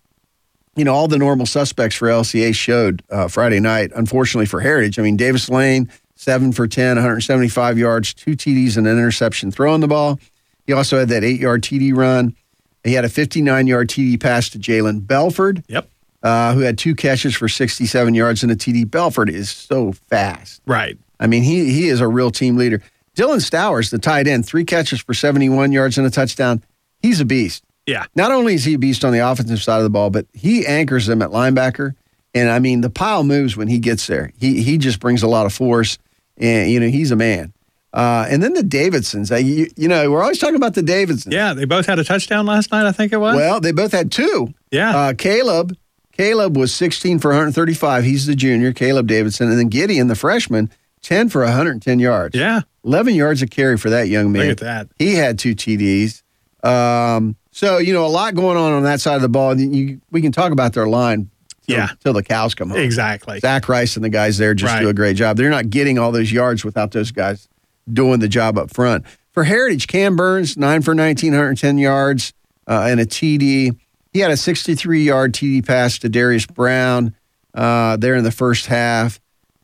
you 0.76 0.84
know, 0.84 0.94
all 0.94 1.08
the 1.08 1.18
normal 1.18 1.46
suspects 1.46 1.96
for 1.96 2.08
LCA 2.08 2.54
showed 2.54 3.02
uh, 3.10 3.28
Friday 3.28 3.60
night. 3.60 3.92
Unfortunately 3.94 4.46
for 4.46 4.60
Heritage, 4.60 4.98
I 4.98 5.02
mean, 5.02 5.16
Davis 5.16 5.48
Lane, 5.48 5.90
seven 6.14 6.52
for 6.52 6.66
10, 6.66 6.96
175 6.96 7.78
yards, 7.78 8.14
two 8.14 8.32
TDs 8.32 8.76
and 8.76 8.86
an 8.86 8.98
interception 8.98 9.50
throwing 9.50 9.80
the 9.80 9.88
ball. 9.88 10.18
He 10.66 10.72
also 10.72 10.98
had 10.98 11.08
that 11.08 11.24
eight 11.24 11.40
yard 11.40 11.62
TD 11.62 11.94
run. 11.94 12.34
He 12.82 12.92
had 12.92 13.04
a 13.04 13.08
59 13.08 13.66
yard 13.66 13.88
TD 13.88 14.20
pass 14.20 14.48
to 14.50 14.58
Jalen 14.58 15.06
Belford. 15.06 15.64
Yep. 15.68 15.88
Uh, 16.22 16.54
who 16.54 16.60
had 16.60 16.78
two 16.78 16.94
catches 16.94 17.34
for 17.34 17.48
67 17.48 18.14
yards 18.14 18.42
and 18.42 18.50
a 18.50 18.56
TD. 18.56 18.90
Belford 18.90 19.28
is 19.28 19.50
so 19.50 19.92
fast. 19.92 20.62
Right. 20.64 20.96
I 21.20 21.26
mean, 21.26 21.42
he 21.42 21.70
he 21.70 21.88
is 21.88 22.00
a 22.00 22.08
real 22.08 22.30
team 22.30 22.56
leader. 22.56 22.80
Dylan 23.14 23.42
Stowers, 23.42 23.90
the 23.90 23.98
tight 23.98 24.26
end, 24.26 24.46
three 24.46 24.64
catches 24.64 25.00
for 25.00 25.12
71 25.12 25.70
yards 25.70 25.98
and 25.98 26.06
a 26.06 26.10
touchdown. 26.10 26.62
He's 27.02 27.20
a 27.20 27.26
beast. 27.26 27.62
Yeah. 27.86 28.06
Not 28.14 28.32
only 28.32 28.54
is 28.54 28.64
he 28.64 28.74
a 28.74 28.78
beast 28.78 29.04
on 29.04 29.12
the 29.12 29.18
offensive 29.18 29.62
side 29.62 29.78
of 29.78 29.84
the 29.84 29.90
ball, 29.90 30.10
but 30.10 30.26
he 30.32 30.66
anchors 30.66 31.06
them 31.06 31.22
at 31.22 31.30
linebacker. 31.30 31.94
And 32.34 32.50
I 32.50 32.58
mean, 32.58 32.80
the 32.80 32.90
pile 32.90 33.24
moves 33.24 33.56
when 33.56 33.68
he 33.68 33.78
gets 33.78 34.06
there. 34.06 34.32
He 34.38 34.62
he 34.62 34.78
just 34.78 34.98
brings 35.00 35.22
a 35.22 35.28
lot 35.28 35.46
of 35.46 35.52
force, 35.52 35.98
and 36.36 36.70
you 36.70 36.80
know 36.80 36.88
he's 36.88 37.10
a 37.10 37.16
man. 37.16 37.52
Uh, 37.94 38.26
and 38.28 38.42
then 38.42 38.54
the 38.54 38.62
Davidsons, 38.64 39.30
uh, 39.30 39.36
you, 39.36 39.68
you 39.76 39.86
know, 39.86 40.10
we're 40.10 40.20
always 40.20 40.40
talking 40.40 40.56
about 40.56 40.74
the 40.74 40.82
Davidsons. 40.82 41.32
Yeah. 41.32 41.54
They 41.54 41.64
both 41.64 41.86
had 41.86 42.00
a 42.00 42.04
touchdown 42.04 42.44
last 42.44 42.72
night, 42.72 42.86
I 42.86 42.90
think 42.90 43.12
it 43.12 43.18
was. 43.18 43.36
Well, 43.36 43.60
they 43.60 43.70
both 43.70 43.92
had 43.92 44.10
two. 44.10 44.52
Yeah. 44.72 44.96
Uh, 44.96 45.14
Caleb, 45.14 45.76
Caleb 46.10 46.56
was 46.56 46.74
16 46.74 47.20
for 47.20 47.28
135. 47.28 48.02
He's 48.02 48.26
the 48.26 48.34
junior, 48.34 48.72
Caleb 48.72 49.06
Davidson, 49.06 49.48
and 49.48 49.56
then 49.56 49.68
Gideon, 49.68 50.08
the 50.08 50.16
freshman, 50.16 50.70
10 51.02 51.28
for 51.28 51.44
110 51.44 52.00
yards. 52.00 52.36
Yeah. 52.36 52.62
11 52.84 53.14
yards 53.14 53.42
of 53.42 53.50
carry 53.50 53.78
for 53.78 53.90
that 53.90 54.08
young 54.08 54.32
man. 54.32 54.48
Look 54.48 54.50
at 54.50 54.58
that. 54.58 54.88
He 54.98 55.14
had 55.14 55.38
two 55.38 55.54
TDs. 55.54 56.22
Um, 56.64 57.36
so 57.54 57.78
you 57.78 57.92
know 57.94 58.04
a 58.04 58.08
lot 58.08 58.34
going 58.34 58.56
on 58.56 58.72
on 58.72 58.82
that 58.82 59.00
side 59.00 59.16
of 59.16 59.22
the 59.22 59.28
ball. 59.28 59.58
You, 59.58 60.00
we 60.10 60.20
can 60.20 60.32
talk 60.32 60.52
about 60.52 60.72
their 60.74 60.86
line. 60.86 61.30
Till, 61.66 61.76
Yeah. 61.78 61.88
till 62.02 62.12
the 62.12 62.22
cows 62.22 62.54
come 62.54 62.68
home. 62.68 62.78
Exactly. 62.78 63.40
Zach 63.40 63.70
Rice 63.70 63.96
and 63.96 64.04
the 64.04 64.10
guys 64.10 64.36
there 64.36 64.52
just 64.52 64.70
Right. 64.74 64.82
do 64.82 64.88
a 64.90 64.92
great 64.92 65.16
job. 65.16 65.38
They're 65.38 65.48
not 65.48 65.70
getting 65.70 65.98
all 65.98 66.12
those 66.12 66.30
yards 66.30 66.62
without 66.62 66.90
those 66.90 67.10
guys 67.10 67.48
doing 67.90 68.20
the 68.20 68.28
job 68.28 68.58
up 68.58 68.70
front. 68.70 69.06
For 69.32 69.44
Heritage, 69.44 69.86
Cam 69.86 70.14
Burns, 70.14 70.58
nine 70.58 70.82
for 70.82 70.94
1,910 70.94 71.78
yards 71.78 72.34
uh, 72.66 72.86
and 72.88 73.00
a 73.00 73.06
TD. 73.06 73.74
He 74.12 74.18
had 74.20 74.30
a 74.30 74.36
63 74.36 75.04
yard 75.04 75.32
TD 75.32 75.62
pass 75.66 75.98
to 76.00 76.08
Darius 76.10 76.44
Brown 76.44 77.14
uh, 77.54 77.96
there 77.96 78.14
in 78.14 78.24
the 78.24 78.30
first 78.30 78.66
half. 78.66 79.18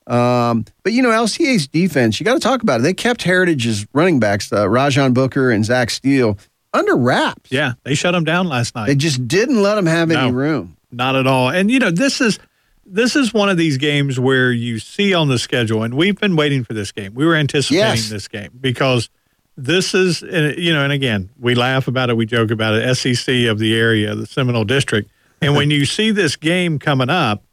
Um, 0.06 0.64
but, 0.82 0.92
you 0.94 1.02
know, 1.02 1.10
LCA's 1.10 1.68
defense, 1.68 2.18
you 2.18 2.24
got 2.24 2.34
to 2.34 2.40
talk 2.40 2.62
about 2.62 2.80
it. 2.80 2.82
They 2.82 2.94
kept 2.94 3.22
Heritage's 3.22 3.86
running 3.92 4.18
backs, 4.18 4.50
uh, 4.52 4.68
Rajon 4.68 5.12
Booker 5.12 5.50
and 5.50 5.64
Zach 5.64 5.90
Steele, 5.90 6.36
under 6.72 6.96
wraps. 6.96 7.50
Yeah. 7.50 7.72
They 7.84 7.94
shut 7.94 8.12
them 8.12 8.24
down 8.24 8.48
last 8.48 8.74
night. 8.74 8.86
They 8.86 8.94
just 8.94 9.26
didn't 9.26 9.62
let 9.62 9.74
them 9.76 9.86
have 9.86 10.10
any 10.10 10.32
room. 10.32 10.76
Not 10.92 11.16
at 11.16 11.26
all. 11.26 11.50
And 11.50 11.70
you 11.70 11.78
know, 11.78 11.90
this 11.90 12.20
is 12.20 12.38
this 12.86 13.14
is 13.14 13.32
one 13.32 13.48
of 13.48 13.56
these 13.56 13.76
games 13.76 14.18
where 14.18 14.50
you 14.50 14.78
see 14.80 15.14
on 15.14 15.28
the 15.28 15.38
schedule, 15.38 15.82
and 15.84 15.94
we've 15.94 16.18
been 16.18 16.34
waiting 16.34 16.64
for 16.64 16.74
this 16.74 16.90
game. 16.90 17.14
We 17.14 17.24
were 17.24 17.36
anticipating 17.36 17.78
Yes. 17.84 18.08
this 18.10 18.26
game 18.26 18.50
because 18.60 19.08
this 19.56 19.94
is, 19.94 20.22
you 20.22 20.72
know, 20.72 20.82
and 20.82 20.92
again, 20.92 21.30
we 21.38 21.54
laugh 21.54 21.86
about 21.86 22.10
it, 22.10 22.16
we 22.16 22.26
joke 22.26 22.50
about 22.50 22.74
it. 22.74 22.94
SEC 22.96 23.46
of 23.46 23.58
the 23.58 23.76
area, 23.76 24.14
the 24.14 24.26
Seminole 24.26 24.64
District, 24.64 25.08
and 25.42 25.54
when 25.54 25.70
you 25.70 25.84
see 25.84 26.10
this 26.10 26.34
game 26.36 26.78
coming 26.78 27.10
up, 27.10 27.44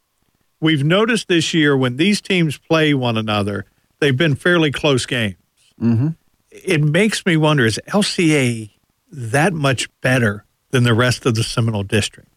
we've 0.59 0.83
noticed 0.83 1.27
this 1.27 1.53
year 1.53 1.75
when 1.77 1.97
these 1.97 2.19
teams 2.21 2.57
play 2.57 2.93
one 2.93 3.17
another, 3.17 3.65
they've 3.99 4.17
been 4.17 4.35
fairly 4.35 4.71
close 4.71 5.05
games. 5.05 5.35
Mm-hmm. 5.81 6.07
It 6.49 6.81
makes 6.81 7.25
me 7.25 7.37
wonder: 7.37 7.65
is 7.65 7.79
LCA 7.89 8.71
that 9.11 9.53
much 9.53 9.89
better 10.01 10.45
than 10.71 10.83
the 10.83 10.93
rest 10.93 11.25
of 11.25 11.35
the 11.35 11.43
Seminole 11.43 11.83
District? 11.83 12.29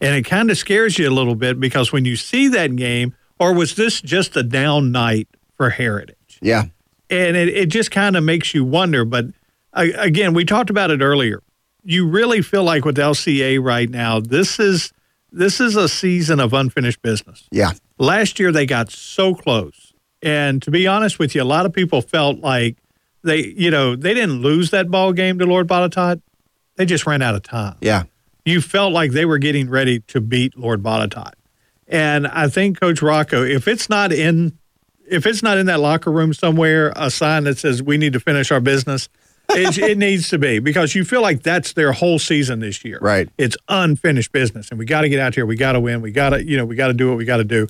And 0.00 0.14
it 0.14 0.22
kind 0.22 0.50
of 0.50 0.58
scares 0.58 0.98
you 0.98 1.08
a 1.08 1.10
little 1.10 1.34
bit 1.34 1.58
because 1.58 1.92
when 1.92 2.04
you 2.04 2.16
see 2.16 2.48
that 2.48 2.76
game, 2.76 3.14
or 3.40 3.52
was 3.52 3.74
this 3.74 4.00
just 4.00 4.36
a 4.36 4.42
down 4.42 4.92
night 4.92 5.28
for 5.56 5.70
Heritage? 5.70 6.38
Yeah. 6.40 6.66
And 7.10 7.36
it, 7.36 7.48
it 7.48 7.66
just 7.66 7.90
kind 7.90 8.16
of 8.16 8.22
makes 8.22 8.54
you 8.54 8.64
wonder. 8.64 9.04
But 9.04 9.26
again, 9.72 10.34
we 10.34 10.44
talked 10.44 10.70
about 10.70 10.90
it 10.90 11.00
earlier. 11.00 11.42
You 11.84 12.06
really 12.06 12.42
feel 12.42 12.64
like 12.64 12.84
with 12.84 12.96
LCA 12.96 13.62
right 13.62 13.88
now, 13.88 14.20
this 14.20 14.58
is 14.58 14.92
this 15.30 15.60
is 15.60 15.76
a 15.76 15.88
season 15.88 16.40
of 16.40 16.52
unfinished 16.52 17.02
business. 17.02 17.46
Yeah. 17.50 17.72
Last 17.98 18.38
year 18.38 18.50
they 18.50 18.66
got 18.66 18.90
so 18.90 19.34
close. 19.34 19.92
And 20.22 20.62
to 20.62 20.70
be 20.70 20.86
honest 20.86 21.18
with 21.18 21.34
you, 21.34 21.42
a 21.42 21.44
lot 21.44 21.66
of 21.66 21.72
people 21.72 22.00
felt 22.00 22.38
like 22.38 22.78
they 23.22 23.46
you 23.46 23.70
know 23.70 23.96
they 23.96 24.14
didn't 24.14 24.42
lose 24.42 24.70
that 24.70 24.90
ball 24.90 25.12
game 25.12 25.38
to 25.38 25.46
Lord 25.46 25.66
Botetourt. 25.66 26.20
They 26.76 26.86
just 26.86 27.06
ran 27.06 27.22
out 27.22 27.34
of 27.34 27.42
time. 27.42 27.76
Yeah. 27.80 28.04
You 28.44 28.60
felt 28.60 28.92
like 28.92 29.10
they 29.10 29.24
were 29.24 29.38
getting 29.38 29.68
ready 29.68 30.00
to 30.00 30.20
beat 30.20 30.56
Lord 30.56 30.82
Botetourt. 30.82 31.34
And 31.86 32.26
I 32.26 32.48
think 32.48 32.80
Coach 32.80 33.02
Rocco, 33.02 33.42
if 33.42 33.66
it's 33.66 33.88
not 33.88 34.12
in 34.12 34.56
if 35.10 35.26
it's 35.26 35.42
not 35.42 35.58
in 35.58 35.66
that 35.66 35.80
locker 35.80 36.12
room 36.12 36.32
somewhere, 36.34 36.92
a 36.96 37.10
sign 37.10 37.44
that 37.44 37.58
says 37.58 37.82
we 37.82 37.96
need 37.96 38.12
to 38.12 38.20
finish 38.20 38.50
our 38.50 38.60
business, 38.60 39.08
it, 39.50 39.78
it 39.90 39.98
needs 39.98 40.28
to 40.30 40.38
be 40.38 40.58
because 40.58 40.94
you 40.94 41.04
feel 41.04 41.22
like 41.22 41.42
that's 41.42 41.72
their 41.72 41.92
whole 41.92 42.18
season 42.18 42.60
this 42.60 42.84
year. 42.84 42.98
Right. 43.00 43.28
It's 43.38 43.56
unfinished 43.68 44.32
business, 44.32 44.70
and 44.70 44.78
we 44.78 44.84
got 44.84 45.02
to 45.02 45.08
get 45.08 45.18
out 45.18 45.34
here. 45.34 45.46
We 45.46 45.56
got 45.56 45.72
to 45.72 45.80
win. 45.80 46.02
We 46.02 46.12
got 46.12 46.30
to, 46.30 46.44
you 46.44 46.56
know, 46.56 46.64
we 46.64 46.76
got 46.76 46.88
to 46.88 46.94
do 46.94 47.08
what 47.08 47.16
we 47.16 47.24
got 47.24 47.38
to 47.38 47.44
do. 47.44 47.66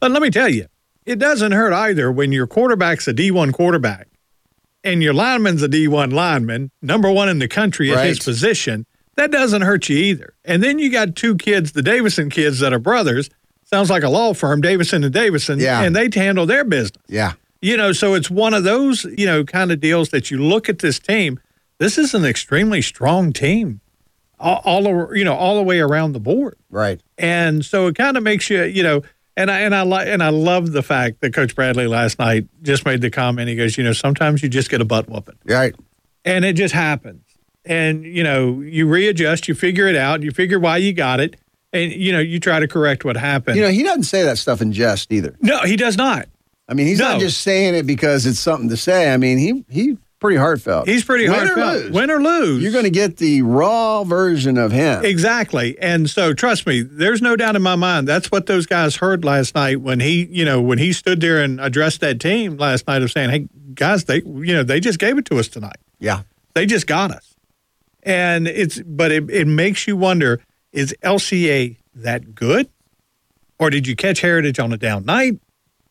But 0.00 0.10
let 0.10 0.22
me 0.22 0.30
tell 0.30 0.48
you, 0.48 0.66
it 1.04 1.18
doesn't 1.18 1.52
hurt 1.52 1.72
either 1.72 2.10
when 2.10 2.32
your 2.32 2.46
quarterback's 2.46 3.06
a 3.08 3.14
D1 3.14 3.52
quarterback 3.52 4.08
and 4.84 5.02
your 5.02 5.12
lineman's 5.14 5.62
a 5.62 5.68
D1 5.68 6.12
lineman, 6.12 6.70
number 6.82 7.10
one 7.10 7.28
in 7.28 7.38
the 7.38 7.48
country 7.48 7.92
at 7.92 8.04
his 8.06 8.18
position. 8.20 8.86
That 9.16 9.30
doesn't 9.30 9.62
hurt 9.62 9.88
you 9.88 9.96
either. 9.98 10.32
And 10.44 10.62
then 10.62 10.78
you 10.78 10.90
got 10.90 11.14
two 11.16 11.36
kids, 11.36 11.72
the 11.72 11.82
Davison 11.82 12.30
kids 12.30 12.60
that 12.60 12.72
are 12.72 12.78
brothers. 12.78 13.28
Sounds 13.64 13.90
like 13.90 14.02
a 14.02 14.08
law 14.08 14.32
firm, 14.34 14.60
Davison 14.60 15.04
and 15.04 15.12
Davison, 15.12 15.58
Yeah. 15.60 15.82
and 15.82 15.94
they 15.94 16.08
handle 16.14 16.46
their 16.46 16.64
business. 16.64 17.02
Yeah. 17.08 17.32
You 17.60 17.76
know, 17.76 17.92
so 17.92 18.14
it's 18.14 18.30
one 18.30 18.54
of 18.54 18.64
those, 18.64 19.04
you 19.18 19.26
know, 19.26 19.44
kind 19.44 19.70
of 19.70 19.80
deals 19.80 20.08
that 20.10 20.30
you 20.30 20.38
look 20.38 20.68
at 20.68 20.78
this 20.78 20.98
team. 20.98 21.38
This 21.78 21.98
is 21.98 22.14
an 22.14 22.24
extremely 22.24 22.80
strong 22.82 23.32
team, 23.32 23.80
all, 24.38 24.62
all 24.64 24.88
over, 24.88 25.14
you 25.14 25.24
know, 25.24 25.34
all 25.34 25.56
the 25.56 25.62
way 25.62 25.80
around 25.80 26.12
the 26.12 26.20
board. 26.20 26.56
Right. 26.70 27.00
And 27.18 27.64
so 27.64 27.86
it 27.88 27.96
kind 27.96 28.16
of 28.16 28.22
makes 28.22 28.48
you, 28.48 28.62
you 28.64 28.82
know, 28.82 29.02
and 29.36 29.50
I 29.50 29.60
and 29.60 29.74
I 29.74 29.82
like 29.82 30.08
and 30.08 30.22
I 30.22 30.28
love 30.30 30.72
the 30.72 30.82
fact 30.82 31.20
that 31.20 31.32
Coach 31.34 31.54
Bradley 31.54 31.86
last 31.86 32.18
night 32.18 32.46
just 32.62 32.84
made 32.84 33.00
the 33.00 33.10
comment. 33.10 33.48
He 33.48 33.56
goes, 33.56 33.76
you 33.78 33.84
know, 33.84 33.92
sometimes 33.92 34.42
you 34.42 34.48
just 34.48 34.70
get 34.70 34.80
a 34.80 34.84
butt 34.84 35.08
whooping, 35.08 35.38
Right. 35.44 35.74
and 36.24 36.44
it 36.44 36.54
just 36.54 36.74
happens. 36.74 37.22
And 37.64 38.04
you 38.04 38.22
know, 38.22 38.60
you 38.60 38.86
readjust, 38.88 39.48
you 39.48 39.54
figure 39.54 39.86
it 39.86 39.96
out, 39.96 40.22
you 40.22 40.30
figure 40.30 40.58
why 40.58 40.78
you 40.78 40.92
got 40.92 41.20
it, 41.20 41.36
and 41.72 41.92
you 41.92 42.10
know, 42.12 42.20
you 42.20 42.40
try 42.40 42.58
to 42.60 42.66
correct 42.68 43.04
what 43.04 43.16
happened. 43.16 43.56
You 43.56 43.62
know, 43.62 43.70
he 43.70 43.82
doesn't 43.82 44.04
say 44.04 44.22
that 44.24 44.38
stuff 44.38 44.60
in 44.62 44.72
jest 44.72 45.12
either. 45.12 45.36
no, 45.40 45.60
he 45.60 45.76
does 45.76 45.96
not. 45.96 46.26
I 46.68 46.74
mean, 46.74 46.86
he's 46.86 47.00
No. 47.00 47.12
not 47.12 47.20
just 47.20 47.40
saying 47.42 47.74
it 47.74 47.84
because 47.86 48.26
it's 48.26 48.38
something 48.40 48.68
to 48.68 48.76
say. 48.76 49.12
I 49.12 49.16
mean, 49.16 49.38
he 49.38 49.64
he 49.68 49.98
pretty 50.20 50.36
heartfelt. 50.36 50.86
He's 50.86 51.02
pretty 51.04 51.28
Win 51.28 51.46
hard 51.46 51.58
or 51.58 51.72
lose. 51.72 51.90
Win 51.90 52.10
or 52.10 52.22
lose. 52.22 52.62
You're 52.62 52.72
going 52.72 52.84
to 52.84 52.90
get 52.90 53.16
the 53.16 53.42
raw 53.42 54.04
version 54.04 54.58
of 54.58 54.70
him. 54.70 55.04
Exactly. 55.04 55.76
And 55.80 56.08
so 56.08 56.32
trust 56.32 56.66
me, 56.66 56.82
there's 56.82 57.20
no 57.22 57.34
doubt 57.34 57.56
in 57.56 57.62
my 57.62 57.74
mind 57.74 58.06
that's 58.06 58.30
what 58.30 58.46
those 58.46 58.66
guys 58.66 58.96
heard 58.96 59.24
last 59.24 59.54
night 59.54 59.80
when 59.80 59.98
he, 59.98 60.26
you 60.26 60.44
know, 60.44 60.60
when 60.60 60.78
he 60.78 60.92
stood 60.92 61.20
there 61.20 61.42
and 61.42 61.60
addressed 61.60 62.00
that 62.02 62.20
team 62.20 62.58
last 62.58 62.86
night 62.86 63.02
of 63.02 63.10
saying, 63.10 63.30
"Hey 63.30 63.48
guys, 63.74 64.04
they 64.04 64.22
you 64.22 64.54
know, 64.54 64.62
they 64.62 64.78
just 64.78 64.98
gave 64.98 65.18
it 65.18 65.24
to 65.26 65.38
us 65.38 65.48
tonight. 65.48 65.78
Yeah. 65.98 66.22
They 66.54 66.66
just 66.66 66.86
got 66.86 67.10
us." 67.10 67.34
And 68.02 68.46
it's 68.46 68.80
but 68.80 69.10
it, 69.10 69.28
it 69.30 69.46
makes 69.46 69.86
you 69.88 69.96
wonder, 69.96 70.40
is 70.72 70.94
LCA 71.02 71.76
that 71.96 72.34
good? 72.34 72.68
Or 73.58 73.68
did 73.68 73.86
you 73.86 73.94
catch 73.96 74.20
Heritage 74.20 74.58
on 74.58 74.72
a 74.72 74.78
down 74.78 75.04
night? 75.04 75.38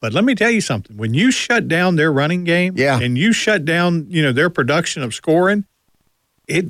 But 0.01 0.13
let 0.13 0.23
me 0.23 0.33
tell 0.35 0.49
you 0.51 0.61
something. 0.61 0.95
When 0.97 1.13
you 1.13 1.29
shut 1.31 1.67
down 1.67 1.95
their 1.97 2.11
running 2.11 2.43
game 2.45 2.73
Yeah. 2.77 2.99
and 2.99 3.17
you 3.17 3.33
shut 3.33 3.65
down, 3.65 4.07
you 4.09 4.21
know, 4.21 4.31
their 4.31 4.49
production 4.49 5.03
of 5.03 5.13
scoring, 5.13 5.65
it 6.47 6.67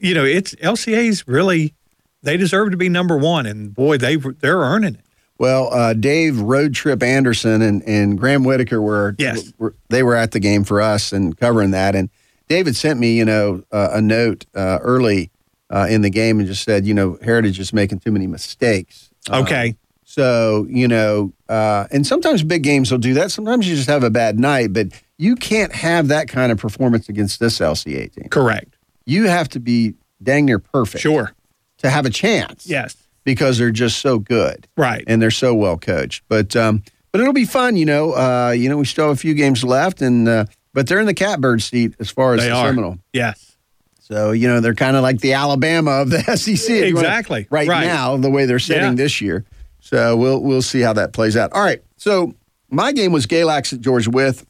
you 0.00 0.14
know, 0.14 0.24
it's 0.24 0.54
LCA's 0.56 1.26
really 1.26 1.74
they 2.22 2.36
deserve 2.36 2.70
to 2.72 2.76
be 2.76 2.88
number 2.88 3.16
one, 3.16 3.46
and 3.46 3.74
boy, 3.74 3.98
they 3.98 4.16
they're 4.16 4.58
earning 4.60 4.94
it. 4.94 5.00
Well, 5.38 5.72
uh, 5.72 5.92
Dave 5.94 6.40
Road 6.40 6.74
Trip 6.74 7.00
Anderson 7.02 7.62
and, 7.62 7.82
and 7.84 8.18
Graham 8.18 8.42
Whitaker 8.42 8.82
were, 8.82 9.14
Yes. 9.18 9.52
were 9.58 9.74
they 9.88 10.02
were 10.02 10.16
at 10.16 10.32
the 10.32 10.40
game 10.40 10.64
for 10.64 10.80
us 10.80 11.12
and 11.12 11.36
covering 11.36 11.70
that. 11.72 11.94
And 11.94 12.10
David 12.48 12.74
sent 12.76 12.98
me, 12.98 13.16
you 13.16 13.24
know, 13.24 13.62
uh, 13.70 13.90
a 13.92 14.00
note 14.02 14.46
uh, 14.56 14.78
early 14.82 15.30
uh, 15.70 15.86
in 15.88 16.00
the 16.00 16.10
game 16.10 16.38
and 16.40 16.48
just 16.48 16.64
said, 16.64 16.86
you 16.86 16.94
know, 16.94 17.18
Heritage 17.22 17.60
is 17.60 17.72
making 17.72 18.00
too 18.00 18.10
many 18.10 18.26
mistakes. 18.26 19.10
Okay, 19.30 19.76
So, 20.18 20.66
you 20.68 20.88
know, 20.88 21.32
uh, 21.48 21.86
and 21.92 22.04
sometimes 22.04 22.42
big 22.42 22.64
games 22.64 22.90
will 22.90 22.98
do 22.98 23.14
that. 23.14 23.30
Sometimes 23.30 23.68
you 23.68 23.76
just 23.76 23.88
have 23.88 24.02
a 24.02 24.10
bad 24.10 24.36
night, 24.40 24.72
but 24.72 24.88
you 25.16 25.36
can't 25.36 25.72
have 25.72 26.08
that 26.08 26.26
kind 26.26 26.50
of 26.50 26.58
performance 26.58 27.08
against 27.08 27.38
this 27.38 27.60
LCA 27.60 28.12
team. 28.12 28.28
correct. 28.28 28.74
You 29.06 29.28
have 29.28 29.48
to 29.50 29.60
be 29.60 29.94
dang 30.20 30.44
near 30.46 30.58
perfect 30.58 31.00
Sure. 31.02 31.32
to 31.78 31.88
have 31.88 32.04
a 32.04 32.10
chance 32.10 32.66
Yes. 32.66 32.96
because 33.22 33.58
they're 33.58 33.70
just 33.70 34.00
so 34.00 34.18
good 34.18 34.66
Right. 34.76 35.04
and 35.06 35.22
they're 35.22 35.30
so 35.30 35.54
well 35.54 35.78
coached. 35.78 36.24
But 36.28 36.56
um, 36.56 36.82
but 37.12 37.20
it'll 37.20 37.32
be 37.32 37.44
fun, 37.44 37.76
you 37.76 37.86
know. 37.86 38.12
Uh, 38.14 38.50
you 38.50 38.68
know, 38.68 38.76
we 38.76 38.84
still 38.86 39.06
have 39.06 39.16
a 39.16 39.20
few 39.20 39.34
games 39.34 39.62
left, 39.62 40.02
and 40.02 40.28
uh, 40.28 40.44
but 40.74 40.88
they're 40.88 40.98
in 41.00 41.06
the 41.06 41.14
catbird 41.14 41.62
seat 41.62 41.94
as 42.00 42.10
far 42.10 42.34
as 42.34 42.40
They 42.40 42.48
the 42.48 42.54
are. 42.56 42.66
Seminole. 42.66 42.98
Yes. 43.12 43.56
So 44.00 44.32
you 44.32 44.48
know 44.48 44.60
they're 44.60 44.74
kind 44.74 44.96
of 44.96 45.02
like 45.02 45.20
the 45.20 45.34
Alabama 45.34 45.92
of 46.02 46.10
the 46.10 46.22
SEC 46.36 46.70
Exactly. 46.82 47.46
right, 47.50 47.68
Right. 47.68 47.86
now 47.86 48.16
the 48.16 48.30
way 48.30 48.46
they're 48.46 48.58
sitting 48.58 48.82
Yeah. 48.98 49.04
this 49.04 49.20
year. 49.20 49.44
So 49.88 50.14
we'll 50.16 50.42
we'll 50.42 50.60
see 50.60 50.80
how 50.80 50.92
that 50.92 51.14
plays 51.14 51.34
out. 51.34 51.50
All 51.54 51.62
right. 51.62 51.82
So 51.96 52.34
my 52.68 52.92
game 52.92 53.10
was 53.10 53.26
Galax 53.26 53.72
at 53.72 53.80
George 53.80 54.06
Wythe. 54.06 54.42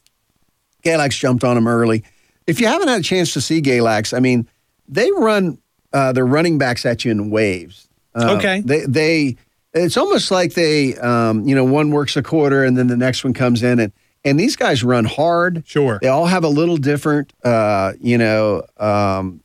Galax 0.83 1.17
jumped 1.17 1.45
on 1.45 1.55
him 1.55 1.65
early. 1.65 2.03
If 2.45 2.59
you 2.59 2.67
haven't 2.67 2.89
had 2.89 2.99
a 2.99 3.03
chance 3.03 3.31
to 3.33 3.41
see 3.41 3.61
Galax, 3.61 4.13
I 4.15 4.19
mean, 4.19 4.49
they 4.89 5.09
run 5.13 5.57
uh, 5.93 6.11
their 6.11 6.25
running 6.25 6.57
backs 6.57 6.85
at 6.85 7.05
you 7.05 7.11
in 7.11 7.29
waves. 7.29 7.87
Uh, 8.13 8.35
Okay. 8.37 8.61
They 8.65 8.81
they 8.85 9.37
it's 9.73 9.95
almost 9.95 10.29
like 10.29 10.55
they 10.55 10.95
um, 10.97 11.47
you 11.47 11.55
know 11.55 11.63
one 11.63 11.91
works 11.91 12.17
a 12.17 12.23
quarter 12.23 12.65
and 12.65 12.77
then 12.77 12.87
the 12.87 12.97
next 12.97 13.23
one 13.23 13.33
comes 13.33 13.63
in 13.63 13.79
and 13.79 13.93
and 14.25 14.37
these 14.37 14.57
guys 14.57 14.83
run 14.83 15.05
hard. 15.05 15.63
Sure. 15.65 15.99
They 16.01 16.09
all 16.09 16.25
have 16.25 16.43
a 16.43 16.49
little 16.49 16.75
different 16.75 17.31
uh, 17.45 17.93
you 18.01 18.17
know 18.17 18.63
um, 18.75 19.39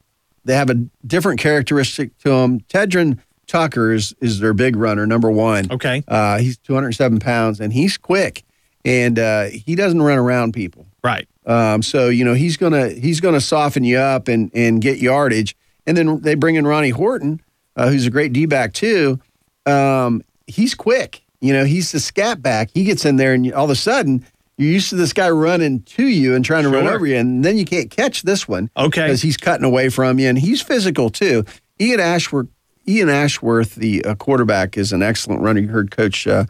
they 0.44 0.56
have 0.56 0.70
a 0.70 0.74
different 1.06 1.38
characteristic 1.38 2.18
to 2.18 2.30
them. 2.30 2.60
Tedron 2.62 3.18
Tucker 3.46 3.92
is, 3.92 4.14
is 4.20 4.40
their 4.40 4.54
big 4.54 4.76
runner, 4.76 5.06
number 5.06 5.30
one. 5.30 5.70
Okay. 5.70 6.02
Uh, 6.08 6.38
he's 6.38 6.56
207 6.58 7.20
pounds 7.20 7.60
and 7.60 7.72
he's 7.72 7.96
quick 7.96 8.44
and 8.84 9.18
uh, 9.18 9.44
he 9.44 9.74
doesn't 9.74 10.02
run 10.02 10.18
around 10.18 10.52
people. 10.52 10.86
Right. 11.02 11.28
Um, 11.46 11.82
so 11.82 12.08
you 12.08 12.24
know 12.24 12.34
he's 12.34 12.56
gonna 12.56 12.88
he's 12.88 13.20
gonna 13.20 13.40
soften 13.40 13.84
you 13.84 13.98
up 13.98 14.28
and 14.28 14.50
and 14.54 14.80
get 14.80 14.98
yardage. 14.98 15.56
And 15.86 15.96
then 15.96 16.20
they 16.20 16.34
bring 16.34 16.54
in 16.54 16.66
Ronnie 16.66 16.90
Horton, 16.90 17.42
uh, 17.76 17.90
who's 17.90 18.06
a 18.06 18.10
great 18.10 18.32
D 18.32 18.46
back 18.46 18.72
too. 18.72 19.20
Um, 19.66 20.22
he's 20.46 20.74
quick. 20.74 21.22
You 21.40 21.52
know 21.52 21.64
he's 21.64 21.92
the 21.92 22.00
scat 22.00 22.40
back. 22.40 22.70
He 22.72 22.84
gets 22.84 23.04
in 23.04 23.16
there 23.16 23.34
and 23.34 23.52
all 23.52 23.64
of 23.64 23.70
a 23.70 23.74
sudden 23.76 24.24
you're 24.56 24.70
used 24.70 24.88
to 24.90 24.96
this 24.96 25.12
guy 25.12 25.28
running 25.30 25.82
to 25.82 26.06
you 26.06 26.34
and 26.34 26.44
trying 26.44 26.62
to 26.62 26.70
run 26.70 26.86
over 26.86 27.06
you, 27.06 27.16
and 27.16 27.44
then 27.44 27.58
you 27.58 27.64
can't 27.64 27.90
catch 27.90 28.22
this 28.22 28.46
one. 28.46 28.70
Okay. 28.76 29.02
because 29.02 29.20
he's 29.20 29.36
cutting 29.36 29.64
away 29.64 29.88
from 29.88 30.18
you 30.18 30.28
and 30.28 30.38
he's 30.38 30.62
physical 30.62 31.10
too. 31.10 31.44
Ian 31.80 31.98
Ashworth, 32.00 32.46
Ian 32.86 33.08
Ashworth, 33.08 33.74
the 33.74 34.04
uh, 34.04 34.14
quarterback, 34.14 34.76
is 34.76 34.92
an 34.92 35.02
excellent 35.02 35.42
runner. 35.42 35.60
You 35.60 35.68
heard 35.68 35.90
Coach 35.90 36.26
uh, 36.26 36.44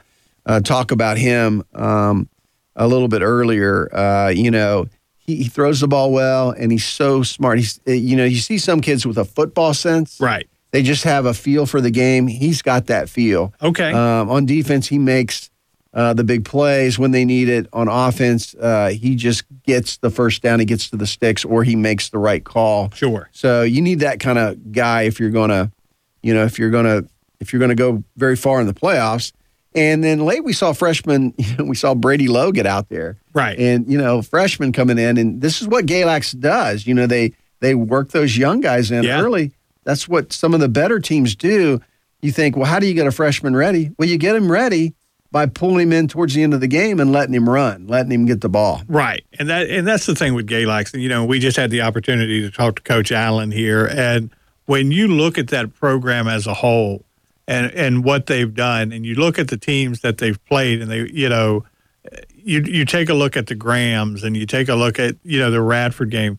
uh, 0.46 0.60
talk 0.60 0.90
about 0.90 1.18
him. 1.18 1.62
Um, 1.74 2.28
a 2.76 2.88
little 2.88 3.08
bit 3.08 3.22
earlier. 3.22 3.94
Uh, 3.94 4.28
you 4.28 4.50
know, 4.50 4.86
he, 5.18 5.36
he 5.36 5.44
throws 5.44 5.80
the 5.80 5.88
ball 5.88 6.12
well, 6.12 6.50
and 6.50 6.72
he's 6.72 6.84
so 6.84 7.22
smart. 7.22 7.58
He's, 7.58 7.80
uh, 7.86 7.92
you 7.92 8.16
know, 8.16 8.24
you 8.24 8.38
see 8.38 8.58
some 8.58 8.80
kids 8.80 9.06
with 9.06 9.18
a 9.18 9.24
football 9.24 9.74
sense. 9.74 10.18
Right. 10.20 10.48
They 10.72 10.82
just 10.82 11.04
have 11.04 11.24
a 11.24 11.34
feel 11.34 11.66
for 11.66 11.80
the 11.80 11.90
game. 11.90 12.26
He's 12.26 12.60
got 12.60 12.86
that 12.86 13.08
feel. 13.08 13.54
Okay. 13.62 13.92
Um, 13.92 14.28
on 14.28 14.44
defense, 14.44 14.88
he 14.88 14.98
makes 14.98 15.50
uh, 15.92 16.14
the 16.14 16.24
big 16.24 16.44
plays 16.44 16.98
when 16.98 17.12
they 17.12 17.24
need 17.24 17.48
it. 17.48 17.68
On 17.72 17.86
offense, 17.86 18.56
uh, 18.56 18.88
he 18.88 19.14
just 19.14 19.44
gets 19.62 19.98
the 19.98 20.10
first 20.10 20.42
down. 20.42 20.58
He 20.58 20.66
gets 20.66 20.90
to 20.90 20.96
the 20.96 21.06
sticks, 21.06 21.44
or 21.44 21.62
he 21.62 21.76
makes 21.76 22.08
the 22.08 22.18
right 22.18 22.42
call. 22.42 22.90
Sure. 22.90 23.28
So 23.30 23.62
you 23.62 23.80
need 23.80 24.00
that 24.00 24.18
kind 24.18 24.36
of 24.36 24.72
guy 24.72 25.02
if 25.02 25.20
you're 25.20 25.30
gonna, 25.30 25.70
you 26.24 26.34
know, 26.34 26.44
if 26.44 26.58
you're 26.58 26.70
gonna 26.70 27.02
if 27.40 27.52
you're 27.52 27.60
gonna 27.60 27.74
go 27.74 28.02
very 28.16 28.36
far 28.36 28.60
in 28.60 28.66
the 28.66 28.74
playoffs. 28.74 29.32
And 29.76 30.04
then 30.04 30.20
late 30.20 30.44
we 30.44 30.52
saw 30.52 30.72
freshman, 30.72 31.34
you 31.38 31.56
know, 31.56 31.64
we 31.64 31.74
saw 31.74 31.94
Brady 31.96 32.28
Lowe 32.28 32.52
get 32.52 32.64
out 32.66 32.88
there. 32.90 33.16
Right. 33.32 33.58
And 33.58 33.90
you 33.90 33.98
know, 33.98 34.22
freshmen 34.22 34.72
coming 34.72 34.98
in, 34.98 35.18
and 35.18 35.40
this 35.40 35.60
is 35.60 35.66
what 35.68 35.86
Galax 35.86 36.38
does. 36.38 36.86
You 36.86 36.94
know, 36.94 37.06
they 37.06 37.32
they 37.60 37.74
work 37.74 38.10
those 38.10 38.36
young 38.36 38.60
guys 38.60 38.90
in 38.90 39.02
Yeah. 39.04 39.20
early. 39.20 39.52
That's 39.84 40.08
what 40.08 40.32
some 40.32 40.54
of 40.54 40.60
the 40.60 40.68
better 40.68 40.98
teams 41.00 41.34
do. 41.36 41.80
You 42.22 42.32
think, 42.32 42.56
well, 42.56 42.64
how 42.66 42.78
do 42.78 42.86
you 42.86 42.94
get 42.94 43.06
a 43.06 43.10
freshman 43.12 43.54
ready? 43.54 43.90
Well, 43.98 44.08
you 44.08 44.16
get 44.16 44.34
him 44.36 44.50
ready 44.50 44.94
by 45.30 45.46
pulling 45.46 45.88
him 45.88 45.92
in 45.92 46.06
towards 46.08 46.32
the 46.34 46.42
end 46.44 46.54
of 46.54 46.60
the 46.60 46.68
game 46.68 47.00
and 47.00 47.10
letting 47.12 47.34
him 47.34 47.50
run, 47.50 47.86
letting 47.88 48.12
him 48.12 48.24
get 48.26 48.40
the 48.40 48.48
ball. 48.48 48.80
Right, 48.86 49.24
and 49.40 49.48
that 49.50 49.68
and 49.68 49.86
that's 49.86 50.06
the 50.06 50.14
thing 50.14 50.34
with 50.34 50.46
Galax. 50.46 50.94
And, 50.94 51.02
you 51.02 51.08
know, 51.08 51.24
we 51.24 51.38
just 51.40 51.56
had 51.56 51.70
the 51.72 51.82
opportunity 51.82 52.40
to 52.42 52.50
talk 52.50 52.76
to 52.76 52.82
Coach 52.82 53.10
Allen 53.10 53.50
here, 53.50 53.84
and 53.86 54.30
when 54.66 54.90
you 54.90 55.08
look 55.08 55.38
at 55.38 55.48
that 55.48 55.74
program 55.74 56.28
as 56.28 56.46
a 56.46 56.54
whole, 56.54 57.04
and 57.46 57.70
and 57.72 58.04
what 58.04 58.26
they've 58.26 58.54
done, 58.54 58.92
and 58.92 59.04
you 59.04 59.14
look 59.14 59.38
at 59.38 59.48
the 59.48 59.56
teams 59.56 60.00
that 60.00 60.18
they've 60.18 60.42
played, 60.46 60.80
and 60.80 60.90
they, 60.90 61.08
you 61.12 61.28
know, 61.28 61.64
you 62.34 62.62
you 62.62 62.84
take 62.84 63.08
a 63.08 63.14
look 63.14 63.36
at 63.36 63.46
the 63.46 63.54
Grahams, 63.54 64.24
and 64.24 64.36
you 64.36 64.46
take 64.46 64.68
a 64.68 64.74
look 64.74 64.98
at 64.98 65.16
you 65.24 65.38
know 65.38 65.50
the 65.50 65.60
Radford 65.60 66.10
game. 66.10 66.38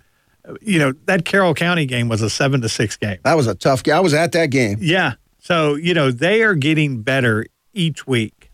You 0.61 0.79
know 0.79 0.93
that 1.05 1.25
Carroll 1.25 1.53
County 1.53 1.85
game 1.85 2.07
was 2.07 2.21
a 2.21 2.29
seven 2.29 2.61
to 2.61 2.69
six 2.69 2.97
game. 2.97 3.17
That 3.23 3.35
was 3.35 3.47
a 3.47 3.55
tough 3.55 3.83
game. 3.83 3.95
I 3.95 3.99
was 3.99 4.13
at 4.13 4.31
that 4.33 4.47
game. 4.51 4.77
Yeah. 4.79 5.15
So, 5.45 5.75
you 5.75 5.93
know, 5.93 6.09
they 6.09 6.41
are 6.41 6.55
getting 6.55 7.03
better 7.03 7.45
each 7.71 8.07
week. 8.07 8.49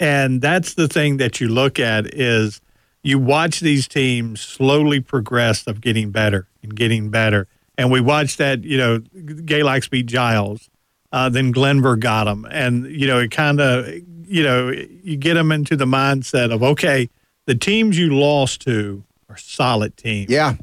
And 0.00 0.42
that's 0.42 0.74
the 0.74 0.88
thing 0.88 1.18
that 1.18 1.40
you 1.40 1.48
look 1.48 1.78
at 1.78 2.12
is, 2.12 2.60
you 3.04 3.20
watch 3.20 3.60
these 3.60 3.86
teams 3.86 4.40
slowly 4.40 4.98
progress 4.98 5.68
of 5.68 5.80
getting 5.80 6.10
better 6.10 6.48
and 6.64 6.74
getting 6.74 7.10
better. 7.10 7.46
And 7.78 7.90
we 7.90 8.00
watched 8.00 8.38
that, 8.38 8.64
you 8.64 8.78
know, 8.78 9.00
Galax 9.00 9.90
beat 9.90 10.06
Giles, 10.06 10.70
uh, 11.12 11.28
then 11.28 11.52
Glenvar 11.52 11.98
got 11.98 12.26
him, 12.26 12.46
And, 12.50 12.86
you 12.86 13.06
know, 13.06 13.18
it 13.18 13.30
kind 13.30 13.60
of, 13.60 13.86
you 14.26 14.42
know, 14.42 14.70
you 14.70 15.16
get 15.16 15.34
them 15.34 15.52
into 15.52 15.76
the 15.76 15.84
mindset 15.84 16.52
of, 16.52 16.62
okay, 16.62 17.08
the 17.46 17.54
teams 17.54 17.98
you 17.98 18.14
lost 18.14 18.62
to 18.62 19.04
are 19.28 19.36
solid 19.36 19.96
teams. 19.96 20.30
Yeah. 20.30 20.56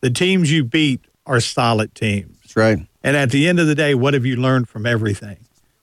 The 0.00 0.10
teams 0.10 0.52
you 0.52 0.64
beat 0.64 1.04
are 1.26 1.40
solid 1.40 1.94
teams. 1.94 2.38
That's 2.42 2.56
right. 2.56 2.78
And 3.02 3.16
at 3.16 3.30
the 3.30 3.48
end 3.48 3.60
of 3.60 3.66
the 3.66 3.74
day, 3.74 3.94
what 3.94 4.14
have 4.14 4.24
you 4.24 4.36
learned 4.36 4.68
from 4.68 4.86
everything? 4.86 5.38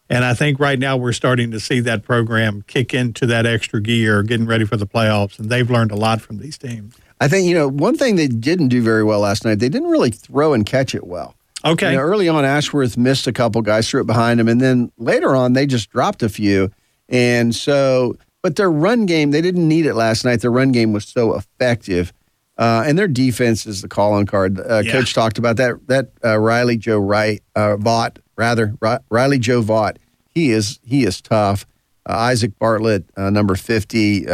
And 0.09 0.23
I 0.23 0.33
think 0.33 0.59
right 0.59 0.77
now 0.77 0.97
we're 0.97 1.13
starting 1.13 1.51
to 1.51 1.59
see 1.59 1.79
that 1.81 2.03
program 2.03 2.61
kick 2.67 2.93
into 2.93 3.25
that 3.25 3.45
extra 3.45 3.81
gear, 3.81 4.21
getting 4.21 4.45
ready 4.45 4.65
for 4.65 4.77
the 4.77 4.85
playoffs. 4.85 5.39
And 5.39 5.49
they've 5.49 5.69
learned 5.69 5.91
a 5.91 5.95
lot 5.95 6.21
from 6.21 6.37
these 6.37 6.57
teams. 6.57 6.95
I 7.21 7.27
think, 7.27 7.47
you 7.47 7.53
know, 7.55 7.69
one 7.69 7.97
thing 7.97 8.15
they 8.17 8.27
didn't 8.27 8.67
do 8.69 8.81
very 8.81 9.03
well 9.03 9.21
last 9.21 9.45
night, 9.45 9.59
they 9.59 9.69
didn't 9.69 9.89
really 9.89 10.11
throw 10.11 10.53
and 10.53 10.65
catch 10.65 10.93
it 10.93 11.07
well. 11.07 11.35
Okay. 11.63 11.91
You 11.91 11.97
know, 11.97 12.03
early 12.03 12.27
on, 12.27 12.43
Ashworth 12.45 12.97
missed 12.97 13.25
a 13.25 13.31
couple 13.33 13.61
guys, 13.61 13.89
threw 13.89 14.01
it 14.01 14.07
behind 14.07 14.39
him. 14.39 14.47
And 14.47 14.59
then 14.61 14.91
later 14.97 15.35
on, 15.35 15.53
they 15.53 15.65
just 15.65 15.89
dropped 15.89 16.21
a 16.23 16.29
few. 16.29 16.69
And 17.09 17.55
so, 17.55 18.17
but 18.43 18.55
their 18.57 18.69
run 18.71 19.05
game, 19.05 19.31
they 19.31 19.41
didn't 19.41 19.67
need 19.67 19.85
it 19.85 19.95
last 19.95 20.25
night. 20.25 20.41
Their 20.41 20.51
run 20.51 20.71
game 20.71 20.93
was 20.93 21.05
so 21.05 21.35
effective. 21.35 22.11
Uh, 22.57 22.83
and 22.85 22.97
their 22.97 23.07
defense 23.07 23.65
is 23.65 23.81
the 23.81 23.87
calling 23.87 24.25
card. 24.25 24.59
Uh, 24.59 24.81
Yeah. 24.85 24.91
Coach 24.91 25.13
talked 25.13 25.37
about 25.37 25.57
that. 25.57 25.87
That 25.87 26.09
uh, 26.23 26.37
Riley 26.37 26.77
Joe 26.77 26.99
Wright, 26.99 27.41
uh, 27.55 27.77
Vaught, 27.77 28.19
rather 28.37 28.75
Ri- 28.81 28.97
Riley 29.09 29.39
Joe 29.39 29.61
Vaught. 29.61 29.97
He 30.29 30.51
is 30.51 30.79
he 30.83 31.03
is 31.05 31.19
tough. 31.21 31.65
Uh, 32.07 32.13
Isaac 32.13 32.57
Bartlett, 32.59 33.05
uh, 33.17 33.29
number 33.29 33.55
fifty. 33.55 34.25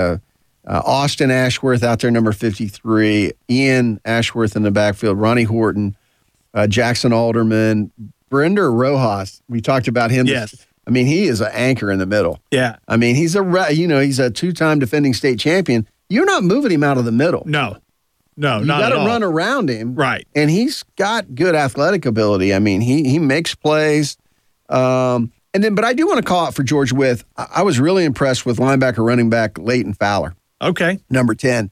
Uh, 0.66 0.82
Austin 0.86 1.32
Ashworth 1.32 1.84
out 1.84 2.00
there, 2.00 2.12
number 2.12 2.32
fifty-three. 2.32 3.32
Ian 3.50 4.00
Ashworth 4.06 4.56
in 4.56 4.64
the 4.64 4.72
backfield. 4.72 5.18
Ronnie 5.20 5.44
Horton, 5.44 5.96
uh, 6.54 6.68
Jackson 6.68 7.12
Alderman, 7.14 7.92
Brenda 8.30 8.70
Rojas. 8.70 9.42
We 9.50 9.62
talked 9.62 9.88
about 9.88 10.12
him. 10.12 10.28
Yes. 10.28 10.66
I 10.88 10.92
mean, 10.92 11.06
he 11.06 11.26
is 11.26 11.42
an 11.42 11.50
anchor 11.54 11.92
in 11.92 12.00
the 12.00 12.06
middle. 12.06 12.40
Yeah. 12.52 12.78
I 12.88 12.98
mean, 12.98 13.16
he's 13.16 13.36
a 13.36 13.68
you 13.74 13.88
know 13.88 14.00
he's 14.00 14.20
a 14.20 14.30
two-time 14.30 14.80
defending 14.80 15.14
state 15.14 15.40
champion. 15.40 15.88
You're 16.10 16.26
not 16.26 16.44
moving 16.44 16.72
him 16.72 16.84
out 16.84 16.98
of 16.98 17.06
the 17.06 17.12
middle. 17.12 17.44
No, 17.46 17.78
no, 18.36 18.60
you 18.60 18.68
got 18.68 18.90
to 18.90 18.96
run 18.98 19.24
around 19.24 19.70
him, 19.70 19.96
Right. 19.96 20.28
And 20.36 20.50
he's 20.50 20.84
got 20.96 21.36
good 21.36 21.56
athletic 21.56 22.06
ability. 22.06 22.54
I 22.54 22.60
mean, 22.60 22.82
he 22.82 23.10
he 23.10 23.18
makes 23.20 23.56
plays. 23.56 24.18
Um, 24.70 25.32
and 25.54 25.64
then, 25.64 25.76
but 25.76 25.84
I 25.86 25.94
do 25.94 26.08
want 26.08 26.18
to 26.18 26.24
call 26.24 26.46
out 26.48 26.54
for 26.56 26.64
George 26.64 26.94
Wythe. 26.94 27.22
I, 27.38 27.48
I 27.58 27.62
was 27.64 27.80
really 27.80 28.06
impressed 28.06 28.46
with 28.46 28.58
linebacker, 28.58 29.06
running 29.06 29.30
back 29.30 29.58
Leighton 29.58 29.94
Fowler, 29.94 30.34
Okay. 30.62 31.00
number 31.10 31.34
ten. 31.36 31.72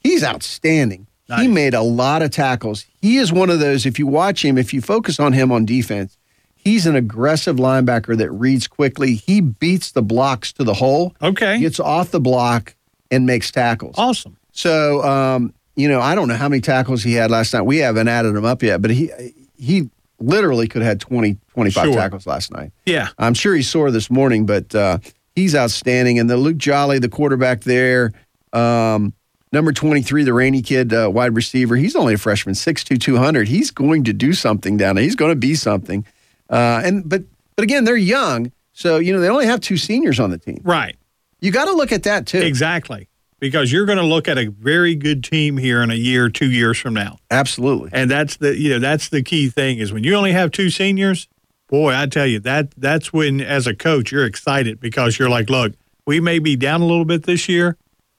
He's 0.00 0.24
outstanding. 0.24 1.06
He 1.38 1.48
made 1.48 1.72
a 1.72 1.80
lot 1.80 2.20
of 2.20 2.30
tackles. 2.30 2.84
He 3.00 3.16
is 3.16 3.32
one 3.32 3.48
of 3.48 3.58
those. 3.58 3.86
If 3.86 3.98
you 3.98 4.06
watch 4.06 4.44
him, 4.44 4.58
if 4.58 4.74
you 4.74 4.82
focus 4.82 5.18
on 5.18 5.32
him 5.32 5.50
on 5.50 5.64
defense, 5.64 6.18
he's 6.56 6.84
an 6.86 6.94
aggressive 6.94 7.56
linebacker 7.56 8.18
that 8.18 8.30
reads 8.32 8.68
quickly. 8.68 9.14
He 9.14 9.40
beats 9.40 9.92
the 9.92 10.02
blocks 10.02 10.52
to 10.54 10.64
the 10.64 10.74
hole. 10.74 11.14
Okay. 11.22 11.58
Gets 11.58 11.80
off 11.80 12.10
the 12.10 12.20
block 12.20 12.74
and 13.10 13.24
makes 13.24 13.50
tackles. 13.50 13.94
Awesome. 13.96 14.36
So, 14.52 15.02
um, 15.04 15.54
you 15.74 15.88
know, 15.88 16.02
I 16.02 16.14
don't 16.14 16.28
know 16.28 16.36
how 16.36 16.50
many 16.50 16.60
tackles 16.60 17.02
he 17.02 17.14
had 17.14 17.30
last 17.30 17.54
night. 17.54 17.62
We 17.62 17.78
haven't 17.78 18.08
added 18.08 18.34
them 18.34 18.44
up 18.44 18.62
yet, 18.62 18.82
but 18.82 18.90
he 18.90 19.10
he 19.56 19.88
literally 20.20 20.68
could 20.68 20.82
have 20.82 20.88
had 20.90 21.00
20, 21.00 21.38
25 21.54 21.84
Sure. 21.84 21.94
tackles 21.94 22.26
last 22.26 22.52
night. 22.52 22.72
Yeah. 22.84 23.08
I'm 23.18 23.32
sure 23.32 23.54
he's 23.54 23.70
sore 23.70 23.90
this 23.90 24.10
morning, 24.10 24.44
but 24.44 24.74
uh, 24.74 24.98
he's 25.34 25.54
outstanding. 25.54 26.18
And 26.18 26.28
the 26.28 26.36
Luke 26.36 26.56
Jolly, 26.56 26.98
the 26.98 27.08
quarterback 27.08 27.62
there, 27.62 28.12
um, 28.52 29.12
number 29.52 29.72
23, 29.72 30.24
the 30.24 30.32
Rainy 30.32 30.62
kid, 30.62 30.92
uh, 30.92 31.10
wide 31.12 31.34
receiver, 31.34 31.76
he's 31.76 31.96
only 31.96 32.14
a 32.14 32.18
freshman, 32.18 32.54
6'2", 32.54 33.00
200. 33.00 33.48
He's 33.48 33.70
going 33.70 34.04
to 34.04 34.12
do 34.12 34.32
something 34.32 34.76
down 34.76 34.96
there. 34.96 35.04
He's 35.04 35.16
going 35.16 35.32
to 35.32 35.36
be 35.36 35.54
something. 35.54 36.04
Uh, 36.50 36.82
and 36.84 37.08
but 37.08 37.22
but 37.56 37.62
again, 37.62 37.84
they're 37.84 37.96
young, 37.96 38.52
so 38.72 38.98
you 38.98 39.12
know 39.12 39.20
they 39.20 39.28
only 39.28 39.46
have 39.46 39.60
two 39.60 39.76
seniors 39.76 40.20
on 40.20 40.30
the 40.30 40.38
team. 40.38 40.60
Right. 40.62 40.96
You 41.40 41.50
got 41.50 41.64
to 41.66 41.72
look 41.72 41.92
at 41.92 42.04
that 42.04 42.26
too. 42.26 42.38
Exactly. 42.38 43.08
Because 43.40 43.72
you're 43.72 43.86
going 43.86 43.98
to 43.98 44.04
look 44.04 44.28
at 44.28 44.38
a 44.38 44.46
very 44.46 44.94
good 44.94 45.24
team 45.24 45.56
here 45.56 45.82
in 45.82 45.90
a 45.90 45.96
year, 45.96 46.28
two 46.28 46.48
years 46.48 46.78
from 46.78 46.94
now. 46.94 47.18
Absolutely. 47.30 47.90
And 47.92 48.08
that's 48.08 48.36
the 48.36 48.56
you 48.56 48.70
know 48.70 48.78
that's 48.78 49.08
the 49.08 49.22
key 49.22 49.48
thing 49.48 49.78
is 49.78 49.92
when 49.92 50.04
you 50.04 50.14
only 50.14 50.32
have 50.32 50.50
two 50.52 50.70
seniors, 50.70 51.26
boy, 51.72 51.94
I 51.96 52.04
tell 52.04 52.26
you 52.26 52.38
that 52.40 52.70
that's 52.76 53.14
when 53.14 53.40
as 53.40 53.66
a 53.66 53.74
coach 53.74 54.12
you're 54.12 54.26
excited 54.26 54.78
because 54.78 55.18
you're 55.18 55.30
like, 55.30 55.48
look, 55.48 55.72
we 56.06 56.20
may 56.20 56.38
be 56.38 56.54
down 56.54 56.82
a 56.82 56.86
little 56.86 57.06
bit 57.06 57.22
this 57.22 57.48
year, 57.48 57.78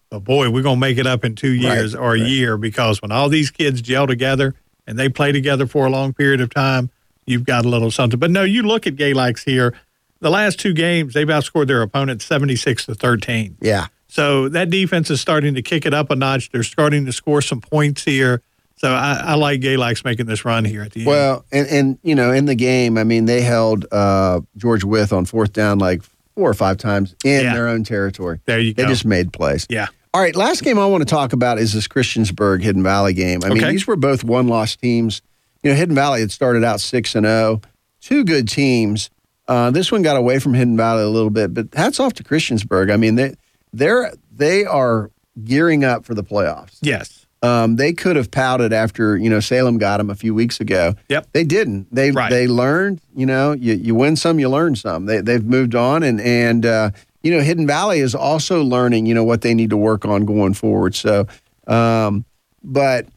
but 0.10 0.24
boy, 0.24 0.49
we're 0.49 0.64
going 0.64 0.78
to 0.78 0.82
make 0.82 0.97
it 0.97 1.06
up 1.06 1.24
in 1.24 1.36
two 1.36 1.51
years 1.51 1.93
or 1.93 2.16
a 2.16 2.20
year 2.20 2.58
because 2.58 2.99
when 2.99 3.12
all 3.12 3.30
these 3.30 3.51
kids 3.51 3.80
gel 3.80 4.08
together 4.08 4.56
and 4.88 4.97
they 4.97 5.08
play 5.08 5.32
together 5.32 5.68
for 5.68 5.86
a 5.86 5.91
long 5.91 6.14
period 6.14 6.41
of 6.41 6.49
time, 6.49 6.89
you've 7.28 7.45
got 7.45 7.64
a 7.64 7.70
little 7.70 7.91
something. 7.91 8.20
But 8.20 8.32
no, 8.32 8.41
you 8.41 8.64
look 8.64 8.88
at 8.88 8.95
Galax 8.95 9.43
here. 9.43 9.76
The 10.20 10.32
last 10.32 10.60
two 10.60 10.74
games, 10.74 11.14
they've 11.14 11.28
outscored 11.28 11.68
their 11.68 11.84
opponents 11.84 12.26
76 12.26 12.88
to 12.88 12.95
13. 12.95 13.58
Yeah. 13.62 13.88
So 14.08 14.49
that 14.49 14.72
defense 14.72 15.12
is 15.12 15.22
starting 15.22 15.54
to 15.54 15.62
kick 15.62 15.86
it 15.86 15.93
up 15.93 16.10
a 16.10 16.16
notch. 16.16 16.49
They're 16.49 16.64
starting 16.64 17.06
to 17.06 17.14
score 17.14 17.41
some 17.41 17.62
points 17.62 18.04
here. 18.04 18.41
So 18.84 18.92
I, 18.92 19.22
I 19.28 19.34
like 19.36 19.62
Galax 19.62 20.04
making 20.04 20.26
this 20.26 20.44
run 20.44 20.66
here 20.66 20.82
at 20.82 20.92
the 20.92 21.00
end. 21.02 21.08
Well, 21.08 21.46
and, 21.54 21.68
and 21.68 22.00
you 22.04 22.16
know, 22.16 22.32
in 22.32 22.46
the 22.46 22.56
game, 22.56 22.98
I 22.98 23.06
mean, 23.06 23.26
they 23.26 23.40
held 23.42 23.86
uh, 23.94 24.42
George 24.58 24.84
Wythe 24.84 25.14
on 25.14 25.24
fourth 25.24 25.54
down 25.54 25.80
like 25.80 26.04
four 26.36 26.50
or 26.50 26.54
five 26.54 26.78
times 26.78 27.16
in 27.24 27.46
Yeah. 27.46 27.54
their 27.54 27.68
own 27.70 27.86
territory. 27.86 28.42
There 28.46 28.60
you 28.60 28.74
go. 28.74 28.84
They 28.84 28.90
just 28.90 29.06
made 29.06 29.32
plays. 29.32 29.66
Yeah. 29.70 29.88
All 30.14 30.22
right, 30.22 30.36
last 30.36 30.64
game 30.64 30.78
I 30.78 30.86
want 30.86 31.02
to 31.02 31.06
talk 31.10 31.32
about 31.34 31.60
is 31.60 31.72
this 31.74 31.88
Christiansburg 31.88 32.62
Hidden 32.62 32.84
Valley 32.84 33.14
game. 33.14 33.40
I 33.44 33.50
mean, 33.50 33.60
Okay. 33.60 33.72
these 33.72 33.88
were 33.88 33.96
both 33.96 34.24
one-loss 34.24 34.76
teams. 34.76 35.22
You 35.64 35.72
know, 35.72 35.76
Hidden 35.78 35.96
Valley 35.96 36.20
had 36.20 36.32
started 36.32 36.64
out 36.64 36.82
six 36.82 37.16
and 37.16 37.26
zero, 37.26 37.62
two 38.02 38.24
good 38.26 38.48
teams. 38.50 39.10
Uh, 39.48 39.72
this 39.72 39.92
one 39.94 40.02
got 40.02 40.18
away 40.18 40.40
from 40.40 40.54
Hidden 40.54 40.76
Valley 40.78 41.04
a 41.04 41.10
little 41.10 41.30
bit, 41.30 41.54
but 41.54 41.68
hats 41.74 42.00
off 42.02 42.14
to 42.16 42.24
Christiansburg. 42.24 42.92
I 42.92 42.98
mean, 42.98 43.16
they 43.16 43.34
they're 43.72 44.12
they 44.36 44.66
are 44.66 45.10
gearing 45.44 45.84
up 45.86 46.06
for 46.06 46.14
the 46.14 46.24
playoffs. 46.24 46.78
Yes. 46.82 47.23
Um, 47.44 47.76
they 47.76 47.91
could 47.94 48.16
have 48.16 48.32
pouted 48.32 48.72
after 48.74 49.18
you 49.18 49.30
know 49.30 49.39
Salem 49.41 49.78
got 49.78 49.98
them 49.98 50.10
a 50.10 50.16
few 50.16 50.34
weeks 50.34 50.60
ago. 50.60 50.96
Yep. 51.10 51.28
They 51.34 51.44
didn't. 51.44 51.94
They 51.94 52.10
Right. 52.12 52.30
they 52.30 52.48
learned. 52.48 53.02
You 53.16 53.26
know, 53.26 53.52
you, 53.52 53.74
you 53.74 53.94
win 53.94 54.16
some, 54.16 54.39
you 54.39 54.50
learn 54.50 54.76
some. 54.76 55.06
They 55.06 55.20
they've 55.22 55.44
moved 55.44 55.76
on, 55.76 56.04
and 56.04 56.22
and 56.22 56.66
uh, 56.66 56.91
you 57.22 57.32
know 57.32 57.41
Hidden 57.41 57.68
Valley 57.68 58.00
is 58.00 58.16
also 58.16 58.64
learning. 58.64 59.06
You 59.06 59.14
know 59.14 59.26
what 59.26 59.41
they 59.41 59.54
need 59.54 59.70
to 59.72 59.78
work 59.78 60.06
on 60.06 60.26
going 60.26 60.54
forward. 60.54 60.96
So, 60.96 61.28
um, 61.68 62.24
but 62.64 63.08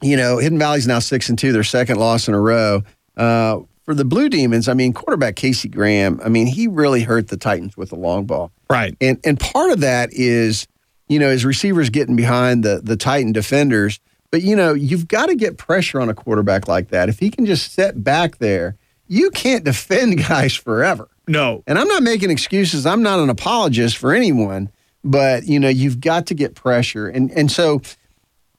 you 0.00 0.16
know 0.16 0.38
Hidden 0.38 0.58
Valley's 0.58 0.86
now 0.86 1.00
six 1.00 1.28
and 1.28 1.38
two, 1.38 1.52
their 1.52 1.64
second 1.64 1.98
loss 1.98 2.28
in 2.28 2.34
a 2.34 2.40
row. 2.40 2.82
Uh, 3.16 3.60
for 3.84 3.94
the 3.94 4.04
Blue 4.04 4.28
Demons, 4.28 4.68
I 4.68 4.74
mean 4.74 4.92
quarterback 4.92 5.34
Casey 5.34 5.68
Graham. 5.68 6.20
I 6.24 6.28
mean 6.28 6.46
he 6.46 6.68
really 6.68 7.02
hurt 7.02 7.26
the 7.28 7.36
Titans 7.36 7.76
with 7.76 7.90
the 7.90 7.96
long 7.96 8.26
ball. 8.26 8.52
Right. 8.70 8.96
And 9.00 9.18
and 9.24 9.40
part 9.40 9.72
of 9.72 9.80
that 9.80 10.10
is, 10.12 10.68
you 11.10 11.18
know, 11.18 11.28
his 11.30 11.44
receivers 11.44 11.90
getting 11.90 12.16
behind 12.16 12.62
the 12.62 12.80
the 12.82 12.96
Titan 12.96 13.32
defenders. 13.32 14.00
But 14.30 14.42
you 14.42 14.54
know, 14.56 14.72
you've 14.74 15.08
got 15.08 15.26
to 15.26 15.34
get 15.34 15.58
pressure 15.58 16.00
on 16.00 16.08
a 16.08 16.14
quarterback 16.14 16.68
like 16.68 16.88
that. 16.88 17.08
If 17.08 17.18
he 17.18 17.30
can 17.30 17.44
just 17.46 17.72
sit 17.74 18.02
back 18.02 18.38
there, 18.38 18.76
you 19.08 19.30
can't 19.30 19.64
defend 19.64 20.18
guys 20.28 20.54
forever. 20.54 21.08
No. 21.26 21.62
And 21.66 21.78
I'm 21.78 21.88
not 21.88 22.02
making 22.02 22.30
excuses. 22.30 22.86
I'm 22.86 23.02
not 23.02 23.18
an 23.18 23.28
apologist 23.28 23.96
for 23.96 24.12
anyone, 24.14 24.70
but 25.04 25.46
you 25.46 25.58
know, 25.60 25.68
you've 25.68 26.00
got 26.00 26.26
to 26.28 26.34
get 26.34 26.54
pressure. 26.54 27.08
And 27.08 27.30
and 27.32 27.50
so 27.50 27.82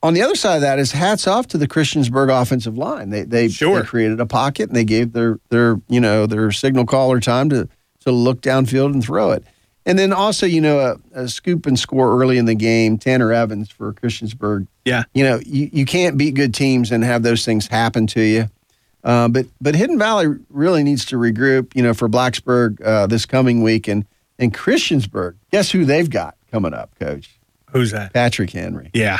on 0.02 0.14
the 0.14 0.20
other 0.22 0.34
side 0.34 0.56
of 0.56 0.60
that 0.62 0.78
is 0.78 0.92
hats 0.92 1.26
off 1.26 1.46
to 1.48 1.58
the 1.58 1.68
Christiansburg 1.68 2.28
offensive 2.28 2.76
line. 2.76 3.10
They 3.10 3.22
they, 3.22 3.48
Sure. 3.48 3.80
they 3.80 3.86
created 3.86 4.20
a 4.20 4.26
pocket 4.26 4.68
and 4.68 4.76
they 4.76 4.84
gave 4.84 5.12
their 5.12 5.38
their 5.48 5.80
you 5.88 6.00
know 6.00 6.26
their 6.26 6.50
signal 6.52 6.84
caller 6.84 7.18
time 7.20 7.48
to 7.50 7.68
to 8.00 8.10
look 8.10 8.42
downfield 8.42 8.92
and 8.92 9.02
throw 9.02 9.30
it. 9.30 9.44
And 9.84 9.98
then 9.98 10.12
also, 10.12 10.46
you 10.46 10.60
know, 10.60 10.78
a, 11.14 11.22
a 11.22 11.28
scoop 11.28 11.66
and 11.66 11.76
score 11.78 12.20
early 12.20 12.38
in 12.38 12.44
the 12.44 12.54
game, 12.54 12.98
Tanner 12.98 13.32
Evans 13.32 13.68
for 13.70 13.92
Christiansburg. 13.92 14.68
Yeah. 14.84 15.02
You 15.12 15.24
know, 15.24 15.40
you, 15.44 15.70
you 15.72 15.84
can't 15.84 16.16
beat 16.16 16.34
good 16.34 16.54
teams 16.54 16.92
and 16.92 17.02
have 17.02 17.22
those 17.24 17.44
things 17.44 17.66
happen 17.66 18.06
to 18.08 18.20
you. 18.20 18.48
Uh, 19.02 19.26
but 19.26 19.46
but 19.60 19.74
Hidden 19.74 19.98
Valley 19.98 20.28
really 20.48 20.84
needs 20.84 21.04
to 21.06 21.16
regroup, 21.16 21.74
you 21.74 21.82
know, 21.82 21.94
for 21.94 22.08
Blacksburg 22.08 22.80
uh, 22.84 23.08
this 23.08 23.26
coming 23.26 23.62
week. 23.62 23.88
And, 23.88 24.06
and 24.38 24.54
Christiansburg, 24.54 25.34
guess 25.50 25.72
who 25.72 25.84
they've 25.84 26.08
got 26.08 26.36
coming 26.52 26.72
up, 26.74 26.96
Coach? 27.00 27.30
Who's 27.72 27.90
that? 27.90 28.12
Patrick 28.12 28.50
Henry. 28.50 28.90
Yeah. 28.94 29.18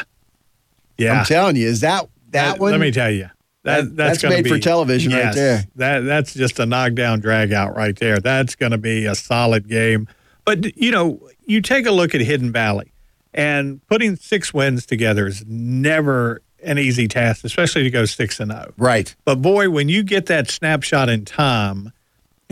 Yeah. 0.97 1.20
I'm 1.20 1.24
telling 1.24 1.56
you, 1.56 1.66
is 1.66 1.80
that 1.80 2.09
that, 2.30 2.60
one? 2.60 2.70
Let 2.70 2.80
me 2.80 2.93
tell 2.93 3.10
you. 3.10 3.30
That, 3.64 3.82
That- 3.84 3.97
that's 3.97 4.22
that's 4.22 4.32
made 4.32 4.47
for 4.47 4.55
be- 4.55 4.60
television 4.60 5.12
right 5.12 5.34
there. 5.34 5.64
That 5.76 6.01
that's 6.01 6.34
just 6.34 6.60
a 6.60 6.66
knockdown 6.66 7.18
drag 7.20 7.52
out 7.52 7.74
right 7.76 7.97
there. 7.97 8.18
That's 8.18 8.55
going 8.55 8.72
to 8.72 8.78
be 8.78 9.06
a 9.06 9.14
solid 9.16 9.68
game. 9.68 10.09
But 10.44 10.77
you 10.77 10.90
know, 10.90 11.28
you 11.44 11.60
take 11.60 11.86
a 11.86 11.93
look 11.93 12.14
at 12.14 12.20
Hidden 12.20 12.52
Valley, 12.52 12.93
and 13.35 13.86
putting 13.86 14.16
six 14.16 14.52
wins 14.52 14.86
together 14.86 15.27
is 15.27 15.44
never 15.47 16.43
an 16.62 16.78
easy 16.78 17.09
task, 17.09 17.44
especially 17.44 17.82
to 17.82 17.90
go 17.90 18.05
six 18.05 18.39
and 18.40 18.52
zero. 18.52 18.73
Right. 18.77 19.14
But 19.24 19.43
boy, 19.43 19.70
when 19.70 19.89
you 19.89 20.02
get 20.02 20.27
that 20.27 20.51
snapshot 20.51 21.09
in 21.09 21.24
time, 21.24 21.93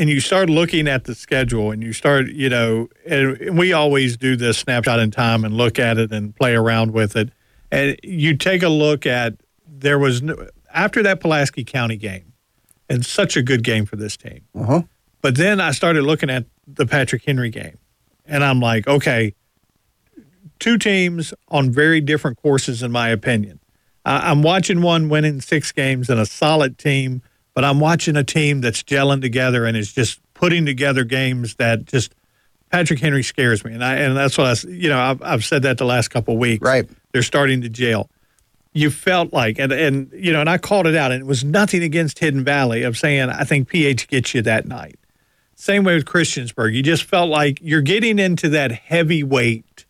and 0.01 0.09
you 0.09 0.21
start 0.21 0.49
looking 0.49 0.89
at 0.89 1.05
the 1.05 1.15
schedule 1.15 1.71
and 1.71 1.83
you 1.83 1.93
start, 1.93 2.29
you 2.29 2.49
know, 2.49 2.89
and 3.07 3.59
we 3.59 3.75
always 3.75 4.17
do 4.17 4.35
this 4.35 4.57
snapshot 4.57 4.99
in 4.99 5.11
time 5.11 5.45
and 5.45 5.55
look 5.55 5.79
at 5.79 5.99
it 5.99 6.11
and 6.11 6.35
play 6.35 6.55
around 6.55 6.93
with 6.93 7.17
it. 7.17 7.29
And 7.71 7.99
you 8.03 8.35
take 8.37 8.63
a 8.63 8.71
look 8.71 9.05
at 9.05 9.35
there 9.69 9.99
was 9.99 10.23
no, 10.23 10.49
after 10.73 11.03
that 11.03 11.21
Pulaski 11.21 11.65
County 11.65 11.97
game, 11.97 12.33
and 12.89 13.05
such 13.05 13.37
a 13.37 13.43
good 13.43 13.63
game 13.63 13.85
for 13.85 13.97
this 13.97 14.17
team. 14.17 14.41
Uh-huh. 14.55 14.83
But 15.21 15.37
then 15.37 15.61
I 15.61 15.71
started 15.73 16.03
looking 16.03 16.31
at 16.31 16.47
the 16.75 16.87
Patrick 16.87 17.25
Henry 17.25 17.51
game, 17.51 17.79
and 18.27 18.45
I'm 18.45 18.61
like, 18.61 18.87
okay, 18.87 19.35
two 20.59 20.79
teams 20.79 21.35
on 21.49 21.71
very 21.71 22.01
different 22.01 22.41
courses, 22.41 22.83
in 22.83 22.93
my 22.93 23.09
opinion. 23.09 23.61
I 24.05 24.31
I'm 24.31 24.43
watching 24.43 24.83
one 24.83 25.09
winning 25.09 25.41
six 25.41 25.73
games 25.73 26.09
and 26.09 26.21
a 26.21 26.27
solid 26.27 26.79
team, 26.79 27.23
but 27.55 27.65
I'm 27.65 27.81
watching 27.81 28.17
a 28.17 28.25
team 28.25 28.61
that's 28.61 28.83
gelling 28.83 29.21
together 29.21 29.65
and 29.65 29.77
is 29.77 29.93
just 29.93 30.21
putting 30.35 30.65
together 30.65 31.05
games 31.05 31.57
that 31.57 31.85
just 31.85 32.15
Patrick 32.71 33.01
Henry 33.01 33.23
scares 33.23 33.65
me, 33.65 33.75
and 33.75 33.85
I 33.85 33.97
and 33.97 34.17
that's 34.17 34.39
what 34.39 34.47
I 34.47 34.69
you 34.69 34.89
know 34.89 35.01
I've, 35.01 35.23
I've 35.23 35.45
said 35.45 35.63
that 35.63 35.79
the 35.79 35.85
last 35.85 36.09
couple 36.09 36.35
of 36.35 36.41
weeks. 36.41 36.63
Right, 36.63 36.89
they're 37.13 37.23
starting 37.23 37.63
to 37.63 37.69
jail. 37.69 38.09
You 38.73 38.91
felt 38.91 39.33
like, 39.33 39.59
and 39.59 39.73
and 39.73 40.13
you 40.13 40.33
know, 40.33 40.41
and 40.41 40.49
I 40.49 40.59
called 40.59 40.87
it 40.87 40.95
out, 40.95 41.11
and 41.11 41.21
it 41.21 41.27
was 41.27 41.43
nothing 41.43 41.83
against 41.83 42.21
Hidden 42.21 42.45
Valley 42.45 42.85
of 42.85 42.97
saying 42.97 43.29
I 43.29 43.43
think 43.43 43.69
PH 43.69 44.07
gets 44.07 44.35
you 44.35 44.43
that 44.43 44.67
night. 44.67 45.00
Same 45.61 45.85
way 45.85 45.95
with 45.95 46.07
Christiansburg, 46.07 46.73
you 46.75 46.83
just 46.83 47.05
felt 47.05 47.29
like 47.29 47.59
you're 47.61 47.83
getting 47.83 48.19
into 48.19 48.49
that 48.49 48.73
heavyweight 48.73 49.85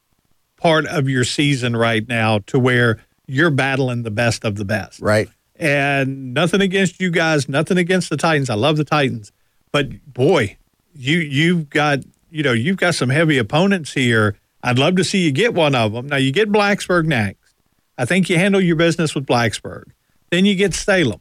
part 0.57 0.85
of 0.85 1.09
your 1.09 1.23
season 1.23 1.77
right 1.77 2.07
now, 2.09 2.41
to 2.47 2.59
where 2.59 2.99
you're 3.29 3.53
battling 3.53 4.03
the 4.03 4.11
best 4.11 4.45
of 4.45 4.57
the 4.57 4.65
best. 4.65 5.01
Right. 5.01 5.29
And 5.55 6.35
nothing 6.35 6.61
against 6.61 7.01
you 7.01 7.11
guys, 7.11 7.49
nothing 7.49 7.79
against 7.79 8.11
the 8.11 8.17
Titans. 8.17 8.51
I 8.51 8.55
love 8.55 8.79
the 8.79 8.85
Titans, 8.85 9.31
but 9.71 10.13
boy, 10.13 10.57
you 10.93 11.19
you've 11.19 11.71
got 11.71 12.01
you 12.31 12.43
know 12.43 12.53
you've 12.53 12.77
got 12.77 12.97
some 12.97 13.09
heavy 13.09 13.39
opponents 13.39 13.93
here. 13.93 14.37
I'd 14.65 14.79
love 14.79 14.97
to 14.97 15.05
see 15.05 15.25
you 15.25 15.31
get 15.31 15.55
one 15.55 15.77
of 15.77 15.93
them. 15.93 16.09
Now 16.09 16.17
you 16.17 16.33
get 16.33 16.51
Blacksburg 16.51 17.07
next. 17.07 17.55
I 17.97 18.07
think 18.07 18.29
you 18.29 18.37
handle 18.39 18.61
your 18.61 18.75
business 18.75 19.15
with 19.15 19.25
Blacksburg. 19.25 19.85
Then 20.31 20.47
you 20.47 20.57
get 20.57 20.75
Salem. 20.75 21.21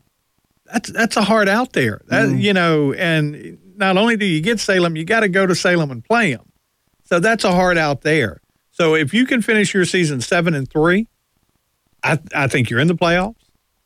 That's 0.66 0.92
that's 0.92 1.18
a 1.18 1.22
hard 1.22 1.48
out 1.48 1.74
there. 1.74 2.02
That 2.08 2.30
mm-hmm. 2.30 2.40
you 2.40 2.54
know, 2.54 2.94
and 2.94 3.60
not 3.80 3.98
only 3.98 4.18
do 4.18 4.26
you 4.26 4.42
get 4.42 4.60
Salem, 4.60 4.96
you 4.96 5.06
got 5.06 5.22
to 5.22 5.30
go 5.30 5.48
to 5.48 5.56
Salem 5.56 5.90
and 5.92 6.04
play 6.04 6.34
them. 6.34 6.52
So 7.06 7.20
that's 7.20 7.44
a 7.44 7.52
hard 7.52 7.78
out 7.78 8.02
there. 8.02 8.42
So 8.72 8.94
if 8.96 9.14
you 9.14 9.26
can 9.26 9.42
finish 9.42 9.74
your 9.74 9.86
season 9.86 10.22
seven 10.22 10.54
and 10.54 10.70
three, 10.70 11.08
I 12.04 12.20
I 12.36 12.48
think 12.48 12.70
you're 12.70 12.80
in 12.80 12.88
the 12.88 12.96
playoffs. 12.96 13.36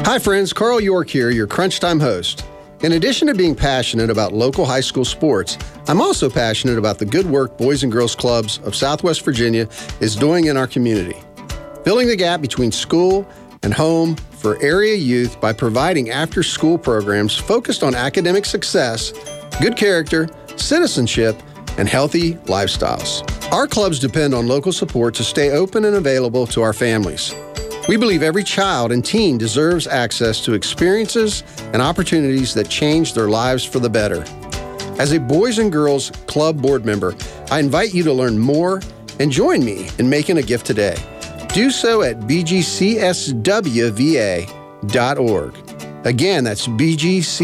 Hi, 0.06 0.18
friends. 0.18 0.54
Carl 0.54 0.80
York 0.80 1.10
here, 1.10 1.28
your 1.28 1.46
Crunch 1.46 1.80
Time 1.80 2.00
host. 2.00 2.46
In 2.84 2.92
addition 2.92 3.28
to 3.28 3.34
being 3.34 3.54
passionate 3.54 4.10
about 4.10 4.34
local 4.34 4.66
high 4.66 4.82
school 4.82 5.06
sports, 5.06 5.56
I'm 5.88 6.02
also 6.02 6.28
passionate 6.28 6.76
about 6.76 6.98
the 6.98 7.06
good 7.06 7.24
work 7.24 7.56
Boys 7.56 7.82
and 7.82 7.90
Girls 7.90 8.14
Clubs 8.14 8.58
of 8.58 8.74
Southwest 8.74 9.24
Virginia 9.24 9.66
is 10.00 10.14
doing 10.14 10.48
in 10.48 10.58
our 10.58 10.66
community. 10.66 11.18
Filling 11.82 12.08
the 12.08 12.14
gap 12.14 12.42
between 12.42 12.70
school 12.70 13.26
and 13.62 13.72
home 13.72 14.16
for 14.16 14.62
area 14.62 14.96
youth 14.96 15.40
by 15.40 15.50
providing 15.50 16.10
after 16.10 16.42
school 16.42 16.76
programs 16.76 17.34
focused 17.34 17.82
on 17.82 17.94
academic 17.94 18.44
success, 18.44 19.14
good 19.62 19.78
character, 19.78 20.28
citizenship, 20.56 21.42
and 21.78 21.88
healthy 21.88 22.34
lifestyles. 22.44 23.24
Our 23.50 23.66
clubs 23.66 23.98
depend 23.98 24.34
on 24.34 24.46
local 24.46 24.72
support 24.72 25.14
to 25.14 25.24
stay 25.24 25.52
open 25.52 25.86
and 25.86 25.96
available 25.96 26.46
to 26.48 26.60
our 26.60 26.74
families. 26.74 27.34
We 27.86 27.98
believe 27.98 28.22
every 28.22 28.44
child 28.44 28.92
and 28.92 29.04
teen 29.04 29.36
deserves 29.36 29.86
access 29.86 30.42
to 30.46 30.54
experiences 30.54 31.44
and 31.74 31.82
opportunities 31.82 32.54
that 32.54 32.70
change 32.70 33.12
their 33.12 33.28
lives 33.28 33.62
for 33.62 33.78
the 33.78 33.90
better. 33.90 34.24
As 34.98 35.12
a 35.12 35.20
Boys 35.20 35.58
and 35.58 35.70
Girls 35.70 36.10
Club 36.26 36.62
board 36.62 36.86
member, 36.86 37.14
I 37.50 37.58
invite 37.58 37.92
you 37.92 38.02
to 38.04 38.12
learn 38.12 38.38
more 38.38 38.80
and 39.20 39.30
join 39.30 39.62
me 39.62 39.90
in 39.98 40.08
making 40.08 40.38
a 40.38 40.42
gift 40.42 40.64
today. 40.64 40.96
Do 41.52 41.70
so 41.70 42.00
at 42.02 42.20
bgcswva.org. 42.20 43.26
Again, 46.06 46.44
that's 46.44 46.66
bgcswva.org. 46.66 47.40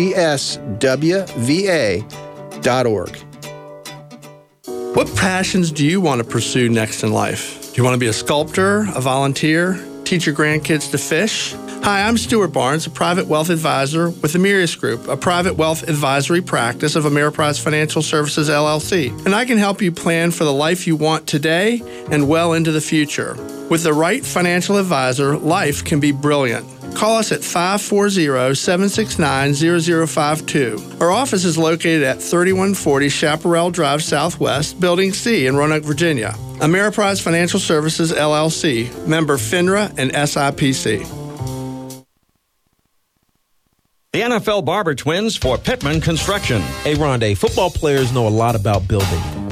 What 4.96 5.16
passions 5.16 5.70
do 5.70 5.84
you 5.84 6.00
want 6.00 6.22
to 6.22 6.24
pursue 6.26 6.68
next 6.70 7.02
in 7.02 7.12
life? 7.12 7.72
Do 7.72 7.76
you 7.76 7.84
want 7.84 7.94
to 7.94 8.00
be 8.00 8.08
a 8.08 8.12
sculptor, 8.12 8.86
a 8.94 9.00
volunteer, 9.00 9.74
teach 10.10 10.26
your 10.26 10.34
grandkids 10.34 10.90
to 10.90 10.98
fish? 10.98 11.54
Hi, 11.84 12.02
I'm 12.02 12.18
Stuart 12.18 12.48
Barnes, 12.48 12.84
a 12.84 12.90
private 12.90 13.28
wealth 13.28 13.48
advisor 13.48 14.10
with 14.10 14.34
Amirius 14.34 14.76
Group, 14.76 15.06
a 15.06 15.16
private 15.16 15.54
wealth 15.54 15.88
advisory 15.88 16.42
practice 16.42 16.96
of 16.96 17.04
Ameriprise 17.04 17.62
Financial 17.62 18.02
Services 18.02 18.48
LLC. 18.48 19.10
And 19.24 19.36
I 19.36 19.44
can 19.44 19.56
help 19.56 19.80
you 19.80 19.92
plan 19.92 20.32
for 20.32 20.42
the 20.42 20.52
life 20.52 20.88
you 20.88 20.96
want 20.96 21.28
today 21.28 21.80
and 22.10 22.28
well 22.28 22.54
into 22.54 22.72
the 22.72 22.80
future. 22.80 23.36
With 23.70 23.84
the 23.84 23.92
right 23.92 24.26
financial 24.26 24.78
advisor, 24.78 25.38
life 25.38 25.84
can 25.84 26.00
be 26.00 26.10
brilliant. 26.10 26.66
Call 26.96 27.16
us 27.16 27.30
at 27.30 27.44
540 27.44 28.56
769 28.56 29.54
0052. 29.54 30.96
Our 31.00 31.12
office 31.12 31.44
is 31.44 31.56
located 31.56 32.02
at 32.02 32.20
3140 32.20 33.08
Chaparral 33.08 33.70
Drive 33.70 34.02
Southwest, 34.02 34.80
Building 34.80 35.12
C 35.12 35.46
in 35.46 35.56
Roanoke, 35.56 35.84
Virginia. 35.84 36.34
Ameriprise 36.60 37.22
Financial 37.22 37.58
Services 37.58 38.12
LLC, 38.12 39.06
member 39.06 39.36
FINRA 39.36 39.92
and 39.98 40.12
SIPC. 40.12 41.06
The 44.12 44.20
NFL 44.22 44.64
Barber 44.64 44.94
Twins 44.94 45.36
for 45.36 45.56
Pittman 45.56 46.00
Construction. 46.00 46.60
Hey, 46.82 46.94
Rondé, 46.94 47.36
football 47.36 47.70
players 47.70 48.12
know 48.12 48.26
a 48.26 48.28
lot 48.28 48.56
about 48.56 48.88
building. 48.88 49.49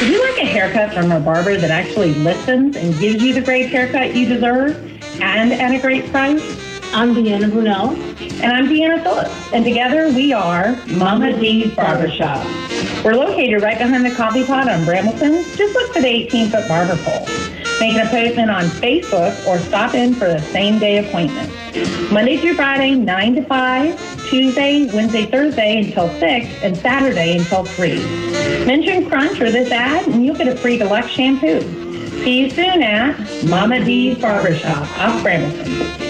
Would 0.00 0.08
you 0.08 0.22
like 0.22 0.42
a 0.42 0.46
haircut 0.46 0.94
from 0.94 1.12
a 1.12 1.20
barber 1.20 1.56
that 1.56 1.70
actually 1.70 2.14
listens 2.14 2.76
and 2.76 2.98
gives 2.98 3.22
you 3.22 3.34
the 3.34 3.40
great 3.42 3.68
haircut 3.70 4.14
you 4.14 4.28
deserve 4.28 4.76
and 5.20 5.52
at 5.52 5.74
a 5.74 5.78
great 5.80 6.10
price? 6.10 6.42
I'm 6.92 7.14
Deanna 7.14 7.50
Brunel. 7.50 7.90
And 8.42 8.52
I'm 8.52 8.66
Deanna 8.66 9.02
Phillips. 9.02 9.52
And 9.52 9.64
together 9.64 10.08
we 10.08 10.32
are 10.32 10.76
Mama 10.88 11.38
D's 11.38 11.74
Barbershop. 11.74 12.44
We're 13.04 13.14
located 13.14 13.62
right 13.62 13.78
behind 13.78 14.04
the 14.04 14.14
coffee 14.14 14.44
pot 14.44 14.68
on 14.68 14.84
Brambleton. 14.84 15.44
Just 15.56 15.74
look 15.74 15.92
for 15.92 16.00
the 16.00 16.08
18 16.08 16.50
foot 16.50 16.66
barber 16.68 16.96
pole. 17.02 17.26
Make 17.80 17.94
an 17.94 18.06
appointment 18.06 18.50
on 18.50 18.64
Facebook 18.64 19.46
or 19.46 19.58
stop 19.58 19.94
in 19.94 20.12
for 20.12 20.26
the 20.26 20.38
same 20.38 20.78
day 20.78 20.98
appointment. 20.98 21.50
Monday 22.12 22.36
through 22.36 22.54
Friday, 22.54 22.94
9 22.94 23.34
to 23.36 23.42
5, 23.42 24.28
Tuesday, 24.28 24.86
Wednesday, 24.92 25.24
Thursday 25.24 25.78
until 25.78 26.08
6, 26.18 26.62
and 26.62 26.76
Saturday 26.76 27.38
until 27.38 27.64
3. 27.64 27.96
Mention 28.66 29.08
Crunch 29.08 29.40
or 29.40 29.50
this 29.50 29.70
ad, 29.70 30.06
and 30.08 30.26
you'll 30.26 30.36
get 30.36 30.48
a 30.48 30.56
free 30.56 30.76
deluxe 30.76 31.10
shampoo. 31.10 31.62
See 32.22 32.40
you 32.40 32.50
soon 32.50 32.82
at 32.82 33.18
Mama 33.46 33.82
D's 33.82 34.18
Barbershop 34.18 34.82
off 34.98 35.22
Brambleton. 35.22 36.09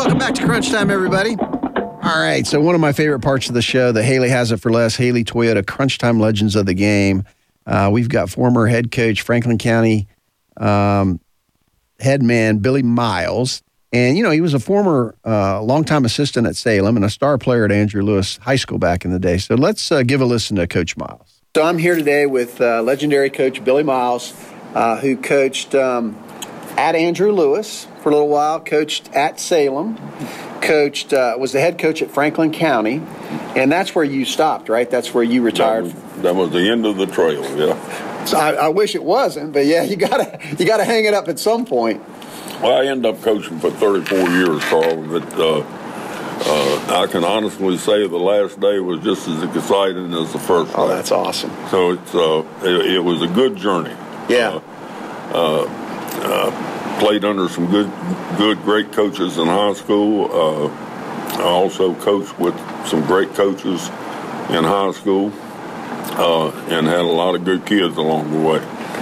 Welcome 0.00 0.16
back 0.16 0.34
to 0.34 0.42
Crunch 0.46 0.70
Time, 0.70 0.90
everybody. 0.90 1.36
All 1.36 2.18
right, 2.18 2.46
so 2.46 2.58
one 2.58 2.74
of 2.74 2.80
my 2.80 2.90
favorite 2.90 3.20
parts 3.20 3.48
of 3.48 3.54
the 3.54 3.60
show, 3.60 3.92
the 3.92 4.02
Haley 4.02 4.30
Has 4.30 4.50
It 4.50 4.56
For 4.56 4.72
Less, 4.72 4.96
Haley 4.96 5.24
Toyota 5.24 5.64
Crunch 5.66 5.98
Time 5.98 6.18
Legends 6.18 6.56
of 6.56 6.64
the 6.64 6.72
Game. 6.72 7.24
Uh, 7.66 7.90
we've 7.92 8.08
got 8.08 8.30
former 8.30 8.66
head 8.66 8.90
coach, 8.92 9.20
Franklin 9.20 9.58
County 9.58 10.08
um, 10.56 11.20
head 11.98 12.22
man, 12.22 12.60
Billy 12.60 12.82
Miles. 12.82 13.62
And, 13.92 14.16
you 14.16 14.22
know, 14.22 14.30
he 14.30 14.40
was 14.40 14.54
a 14.54 14.58
former 14.58 15.16
uh, 15.22 15.60
longtime 15.60 16.06
assistant 16.06 16.46
at 16.46 16.56
Salem 16.56 16.96
and 16.96 17.04
a 17.04 17.10
star 17.10 17.36
player 17.36 17.66
at 17.66 17.70
Andrew 17.70 18.00
Lewis 18.00 18.38
High 18.38 18.56
School 18.56 18.78
back 18.78 19.04
in 19.04 19.10
the 19.10 19.18
day. 19.18 19.36
So 19.36 19.54
let's 19.54 19.92
uh, 19.92 20.02
give 20.02 20.22
a 20.22 20.24
listen 20.24 20.56
to 20.56 20.66
Coach 20.66 20.96
Miles. 20.96 21.42
So 21.54 21.62
I'm 21.62 21.76
here 21.76 21.94
today 21.94 22.24
with 22.24 22.58
uh, 22.62 22.80
legendary 22.80 23.28
coach 23.28 23.62
Billy 23.62 23.82
Miles, 23.82 24.32
uh, 24.74 24.96
who 24.96 25.18
coached 25.18 25.74
um, 25.74 26.14
at 26.76 26.94
Andrew 26.94 27.32
Lewis 27.32 27.86
for 28.02 28.10
a 28.10 28.12
little 28.12 28.28
while, 28.28 28.60
coached 28.60 29.12
at 29.14 29.38
Salem, 29.40 29.98
coached, 30.60 31.12
uh, 31.12 31.36
was 31.38 31.52
the 31.52 31.60
head 31.60 31.78
coach 31.78 32.02
at 32.02 32.10
Franklin 32.10 32.52
County, 32.52 33.02
and 33.56 33.70
that's 33.70 33.94
where 33.94 34.04
you 34.04 34.24
stopped, 34.24 34.68
right? 34.68 34.90
That's 34.90 35.12
where 35.12 35.24
you 35.24 35.42
retired. 35.42 35.86
That 35.86 35.94
was, 35.94 36.22
that 36.22 36.34
was 36.36 36.50
the 36.50 36.70
end 36.70 36.86
of 36.86 36.96
the 36.96 37.06
trail, 37.06 37.42
yeah. 37.58 38.24
So 38.24 38.38
I, 38.38 38.52
I 38.52 38.68
wish 38.68 38.94
it 38.94 39.02
wasn't, 39.02 39.52
but 39.52 39.66
yeah, 39.66 39.82
you 39.90 39.96
gotta 39.96 40.38
you 40.58 40.66
gotta 40.66 40.84
hang 40.84 41.04
it 41.04 41.14
up 41.14 41.28
at 41.28 41.38
some 41.38 41.64
point. 41.64 42.02
Well, 42.62 42.76
I 42.76 42.86
ended 42.86 43.14
up 43.14 43.22
coaching 43.22 43.58
for 43.58 43.70
34 43.70 44.18
years, 44.18 44.62
Carl, 44.64 45.02
but 45.08 45.32
uh, 45.38 45.64
uh, 46.42 47.02
I 47.02 47.06
can 47.06 47.24
honestly 47.24 47.78
say 47.78 48.06
the 48.06 48.18
last 48.18 48.60
day 48.60 48.80
was 48.80 49.00
just 49.00 49.28
as 49.28 49.42
exciting 49.42 50.12
as 50.12 50.32
the 50.32 50.38
first. 50.38 50.72
Oh, 50.76 50.88
that's 50.88 51.10
awesome. 51.10 51.50
So 51.70 51.92
it's 51.92 52.14
uh, 52.14 52.44
it, 52.62 52.96
it 52.96 53.00
was 53.00 53.22
a 53.22 53.28
good 53.28 53.56
journey. 53.56 53.94
Yeah. 54.28 54.60
Uh, 56.22 56.98
played 57.00 57.24
under 57.24 57.48
some 57.48 57.70
good, 57.70 57.90
good, 58.36 58.62
great 58.62 58.92
coaches 58.92 59.38
in 59.38 59.46
high 59.46 59.72
school. 59.72 60.30
Uh, 60.30 60.68
I 61.38 61.42
also 61.42 61.94
coached 61.94 62.38
with 62.38 62.54
some 62.86 63.04
great 63.06 63.34
coaches 63.34 63.88
in 64.50 64.64
high 64.64 64.92
school, 64.92 65.32
uh, 66.18 66.50
and 66.68 66.86
had 66.86 67.00
a 67.00 67.02
lot 67.02 67.34
of 67.34 67.44
good 67.44 67.64
kids 67.64 67.96
along 67.96 68.30
the 68.30 68.38
way. 68.38 68.58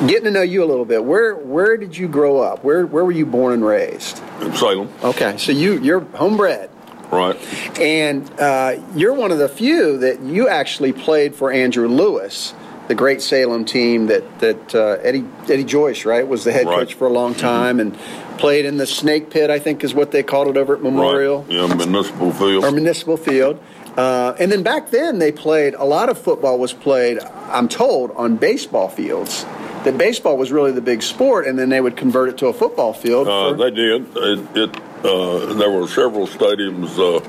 Getting 0.07 0.25
to 0.25 0.31
know 0.31 0.43
you 0.43 0.63
a 0.63 0.67
little 0.67 0.85
bit. 0.85 1.05
Where 1.05 1.35
where 1.35 1.77
did 1.77 1.97
you 1.97 2.07
grow 2.07 2.39
up? 2.41 2.63
Where 2.63 2.87
where 2.87 3.05
were 3.05 3.13
you 3.13 3.27
born 3.27 3.55
and 3.55 3.65
raised? 3.65 4.23
In 4.41 4.55
Salem. 4.55 4.89
Okay, 5.03 5.37
so 5.39 5.51
you 5.51 5.81
you're 5.81 6.01
homebred. 6.01 6.71
Right. 7.11 7.37
And 7.81 8.31
uh, 8.39 8.77
you're 8.95 9.15
one 9.15 9.33
of 9.33 9.39
the 9.39 9.49
few 9.49 9.99
that 9.99 10.21
you 10.21 10.49
actually 10.49 10.93
played 10.93 11.35
for 11.35 11.51
Andrew 11.51 11.89
Lewis, 11.89 12.53
the 12.89 12.95
great 12.95 13.21
Salem 13.23 13.65
team 13.65 14.07
that 14.07 14.41
that 14.41 14.75
uh, 14.75 14.97
Eddie 15.03 15.25
Eddie 15.49 15.65
Joyce, 15.65 16.05
right, 16.05 16.27
was 16.27 16.45
the 16.45 16.53
head 16.53 16.67
Right. 16.67 16.79
coach 16.81 16.95
for 16.95 17.07
a 17.07 17.13
long 17.13 17.35
time 17.35 17.81
and 17.81 17.97
played 18.39 18.65
in 18.65 18.77
the 18.77 18.87
Snake 18.87 19.31
Pit, 19.31 19.51
I 19.51 19.59
think 19.59 19.85
is 19.85 19.95
what 19.95 20.11
they 20.11 20.23
called 20.23 20.49
it 20.49 20.57
over 20.57 20.75
at 20.77 20.83
Memorial 20.83 21.43
Right. 21.43 21.53
Yeah, 21.53 21.75
municipal 21.75 22.33
field. 22.33 22.65
or 22.65 22.71
Municipal 22.73 23.17
Field. 23.17 23.59
Uh, 23.97 24.33
and 24.39 24.51
then 24.53 24.63
back 24.63 24.91
then 24.91 25.19
they 25.19 25.33
played 25.33 25.75
a 25.75 25.85
lot 25.85 26.09
of 26.09 26.17
football 26.17 26.57
was 26.59 26.73
played, 26.73 27.19
I'm 27.51 27.69
told, 27.69 28.13
on 28.13 28.37
baseball 28.37 28.89
fields. 28.89 29.45
That 29.85 29.99
baseball 29.99 30.37
was 30.37 30.51
really 30.53 30.71
the 30.73 30.81
big 30.81 31.03
sport, 31.03 31.47
and 31.47 31.59
then 31.59 31.69
they 31.69 31.81
would 31.81 31.97
convert 31.97 32.29
it 32.29 32.39
to 32.39 32.47
a 32.47 32.53
football 32.53 32.93
field. 32.93 33.27
Uh, 33.29 33.51
for- 33.51 33.57
they 33.57 33.71
did. 33.71 34.07
It, 34.17 34.57
it 34.57 34.77
uh, 35.05 35.55
there 35.55 35.71
were 35.71 35.87
several 35.89 36.27
stadiums 36.29 36.97
uh, 36.99 37.21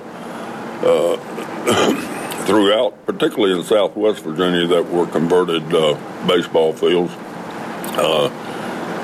uh, 0.85 1.17
throughout, 2.49 3.05
particularly 3.05 3.57
in 3.57 3.63
Southwest 3.63 4.23
Virginia, 4.23 4.65
that 4.65 4.89
were 4.89 5.05
converted 5.05 5.63
uh, 5.71 5.93
baseball 6.25 6.73
fields. 6.73 7.13
Uh, 7.95 8.29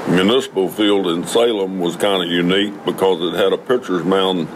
Municipal 0.10 0.68
Field 0.68 1.08
in 1.08 1.28
Salem 1.28 1.80
was 1.80 1.96
kind 1.96 2.24
of 2.24 2.30
unique 2.30 2.74
because 2.86 3.22
it 3.22 3.38
had 3.38 3.54
a 3.54 3.58
pitcher's 3.58 4.04
mound 4.04 4.48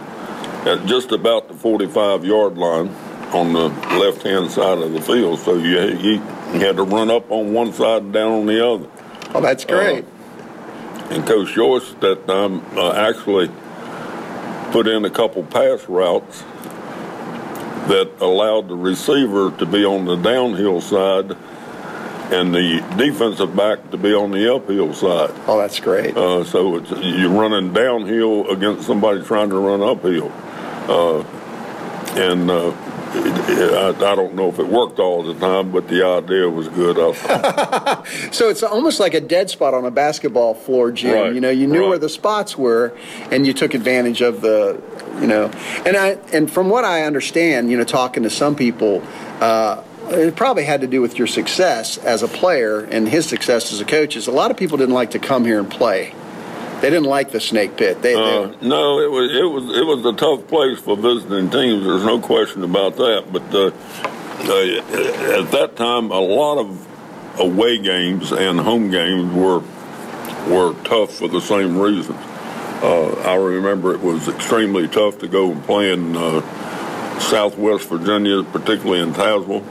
at 0.66 0.84
just 0.86 1.12
about 1.12 1.46
the 1.46 1.54
45 1.54 2.24
yard 2.24 2.58
line 2.58 2.88
on 3.32 3.52
the 3.52 3.68
left 3.96 4.22
hand 4.22 4.50
side 4.50 4.78
of 4.78 4.92
the 4.92 5.00
field. 5.00 5.38
So 5.38 5.54
you, 5.54 5.78
you, 5.98 6.20
had 6.58 6.76
to 6.76 6.82
run 6.82 7.12
up 7.12 7.30
on 7.30 7.52
one 7.52 7.72
side 7.72 8.02
and 8.02 8.12
down 8.12 8.32
on 8.32 8.46
the 8.46 8.66
other. 8.66 8.88
Oh, 9.34 9.40
that's 9.40 9.64
great. 9.64 10.04
and 11.10 11.24
Coach 11.24 11.54
Joyce 11.54 11.94
that 12.00 12.26
time 12.26 12.60
uh, 12.76 12.92
actually 12.92 13.50
put 14.72 14.88
in 14.88 15.04
a 15.04 15.10
couple 15.10 15.44
pass 15.44 15.88
routes 15.88 16.42
that 17.88 18.10
allowed 18.20 18.68
the 18.68 18.76
receiver 18.76 19.50
to 19.58 19.66
be 19.66 19.84
on 19.84 20.04
the 20.04 20.16
downhill 20.16 20.80
side 20.80 21.36
and 22.32 22.54
the 22.54 22.80
defensive 22.96 23.56
back 23.56 23.90
to 23.90 23.96
be 23.96 24.14
on 24.14 24.30
the 24.30 24.54
uphill 24.54 24.94
side. 24.94 25.30
Oh, 25.46 25.58
that's 25.58 25.80
great. 25.80 26.16
Uh, 26.16 26.44
so 26.44 26.76
it's, 26.76 26.90
you're 26.90 27.30
running 27.30 27.72
downhill 27.72 28.48
against 28.50 28.86
somebody 28.86 29.22
trying 29.24 29.50
to 29.50 29.56
run 29.56 29.82
uphill. 29.82 30.30
Uh, 30.88 31.24
and 32.16 32.50
uh, 32.50 32.70
I, 33.12 33.88
I 33.88 34.14
don't 34.14 34.34
know 34.34 34.48
if 34.48 34.58
it 34.58 34.66
worked 34.68 34.98
all 34.98 35.22
the 35.22 35.34
time, 35.34 35.72
but 35.72 35.88
the 35.88 36.04
idea 36.04 36.48
was 36.48 36.68
good. 36.68 36.90
So 38.32 38.48
it's 38.48 38.62
almost 38.62 39.00
like 39.00 39.14
a 39.14 39.20
dead 39.20 39.50
spot 39.50 39.74
on 39.74 39.84
a 39.84 39.90
basketball 39.90 40.54
floor, 40.54 40.92
Jim. 40.92 41.14
Right, 41.14 41.34
You 41.34 41.40
know, 41.40 41.50
you 41.50 41.66
knew 41.66 41.80
right. 41.80 41.88
where 41.90 41.98
the 41.98 42.08
spots 42.08 42.56
were, 42.56 42.96
and 43.30 43.46
you 43.46 43.52
took 43.52 43.74
advantage 43.74 44.20
of 44.20 44.40
the, 44.40 44.80
you 45.20 45.26
know, 45.26 45.50
and 45.84 45.96
I 45.96 46.18
and 46.32 46.50
from 46.50 46.68
what 46.68 46.84
I 46.84 47.02
understand, 47.02 47.70
you 47.70 47.76
know, 47.76 47.84
talking 47.84 48.22
to 48.22 48.30
some 48.30 48.54
people, 48.56 49.02
uh, 49.40 49.82
it 50.08 50.36
probably 50.36 50.64
had 50.64 50.80
to 50.80 50.86
do 50.86 51.00
with 51.00 51.18
your 51.18 51.26
success 51.26 51.98
as 51.98 52.22
a 52.22 52.28
player 52.28 52.80
and 52.80 53.08
his 53.08 53.26
success 53.26 53.72
as 53.72 53.80
a 53.80 53.84
coach. 53.84 54.16
Is 54.16 54.26
a 54.26 54.32
lot 54.32 54.50
of 54.50 54.56
people 54.56 54.78
didn't 54.78 54.94
like 54.94 55.12
to 55.12 55.18
come 55.18 55.44
here 55.44 55.58
and 55.58 55.70
play. 55.70 56.14
They 56.80 56.88
didn't 56.90 57.04
like 57.06 57.30
the 57.32 57.40
snake 57.40 57.76
pit. 57.76 58.00
They, 58.02 58.14
Uh, 58.14 58.52
no, 58.62 59.00
it 59.00 59.10
was 59.10 59.30
it 59.32 59.44
was 59.44 59.76
it 59.76 59.84
was 59.86 60.04
a 60.06 60.16
tough 60.16 60.46
place 60.48 60.78
for 60.80 60.96
visiting 60.96 61.50
teams. 61.50 61.84
There's 61.84 62.04
no 62.04 62.18
question 62.20 62.64
about 62.64 62.96
that. 62.96 63.24
But 63.30 63.42
uh, 63.54 63.70
uh, 64.48 65.40
at 65.42 65.50
that 65.52 65.76
time, 65.76 66.10
a 66.10 66.20
lot 66.20 66.58
of 66.58 66.86
away 67.38 67.78
games 67.78 68.32
and 68.32 68.58
home 68.60 68.90
games 68.90 69.32
were 69.34 69.62
were 70.48 70.74
tough 70.84 71.12
for 71.14 71.28
the 71.28 71.40
same 71.40 71.78
reasons. 71.78 72.18
Uh, 72.82 73.12
I 73.30 73.34
remember 73.34 73.92
it 73.92 74.00
was 74.00 74.26
extremely 74.28 74.88
tough 74.88 75.18
to 75.18 75.28
go 75.28 75.52
and 75.52 75.62
play 75.64 75.92
in 75.92 76.16
uh, 76.16 76.40
Southwest 77.20 77.88
Virginia, 77.90 78.42
particularly 78.42 79.02
in 79.02 79.12
Tazewell. 79.12 79.62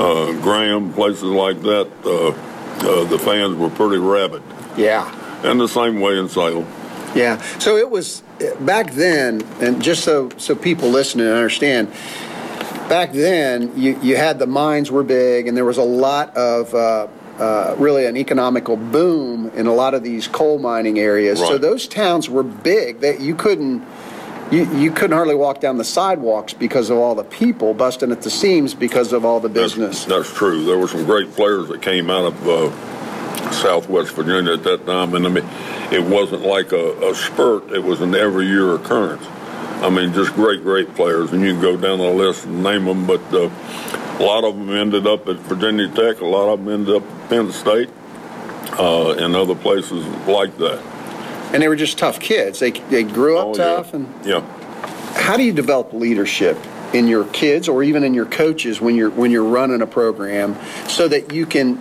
uh, 0.00 0.32
Graham, 0.42 0.92
places 0.92 1.22
like 1.22 1.60
that, 1.62 1.88
uh, 2.04 2.28
uh, 2.28 3.04
the 3.04 3.18
fans 3.20 3.54
were 3.56 3.70
pretty 3.70 3.98
rabid. 3.98 4.42
Yeah. 4.76 5.14
And 5.44 5.60
the 5.60 5.68
same 5.68 6.00
way 6.00 6.18
in 6.18 6.28
Salem. 6.28 6.66
Yeah. 7.14 7.40
So 7.58 7.76
it 7.76 7.90
was 7.90 8.22
back 8.60 8.92
then, 8.92 9.42
and 9.60 9.82
just 9.82 10.04
so 10.04 10.30
so 10.36 10.54
people 10.54 10.90
listening 10.90 11.26
understand, 11.26 11.90
back 12.88 13.12
then 13.12 13.72
you, 13.78 13.98
you 14.00 14.16
had 14.16 14.38
the 14.38 14.46
mines 14.46 14.90
were 14.90 15.02
big, 15.04 15.46
and 15.46 15.56
there 15.56 15.64
was 15.64 15.78
a 15.78 15.82
lot 15.82 16.36
of 16.36 16.74
uh, 16.74 17.08
uh, 17.38 17.74
really 17.78 18.06
an 18.06 18.16
economical 18.16 18.76
boom 18.76 19.50
in 19.50 19.66
a 19.66 19.74
lot 19.74 19.94
of 19.94 20.02
these 20.02 20.26
coal 20.28 20.58
mining 20.58 20.98
areas. 20.98 21.38
So 21.38 21.58
those 21.58 21.86
towns 21.86 22.28
were 22.28 22.42
big 22.42 23.00
that 23.00 23.20
you 23.20 23.34
couldn't. 23.34 23.84
You, 24.50 24.64
you 24.78 24.90
couldn't 24.92 25.14
hardly 25.14 25.34
walk 25.34 25.60
down 25.60 25.76
the 25.76 25.84
sidewalks 25.84 26.54
because 26.54 26.88
of 26.88 26.96
all 26.96 27.14
the 27.14 27.22
people 27.22 27.74
busting 27.74 28.10
at 28.10 28.22
the 28.22 28.30
seams 28.30 28.72
because 28.72 29.12
of 29.12 29.22
all 29.22 29.40
the 29.40 29.50
business. 29.50 30.06
That's 30.06 30.32
true. 30.32 30.64
There 30.64 30.78
were 30.78 30.88
some 30.88 31.04
great 31.04 31.30
players 31.32 31.68
that 31.68 31.82
came 31.82 32.08
out 32.08 32.24
of 32.24 32.48
uh, 32.48 32.70
Southwest 33.52 34.12
Virginia 34.14 34.52
at 34.52 34.64
that 34.64 34.86
time, 34.86 35.14
and 35.14 35.26
I 35.26 35.28
mean, 35.30 35.44
it 35.92 36.02
wasn't 36.04 36.42
like 36.42 36.72
a, 36.72 37.10
a 37.10 37.14
spurt; 37.14 37.70
it 37.72 37.82
was 37.82 38.00
an 38.00 38.14
every 38.14 38.46
year 38.46 38.74
occurrence. 38.74 39.24
I 39.82 39.90
mean, 39.90 40.12
just 40.12 40.34
great, 40.34 40.62
great 40.62 40.92
players, 40.94 41.32
and 41.32 41.40
you 41.42 41.52
can 41.52 41.60
go 41.60 41.76
down 41.76 41.98
the 41.98 42.10
list 42.10 42.44
and 42.46 42.62
name 42.62 42.84
them. 42.86 43.06
But 43.06 43.20
uh, 43.32 43.48
a 44.18 44.22
lot 44.24 44.42
of 44.44 44.56
them 44.56 44.70
ended 44.70 45.06
up 45.06 45.28
at 45.28 45.36
Virginia 45.36 45.88
Tech. 45.88 46.20
A 46.20 46.26
lot 46.26 46.52
of 46.52 46.64
them 46.64 46.72
ended 46.74 46.96
up 46.96 47.02
at 47.04 47.28
Penn 47.28 47.52
State 47.52 47.88
uh, 48.78 49.12
and 49.12 49.36
other 49.36 49.54
places 49.54 50.04
like 50.26 50.56
that. 50.58 50.80
And 51.52 51.62
they 51.62 51.68
were 51.68 51.76
just 51.76 51.96
tough 51.96 52.18
kids. 52.20 52.58
They, 52.58 52.72
they 52.72 53.04
grew 53.04 53.38
up 53.38 53.46
Oh, 53.46 53.50
yeah. 53.50 53.56
tough. 53.76 53.94
And 53.94 54.12
Yeah. 54.26 54.40
how 55.14 55.36
do 55.36 55.42
you 55.44 55.52
develop 55.52 55.92
leadership 55.92 56.58
in 56.92 57.06
your 57.06 57.24
kids 57.26 57.68
or 57.68 57.82
even 57.82 58.02
in 58.02 58.14
your 58.14 58.26
coaches 58.26 58.80
when 58.80 58.96
you're 58.96 59.10
when 59.10 59.30
you're 59.30 59.44
running 59.44 59.80
a 59.82 59.86
program 59.86 60.56
so 60.88 61.06
that 61.06 61.32
you 61.32 61.46
can 61.46 61.80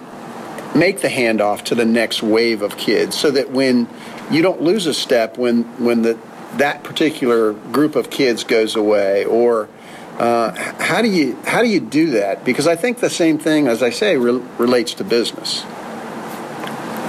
make 0.78 1.02
the 1.02 1.08
handoff 1.08 1.64
to 1.64 1.76
the 1.76 1.86
next 1.86 2.24
wave 2.24 2.62
of 2.62 2.78
kids 2.78 3.18
so 3.18 3.32
that 3.32 3.52
when 3.52 3.88
you 4.32 4.42
don't 4.42 4.62
lose 4.62 4.86
a 4.86 4.94
step 4.94 5.38
when 5.38 5.64
when 5.84 6.02
the 6.04 6.18
that 6.58 6.84
particular 6.84 7.54
group 7.54 7.96
of 7.96 8.10
kids 8.10 8.44
goes 8.44 8.76
away 8.76 9.26
or 9.26 9.70
uh, 10.20 10.52
how 10.82 11.02
do 11.02 11.10
you 11.10 11.36
how 11.46 11.62
do 11.62 11.68
you 11.68 11.80
do 11.80 12.12
that 12.12 12.44
because 12.46 12.68
I 12.68 12.76
think 12.76 13.00
the 13.00 13.10
same 13.10 13.38
thing 13.38 13.68
as 13.68 13.84
I 13.84 13.90
say 13.90 14.18
re- 14.18 14.44
relates 14.58 14.94
to 14.96 15.04
business 15.04 15.64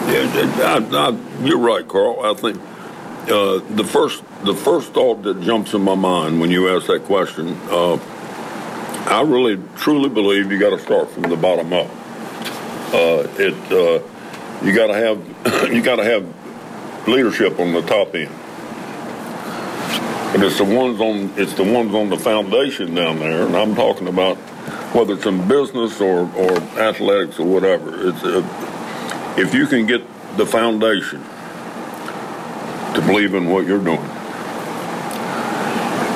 Yeah, 0.08 0.80
I, 0.92 1.10
I, 1.10 1.44
you're 1.44 1.58
right, 1.58 1.86
Carl. 1.86 2.20
I 2.22 2.34
think 2.34 2.58
uh, 3.30 3.60
the 3.76 3.84
first 3.84 4.22
the 4.44 4.54
first 4.54 4.92
thought 4.92 5.22
that 5.22 5.40
jumps 5.42 5.74
in 5.74 5.82
my 5.82 5.94
mind 5.94 6.40
when 6.40 6.50
you 6.50 6.68
ask 6.74 6.86
that 6.86 7.04
question, 7.04 7.58
uh, 7.70 7.98
I 9.06 9.22
really 9.22 9.58
truly 9.76 10.08
believe 10.08 10.50
you 10.50 10.58
got 10.58 10.70
to 10.70 10.78
start 10.78 11.10
from 11.10 11.24
the 11.24 11.36
bottom 11.36 11.72
up. 11.72 11.90
Uh, 12.92 13.28
it 13.38 13.54
uh, 13.70 14.02
you 14.64 14.74
got 14.74 14.86
to 14.86 14.94
have 14.94 15.72
you 15.72 15.82
got 15.82 15.96
to 15.96 16.04
have 16.04 16.26
leadership 17.06 17.58
on 17.60 17.72
the 17.72 17.82
top 17.82 18.14
end, 18.14 18.30
and 20.34 20.42
it's 20.42 20.58
the 20.58 20.64
ones 20.64 21.00
on 21.00 21.32
it's 21.36 21.54
the 21.54 21.64
ones 21.64 21.94
on 21.94 22.08
the 22.08 22.16
foundation 22.16 22.94
down 22.94 23.18
there, 23.18 23.46
and 23.46 23.54
I'm 23.54 23.74
talking 23.74 24.08
about 24.08 24.36
whether 24.94 25.14
it's 25.14 25.26
in 25.26 25.46
business 25.46 26.00
or, 26.00 26.20
or 26.34 26.56
athletics 26.78 27.38
or 27.38 27.46
whatever. 27.46 28.08
It's 28.08 28.24
uh, 28.24 29.34
if 29.36 29.52
you 29.52 29.66
can 29.66 29.86
get 29.86 30.02
the 30.38 30.46
foundation 30.46 31.22
to 32.94 33.02
believe 33.06 33.34
in 33.34 33.50
what 33.50 33.66
you're 33.66 33.84
doing 33.84 34.08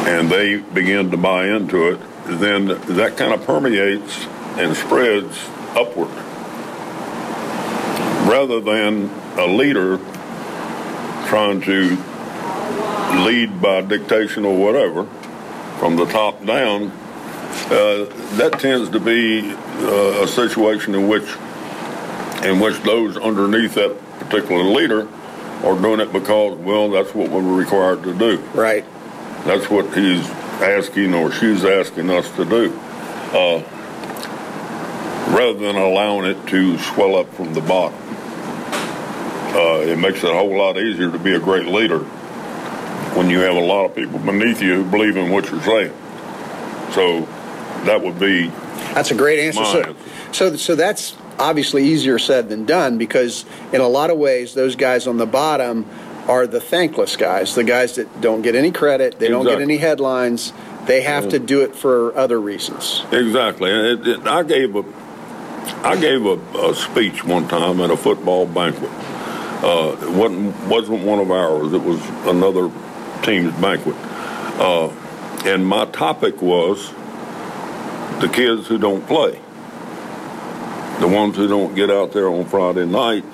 and 0.09 0.31
they 0.31 0.57
begin 0.57 1.11
to 1.11 1.16
buy 1.16 1.47
into 1.47 1.89
it, 1.89 2.01
then 2.40 2.66
that 2.97 3.16
kind 3.16 3.32
of 3.32 3.44
permeates 3.47 4.27
and 4.57 4.77
spreads 4.77 5.39
upward 5.77 6.11
rather 8.32 8.62
than 8.62 9.10
a 9.38 9.46
leader 9.46 9.98
trying 11.28 11.60
to 11.60 11.90
lead 13.26 13.60
by 13.60 13.82
dictation 13.82 14.46
or 14.46 14.56
whatever 14.56 15.04
from 15.78 15.96
the 15.96 16.06
top 16.06 16.42
down. 16.46 16.90
Uh, 17.66 18.06
that 18.36 18.56
tends 18.59 18.88
to 18.88 18.98
be 18.98 19.52
uh, 19.52 20.22
a 20.22 20.26
situation 20.26 20.94
in 20.94 21.09
which 21.09 21.28
in 22.42 22.59
which 22.59 22.80
those 22.84 23.18
underneath 23.18 23.74
that 23.74 23.94
particular 24.18 24.64
leader 24.64 25.06
are 25.62 25.78
doing 25.78 26.00
it 26.00 26.10
because, 26.10 26.56
well, 26.59 26.90
that's 26.90 27.14
what 27.14 27.30
we're 27.30 27.42
required 27.42 28.02
to 28.02 28.14
do. 28.14 28.38
Right. 28.54 28.84
That's 29.44 29.68
what 29.68 29.94
he's 29.94 30.26
asking 30.60 31.12
or 31.12 31.30
she's 31.30 31.66
asking 31.66 32.09
us 32.09 32.30
to 32.36 32.46
do. 32.46 32.72
Uh, 33.34 33.62
rather 35.36 35.59
than 35.59 35.76
allowing 35.76 36.30
it 36.30 36.46
to 36.48 36.78
swell 36.78 37.14
up 37.16 37.32
from 37.34 37.52
the 37.52 37.60
bottom. 37.60 38.01
Uh, 39.54 39.80
it 39.80 39.98
makes 39.98 40.24
it 40.24 40.30
a 40.30 40.34
whole 40.34 40.56
lot 40.56 40.78
easier 40.78 41.10
to 41.10 41.18
be 41.18 41.34
a 41.34 41.40
great 41.40 41.66
leader 41.66 42.00
when 43.14 43.28
you 43.28 43.40
have 43.40 43.56
a 43.56 43.60
lot 43.60 43.84
of 43.84 43.94
people 43.94 44.18
beneath 44.18 44.62
you 44.62 44.82
who 44.82 44.90
believe 44.90 45.16
in 45.16 45.30
what 45.30 45.50
you're 45.50 45.62
saying. 45.62 45.92
So 46.92 47.20
that 47.84 48.00
would 48.02 48.18
be 48.18 48.48
That's 48.94 49.10
a 49.10 49.14
great 49.14 49.38
answer. 49.38 49.64
So, 49.64 49.96
so, 50.32 50.56
so 50.56 50.74
that's 50.74 51.16
obviously 51.38 51.84
easier 51.84 52.18
said 52.18 52.48
than 52.48 52.64
done 52.64 52.98
because 52.98 53.44
in 53.72 53.80
a 53.80 53.88
lot 53.88 54.10
of 54.10 54.18
ways, 54.18 54.54
those 54.54 54.76
guys 54.76 55.06
on 55.06 55.16
the 55.18 55.26
bottom 55.26 55.86
are 56.28 56.46
the 56.46 56.60
thankless 56.60 57.16
guys, 57.16 57.54
the 57.54 57.64
guys 57.64 57.96
that 57.96 58.20
don't 58.20 58.42
get 58.42 58.54
any 58.54 58.70
credit, 58.70 59.18
they 59.18 59.28
don't 59.28 59.44
get 59.44 59.60
any 59.60 59.76
headlines. 59.78 60.52
They 60.86 61.02
have 61.02 61.28
to 61.28 61.38
do 61.38 61.60
it 61.60 61.76
for 61.76 62.16
other 62.16 62.40
reasons. 62.40 63.04
Exactly. 63.12 63.70
It, 63.70 64.06
it, 64.06 64.26
I 64.26 64.42
gave 64.42 64.74
a 64.74 64.84
I 65.84 65.96
gave 65.96 66.26
a, 66.26 66.38
a 66.58 66.74
speech 66.74 67.24
one 67.24 67.46
time 67.46 67.80
at 67.80 67.90
a 67.90 67.96
football 67.96 68.46
banquet. 68.46 68.90
Uh, 69.62 69.97
it 70.02 70.10
wasn't 70.10 70.66
wasn't 70.66 71.05
one 71.05 71.20
of 71.20 71.30
ours. 71.30 71.72
It 71.72 71.82
was 71.82 72.01
another 72.26 72.68
team's 73.22 73.52
banquet. 73.60 73.94
Uh, 74.59 74.89
and 75.44 75.64
my 75.64 75.84
topic 75.86 76.43
was 76.43 76.90
the 78.20 78.28
kids 78.28 78.66
who 78.66 78.78
don't 78.78 79.06
play, 79.06 79.40
the 80.98 81.06
ones 81.06 81.36
who 81.36 81.47
don't 81.47 81.74
get 81.74 81.90
out 81.90 82.12
there 82.12 82.28
on 82.28 82.44
Friday 82.47 82.86
night. 82.86 83.24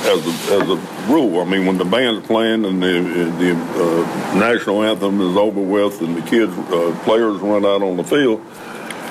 As 0.00 0.24
a, 0.24 0.54
as 0.54 0.70
a 0.70 0.76
rule, 1.10 1.40
I 1.40 1.44
mean, 1.44 1.66
when 1.66 1.76
the 1.76 1.84
band's 1.84 2.26
playing 2.26 2.64
and 2.64 2.82
the 2.82 3.00
the 3.38 3.52
uh, 3.52 4.34
national 4.38 4.82
anthem 4.84 5.20
is 5.20 5.36
over 5.36 5.60
with, 5.60 6.00
and 6.02 6.16
the 6.16 6.22
kids 6.22 6.52
uh, 6.52 6.98
players 7.04 7.38
run 7.40 7.64
out 7.64 7.82
on 7.82 7.96
the 7.96 8.04
field, 8.04 8.40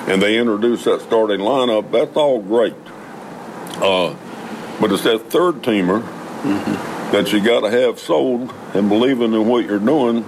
and 0.08 0.22
they 0.22 0.38
introduce 0.38 0.84
that 0.84 1.02
starting 1.02 1.40
lineup, 1.40 1.90
that's 1.90 2.16
all 2.16 2.40
great. 2.40 2.74
Uh, 3.82 4.16
but 4.80 4.92
it's 4.92 5.02
that 5.02 5.30
third 5.30 5.56
teamer 5.56 6.02
that 7.12 7.32
you 7.32 7.42
got 7.42 7.60
to 7.60 7.70
have 7.70 7.98
sold 7.98 8.52
and 8.74 8.88
believing 8.88 9.32
in 9.34 9.46
what 9.46 9.64
you're 9.64 9.78
doing 9.78 10.18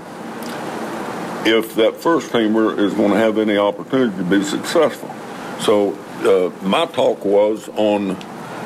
if 1.46 1.74
that 1.76 1.96
first 1.96 2.30
teamer 2.32 2.78
is 2.78 2.92
going 2.94 3.10
to 3.10 3.16
have 3.16 3.38
any 3.38 3.56
opportunity 3.56 4.16
to 4.16 4.24
be 4.24 4.42
successful. 4.42 5.10
So 5.60 5.94
uh, 6.22 6.64
my 6.64 6.86
talk 6.86 7.24
was 7.24 7.68
on 7.70 8.10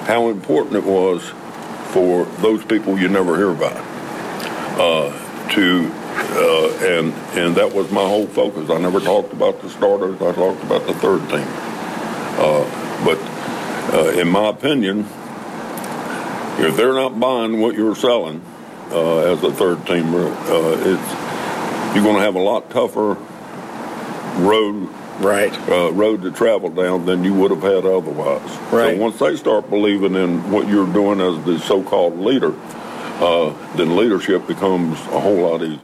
how 0.07 0.29
important 0.29 0.77
it 0.77 0.85
was 0.85 1.23
for 1.93 2.25
those 2.41 2.65
people 2.65 2.99
you 2.99 3.09
never 3.09 3.37
hear 3.37 3.51
about 3.51 3.77
uh, 4.81 5.49
to 5.51 5.91
uh, 6.37 6.69
and 6.83 7.13
and 7.39 7.55
that 7.57 7.73
was 7.73 7.91
my 7.91 8.03
whole 8.03 8.27
focus. 8.27 8.71
I 8.71 8.79
never 8.79 9.01
talked 9.01 9.33
about 9.33 9.61
the 9.63 9.71
starters. 9.71 10.21
I 10.21 10.33
talked 10.33 10.63
about 10.65 10.87
the 10.87 10.95
third 10.95 11.21
team. 11.29 11.47
Uh, 12.37 13.05
but 13.05 13.19
uh, 13.95 14.19
in 14.19 14.29
my 14.29 14.49
opinion, 14.49 15.07
if 16.59 16.77
they're 16.77 16.95
not 16.95 17.19
buying 17.19 17.61
what 17.61 17.75
you're 17.75 17.97
selling 17.97 18.43
uh, 18.91 19.33
as 19.33 19.43
a 19.43 19.53
third 19.53 19.79
teamer, 19.79 20.31
uh, 20.49 20.79
it's 20.79 21.95
you're 21.95 22.05
going 22.05 22.17
to 22.17 22.23
have 22.23 22.35
a 22.35 22.41
lot 22.41 22.71
tougher 22.71 23.15
road 24.43 24.89
right 25.21 25.53
uh, 25.69 25.93
road 25.93 26.23
to 26.23 26.31
travel 26.33 26.69
down 26.69 27.07
than 27.07 27.23
you 27.23 27.33
would 27.35 27.51
have 27.51 27.63
had 27.63 27.85
otherwise. 27.85 28.43
Right. 28.73 28.97
So 28.97 29.03
once 29.03 29.19
they 29.19 29.37
start 29.37 29.71
believing 29.71 30.15
in 30.15 30.51
what 30.51 30.69
you're 30.69 30.93
doing 30.93 31.21
as 31.21 31.45
the 31.45 31.59
so-called 31.59 32.19
leader, 32.19 32.53
uh, 33.21 33.55
then 33.77 33.97
leadership 33.97 34.47
becomes 34.47 34.99
a 35.09 35.21
whole 35.21 35.43
lot 35.43 35.63
easier. 35.63 35.81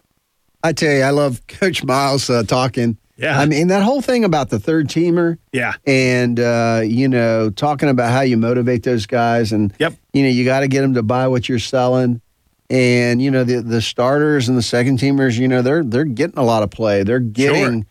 I 0.63 0.73
tell 0.73 0.93
you, 0.93 1.03
I 1.03 1.11
love 1.11 1.47
Coach 1.47 1.85
Miles 1.85 2.29
uh, 2.29 2.43
talking. 2.43 2.99
Yeah. 3.21 3.39
I 3.39 3.45
mean, 3.45 3.69
that 3.69 3.83
whole 3.83 4.01
thing 4.01 4.25
about 4.25 4.49
the 4.49 4.59
third 4.59 4.89
teamer. 4.89 5.37
Yeah. 5.53 5.75
And, 5.87 6.41
uh, 6.41 6.81
you 6.85 7.07
know, 7.07 7.51
talking 7.51 7.91
about 7.91 8.11
how 8.13 8.23
you 8.23 8.39
motivate 8.39 8.83
those 8.83 9.05
guys. 9.05 9.53
And, 9.53 9.75
yep. 9.79 9.95
you 10.15 10.23
know, 10.23 10.31
you 10.31 10.45
got 10.45 10.61
to 10.61 10.69
get 10.69 10.81
them 10.81 10.95
to 10.95 11.03
buy 11.03 11.29
what 11.29 11.49
you're 11.49 11.59
selling. 11.59 12.23
And, 12.71 13.21
you 13.21 13.31
know, 13.31 13.45
the, 13.45 13.61
the 13.61 13.83
starters 13.83 14.49
and 14.49 14.57
the 14.57 14.63
second 14.63 15.01
teamers, 15.01 15.39
you 15.39 15.49
know, 15.49 15.61
they're, 15.61 15.85
they're 15.85 16.05
getting 16.05 16.39
a 16.39 16.45
lot 16.45 16.63
of 16.63 16.71
play. 16.71 17.03
They're 17.03 17.21
getting 17.21 17.87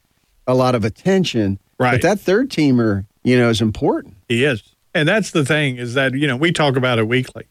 a 0.47 0.55
lot 0.55 0.73
of 0.73 0.83
attention. 0.83 1.59
Right. 1.77 1.91
But 1.91 2.01
that 2.01 2.19
third 2.19 2.49
teamer, 2.49 3.05
you 3.23 3.37
know, 3.37 3.49
is 3.49 3.61
important. 3.61 4.15
He 4.27 4.45
is. 4.45 4.63
And 4.95 5.07
that's 5.07 5.29
the 5.29 5.45
thing 5.45 5.77
is 5.77 5.93
that, 5.93 6.15
you 6.15 6.25
know, 6.25 6.37
we 6.37 6.51
talk 6.51 6.75
about 6.75 6.97
it 6.97 7.07
weekly. 7.07 7.45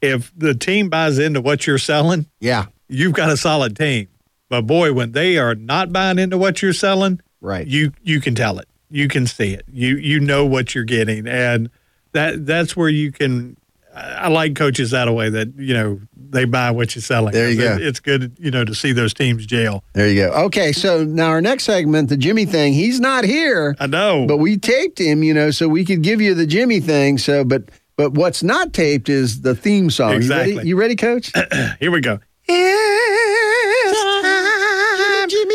If 0.00 0.32
the 0.36 0.54
team 0.54 0.88
buys 0.88 1.18
into 1.18 1.40
what 1.40 1.66
you're 1.66 1.78
selling, 1.78 2.26
yeah, 2.38 2.66
you've 2.88 3.14
got 3.14 3.30
a 3.30 3.36
solid 3.36 3.76
team. 3.76 4.08
But 4.48 4.62
boy, 4.62 4.92
when 4.92 5.12
they 5.12 5.38
are 5.38 5.54
not 5.54 5.92
buying 5.92 6.18
into 6.18 6.38
what 6.38 6.62
you're 6.62 6.72
selling, 6.72 7.20
right. 7.40 7.66
You 7.66 7.92
you 8.02 8.20
can 8.20 8.34
tell 8.34 8.58
it. 8.58 8.68
You 8.90 9.08
can 9.08 9.26
see 9.26 9.52
it. 9.54 9.64
You 9.72 9.96
you 9.96 10.20
know 10.20 10.44
what 10.46 10.74
you're 10.74 10.84
getting, 10.84 11.26
and 11.26 11.70
that 12.12 12.46
that's 12.46 12.76
where 12.76 12.88
you 12.88 13.10
can. 13.12 13.56
I 13.96 14.26
like 14.28 14.56
coaches 14.56 14.90
that 14.90 15.12
way 15.14 15.28
that 15.30 15.54
you 15.56 15.72
know 15.72 16.00
they 16.16 16.44
buy 16.46 16.70
what 16.72 16.94
you're 16.94 17.02
selling. 17.02 17.32
There 17.32 17.48
you 17.48 17.60
go. 17.60 17.74
It- 17.76 17.82
it's 17.82 18.00
good, 18.00 18.36
you 18.40 18.50
know, 18.50 18.64
to 18.64 18.74
see 18.74 18.90
those 18.92 19.14
teams 19.14 19.46
jail. 19.46 19.84
There 19.92 20.08
you 20.08 20.26
go. 20.26 20.32
Okay, 20.46 20.72
so 20.72 21.04
now 21.04 21.28
our 21.28 21.40
next 21.40 21.62
segment, 21.64 22.08
the 22.08 22.16
Jimmy 22.16 22.44
thing. 22.44 22.72
He's 22.72 22.98
not 22.98 23.22
here. 23.24 23.76
I 23.78 23.86
know, 23.86 24.26
but 24.26 24.38
we 24.38 24.56
taped 24.56 24.98
him, 25.00 25.22
you 25.22 25.32
know, 25.32 25.50
so 25.52 25.68
we 25.68 25.84
could 25.84 26.02
give 26.02 26.20
you 26.20 26.34
the 26.34 26.46
Jimmy 26.46 26.80
thing. 26.80 27.18
So, 27.18 27.44
but 27.44 27.70
but 27.96 28.12
what's 28.14 28.42
not 28.42 28.72
taped 28.72 29.08
is 29.08 29.42
the 29.42 29.54
theme 29.54 29.90
song. 29.90 30.10
You 30.10 30.16
Exactly. 30.16 30.56
ready, 30.56 30.68
you 30.68 30.76
ready 30.76 30.96
Coach? 30.96 31.32
Here 31.80 31.92
we 31.92 32.00
go. 32.00 32.18
Jimmy, 32.48 32.93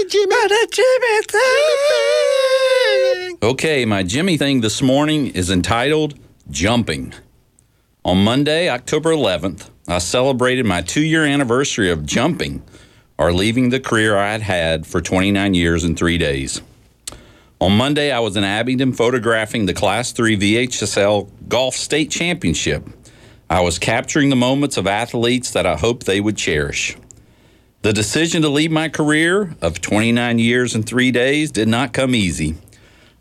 Jimmy, 0.09 0.35
Jimmy 0.71 1.21
thing. 1.29 1.69
Okay, 3.43 3.85
my 3.85 4.01
Jimmy 4.01 4.37
thing 4.37 4.61
this 4.61 4.81
morning 4.81 5.27
is 5.27 5.51
entitled 5.51 6.17
Jumping. 6.49 7.13
On 8.03 8.23
Monday, 8.23 8.69
October 8.69 9.11
11th, 9.11 9.69
I 9.87 9.99
celebrated 9.99 10.65
my 10.65 10.81
two 10.81 11.03
year 11.03 11.25
anniversary 11.25 11.91
of 11.91 12.07
jumping, 12.07 12.63
or 13.19 13.31
leaving 13.31 13.69
the 13.69 13.79
career 13.79 14.17
I 14.17 14.31
had 14.31 14.41
had 14.41 14.87
for 14.87 14.99
29 14.99 15.53
years 15.53 15.83
and 15.83 15.95
three 15.95 16.17
days. 16.17 16.63
On 17.61 17.77
Monday, 17.77 18.11
I 18.11 18.19
was 18.19 18.35
in 18.35 18.43
Abingdon 18.43 18.93
photographing 18.93 19.67
the 19.67 19.75
Class 19.75 20.11
3 20.11 20.37
VHSL 20.37 21.29
Golf 21.47 21.75
State 21.75 22.09
Championship. 22.09 22.83
I 23.47 23.61
was 23.61 23.77
capturing 23.77 24.29
the 24.29 24.35
moments 24.35 24.75
of 24.75 24.87
athletes 24.87 25.51
that 25.51 25.67
I 25.67 25.75
hoped 25.75 26.07
they 26.07 26.19
would 26.19 26.37
cherish. 26.37 26.97
The 27.81 27.93
decision 27.93 28.41
to 28.41 28.49
leave 28.49 28.71
my 28.71 28.89
career 28.89 29.55
of 29.61 29.79
29 29.79 30.37
years 30.37 30.75
and 30.75 30.85
three 30.85 31.11
days 31.11 31.49
did 31.49 31.69
not 31.69 31.93
come 31.93 32.13
easy. 32.13 32.55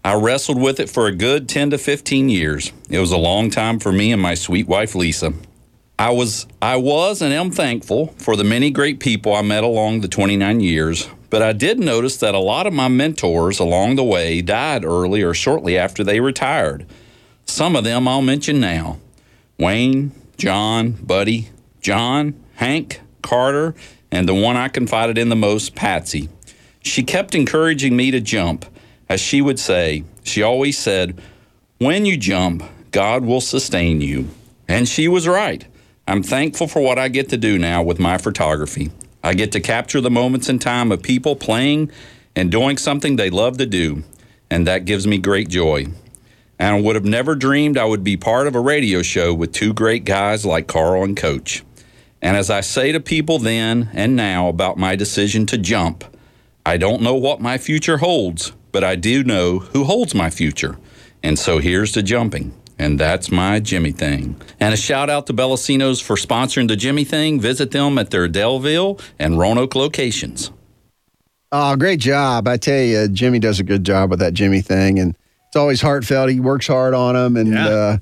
I 0.05 0.15
wrestled 0.15 0.61
with 0.61 0.81
it 0.81 0.91
for 0.91 1.07
a 1.07 1.15
good 1.15 1.49
10 1.49 1.71
to 1.71 1.79
15 1.79 2.29
years. 2.29 2.73
It 2.91 2.99
was 2.99 3.13
a 3.13 3.19
long 3.19 3.51
time 3.51 3.79
for 3.79 3.93
me 3.93 4.11
and 4.11 4.21
my 4.21 4.35
sweet 4.35 4.67
wife 4.67 4.97
Lisa. 4.97 5.33
I 5.97 6.11
was 6.11 6.49
I 6.61 6.75
was 6.77 7.23
and 7.23 7.33
am 7.33 7.53
thankful 7.53 8.09
for 8.19 8.35
the 8.35 8.43
many 8.43 8.73
great 8.73 8.99
people 8.99 9.33
I 9.33 9.43
met 9.43 9.63
along 9.63 10.01
the 10.01 10.09
29 10.09 10.59
years, 10.59 11.09
but 11.31 11.41
I 11.41 11.53
did 11.53 11.79
notice 11.79 12.17
that 12.17 12.35
a 12.35 12.41
lot 12.41 12.67
of 12.67 12.73
my 12.73 12.89
mentors 12.89 13.61
along 13.61 13.95
the 13.95 14.05
way 14.05 14.43
died 14.43 14.85
early 14.85 15.23
or 15.23 15.35
shortly 15.35 15.79
after 15.79 16.03
they 16.03 16.19
retired. 16.19 16.85
Some 17.45 17.77
of 17.77 17.85
them 17.85 18.09
I'll 18.09 18.23
mention 18.23 18.59
now. 18.59 18.99
Wayne, 19.57 20.11
John, 20.37 20.93
Buddy, 20.93 21.51
John, 21.81 22.35
Hank, 22.55 23.01
Carter, 23.23 23.77
and 24.11 24.29
the 24.29 24.35
one 24.35 24.57
I 24.57 24.69
confided 24.69 25.19
in 25.19 25.29
the 25.29 25.37
most, 25.37 25.75
Patsy. 25.75 26.29
She 26.83 27.03
kept 27.03 27.35
encouraging 27.35 27.97
me 27.97 28.11
to 28.11 28.21
jump. 28.21 28.65
As 29.09 29.21
she 29.21 29.41
would 29.41 29.59
say, 29.59 30.05
she 30.23 30.43
always 30.43 30.79
said, 30.79 31.21
When 31.79 32.05
you 32.05 32.17
jump, 32.17 32.63
God 32.91 33.25
will 33.25 33.41
sustain 33.41 34.01
you. 34.01 34.29
And 34.67 34.89
she 34.89 35.09
was 35.09 35.27
right. 35.27 35.67
I'm 36.07 36.23
thankful 36.23 36.69
for 36.69 36.81
what 36.81 36.99
I 36.99 37.09
get 37.09 37.29
to 37.31 37.37
do 37.37 37.59
now 37.59 37.83
with 37.83 37.99
my 37.99 38.19
photography. 38.19 38.91
I 39.23 39.35
get 39.35 39.53
to 39.53 39.61
capture 39.61 40.01
the 40.01 40.11
moments 40.11 40.49
in 40.49 40.59
time 40.59 40.93
of 40.93 41.03
people 41.03 41.37
playing 41.37 41.91
and 42.35 42.51
doing 42.51 42.79
something 42.79 43.17
they 43.17 43.31
love 43.31 43.59
to 43.59 43.67
do, 43.67 44.05
and 44.51 44.67
that 44.67 44.85
gives 44.85 45.07
me 45.07 45.19
great 45.19 45.49
joy. 45.49 45.87
And 46.59 46.77
I 46.77 46.81
would 46.81 46.95
have 46.95 47.05
never 47.05 47.35
dreamed 47.35 47.77
I 47.77 47.85
would 47.85 48.05
be 48.05 48.17
part 48.17 48.47
of 48.47 48.55
a 48.55 48.61
radio 48.61 49.03
show 49.03 49.35
with 49.35 49.53
two 49.53 49.73
great 49.73 50.05
guys 50.05 50.47
like 50.47 50.67
Carl 50.67 51.05
and 51.05 51.17
Coach. 51.17 51.63
And 52.21 52.37
as 52.37 52.51
I 52.51 52.61
say 52.61 52.93
to 52.93 53.01
people 53.01 53.39
then 53.39 53.91
and 53.93 54.17
now 54.17 54.49
about 54.49 54.77
my 54.77 54.97
decision 54.97 55.47
to 55.47 55.59
jump, 55.59 56.05
I 56.67 56.77
don't 56.77 57.03
know 57.03 57.15
what 57.15 57.41
my 57.41 57.59
future 57.59 57.99
holds, 57.99 58.53
but 58.73 58.85
I 58.85 58.97
do 58.97 59.23
know 59.25 59.61
who 59.61 59.85
holds 59.85 60.15
my 60.15 60.31
future. 60.31 60.79
And 61.23 61.39
so 61.39 61.59
here's 61.59 61.93
to 61.93 62.03
jumping. 62.03 62.55
And 62.79 62.99
that's 62.99 63.31
my 63.31 63.59
Jimmy 63.59 63.91
thing. 63.91 64.41
And 64.61 64.73
a 64.73 64.77
shout 64.77 65.11
out 65.11 65.27
to 65.27 65.33
Bellacino's 65.33 66.01
for 66.01 66.15
sponsoring 66.15 66.69
the 66.69 66.77
Jimmy 66.77 67.05
thing. 67.05 67.41
Visit 67.41 67.73
them 67.73 67.99
at 67.99 68.11
their 68.11 68.29
Daleville 68.29 69.03
and 69.19 69.39
Roanoke 69.39 69.75
locations. 69.75 70.53
Oh, 71.51 71.77
great 71.77 71.99
job! 71.99 72.47
I 72.47 72.59
tell 72.59 72.83
you, 72.83 73.09
Jimmy 73.09 73.39
does 73.39 73.59
a 73.59 73.65
good 73.65 73.83
job 73.83 74.11
with 74.11 74.19
that 74.19 74.35
Jimmy 74.35 74.61
thing, 74.61 74.99
and 74.99 75.17
it's 75.47 75.57
always 75.57 75.81
heartfelt. 75.81 76.29
He 76.29 76.41
works 76.41 76.67
hard 76.67 76.93
on 76.93 77.15
them, 77.15 77.39
and 77.39 77.57
uh, 77.57 77.99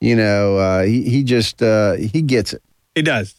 you 0.00 0.14
know, 0.14 0.56
uh, 0.58 0.82
he 0.84 1.02
he 1.02 1.24
just 1.24 1.60
uh, 1.60 1.94
he 1.94 2.22
gets 2.22 2.52
it. 2.52 2.62
He 2.94 3.02
does, 3.02 3.34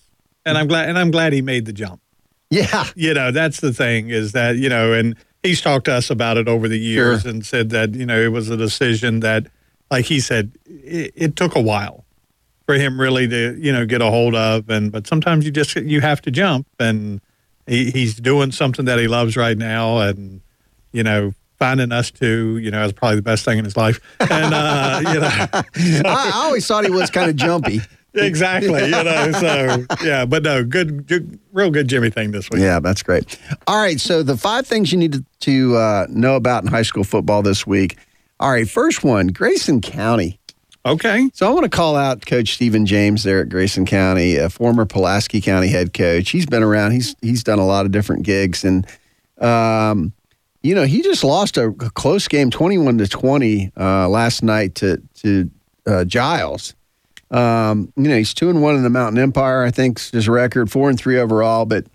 and 0.45 0.57
I'm 0.57 0.67
glad. 0.67 0.89
And 0.89 0.97
I'm 0.97 1.11
glad 1.11 1.33
he 1.33 1.41
made 1.41 1.65
the 1.65 1.73
jump. 1.73 2.01
Yeah, 2.49 2.85
you 2.95 3.13
know 3.13 3.31
that's 3.31 3.59
the 3.59 3.73
thing 3.73 4.09
is 4.09 4.31
that 4.33 4.55
you 4.57 4.69
know, 4.69 4.93
and 4.93 5.15
he's 5.43 5.61
talked 5.61 5.85
to 5.85 5.93
us 5.93 6.09
about 6.09 6.37
it 6.37 6.47
over 6.47 6.67
the 6.67 6.77
years 6.79 7.23
Sure. 7.23 7.31
and 7.31 7.45
said 7.45 7.69
that 7.71 7.95
you 7.95 8.05
know 8.05 8.19
it 8.21 8.31
was 8.31 8.49
a 8.49 8.55
decision 8.57 9.21
that, 9.21 9.47
like 9.89 10.05
he 10.05 10.19
said, 10.19 10.51
it, 10.65 11.11
it 11.15 11.35
took 11.35 11.55
a 11.55 11.61
while 11.61 12.05
for 12.65 12.75
him 12.75 12.99
really 13.01 13.27
to 13.27 13.57
you 13.59 13.71
know 13.73 13.85
get 13.85 14.01
a 14.01 14.05
hold 14.11 14.35
of, 14.35 14.69
and 14.69 14.91
but 14.91 15.07
sometimes 15.07 15.43
you 15.45 15.51
just 15.51 15.75
you 15.75 16.01
have 16.01 16.21
to 16.21 16.31
jump, 16.31 16.67
and 16.79 17.19
he, 17.67 17.89
he's 17.91 18.15
doing 18.15 18.51
something 18.51 18.85
that 18.85 18.99
he 18.99 19.07
loves 19.07 19.35
right 19.35 19.57
now, 19.57 19.99
and 19.99 20.41
you 20.91 21.03
know. 21.03 21.33
Finding 21.57 21.93
us 21.93 22.11
too, 22.11 22.57
you 22.57 22.69
know, 22.69 22.83
is 22.83 22.91
probably 22.91 23.15
the 23.15 23.21
best 23.21 23.45
thing 23.45 23.57
in 23.57 23.63
his 23.63 23.77
life. 23.77 23.97
And, 24.19 24.53
uh, 24.53 24.99
you 25.07 25.19
know, 25.21 25.29
I, 26.09 26.29
I 26.29 26.31
always 26.35 26.67
thought 26.67 26.83
he 26.83 26.91
was 26.91 27.09
kind 27.09 27.29
of 27.29 27.37
jumpy. 27.37 27.79
exactly. 28.23 28.85
You 28.85 29.03
know, 29.03 29.31
so 29.33 29.85
yeah, 30.03 30.25
but 30.25 30.43
no, 30.43 30.63
good, 30.63 31.07
good, 31.07 31.39
real 31.51 31.71
good 31.71 31.87
Jimmy 31.87 32.09
thing 32.09 32.31
this 32.31 32.49
week. 32.49 32.61
Yeah, 32.61 32.79
that's 32.79 33.03
great. 33.03 33.39
All 33.67 33.77
right, 33.77 33.99
so 33.99 34.23
the 34.23 34.37
five 34.37 34.65
things 34.65 34.91
you 34.91 34.97
need 34.97 35.13
to, 35.13 35.25
to 35.41 35.75
uh, 35.75 36.07
know 36.09 36.35
about 36.35 36.63
in 36.63 36.69
high 36.69 36.81
school 36.81 37.03
football 37.03 37.41
this 37.41 37.67
week. 37.67 37.97
All 38.39 38.51
right, 38.51 38.69
first 38.69 39.03
one, 39.03 39.27
Grayson 39.27 39.81
County. 39.81 40.39
Okay. 40.85 41.29
So 41.33 41.47
I 41.47 41.53
want 41.53 41.63
to 41.63 41.69
call 41.69 41.95
out 41.95 42.25
Coach 42.25 42.53
Stephen 42.53 42.85
James 42.85 43.23
there 43.23 43.41
at 43.41 43.49
Grayson 43.49 43.85
County, 43.85 44.35
a 44.35 44.49
former 44.49 44.85
Pulaski 44.85 45.41
County 45.41 45.67
head 45.67 45.93
coach. 45.93 46.29
He's 46.29 46.45
been 46.45 46.61
around. 46.61 46.91
He's 46.91 47.15
he's 47.21 47.43
done 47.43 47.57
a 47.57 47.65
lot 47.65 47.85
of 47.85 47.91
different 47.91 48.23
gigs, 48.23 48.63
and 48.63 48.85
um, 49.39 50.13
you 50.61 50.75
know 50.75 50.83
he 50.83 51.01
just 51.01 51.23
lost 51.23 51.57
a, 51.57 51.69
a 51.69 51.89
close 51.91 52.27
game, 52.27 52.51
twenty-one 52.51 52.99
to 52.99 53.07
twenty, 53.07 53.71
uh, 53.75 54.07
last 54.07 54.43
night 54.43 54.75
to 54.75 55.01
to 55.15 55.49
uh, 55.87 56.05
Giles. 56.05 56.75
Um, 57.35 57.91
you 57.95 58.03
know 58.03 58.17
he's 58.17 58.33
two 58.33 58.49
and 58.49 58.61
one 58.61 58.75
in 58.75 58.83
the 58.83 58.89
Mountain 58.89 59.21
Empire. 59.21 59.63
I 59.63 59.71
think 59.71 59.99
is 59.99 60.09
his 60.11 60.29
record, 60.29 60.71
four 60.71 60.89
and 60.89 60.97
three 60.99 61.19
overall, 61.19 61.65
but 61.65 61.85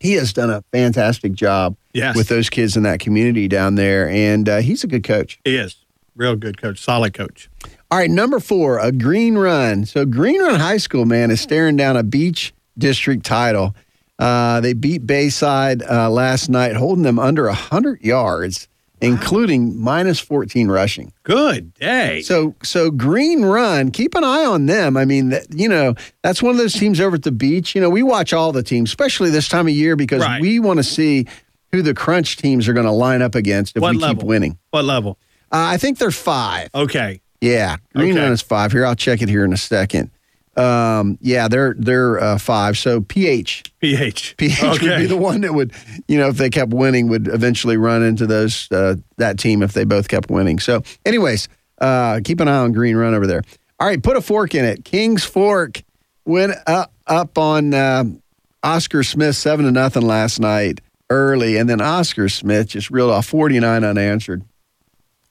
he 0.00 0.14
has 0.14 0.32
done 0.32 0.50
a 0.50 0.62
fantastic 0.72 1.32
job 1.32 1.76
Yes. 1.92 2.16
with 2.16 2.28
those 2.28 2.48
kids 2.50 2.76
in 2.76 2.82
that 2.84 2.98
community 3.00 3.48
down 3.48 3.74
there, 3.74 4.08
and 4.08 4.48
uh, 4.48 4.58
he's 4.58 4.82
a 4.82 4.86
good 4.86 5.04
coach. 5.04 5.38
He 5.44 5.56
is 5.56 5.76
real 6.16 6.36
good 6.36 6.60
coach, 6.60 6.78
solid 6.80 7.12
coach. 7.14 7.48
All 7.90 7.98
right, 7.98 8.10
number 8.10 8.40
four, 8.40 8.78
a 8.78 8.90
green 8.90 9.36
run. 9.36 9.84
So 9.84 10.06
Green 10.06 10.40
Run 10.40 10.58
High 10.58 10.78
School, 10.78 11.04
man, 11.04 11.30
is 11.30 11.42
staring 11.42 11.76
down 11.76 11.96
a 11.98 12.02
beach 12.02 12.54
district 12.78 13.26
title. 13.26 13.76
Uh, 14.18 14.60
they 14.62 14.72
beat 14.72 15.06
Bayside 15.06 15.82
uh, 15.82 16.08
last 16.08 16.48
night, 16.48 16.74
holding 16.76 17.02
them 17.04 17.18
under 17.18 17.44
100 17.46 18.00
yards, 18.02 18.68
including 19.02 19.78
minus 19.78 20.18
14 20.20 20.68
rushing. 20.68 21.12
Good 21.24 21.74
day. 21.74 22.22
So, 22.22 22.54
so 22.62 22.90
Green 22.90 23.44
Run, 23.44 23.90
keep 23.90 24.14
an 24.14 24.24
eye 24.24 24.44
on 24.44 24.66
them. 24.66 24.96
I 24.96 25.04
mean, 25.04 25.30
that, 25.30 25.46
you 25.52 25.68
know, 25.68 25.94
that's 26.22 26.42
one 26.42 26.52
of 26.52 26.56
those 26.58 26.74
teams 26.74 27.00
over 27.00 27.16
at 27.16 27.22
the 27.22 27.32
beach. 27.32 27.74
You 27.74 27.80
know, 27.80 27.90
we 27.90 28.02
watch 28.02 28.32
all 28.32 28.52
the 28.52 28.62
teams, 28.62 28.90
especially 28.90 29.30
this 29.30 29.48
time 29.48 29.66
of 29.66 29.74
year, 29.74 29.96
because 29.96 30.22
Right. 30.22 30.40
we 30.40 30.58
want 30.60 30.78
to 30.78 30.84
see 30.84 31.26
who 31.72 31.82
the 31.82 31.94
crunch 31.94 32.36
teams 32.36 32.68
are 32.68 32.72
going 32.72 32.86
to 32.86 32.92
line 32.92 33.22
up 33.22 33.34
against 33.34 33.76
if 33.76 33.82
What 33.82 33.94
we 33.96 34.02
keep 34.02 34.22
winning. 34.22 34.58
What 34.70 34.84
level? 34.84 35.18
Uh, 35.50 35.56
I 35.72 35.76
think 35.78 35.98
they're 35.98 36.10
five. 36.10 36.68
Okay. 36.74 37.20
Yeah, 37.40 37.76
Green 37.94 38.12
Okay. 38.12 38.20
Run 38.22 38.32
is 38.32 38.40
five. 38.40 38.70
Here, 38.72 38.86
I'll 38.86 38.94
check 38.94 39.20
it 39.20 39.28
here 39.28 39.44
in 39.44 39.52
a 39.52 39.56
second. 39.56 40.10
Um, 40.56 41.16
yeah, 41.20 41.48
they're 41.48 41.74
they're 41.78 42.20
uh, 42.20 42.38
five. 42.38 42.76
So 42.76 43.00
PH, 43.00 43.64
PH, 43.80 44.36
PH 44.38 44.62
would 44.62 44.80
be 44.80 45.06
the 45.06 45.16
one 45.16 45.40
that 45.42 45.54
would, 45.54 45.72
you 46.08 46.18
know, 46.18 46.28
if 46.28 46.36
they 46.36 46.50
kept 46.50 46.72
winning, 46.72 47.08
would 47.08 47.28
eventually 47.28 47.76
run 47.76 48.02
into 48.02 48.26
those 48.26 48.70
uh, 48.70 48.96
that 49.16 49.38
team 49.38 49.62
if 49.62 49.72
they 49.72 49.84
both 49.84 50.08
kept 50.08 50.30
winning. 50.30 50.58
So, 50.58 50.82
anyways, 51.06 51.48
uh, 51.78 52.20
keep 52.22 52.40
an 52.40 52.48
eye 52.48 52.58
on 52.58 52.72
Green 52.72 52.96
Run 52.96 53.14
over 53.14 53.26
there. 53.26 53.42
All 53.80 53.86
right, 53.86 54.02
put 54.02 54.16
a 54.16 54.20
fork 54.20 54.54
in 54.54 54.64
it. 54.64 54.84
Kings 54.84 55.24
Fork 55.24 55.82
went 56.24 56.52
up 56.66 56.92
up 57.06 57.38
on 57.38 57.72
um 57.72 58.22
Oscar 58.62 59.02
Smith 59.02 59.36
seven 59.36 59.64
to 59.64 59.72
nothing 59.72 60.02
last 60.02 60.38
night 60.38 60.80
early, 61.08 61.56
and 61.56 61.68
then 61.68 61.80
Oscar 61.80 62.28
Smith 62.28 62.68
just 62.68 62.90
reeled 62.90 63.10
off 63.10 63.26
forty 63.26 63.58
nine 63.58 63.84
unanswered. 63.84 64.44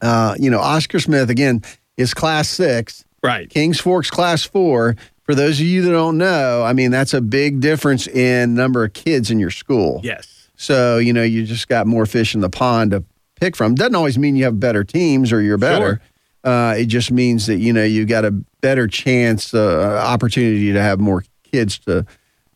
Uh, 0.01 0.35
you 0.39 0.49
know, 0.49 0.59
Oscar 0.59 0.99
Smith 0.99 1.29
again 1.29 1.61
is 1.95 2.13
class 2.15 2.49
six. 2.49 3.05
Right. 3.23 3.49
Kings 3.49 3.79
Fork's 3.79 4.09
class 4.09 4.43
four. 4.43 4.95
For 5.31 5.35
those 5.35 5.61
of 5.61 5.65
you 5.65 5.81
that 5.83 5.91
don't 5.91 6.17
know, 6.17 6.61
I 6.61 6.73
mean, 6.73 6.91
that's 6.91 7.13
a 7.13 7.21
big 7.21 7.61
difference 7.61 8.05
in 8.05 8.53
number 8.53 8.83
of 8.83 8.91
kids 8.91 9.31
in 9.31 9.39
your 9.39 9.49
school. 9.49 10.01
Yes. 10.03 10.49
So, 10.57 10.97
you 10.97 11.13
know, 11.13 11.23
you 11.23 11.45
just 11.45 11.69
got 11.69 11.87
more 11.87 12.05
fish 12.05 12.35
in 12.35 12.41
the 12.41 12.49
pond 12.49 12.91
to 12.91 13.05
pick 13.39 13.55
from. 13.55 13.73
Doesn't 13.75 13.95
always 13.95 14.17
mean 14.17 14.35
you 14.35 14.43
have 14.43 14.59
better 14.59 14.83
teams 14.83 15.31
or 15.31 15.41
you're 15.41 15.57
better. 15.57 16.01
Uh, 16.43 16.75
it 16.77 16.87
just 16.87 17.13
means 17.13 17.45
that, 17.45 17.59
you 17.59 17.71
know, 17.71 17.85
you 17.85 18.05
got 18.05 18.25
a 18.25 18.31
better 18.31 18.87
chance, 18.87 19.53
uh, 19.53 20.01
opportunity 20.03 20.73
to 20.73 20.81
have 20.81 20.99
more 20.99 21.23
kids 21.49 21.79
to 21.79 22.05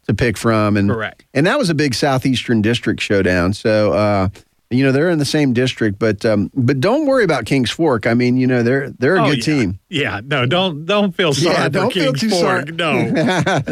to 0.07 0.13
pick 0.13 0.35
from. 0.35 0.75
And 0.75 0.89
Correct. 0.89 1.23
and 1.33 1.47
that 1.47 1.57
was 1.57 1.69
a 1.69 1.75
big 1.75 1.95
southeastern 1.95 2.61
district 2.61 2.99
showdown. 2.99 3.53
So 3.53 3.93
uh, 3.93 4.27
You 4.71 4.83
know, 4.83 4.91
they're 4.91 5.11
in 5.11 5.19
the 5.19 5.25
same 5.25 5.53
district, 5.53 5.99
but 5.99 6.25
um, 6.25 6.49
but 6.55 6.79
don't 6.79 7.05
worry 7.05 7.23
about 7.23 7.45
Kings 7.45 7.69
Fork. 7.69 8.07
I 8.07 8.15
mean, 8.15 8.35
you 8.37 8.47
know, 8.47 8.63
they're 8.63 8.89
they're 8.89 9.15
a 9.17 9.21
Oh, 9.23 9.29
good 9.29 9.37
yeah. 9.37 9.43
team. 9.43 9.79
Yeah, 9.89 10.21
no, 10.23 10.45
don't 10.47 10.85
don't 10.85 11.15
feel 11.15 11.33
sorry 11.35 11.53
Yeah, 11.55 11.63
for 11.65 11.69
don't 11.69 11.93
feel 11.93 12.13
Kings 12.13 12.19
too 12.21 12.29
Fork. 12.31 12.41
sorry. 12.41 12.71
No. 12.71 13.63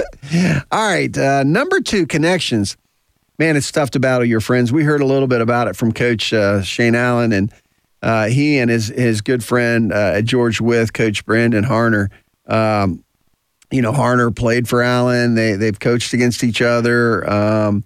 All 0.71 0.87
right, 0.87 1.17
uh, 1.17 1.43
number 1.43 1.81
two, 1.81 2.05
connections. 2.05 2.77
Man, 3.39 3.57
it's 3.57 3.71
tough 3.71 3.89
to 3.91 3.99
battle 3.99 4.25
your 4.25 4.39
friends. 4.39 4.71
We 4.71 4.83
heard 4.83 5.01
a 5.01 5.05
little 5.05 5.27
bit 5.27 5.41
about 5.41 5.67
it 5.67 5.75
from 5.75 5.91
Coach 5.93 6.31
uh, 6.31 6.61
Shane 6.61 6.93
Allen, 6.95 7.31
and 7.33 7.51
uh, 8.03 8.27
he 8.27 8.59
and 8.59 8.69
his 8.69 8.87
his 8.89 9.21
good 9.21 9.43
friend 9.43 9.91
uh, 9.91 10.21
George 10.21 10.61
Wythe, 10.61 10.91
Coach 10.93 11.25
Brandon 11.25 11.63
Harner. 11.63 12.09
Um, 12.47 13.03
you 13.71 13.81
know, 13.81 13.91
Harner 13.91 14.33
played 14.33 14.67
for 14.69 14.83
Allen. 14.83 15.33
They 15.33 15.53
they've 15.55 15.79
coached 15.79 16.13
against 16.13 16.43
each 16.43 16.61
other 16.61 17.27
um, 17.29 17.83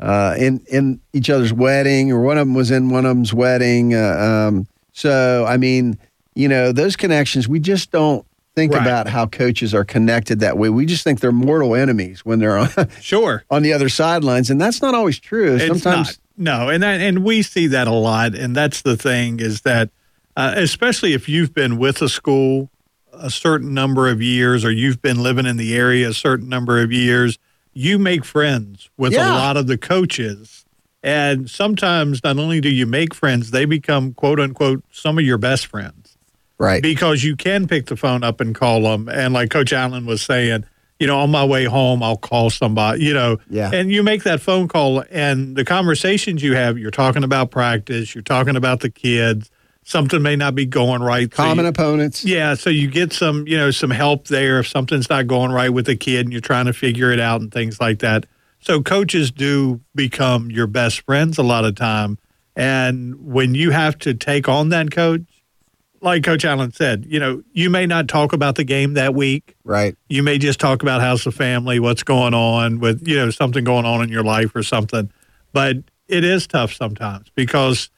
uh, 0.00 0.34
in 0.38 0.64
in 0.68 1.00
each 1.12 1.30
other's 1.30 1.52
wedding, 1.52 2.10
or 2.10 2.20
one 2.20 2.38
of 2.38 2.46
them 2.46 2.54
was 2.54 2.70
in 2.70 2.88
one 2.90 3.04
of 3.04 3.10
them's 3.10 3.32
wedding. 3.34 3.94
Uh, 3.94 4.48
um, 4.48 4.66
so, 4.92 5.44
I 5.46 5.56
mean, 5.56 5.98
you 6.34 6.48
know, 6.48 6.72
those 6.72 6.96
connections. 6.96 7.46
We 7.48 7.60
just 7.60 7.90
don't 7.90 8.26
think 8.56 8.72
Right. 8.72 8.82
about 8.82 9.06
how 9.08 9.26
coaches 9.26 9.72
are 9.74 9.84
connected 9.84 10.40
that 10.40 10.58
way. 10.58 10.68
We 10.70 10.84
just 10.84 11.04
think 11.04 11.20
they're 11.20 11.30
mortal 11.32 11.74
enemies 11.76 12.24
when 12.24 12.40
they're 12.40 12.58
on 12.58 12.68
sure 13.00 13.44
on 13.50 13.62
the 13.62 13.72
other 13.72 13.88
sidelines, 13.88 14.50
and 14.50 14.60
that's 14.60 14.82
not 14.82 14.94
always 14.94 15.18
true. 15.20 15.54
It's 15.56 15.66
Sometimes 15.66 16.08
not. 16.08 16.16
No, 16.36 16.68
and 16.70 16.82
that, 16.82 17.00
and 17.00 17.22
we 17.22 17.42
see 17.42 17.66
that 17.68 17.86
a 17.86 17.92
lot, 17.92 18.34
and 18.34 18.56
that's 18.56 18.80
the 18.82 18.96
thing 18.96 19.40
is 19.40 19.60
that, 19.62 19.90
uh, 20.36 20.54
especially 20.56 21.12
if 21.12 21.28
you've 21.28 21.52
been 21.54 21.76
with 21.76 22.00
a 22.00 22.08
school 22.08 22.70
a 23.12 23.28
certain 23.30 23.74
number 23.74 24.08
of 24.08 24.22
years, 24.22 24.64
or 24.64 24.70
you've 24.70 25.02
been 25.02 25.22
living 25.22 25.44
in 25.44 25.58
the 25.58 25.76
area 25.76 26.08
a 26.08 26.14
certain 26.14 26.48
number 26.48 26.80
of 26.80 26.90
years, 26.90 27.38
you 27.72 27.98
make 27.98 28.24
friends 28.24 28.88
with 28.96 29.12
Yeah. 29.12 29.30
a 29.30 29.34
lot 29.34 29.56
of 29.56 29.66
the 29.66 29.78
coaches, 29.78 30.64
and 31.02 31.48
sometimes 31.48 32.22
not 32.24 32.38
only 32.38 32.60
do 32.60 32.68
you 32.68 32.86
make 32.86 33.14
friends, 33.14 33.50
they 33.50 33.64
become 33.64 34.12
quote 34.14 34.40
unquote 34.40 34.82
some 34.90 35.18
of 35.18 35.24
your 35.24 35.38
best 35.38 35.66
friends 35.66 36.16
right? 36.58 36.82
because 36.82 37.24
you 37.24 37.36
can 37.36 37.66
pick 37.66 37.86
the 37.86 37.96
phone 37.96 38.22
up 38.22 38.40
and 38.40 38.54
call 38.54 38.82
them. 38.82 39.08
And 39.08 39.32
like 39.32 39.50
Coach 39.50 39.72
Allen 39.72 40.04
was 40.04 40.20
saying, 40.20 40.64
you 40.98 41.06
know, 41.06 41.18
on 41.20 41.30
my 41.30 41.44
way 41.44 41.64
home, 41.64 42.02
I'll 42.02 42.18
call 42.18 42.50
somebody, 42.50 43.02
you 43.04 43.14
know, 43.14 43.38
Yeah. 43.48 43.70
and 43.72 43.90
you 43.90 44.02
make 44.02 44.24
that 44.24 44.42
phone 44.42 44.68
call 44.68 45.02
and 45.10 45.56
the 45.56 45.64
conversations 45.64 46.42
you 46.42 46.54
have, 46.54 46.76
you're 46.76 46.90
talking 46.90 47.24
about 47.24 47.50
practice, 47.50 48.14
you're 48.14 48.20
talking 48.22 48.56
about 48.56 48.80
the 48.80 48.90
kids, 48.90 49.50
something 49.90 50.22
may 50.22 50.36
not 50.36 50.54
be 50.54 50.64
going 50.64 51.02
right. 51.02 51.32
So 51.34 51.42
Common 51.42 51.64
you- 51.64 51.70
opponents. 51.70 52.24
yeah, 52.24 52.54
so 52.54 52.70
you 52.70 52.88
get 52.88 53.12
some, 53.12 53.46
you 53.48 53.56
know, 53.56 53.72
some 53.72 53.90
help 53.90 54.28
there 54.28 54.60
if 54.60 54.68
something's 54.68 55.10
not 55.10 55.26
going 55.26 55.50
right 55.50 55.70
with 55.70 55.86
the 55.86 55.96
kid 55.96 56.20
and 56.26 56.32
you're 56.32 56.40
trying 56.40 56.66
to 56.66 56.72
figure 56.72 57.10
it 57.10 57.18
out 57.18 57.40
and 57.40 57.52
things 57.52 57.80
like 57.80 57.98
that. 57.98 58.26
So 58.60 58.82
coaches 58.82 59.30
do 59.32 59.80
become 59.94 60.50
your 60.50 60.68
best 60.68 61.00
friends 61.00 61.38
a 61.38 61.42
lot 61.42 61.64
of 61.64 61.74
time. 61.74 62.18
And 62.54 63.16
when 63.16 63.54
you 63.54 63.70
have 63.72 63.98
to 64.00 64.14
take 64.14 64.48
on 64.48 64.68
that 64.68 64.92
coach, 64.92 65.22
like 66.02 66.22
Coach 66.22 66.44
Allen 66.44 66.72
said, 66.72 67.04
you 67.08 67.18
know, 67.18 67.42
you 67.52 67.68
may 67.68 67.84
not 67.86 68.06
talk 68.06 68.32
about 68.32 68.54
the 68.54 68.64
game 68.64 68.94
that 68.94 69.14
week. 69.14 69.56
Right. 69.64 69.96
You 70.08 70.22
may 70.22 70.38
just 70.38 70.60
talk 70.60 70.82
about 70.82 71.00
how's 71.00 71.24
the 71.24 71.32
family, 71.32 71.80
what's 71.80 72.02
going 72.02 72.32
on 72.32 72.78
with, 72.78 73.06
you 73.06 73.16
know, 73.16 73.30
something 73.30 73.64
going 73.64 73.84
on 73.84 74.02
in 74.02 74.08
your 74.08 74.24
life 74.24 74.54
or 74.54 74.62
something. 74.62 75.10
But 75.52 75.78
it 76.08 76.22
is 76.24 76.46
tough 76.46 76.72
sometimes 76.72 77.30
because 77.34 77.90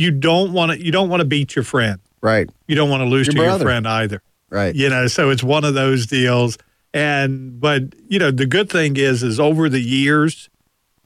you 0.00 0.10
don't 0.10 0.52
want 0.52 0.72
to 0.72 0.84
you 0.84 0.90
don't 0.90 1.08
want 1.08 1.20
to 1.20 1.26
beat 1.26 1.54
your 1.54 1.64
friend. 1.64 2.00
Right. 2.22 2.48
You 2.66 2.74
don't 2.74 2.90
want 2.90 3.02
to 3.02 3.06
lose 3.06 3.26
Your 3.26 3.34
to 3.34 3.40
brother. 3.40 3.64
your 3.64 3.70
friend 3.70 3.86
either. 3.86 4.22
Right. 4.50 4.74
You 4.74 4.88
know, 4.88 5.06
so 5.06 5.30
it's 5.30 5.42
one 5.42 5.64
of 5.64 5.74
those 5.74 6.06
deals. 6.06 6.58
And 6.92 7.60
but 7.60 7.82
you 8.08 8.18
know, 8.18 8.30
the 8.30 8.46
good 8.46 8.70
thing 8.70 8.96
is 8.96 9.22
is 9.22 9.38
over 9.38 9.68
the 9.68 9.80
years, 9.80 10.48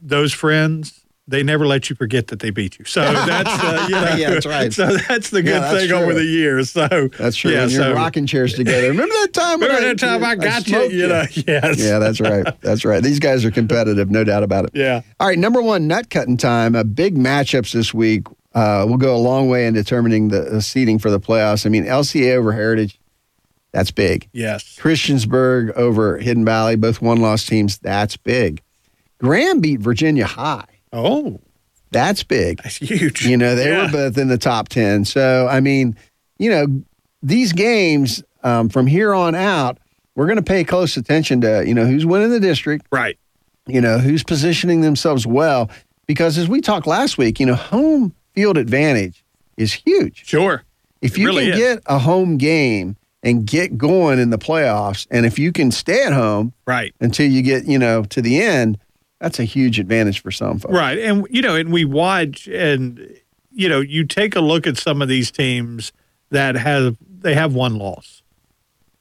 those 0.01 0.33
friends 0.33 1.01
they 1.27 1.43
never 1.43 1.67
let 1.67 1.89
you 1.89 1.97
forget 1.97 2.27
that 2.27 2.41
they 2.41 2.51
beat 2.51 2.79
you. 2.79 2.85
So 2.85 3.01
that's 3.27 3.49
uh, 3.49 3.87
you 3.89 3.95
know, 3.95 4.15
Yeah, 4.15 4.31
that's 4.31 4.47
right. 4.47 4.73
So 4.73 4.95
that's 5.09 5.31
the 5.31 5.43
good 5.43 5.55
Yeah, 5.55 5.61
that's 5.73 5.87
thing 5.87 5.93
over 5.93 6.13
the 6.15 6.25
years. 6.25 6.71
So 6.71 6.87
That's 7.19 7.37
true. 7.37 7.51
Yeah, 7.51 7.61
you're 7.67 7.71
so 7.83 7.95
rocking 7.95 8.27
chairs 8.27 8.55
together. 8.55 8.89
Remember 8.89 9.15
that 9.23 9.33
time? 9.33 9.61
when 9.61 9.69
remember 9.71 9.89
that 9.89 9.99
time 9.99 10.23
I 10.25 10.35
got 10.37 10.69
you. 10.69 10.83
You 10.91 11.09
know, 11.09 11.25
yes. 11.33 11.79
Yeah, 11.79 11.99
that's 11.99 12.21
right. 12.21 12.47
That's 12.61 12.85
right. 12.85 13.03
These 13.03 13.21
guys 13.21 13.45
are 13.45 13.51
competitive, 13.51 14.11
no 14.11 14.23
doubt 14.25 14.43
about 14.43 14.67
it. 14.67 14.71
Yeah. 14.75 15.01
All 15.19 15.27
right, 15.27 15.39
number 15.39 15.63
one, 15.63 15.87
nut 15.87 16.11
cutting 16.11 16.37
time. 16.37 16.75
Uh, 16.77 16.85
big 16.85 17.17
matchups 17.17 17.73
this 17.73 17.95
week 17.95 18.27
uh, 18.55 18.85
will 18.89 18.97
go 18.97 19.15
a 19.15 19.19
long 19.19 19.49
way 19.49 19.67
in 19.67 19.75
determining 19.75 20.29
the 20.29 20.61
seeding 20.63 20.99
for 20.99 21.11
the 21.11 21.21
playoffs. 21.21 21.67
I 21.67 21.69
mean, 21.69 21.85
LCA 21.85 22.35
over 22.37 22.53
Heritage, 22.53 22.99
that's 23.73 23.91
big. 23.91 24.29
Yes. 24.33 24.79
Christiansburg 24.81 25.73
over 25.73 26.19
Hidden 26.19 26.45
Valley, 26.45 26.77
both 26.77 27.03
one 27.03 27.21
loss 27.21 27.45
teams, 27.47 27.79
that's 27.79 28.17
big. 28.17 28.63
Graham 29.19 29.61
beat 29.61 29.81
Virginia 29.81 30.27
High. 30.27 30.65
Oh, 30.93 31.41
that's 31.91 32.23
big. 32.23 32.63
That's 32.63 32.77
huge. 32.77 33.27
You 33.27 33.37
know, 33.37 33.55
they 33.57 33.71
Yeah. 33.71 33.87
were 33.87 33.93
both 33.93 34.19
in 34.19 34.29
the 34.29 34.39
top 34.39 34.69
10. 34.69 35.05
So, 35.05 35.47
I 35.49 35.61
mean, 35.61 35.97
you 36.39 36.51
know, 36.51 36.67
these 37.23 37.53
games 37.53 38.23
um, 38.43 38.69
from 38.69 38.87
here 38.87 39.15
on 39.15 39.35
out, 39.35 39.79
we're 40.15 40.27
going 40.27 40.37
to 40.37 40.43
pay 40.43 40.63
close 40.65 40.97
attention 40.97 41.41
to, 41.41 41.65
you 41.67 41.75
know, 41.75 41.87
who's 41.87 42.05
winning 42.07 42.31
the 42.31 42.39
district. 42.41 42.87
Right. 42.93 43.19
You 43.67 43.81
know, 43.81 43.99
who's 43.99 44.23
positioning 44.23 44.83
themselves 44.83 45.27
well. 45.27 45.71
Because 46.07 46.37
as 46.37 46.49
we 46.49 46.61
talked 46.61 46.87
last 46.87 47.17
week, 47.17 47.41
you 47.41 47.47
know, 47.47 47.55
home 47.55 48.13
field 48.35 48.57
advantage 48.59 49.25
is 49.57 49.73
huge. 49.73 50.27
Sure. 50.27 50.65
If 51.01 51.19
you 51.19 51.27
really 51.27 51.47
can 51.47 51.53
is. 51.53 51.59
get 51.59 51.83
a 51.87 51.99
home 51.99 52.37
game 52.39 52.97
and 53.23 53.47
get 53.47 53.79
going 53.79 54.19
in 54.19 54.31
the 54.31 54.39
playoffs, 54.39 55.07
and 55.11 55.25
if 55.25 55.39
you 55.39 55.53
can 55.53 55.71
stay 55.71 56.05
at 56.05 56.13
home 56.13 56.53
Right. 56.67 56.95
until 57.01 57.31
you 57.31 57.43
get, 57.43 57.65
you 57.67 57.79
know, 57.79 58.05
to 58.05 58.21
the 58.21 58.41
end, 58.43 58.79
that's 59.21 59.39
a 59.39 59.45
huge 59.45 59.79
advantage 59.79 60.21
for 60.21 60.31
some 60.31 60.59
folks. 60.59 60.75
Right. 60.75 60.99
And, 60.99 61.27
you 61.31 61.41
know, 61.41 61.55
and 61.57 61.73
we 61.73 61.85
watch 61.85 62.47
and, 62.49 63.17
you 63.53 63.69
know, 63.69 63.81
you 63.81 64.05
take 64.05 64.37
a 64.37 64.41
look 64.41 64.67
at 64.67 64.77
some 64.77 65.01
of 65.01 65.09
these 65.09 65.31
teams 65.31 65.93
that 66.31 66.57
have, 66.57 66.97
they 67.21 67.35
have 67.35 67.55
one 67.55 67.77
loss. 67.77 68.23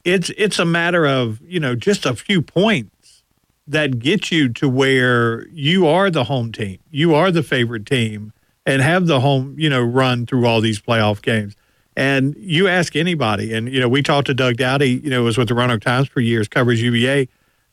It's, 0.04 0.30
it's 0.36 0.58
a 0.58 0.64
matter 0.64 1.06
of, 1.06 1.40
you 1.42 1.58
know, 1.58 1.74
just 1.74 2.06
a 2.06 2.14
few 2.14 2.40
points 2.42 3.22
that 3.66 3.98
get 3.98 4.30
you 4.30 4.50
to 4.50 4.68
where 4.68 5.46
you 5.48 5.86
are 5.86 6.10
the 6.10 6.24
home 6.24 6.52
team. 6.52 6.78
You 6.90 7.14
are 7.14 7.30
the 7.30 7.42
favorite 7.42 7.86
team 7.86 8.33
and 8.66 8.80
have 8.82 9.06
the 9.06 9.20
home, 9.20 9.54
you 9.58 9.68
know, 9.68 9.82
run 9.82 10.26
through 10.26 10.46
all 10.46 10.60
these 10.60 10.80
playoff 10.80 11.22
games. 11.22 11.54
And 11.96 12.34
you 12.38 12.66
ask 12.66 12.96
anybody, 12.96 13.52
and, 13.54 13.72
you 13.72 13.78
know, 13.78 13.88
we 13.88 14.02
talked 14.02 14.26
to 14.26 14.34
Doug 14.34 14.56
Doughty, 14.56 14.90
you 14.90 15.10
know, 15.10 15.22
was 15.22 15.38
with 15.38 15.48
the 15.48 15.54
Roanoke 15.54 15.80
Times 15.82 16.08
for 16.08 16.20
years, 16.20 16.48
covers 16.48 16.82
UVA. 16.82 17.28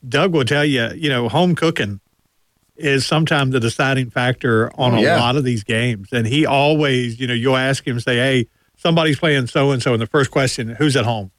Doug 0.08 0.32
will 0.32 0.44
tell 0.44 0.64
you, 0.64 0.90
you 0.94 1.08
know, 1.08 1.28
home 1.28 1.54
cooking 1.54 2.00
is 2.76 3.04
sometimes 3.06 3.52
the 3.52 3.60
deciding 3.60 4.10
factor 4.10 4.70
on 4.78 4.94
oh, 4.94 4.98
a 4.98 5.02
Yeah. 5.02 5.20
lot 5.20 5.36
of 5.36 5.44
these 5.44 5.64
games. 5.64 6.08
And 6.12 6.26
he 6.26 6.46
always, 6.46 7.18
you 7.20 7.26
know, 7.26 7.34
you'll 7.34 7.56
ask 7.56 7.86
him, 7.86 7.98
say, 8.00 8.16
hey, 8.16 8.48
somebody's 8.76 9.18
playing 9.18 9.46
so 9.48 9.70
and 9.72 9.82
so. 9.82 9.92
And 9.92 10.00
the 10.02 10.06
first 10.06 10.30
question, 10.30 10.68
who's 10.68 10.96
at 10.96 11.04
home? 11.04 11.30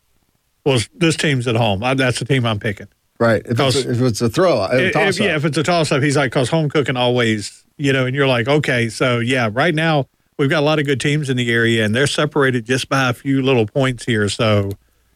Well, 0.65 0.79
this 0.93 1.15
team's 1.17 1.47
at 1.47 1.55
home. 1.55 1.83
I, 1.83 1.93
that's 1.93 2.19
the 2.19 2.25
team 2.25 2.45
I'm 2.45 2.59
picking. 2.59 2.87
Right. 3.19 3.41
If, 3.45 3.59
it's, 3.59 3.75
a, 3.85 3.91
if 3.91 4.01
it's 4.01 4.21
a 4.21 4.29
throw, 4.29 4.61
a 4.61 4.75
If- 4.77 5.19
yeah, 5.19 5.35
if 5.35 5.45
it's 5.45 5.57
a 5.57 5.63
toss 5.63 5.91
up, 5.91 6.01
he's 6.03 6.17
like, 6.17 6.31
because 6.31 6.49
home 6.49 6.69
cooking 6.69 6.97
always, 6.97 7.62
you 7.83 7.91
know, 7.91 8.05
and 8.05 8.15
you're 8.15 8.27
like, 8.27 8.47
okay, 8.47 8.87
so 8.87 9.19
yeah, 9.19 9.49
right 9.51 9.75
now 9.75 10.07
we've 10.37 10.49
got 10.49 10.61
a 10.61 10.65
lot 10.65 10.79
of 10.79 10.85
good 10.85 11.01
teams 11.01 11.29
in 11.29 11.35
the 11.35 11.51
area 11.51 11.83
and 11.83 11.93
they're 11.93 12.07
separated 12.07 12.65
just 12.65 12.87
by 12.87 13.09
a 13.09 13.13
few 13.13 13.41
little 13.41 13.65
points 13.67 14.05
here. 14.05 14.29
So 14.29 14.71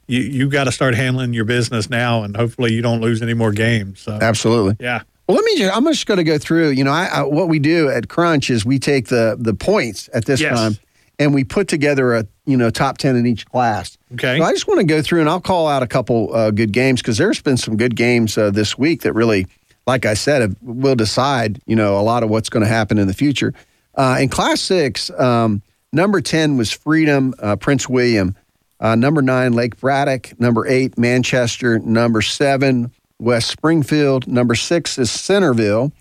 you 0.08 0.20
you 0.22 0.50
got 0.50 0.66
to 0.66 0.72
start 0.72 0.94
handling 0.94 1.34
your 1.34 1.46
business 1.46 1.90
now, 1.90 2.24
and 2.24 2.36
hopefully 2.36 2.74
you 2.74 2.82
don't 2.82 3.00
lose 3.02 3.22
any 3.22 3.34
more 3.34 3.52
games. 3.52 4.02
So 4.02 4.14
Absolutely. 4.22 4.76
yeah, 4.80 5.02
Well, 5.28 5.36
let 5.38 5.46
me 5.46 5.58
just, 5.58 5.76
I'm 5.76 5.86
just 5.86 6.06
going 6.06 6.18
to 6.18 6.24
go 6.26 6.38
through, 6.38 6.70
you 6.72 6.84
know, 6.84 6.92
I, 6.92 7.06
I, 7.06 7.24
what 7.24 7.48
we 7.48 7.60
do 7.60 7.90
at 7.90 8.08
Crunch 8.10 8.50
is 8.50 8.66
we 8.66 8.80
take 8.80 9.08
the, 9.08 9.38
the 9.40 9.54
points 9.54 10.10
at 10.14 10.26
this 10.26 10.42
Yes. 10.42 10.58
time 10.58 10.74
and 11.20 11.34
we 11.34 11.44
put 11.46 11.68
together 11.70 12.14
a, 12.16 12.26
you 12.46 12.56
know, 12.58 12.70
top 12.70 12.98
10 12.98 13.16
in 13.16 13.26
each 13.26 13.46
class. 13.48 13.98
Okay. 14.14 14.38
So 14.40 14.44
I 14.44 14.52
just 14.52 14.68
want 14.68 14.80
to 14.82 14.86
go 14.86 15.02
through 15.02 15.22
and 15.22 15.30
I'll 15.30 15.42
call 15.42 15.68
out 15.68 15.84
a 15.84 15.88
couple 15.88 16.34
uh, 16.34 16.52
good 16.52 16.72
games 16.74 17.02
because 17.02 17.18
there's 17.18 17.42
been 17.42 17.58
some 17.58 17.76
good 17.78 17.96
games 17.96 18.38
uh, 18.38 18.52
this 18.52 18.78
week 18.78 19.02
that 19.02 19.14
really, 19.14 19.48
like 19.88 20.06
I 20.06 20.14
said, 20.14 20.56
will 20.62 20.96
decide, 20.96 21.62
you 21.66 21.76
know, 21.76 21.98
a 21.98 22.04
lot 22.04 22.22
of 22.22 22.30
what's 22.30 22.50
going 22.50 22.64
to 22.64 22.70
happen 22.70 22.98
in 22.98 23.08
the 23.08 23.14
future. 23.14 23.54
Uh, 23.96 24.18
in 24.20 24.30
class 24.30 24.62
six, 24.62 25.10
um, 25.12 25.62
number 25.94 26.22
10 26.22 26.58
was 26.58 26.72
Freedom, 26.72 27.34
uh, 27.40 27.56
Prince 27.56 27.90
William. 27.90 28.36
Uh, 28.80 28.94
number 28.96 29.24
nine, 29.24 29.54
Lake 29.54 29.80
Braddock. 29.80 30.40
Number 30.40 30.68
eight, 30.68 30.98
Manchester. 31.00 31.80
Number 31.80 32.22
seven, 32.22 32.92
West 33.18 33.50
Springfield. 33.50 34.28
Number 34.28 34.54
six 34.54 35.00
is 35.00 35.10
Centreville. 35.10 35.92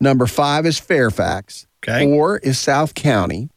Number 0.00 0.26
five 0.26 0.64
is 0.64 0.78
Fairfax. 0.78 1.66
Okay. 1.82 2.04
Four 2.04 2.38
is 2.38 2.58
South 2.58 2.94
County. 2.94 3.48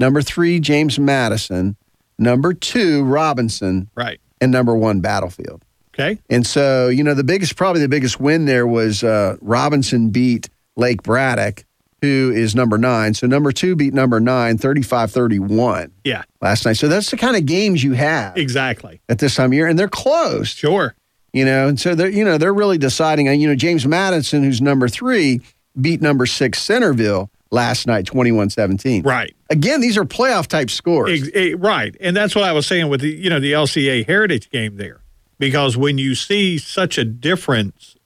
Number 0.00 0.22
three, 0.22 0.58
James 0.58 0.98
Madison. 0.98 1.76
Number 2.18 2.54
two, 2.54 3.04
Robinson. 3.04 3.88
right. 3.94 4.20
And 4.40 4.52
number 4.52 4.74
one, 4.74 5.00
Battlefield. 5.00 5.64
Okay. 5.98 6.18
And 6.30 6.46
so, 6.46 6.88
you 6.88 7.02
know, 7.02 7.14
the 7.14 7.24
biggest, 7.24 7.56
probably 7.56 7.80
the 7.80 7.88
biggest 7.88 8.20
win 8.20 8.44
there 8.44 8.66
was 8.66 9.02
uh, 9.02 9.36
Robinson 9.40 10.10
beat 10.10 10.48
Lake 10.76 11.02
Braddock, 11.02 11.64
who 12.00 12.32
is 12.34 12.54
number 12.54 12.78
nine. 12.78 13.14
So 13.14 13.26
number 13.26 13.50
two 13.50 13.74
beat 13.74 13.92
number 13.92 14.20
nine, 14.20 14.58
35 14.58 15.10
31 15.10 15.92
Yeah, 16.04 16.22
last 16.40 16.64
night. 16.64 16.74
So 16.74 16.88
that's 16.88 17.10
the 17.10 17.16
kind 17.16 17.36
of 17.36 17.46
games 17.46 17.82
you 17.82 17.94
have 17.94 18.36
exactly. 18.36 19.00
at 19.08 19.18
this 19.18 19.34
time 19.34 19.46
of 19.46 19.54
year, 19.54 19.66
and 19.66 19.78
they're 19.78 19.88
close. 19.88 20.48
Sure. 20.50 20.94
You 21.32 21.44
know, 21.44 21.68
and 21.68 21.78
so 21.78 21.94
they're 21.94 22.08
you 22.08 22.24
know 22.24 22.38
they're 22.38 22.54
really 22.54 22.78
deciding. 22.78 23.26
You 23.26 23.48
know, 23.48 23.54
James 23.54 23.86
Madison, 23.86 24.42
who's 24.42 24.62
number 24.62 24.88
three, 24.88 25.42
beat 25.78 26.00
number 26.00 26.24
six 26.24 26.62
Centreville 26.62 27.30
last 27.50 27.86
night, 27.86 28.06
21 28.06 28.50
17. 28.50 29.02
Right. 29.02 29.34
Again, 29.50 29.80
these 29.80 29.98
are 29.98 30.04
playoff 30.04 30.46
type 30.46 30.70
scores. 30.70 31.22
Ex- 31.22 31.30
eh, 31.34 31.54
right. 31.58 31.94
And 32.00 32.16
that's 32.16 32.34
what 32.34 32.44
I 32.44 32.52
was 32.52 32.66
saying 32.66 32.88
with 32.88 33.02
the 33.02 33.10
you 33.10 33.28
know 33.28 33.40
the 33.40 33.52
LCA 33.52 34.06
Heritage 34.06 34.48
game 34.50 34.76
there. 34.76 35.00
Because 35.38 35.76
when 35.76 35.98
you 35.98 36.14
see 36.14 36.58
such 36.58 36.98
a 36.98 37.04
difference 37.04 37.96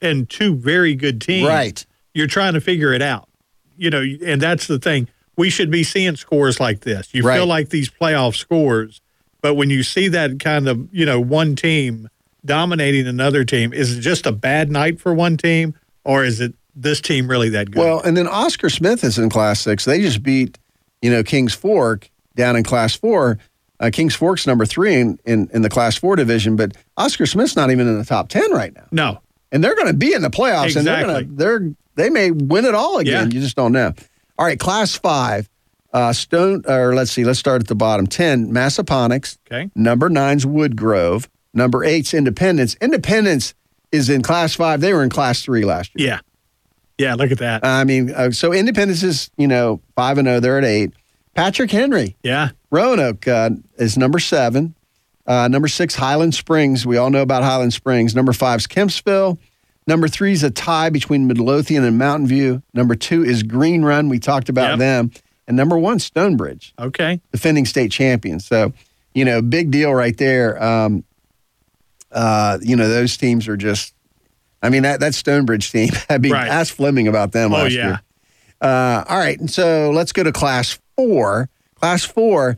in 0.00 0.26
two 0.26 0.54
very 0.54 0.94
good 0.94 1.20
teams, 1.20 1.48
Right. 1.48 1.84
you're 2.12 2.26
trying 2.26 2.54
to 2.54 2.60
figure 2.60 2.92
it 2.92 3.02
out. 3.02 3.28
You 3.76 3.90
know, 3.90 4.04
and 4.24 4.40
that's 4.40 4.66
the 4.66 4.78
thing. 4.78 5.08
We 5.36 5.50
should 5.50 5.70
be 5.70 5.82
seeing 5.82 6.14
scores 6.16 6.60
like 6.60 6.80
this. 6.80 7.08
You 7.12 7.22
Right. 7.24 7.36
feel 7.38 7.46
like 7.46 7.70
these 7.70 7.88
playoff 7.90 8.36
scores, 8.36 9.00
but 9.42 9.54
when 9.54 9.70
you 9.70 9.82
see 9.82 10.08
that 10.08 10.38
kind 10.38 10.68
of, 10.68 10.88
you 10.92 11.04
know, 11.06 11.18
one 11.20 11.56
team 11.56 12.08
dominating 12.44 13.06
another 13.06 13.44
team, 13.44 13.72
is 13.72 13.96
it 13.96 14.00
just 14.00 14.26
a 14.26 14.32
bad 14.32 14.70
night 14.70 15.00
for 15.00 15.12
one 15.14 15.36
team 15.36 15.74
or 16.04 16.24
is 16.24 16.40
it 16.40 16.54
this 16.76 17.00
team 17.00 17.26
really 17.28 17.48
that 17.48 17.70
good? 17.70 17.80
Well, 17.80 18.00
and 18.00 18.16
then 18.16 18.28
Oscar 18.28 18.68
Smith 18.68 19.02
is 19.02 19.18
in 19.18 19.30
Class 19.30 19.60
Six. 19.60 19.84
They 19.86 20.00
just 20.02 20.22
beat, 20.22 20.58
you 21.02 21.10
know, 21.10 21.22
Kings 21.22 21.54
Fork 21.54 22.10
down 22.36 22.54
in 22.56 22.62
Class 22.62 22.94
Four. 22.94 23.38
Uh, 23.84 23.90
Kings 23.90 24.14
Fork's 24.14 24.46
number 24.46 24.64
three 24.64 24.94
in, 24.94 25.18
in 25.26 25.50
in 25.52 25.60
the 25.60 25.68
Class 25.68 25.96
Four 25.96 26.16
division, 26.16 26.56
but 26.56 26.74
Oscar 26.96 27.26
Smith's 27.26 27.54
not 27.54 27.70
even 27.70 27.86
in 27.86 27.98
the 27.98 28.04
top 28.04 28.30
ten 28.30 28.50
right 28.50 28.74
now. 28.74 28.86
No, 28.90 29.20
and 29.52 29.62
they're 29.62 29.74
going 29.74 29.88
to 29.88 29.92
be 29.92 30.14
in 30.14 30.22
the 30.22 30.30
playoffs, 30.30 30.74
and 30.74 30.86
they're 30.86 31.04
going 31.04 31.26
to 31.26 31.34
they're 31.34 31.74
they 31.94 32.08
may 32.08 32.30
win 32.30 32.64
it 32.64 32.74
all 32.74 32.98
again. 32.98 33.30
Yeah. 33.30 33.34
You 33.34 33.42
just 33.42 33.56
don't 33.56 33.72
know. 33.72 33.92
All 34.38 34.46
right, 34.46 34.58
Class 34.58 34.94
Five, 34.94 35.50
uh, 35.92 36.14
Stone, 36.14 36.64
or 36.66 36.94
let's 36.94 37.10
see, 37.10 37.24
let's 37.24 37.38
start 37.38 37.60
at 37.60 37.68
the 37.68 37.74
bottom. 37.74 38.06
Ten, 38.06 38.50
Massaponax. 38.50 39.36
Okay. 39.46 39.70
Number 39.74 40.08
nine's 40.08 40.46
Woodgrove. 40.46 41.28
Number 41.52 41.84
eight's 41.84 42.14
Independence. 42.14 42.76
Independence 42.80 43.52
is 43.92 44.08
in 44.08 44.22
Class 44.22 44.54
Five. 44.54 44.80
They 44.80 44.94
were 44.94 45.02
in 45.02 45.10
Class 45.10 45.42
Three 45.42 45.66
last 45.66 45.92
year. 45.94 46.08
Yeah. 46.08 46.20
Yeah, 46.96 47.16
look 47.16 47.32
at 47.32 47.38
that. 47.38 47.64
I 47.64 47.84
mean, 47.84 48.12
uh, 48.12 48.30
so 48.30 48.52
Independence 48.52 49.02
is, 49.02 49.28
you 49.36 49.48
know, 49.48 49.80
5 49.96 50.18
and 50.18 50.28
0. 50.28 50.38
They're 50.38 50.58
at 50.58 50.64
8. 50.64 50.92
Patrick 51.34 51.70
Henry. 51.70 52.16
Yeah. 52.22 52.50
Roanoke 52.70 53.26
uh, 53.28 53.50
is 53.76 53.96
number 53.98 54.18
7. 54.18 54.74
Uh, 55.26 55.48
number 55.48 55.68
6, 55.68 55.94
Highland 55.94 56.34
Springs. 56.34 56.86
We 56.86 56.96
all 56.96 57.10
know 57.10 57.22
about 57.22 57.42
Highland 57.42 57.72
Springs. 57.72 58.14
Number 58.14 58.32
5 58.32 58.60
is 58.60 58.66
Kempsville. 58.66 59.38
Number 59.86 60.08
3 60.08 60.32
is 60.32 60.42
a 60.42 60.50
tie 60.50 60.90
between 60.90 61.26
Midlothian 61.26 61.84
and 61.84 61.98
Mountain 61.98 62.26
View. 62.26 62.62
Number 62.72 62.94
2 62.94 63.24
is 63.24 63.42
Green 63.42 63.84
Run. 63.84 64.08
We 64.08 64.18
talked 64.18 64.48
about 64.48 64.70
Yep. 64.70 64.78
them. 64.78 65.10
And 65.46 65.56
number 65.56 65.78
1, 65.78 65.98
Stonebridge, 65.98 66.72
Okay. 66.78 67.20
defending 67.32 67.66
state 67.66 67.90
champions. 67.92 68.46
So, 68.46 68.72
you 69.14 69.24
know, 69.26 69.42
big 69.42 69.70
deal 69.70 69.92
right 69.94 70.16
there. 70.16 70.62
Um, 70.62 71.04
uh, 72.12 72.58
you 72.62 72.76
know, 72.76 72.88
those 72.88 73.16
teams 73.16 73.46
are 73.48 73.56
just, 73.56 73.94
I 74.62 74.70
mean, 74.70 74.82
that, 74.84 75.00
that 75.00 75.14
Stonebridge 75.14 75.70
team, 75.70 75.90
I 76.10 76.18
mean, 76.18 76.32
Right. 76.32 76.48
ask 76.48 76.74
Fleming 76.74 77.08
about 77.08 77.32
them 77.32 77.52
Oh, 77.52 77.58
last 77.58 77.72
yeah. 77.72 77.86
year. 77.86 78.00
Uh, 78.60 79.04
all 79.08 79.18
right, 79.18 79.38
and 79.38 79.50
so 79.50 79.90
let's 79.90 80.12
go 80.12 80.22
to 80.22 80.32
class 80.32 80.78
four. 80.96 81.48
Class 81.74 82.04
four, 82.04 82.56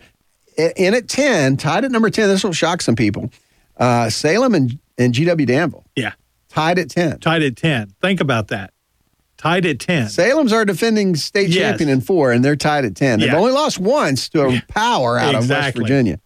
in 0.56 0.94
at 0.94 1.08
10, 1.08 1.56
tied 1.56 1.84
at 1.84 1.90
number 1.90 2.10
10. 2.10 2.28
This 2.28 2.44
will 2.44 2.52
shock 2.52 2.80
some 2.82 2.94
people. 2.96 3.30
Uh, 3.76 4.08
Salem 4.08 4.54
and, 4.54 4.78
and 4.98 5.12
GW 5.14 5.46
Danville, 5.46 5.84
Yeah. 5.96 6.12
tied 6.48 6.78
at 6.78 6.90
10. 6.90 7.18
Tied 7.20 7.42
at 7.42 7.56
10. 7.56 7.92
Think 8.00 8.20
about 8.20 8.48
that. 8.48 8.72
Tied 9.36 9.66
at 9.66 9.80
10. 9.80 10.08
Salem's 10.08 10.52
our 10.52 10.64
defending 10.64 11.14
state 11.16 11.50
Yes. 11.50 11.56
champion 11.70 11.90
in 11.90 12.00
four, 12.00 12.32
and 12.32 12.44
they're 12.44 12.56
tied 12.56 12.84
at 12.84 12.94
10. 12.94 13.18
They've 13.20 13.28
Yeah. 13.30 13.36
only 13.36 13.52
lost 13.52 13.78
once 13.78 14.28
to 14.30 14.46
a 14.48 14.62
power 14.68 15.18
out 15.18 15.34
of 15.34 15.48
West 15.50 15.76
Virginia, 15.76 16.18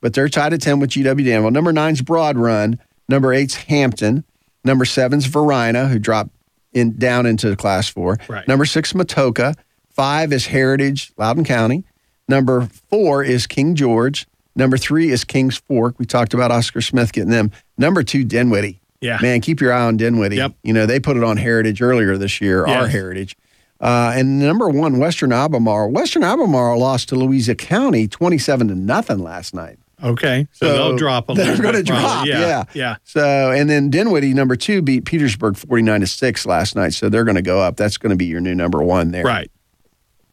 but 0.00 0.14
they're 0.14 0.28
tied 0.28 0.52
at 0.52 0.60
10 0.62 0.80
with 0.80 0.90
GW 0.90 1.24
Danville. 1.24 1.50
Number 1.52 1.72
nine's 1.72 2.00
Broad 2.02 2.36
Run. 2.38 2.78
Number 3.08 3.32
eight's 3.32 3.54
Hampton. 3.54 4.24
Number 4.64 4.84
seven's 4.84 5.26
Varina, 5.26 5.86
who 5.86 6.00
dropped 6.00 6.30
in 6.76 6.96
down 6.98 7.26
into 7.26 7.56
class 7.56 7.88
four. 7.88 8.18
Right. 8.28 8.46
Number 8.46 8.64
six, 8.64 8.92
Matoaca. 8.92 9.54
Five 9.88 10.32
is 10.32 10.46
Heritage, 10.46 11.12
Loudoun 11.16 11.44
County. 11.44 11.84
Number 12.28 12.68
four 12.90 13.24
is 13.24 13.46
King 13.46 13.74
George. 13.74 14.26
Number 14.54 14.76
three 14.76 15.10
is 15.10 15.24
Kings 15.24 15.56
Fork. 15.56 15.98
We 15.98 16.04
talked 16.04 16.34
about 16.34 16.50
Oscar 16.50 16.80
Smith 16.80 17.12
getting 17.12 17.30
them. 17.30 17.50
Number 17.78 18.02
two, 18.02 18.24
Dinwiddie. 18.24 18.80
Yeah. 19.00 19.18
Man, 19.22 19.40
keep 19.40 19.60
your 19.60 19.72
eye 19.72 19.82
on 19.82 19.96
Dinwiddie. 19.96 20.36
Yep. 20.36 20.52
You 20.62 20.72
know, 20.72 20.86
they 20.86 21.00
put 21.00 21.16
it 21.16 21.24
on 21.24 21.36
Heritage 21.36 21.80
earlier 21.80 22.16
this 22.18 22.40
year, 22.40 22.66
our 22.66 22.88
Heritage. 22.88 23.36
Uh, 23.80 24.12
and 24.14 24.38
number 24.38 24.68
one, 24.68 24.98
Western 24.98 25.32
Albemarle. 25.32 25.90
Western 25.90 26.24
Albemarle 26.24 26.78
lost 26.78 27.10
to 27.10 27.14
Louisa 27.16 27.54
County 27.54 28.08
27 28.08 28.68
to 28.68 28.74
nothing 28.74 29.18
last 29.18 29.54
night. 29.54 29.78
Okay. 30.02 30.46
So, 30.52 30.72
they'll 30.72 30.96
drop 30.96 31.28
a 31.30 31.34
They're 31.34 31.56
going 31.56 31.74
to 31.74 31.82
drop, 31.82 32.26
yeah. 32.26 32.64
Yeah. 32.74 32.96
So, 33.04 33.50
and 33.50 33.68
then 33.68 33.88
Dinwiddie, 33.88 34.34
number 34.34 34.56
two, 34.56 34.82
beat 34.82 35.04
Petersburg 35.06 35.56
49 35.56 36.00
to 36.00 36.06
6 36.06 36.46
last 36.46 36.76
night. 36.76 36.92
So 36.92 37.08
they're 37.08 37.24
going 37.24 37.36
to 37.36 37.42
go 37.42 37.60
up. 37.60 37.76
That's 37.76 37.96
going 37.96 38.10
to 38.10 38.16
be 38.16 38.26
your 38.26 38.40
new 38.40 38.54
number 38.54 38.82
one 38.82 39.10
there. 39.10 39.24
Right. 39.24 39.50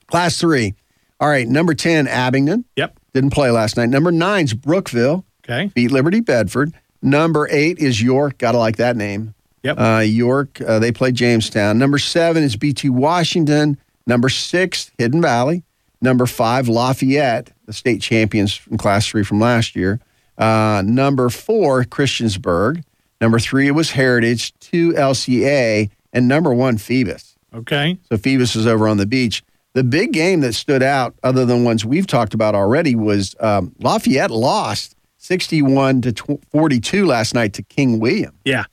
Class 0.07 0.37
three. 0.37 0.75
All 1.19 1.29
right. 1.29 1.47
Number 1.47 1.73
10, 1.73 2.07
Abingdon. 2.07 2.65
Yep. 2.75 2.99
Didn't 3.13 3.29
play 3.29 3.51
last 3.51 3.77
night. 3.77 3.89
Number 3.89 4.11
nine's 4.11 4.53
Brookville. 4.53 5.25
Okay. 5.45 5.67
Beat 5.73 5.91
Liberty 5.91 6.19
Bedford. 6.19 6.73
Number 7.01 7.47
eight 7.51 7.79
is 7.79 8.01
York. 8.01 8.37
Got 8.37 8.53
to 8.53 8.57
like 8.57 8.77
that 8.77 8.95
name. 8.97 9.33
Yep. 9.63 9.79
Uh, 9.79 9.99
York, 9.99 10.59
uh, 10.61 10.79
they 10.79 10.91
play 10.91 11.11
Jamestown. 11.13 11.77
Number 11.77 11.97
seven 11.97 12.43
is 12.43 12.57
BT 12.57 12.89
Washington. 12.89 13.77
Number 14.05 14.27
six, 14.27 14.91
Hidden 14.97 15.21
Valley. 15.21 15.63
Number 16.03 16.25
five, 16.27 16.67
Lafayette, 16.67 17.51
the 17.65 17.73
state 17.73 18.01
champions 18.01 18.53
from 18.53 18.77
Class 18.77 19.07
three 19.07 19.23
from 19.23 19.39
last 19.39 19.75
year. 19.75 19.99
Uh, 20.37 20.83
number 20.85 21.29
four, 21.29 21.83
Christiansburg. 21.85 22.83
Number 23.21 23.39
three, 23.39 23.67
it 23.67 23.71
was 23.71 23.91
Heritage. 23.91 24.53
Two, 24.59 24.91
LCA. 24.93 25.89
And 26.11 26.27
number 26.27 26.53
one, 26.53 26.77
Phoebus. 26.77 27.37
Okay. 27.55 27.97
So 28.09 28.17
Phoebus 28.17 28.55
is 28.55 28.67
over 28.67 28.87
on 28.87 28.97
the 28.97 29.05
beach. 29.05 29.43
The 29.73 29.83
big 29.83 30.11
game 30.11 30.41
that 30.41 30.53
stood 30.53 30.83
out, 30.83 31.15
other 31.23 31.45
than 31.45 31.63
ones 31.63 31.85
we've 31.85 32.05
talked 32.05 32.33
about 32.33 32.53
already, 32.53 32.95
was 32.95 33.33
um, 33.39 33.73
Lafayette 33.79 34.29
lost 34.29 34.95
61 35.17 36.01
to 36.01 36.11
tw- 36.11 36.43
42 36.51 37.05
last 37.05 37.33
night 37.33 37.53
to 37.53 37.63
King 37.63 37.99
William. 37.99 38.33
Yeah. 38.43 38.65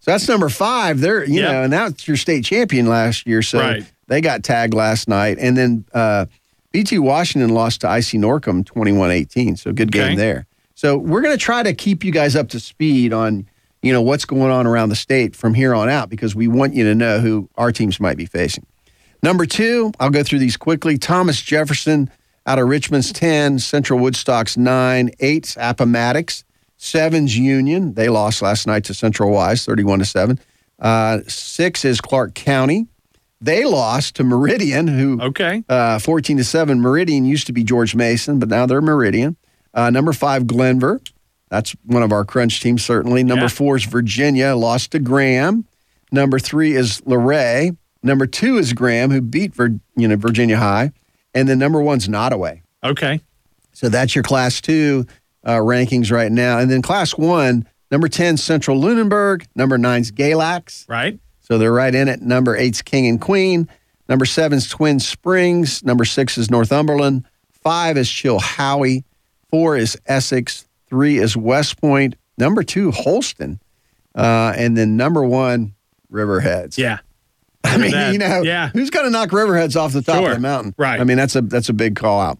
So 0.00 0.10
that's 0.10 0.26
number 0.28 0.48
five. 0.48 1.00
They're 1.00 1.24
you 1.24 1.40
Yep. 1.42 1.52
know, 1.52 1.62
and 1.64 1.72
that's 1.72 2.08
your 2.08 2.16
state 2.16 2.44
champion 2.44 2.86
last 2.86 3.26
year. 3.26 3.42
So 3.42 3.58
Right. 3.60 3.84
they 4.08 4.20
got 4.20 4.42
tagged 4.42 4.74
last 4.74 5.06
night, 5.08 5.36
and 5.38 5.56
then 5.56 5.84
uh, 5.94 6.26
BT 6.72 6.98
Washington 6.98 7.50
lost 7.50 7.82
to 7.82 7.86
IC 7.86 8.20
Norcom 8.20 8.64
21-18. 8.64 9.58
So 9.58 9.72
good 9.72 9.92
game 9.92 10.16
there. 10.16 10.46
So 10.74 10.96
we're 10.96 11.20
going 11.20 11.36
to 11.36 11.42
try 11.42 11.62
to 11.62 11.74
keep 11.74 12.02
you 12.02 12.10
guys 12.10 12.34
up 12.34 12.48
to 12.50 12.60
speed 12.60 13.12
on 13.12 13.46
you 13.82 13.92
know 13.92 14.00
what's 14.00 14.24
going 14.24 14.50
on 14.50 14.66
around 14.66 14.88
the 14.88 14.96
state 14.96 15.34
from 15.34 15.54
here 15.54 15.74
on 15.74 15.88
out 15.88 16.08
because 16.08 16.34
we 16.34 16.46
want 16.46 16.74
you 16.74 16.84
to 16.84 16.94
know 16.94 17.18
who 17.18 17.48
our 17.56 17.72
teams 17.72 17.98
might 17.98 18.16
be 18.16 18.26
facing. 18.26 18.64
Number 19.22 19.44
two, 19.44 19.92
I'll 20.00 20.10
go 20.10 20.22
through 20.22 20.38
these 20.38 20.56
quickly. 20.56 20.98
Thomas 20.98 21.40
Jefferson 21.40 22.10
out 22.46 22.58
of 22.58 22.68
Richmond's 22.68 23.12
10, 23.12 23.58
Central 23.58 23.98
Woodstock's 23.98 24.56
9, 24.56 25.10
8's 25.20 25.56
Appomattox, 25.60 26.44
7's 26.78 27.36
Union. 27.36 27.94
They 27.94 28.08
lost 28.08 28.42
last 28.42 28.66
night 28.66 28.84
to 28.84 28.94
Central 28.94 29.30
Wise, 29.30 29.64
31 29.64 30.00
to 30.00 30.04
7. 30.04 30.40
Uh, 30.80 31.20
6 31.28 31.84
is 31.84 32.00
Clarke 32.00 32.34
County. 32.34 32.88
They 33.42 33.64
lost 33.64 34.14
to 34.16 34.24
Meridian, 34.24 34.86
who 34.86 35.20
Okay. 35.20 35.64
uh, 35.68 35.98
14 35.98 36.36
to 36.36 36.44
7. 36.44 36.80
Meridian 36.80 37.24
used 37.24 37.46
to 37.48 37.52
be 37.52 37.64
George 37.64 37.94
Mason, 37.94 38.38
but 38.38 38.48
now 38.48 38.66
they're 38.66 38.80
Meridian. 38.80 39.36
Uh, 39.74 39.90
number 39.90 40.12
5, 40.12 40.44
Glenvar. 40.44 41.00
That's 41.50 41.74
one 41.84 42.02
of 42.02 42.12
our 42.12 42.24
crunch 42.24 42.60
teams, 42.60 42.82
certainly. 42.84 43.24
Number 43.24 43.44
Yeah. 43.44 43.48
4 43.48 43.76
is 43.76 43.84
Virginia, 43.84 44.54
lost 44.54 44.92
to 44.92 44.98
Graham. 45.00 45.64
Number 46.12 46.38
3 46.38 46.74
is 46.76 47.00
Luray. 47.04 47.76
Number 48.02 48.26
2 48.26 48.58
is 48.58 48.72
Graham, 48.72 49.10
who 49.10 49.20
beat 49.20 49.54
Vir- 49.54 49.80
you 49.96 50.08
know, 50.08 50.16
Virginia 50.16 50.56
High. 50.58 50.92
And 51.34 51.48
then 51.48 51.58
number 51.58 51.80
one's 51.80 52.08
Nottoway. 52.08 52.62
Okay. 52.84 53.20
So 53.72 53.88
that's 53.88 54.14
your 54.14 54.22
class 54.22 54.60
two 54.60 55.06
uh, 55.44 55.56
rankings 55.56 56.12
right 56.12 56.30
now. 56.30 56.58
And 56.58 56.70
then 56.70 56.82
class 56.82 57.16
one, 57.16 57.66
number 57.90 58.06
10, 58.08 58.36
Central 58.36 58.78
Lunenburg. 58.78 59.46
Number 59.56 59.78
nine's 59.78 60.12
Galax. 60.12 60.88
Right. 60.88 61.18
So 61.52 61.58
they're 61.58 61.70
right 61.70 61.94
in 61.94 62.08
it. 62.08 62.22
Number 62.22 62.56
eight's 62.56 62.80
King 62.80 63.06
and 63.06 63.20
Queen. 63.20 63.68
Number 64.08 64.24
seven's 64.24 64.66
Twin 64.70 64.98
Springs. 64.98 65.84
Number 65.84 66.06
six 66.06 66.38
is 66.38 66.50
Northumberland. 66.50 67.26
Five 67.50 67.98
is 67.98 68.08
Chilhowie. 68.08 69.04
Four 69.50 69.76
is 69.76 69.98
Essex. 70.06 70.66
Three 70.88 71.18
is 71.18 71.36
West 71.36 71.78
Point. 71.78 72.14
Number 72.38 72.62
two, 72.62 72.90
Holston. 72.90 73.60
Uh, 74.14 74.54
and 74.56 74.78
then 74.78 74.96
number 74.96 75.22
one, 75.22 75.74
Riverheads. 76.10 76.78
Yeah. 76.78 77.00
I 77.64 77.76
mean, 77.76 77.90
that. 77.90 78.14
you 78.14 78.18
know, 78.18 78.40
Yeah. 78.40 78.70
who's 78.70 78.88
going 78.88 79.04
to 79.04 79.10
knock 79.10 79.28
Riverheads 79.28 79.76
off 79.76 79.92
the 79.92 80.00
top 80.00 80.20
Sure. 80.22 80.30
of 80.30 80.36
the 80.36 80.40
mountain? 80.40 80.74
Right. 80.78 80.98
I 80.98 81.04
mean, 81.04 81.18
that's 81.18 81.36
a 81.36 81.42
that's 81.42 81.68
a 81.68 81.74
big 81.74 81.96
call 81.96 82.18
out. 82.18 82.38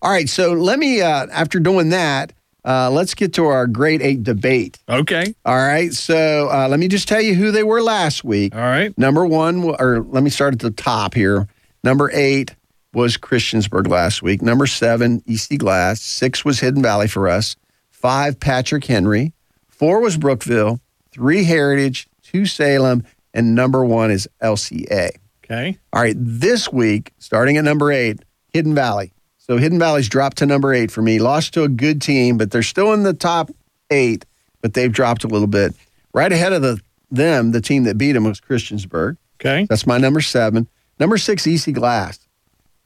All 0.00 0.10
right, 0.10 0.26
so 0.26 0.54
let 0.54 0.78
me 0.78 1.02
uh, 1.02 1.26
after 1.30 1.58
doing 1.60 1.90
that, 1.90 2.32
uh, 2.64 2.90
let's 2.90 3.14
get 3.14 3.34
to 3.34 3.46
our 3.46 3.66
grade 3.66 4.02
eight 4.02 4.22
debate. 4.22 4.78
Okay. 4.88 5.34
All 5.44 5.56
right, 5.56 5.92
so 5.92 6.48
uh, 6.50 6.68
let 6.68 6.80
me 6.80 6.88
just 6.88 7.08
tell 7.08 7.20
you 7.20 7.34
who 7.34 7.50
they 7.50 7.62
were 7.62 7.82
last 7.82 8.24
week. 8.24 8.54
All 8.54 8.60
right. 8.60 8.96
Number 8.96 9.26
one, 9.26 9.62
or 9.78 10.00
let 10.00 10.22
me 10.22 10.30
start 10.30 10.54
at 10.54 10.60
the 10.60 10.70
top 10.70 11.14
here. 11.14 11.48
Number 11.82 12.10
eight 12.12 12.54
was 12.94 13.16
Christiansburg 13.16 13.88
last 13.88 14.22
week. 14.22 14.40
Number 14.40 14.66
seven, 14.66 15.22
EC 15.26 15.58
Glass. 15.58 16.00
Six 16.00 16.44
was 16.44 16.60
Hidden 16.60 16.82
Valley 16.82 17.08
for 17.08 17.28
us. 17.28 17.56
Five, 17.90 18.38
Patrick 18.40 18.84
Henry. 18.84 19.32
Four 19.68 20.00
was 20.00 20.16
Brookville. 20.16 20.80
Three, 21.10 21.44
Heritage. 21.44 22.08
Two, 22.22 22.46
Salem. 22.46 23.04
And 23.34 23.54
number 23.54 23.84
one 23.84 24.10
is 24.10 24.28
LCA. 24.42 25.10
Okay. 25.44 25.78
All 25.92 26.00
right, 26.00 26.14
this 26.16 26.72
week, 26.72 27.12
starting 27.18 27.56
at 27.58 27.64
number 27.64 27.92
eight, 27.92 28.20
Hidden 28.52 28.74
Valley. 28.74 29.12
So 29.46 29.58
Hidden 29.58 29.78
Valley's 29.78 30.08
dropped 30.08 30.38
to 30.38 30.46
number 30.46 30.72
eight 30.72 30.90
for 30.90 31.02
me. 31.02 31.18
Lost 31.18 31.52
to 31.52 31.64
a 31.64 31.68
good 31.68 32.00
team, 32.00 32.38
but 32.38 32.50
they're 32.50 32.62
still 32.62 32.94
in 32.94 33.02
the 33.02 33.12
top 33.12 33.50
eight, 33.90 34.24
but 34.62 34.72
they've 34.72 34.90
dropped 34.90 35.22
a 35.22 35.28
little 35.28 35.46
bit. 35.46 35.74
Right 36.14 36.32
ahead 36.32 36.54
of 36.54 36.62
the 36.62 36.80
them, 37.10 37.52
the 37.52 37.60
team 37.60 37.84
that 37.84 37.98
beat 37.98 38.12
them 38.12 38.24
was 38.24 38.40
Christiansburg. 38.40 39.18
Okay. 39.38 39.66
That's 39.68 39.86
my 39.86 39.98
number 39.98 40.22
seven. 40.22 40.66
Number 40.98 41.18
six, 41.18 41.46
EC 41.46 41.74
Glass. 41.74 42.18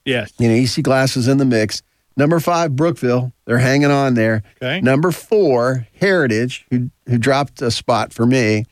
Yes. 0.03 0.33
You 0.37 0.49
know, 0.49 0.55
EC 0.55 0.83
Glass 0.83 1.15
is 1.15 1.29
in 1.29 1.37
the 1.37 1.45
mix. 1.45 1.81
Number 2.17 2.41
five, 2.41 2.75
Brookville. 2.75 3.31
They're 3.45 3.59
hanging 3.59 3.91
on 3.91 4.15
there. 4.15 4.43
Okay. 4.61 4.81
Number 4.81 5.11
four, 5.11 5.87
Heritage, 5.93 6.65
who 6.69 6.89
who 7.07 7.17
dropped 7.17 7.61
a 7.61 7.71
spot 7.71 8.11
for 8.11 8.25
me. 8.25 8.65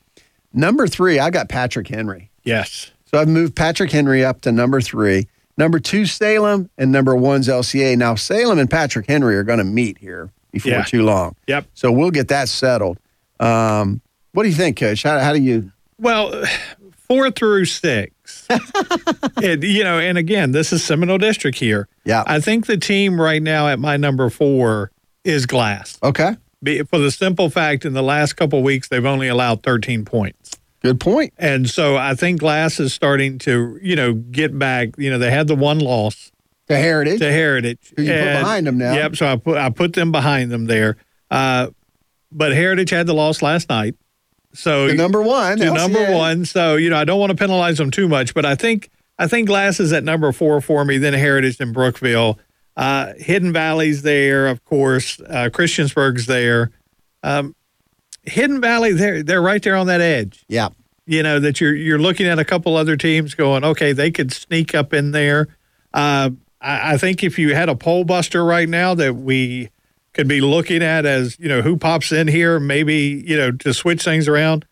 Number 0.52 0.88
three, 0.88 1.20
I 1.20 1.30
got 1.30 1.48
Patrick 1.48 1.88
Henry. 1.88 2.32
Yes. 2.44 2.92
So 3.06 3.18
I've 3.18 3.30
moved 3.30 3.56
Patrick 3.56 3.92
Henry 3.92 4.26
up 4.26 4.42
to 4.42 4.52
number 4.52 4.82
three. 4.82 5.30
Number 5.58 5.80
two, 5.80 6.06
Salem, 6.06 6.70
and 6.78 6.92
number 6.92 7.16
one's 7.16 7.48
LCA. 7.48 7.98
Now, 7.98 8.16
Salem 8.16 8.60
and 8.60 8.70
Patrick 8.70 9.08
Henry 9.08 9.36
are 9.36 9.44
going 9.44 9.58
to 9.58 9.64
meet 9.66 9.98
here 9.98 10.30
before 10.52 10.72
Yeah. 10.72 10.84
too 10.84 11.04
long. 11.04 11.36
Yep. 11.48 11.66
So 11.74 11.92
we'll 11.92 12.12
get 12.12 12.28
that 12.28 12.48
settled. 12.50 13.00
Um, 13.40 14.02
what 14.34 14.44
do 14.44 14.50
you 14.50 14.56
think, 14.56 14.78
Coach? 14.78 15.04
How, 15.04 15.20
how 15.20 15.34
do 15.34 15.40
you? 15.42 15.72
Well, 16.00 16.44
four 17.08 17.32
through 17.32 17.66
six. 17.66 18.48
and, 19.42 19.64
you 19.64 19.84
know, 19.84 19.98
and 20.00 20.18
again, 20.18 20.52
this 20.52 20.72
is 20.72 20.84
Seminole 20.84 21.18
District 21.18 21.58
here. 21.58 21.88
Yeah. 22.06 22.24
I 22.28 22.40
think 22.40 22.68
the 22.68 22.78
team 22.78 23.20
right 23.20 23.42
now 23.42 23.68
at 23.68 23.80
my 23.80 23.98
number 23.98 24.30
four 24.30 24.92
is 25.24 25.46
Glass. 25.48 25.98
Okay. 26.04 26.36
Be- 26.62 26.84
For 26.84 27.00
the 27.00 27.10
simple 27.12 27.50
fact, 27.50 27.84
in 27.86 27.94
the 27.94 28.04
last 28.04 28.34
couple 28.34 28.60
of 28.60 28.66
weeks, 28.66 28.88
they've 28.90 29.06
only 29.06 29.28
allowed 29.28 29.64
13 29.64 30.06
points. 30.06 30.57
Good 30.82 31.00
point. 31.00 31.34
And 31.38 31.70
so 31.70 31.98
I 31.98 32.14
think 32.14 32.40
Glass 32.40 32.80
is 32.80 32.94
starting 32.94 33.40
to, 33.40 33.80
you 33.82 33.96
know, 33.96 34.14
get 34.14 34.58
back. 34.58 34.90
You 34.98 35.10
know, 35.10 35.18
they 35.18 35.32
had 35.32 35.48
the 35.48 35.56
one 35.56 35.80
loss 35.80 36.32
To 36.68 36.78
Heritage. 36.78 37.20
to 37.20 37.32
Heritage. 37.32 37.94
Who 37.96 38.04
you 38.04 38.14
put 38.14 38.24
behind 38.42 38.68
them 38.68 38.78
now. 38.78 38.94
Yep. 38.94 39.16
So 39.16 39.26
I 39.28 39.36
put 39.38 39.58
I 39.58 39.70
put 39.70 39.94
them 39.94 40.12
behind 40.12 40.52
them 40.52 40.66
there. 40.66 40.98
Uh, 41.32 41.68
but 42.32 42.54
Heritage 42.54 42.92
had 42.92 43.08
the 43.08 43.14
loss 43.14 43.42
last 43.42 43.70
night. 43.70 43.96
So 44.54 44.88
To 44.88 44.94
number 44.94 45.22
one. 45.22 45.58
to 45.58 45.66
LCA. 45.66 45.76
number 45.76 46.12
one. 46.14 46.46
So 46.46 46.76
you 46.76 46.90
know, 46.90 46.98
I 46.98 47.06
don't 47.06 47.20
want 47.20 47.32
to 47.32 47.36
penalize 47.36 47.78
them 47.78 47.92
too 47.92 48.08
much, 48.08 48.34
but 48.34 48.46
I 48.46 48.56
think 48.56 48.90
I 49.20 49.28
think 49.28 49.48
Glass 49.48 49.80
is 49.80 49.92
at 49.94 50.04
number 50.04 50.32
four 50.32 50.62
for 50.62 50.86
me. 50.86 50.98
Then 51.00 51.14
Heritage 51.14 51.60
and 51.60 51.74
Brookville. 51.74 52.38
Uh, 52.76 53.14
Hidden 53.18 53.52
Valley's 53.54 54.04
there, 54.04 54.46
of 54.48 54.64
course. 54.64 55.20
Uh, 55.22 55.50
Christiansburg's 55.52 56.28
there. 56.28 56.70
Um, 57.24 57.56
Hidden 58.28 58.62
Valley, 58.62 58.92
they're 58.94 59.24
they're 59.24 59.42
right 59.42 59.62
there 59.62 59.76
on 59.76 59.88
that 59.88 60.02
edge. 60.02 60.46
Yeah. 60.48 60.70
You 61.06 61.24
know 61.24 61.40
that 61.40 61.62
you're 61.62 61.74
you're 61.74 62.00
looking 62.00 62.28
at 62.28 62.38
a 62.38 62.46
couple 62.46 62.76
other 62.76 62.98
teams 62.98 63.34
going, 63.34 63.64
okay, 63.64 63.94
they 63.94 64.12
could 64.12 64.34
sneak 64.34 64.76
up 64.76 64.94
in 64.94 65.12
there. 65.12 65.48
Uh, 65.94 66.32
I, 66.62 66.94
I 66.94 66.98
think 66.98 67.24
if 67.24 67.40
you 67.40 67.56
had 67.56 67.70
a 67.70 67.76
poll 67.76 68.04
buster 68.04 68.44
right 68.44 68.68
now 68.68 68.94
that 68.96 69.16
we 69.16 69.70
could 70.14 70.28
be 70.28 70.42
looking 70.42 70.84
at 70.84 71.06
as 71.06 71.40
you 71.40 71.48
know 71.48 71.62
who 71.62 71.78
pops 71.78 72.12
in 72.12 72.28
here, 72.28 72.60
maybe 72.60 73.24
you 73.26 73.38
know 73.38 73.52
to 73.52 73.74
switch 73.74 74.04
things 74.04 74.28
around, 74.28 74.66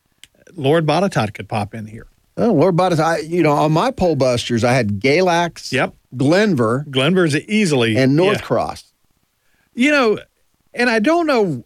Lord 0.55 0.85
Botetourt 0.85 1.33
could 1.33 1.47
pop 1.47 1.73
in 1.73 1.87
here. 1.87 2.07
Oh, 2.37 2.51
Lord 2.51 2.79
I 2.81 3.19
you 3.19 3.41
know 3.41 3.53
on 3.53 3.71
my 3.71 3.91
pole 3.91 4.17
busters, 4.17 4.65
I 4.65 4.73
had 4.73 4.99
Galax, 4.99 5.71
Yep, 5.71 5.93
Glenvar, 6.15 6.85
Glenvar's 6.87 7.35
easily 7.47 7.95
and 7.95 8.17
North 8.17 8.39
yeah. 8.39 8.45
Cross. 8.45 8.91
You 9.73 9.91
know, 9.91 10.19
and 10.73 10.89
I 10.89 10.99
don't 10.99 11.27
know. 11.27 11.63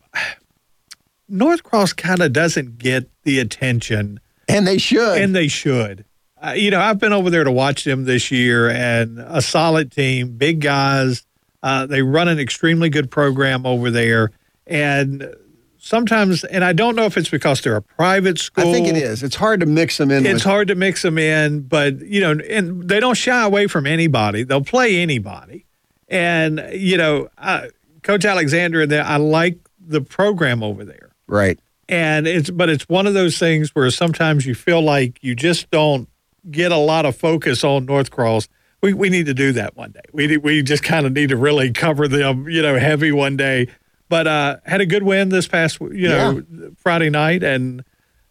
North 1.30 1.64
Cross 1.64 1.94
kind 1.94 2.22
of 2.22 2.34
doesn't 2.34 2.78
get 2.78 3.10
the 3.24 3.40
attention, 3.40 4.20
and 4.48 4.68
they 4.68 4.78
should, 4.78 5.22
and 5.22 5.36
they 5.36 5.48
should. 5.48 6.06
Uh, 6.42 6.52
you 6.52 6.72
know, 6.72 6.80
I've 6.80 7.00
been 7.00 7.14
over 7.14 7.30
there 7.30 7.44
to 7.44 7.52
watch 7.52 7.84
them 7.84 8.06
this 8.06 8.32
year, 8.32 8.70
and 8.70 9.20
a 9.20 9.42
solid 9.42 9.92
team, 9.92 10.38
big 10.38 10.62
guys. 10.62 11.26
Uh, 11.62 11.86
they 11.86 12.02
run 12.02 12.28
an 12.30 12.40
extremely 12.40 12.90
good 12.90 13.12
program 13.12 13.66
over 13.66 13.92
there, 13.92 14.32
and 14.66 15.36
sometimes, 15.78 16.44
and 16.46 16.64
I 16.64 16.74
don't 16.74 16.96
know 16.96 17.06
if 17.06 17.18
it's 17.18 17.30
because 17.30 17.62
they're 17.62 17.76
a 17.76 17.82
private 17.82 18.38
school. 18.38 18.70
I 18.70 18.72
think 18.72 18.88
it 18.88 18.96
is. 18.96 19.24
It's 19.24 19.36
hard 19.36 19.60
to 19.62 19.66
mix 19.66 19.98
them 19.98 20.12
in. 20.12 20.26
It's 20.26 20.36
with, 20.36 20.44
hard 20.44 20.68
to 20.70 20.76
mix 20.76 21.02
them 21.02 21.18
in, 21.18 21.62
but 21.62 22.00
you 22.02 22.22
know, 22.22 22.32
and 22.50 22.88
they 22.88 23.00
don't 23.00 23.16
shy 23.16 23.44
away 23.44 23.68
from 23.68 23.86
anybody. 23.86 24.44
They'll 24.44 24.64
play 24.64 24.98
anybody, 25.02 25.66
and 26.08 26.66
you 26.74 26.98
know, 26.98 27.30
uh, 27.38 27.68
Coach 28.04 28.26
Alexander 28.26 28.82
and 28.82 28.94
I 28.94 29.18
like 29.18 29.58
the 29.80 30.02
program 30.02 30.64
over 30.64 30.86
there, 30.86 31.09
right. 31.30 31.58
and 31.88 32.28
it's 32.28 32.50
but 32.50 32.70
it's 32.70 32.88
one 32.90 33.08
of 33.08 33.14
those 33.14 33.38
things 33.38 33.74
where 33.74 33.90
sometimes 33.92 34.46
you 34.46 34.54
feel 34.56 34.82
like 34.82 35.18
you 35.24 35.36
just 35.36 35.70
don't 35.72 36.08
get 36.52 36.72
a 36.72 36.78
lot 36.78 37.06
of 37.06 37.16
focus 37.16 37.64
on 37.64 37.86
North 37.86 38.12
Cross. 38.12 38.48
We 38.82 38.94
we 38.94 39.10
need 39.10 39.26
to 39.28 39.34
do 39.34 39.52
that 39.54 39.76
one 39.78 39.92
day. 39.92 40.02
We 40.14 40.38
we 40.38 40.62
just 40.64 40.84
kind 40.84 41.06
of 41.06 41.14
need 41.14 41.30
to 41.30 41.38
really 41.38 41.72
cover 41.72 42.08
them, 42.08 42.48
you 42.50 42.62
know, 42.62 42.78
heavy 42.78 43.12
one 43.12 43.38
day. 43.38 43.68
But 44.10 44.26
uh, 44.26 44.58
had 44.66 44.82
a 44.82 44.86
good 44.88 45.04
win 45.04 45.30
this 45.30 45.48
past, 45.48 45.80
you 45.80 46.08
know, 46.10 46.42
Friday 46.78 47.10
night, 47.12 47.44
and 47.44 47.84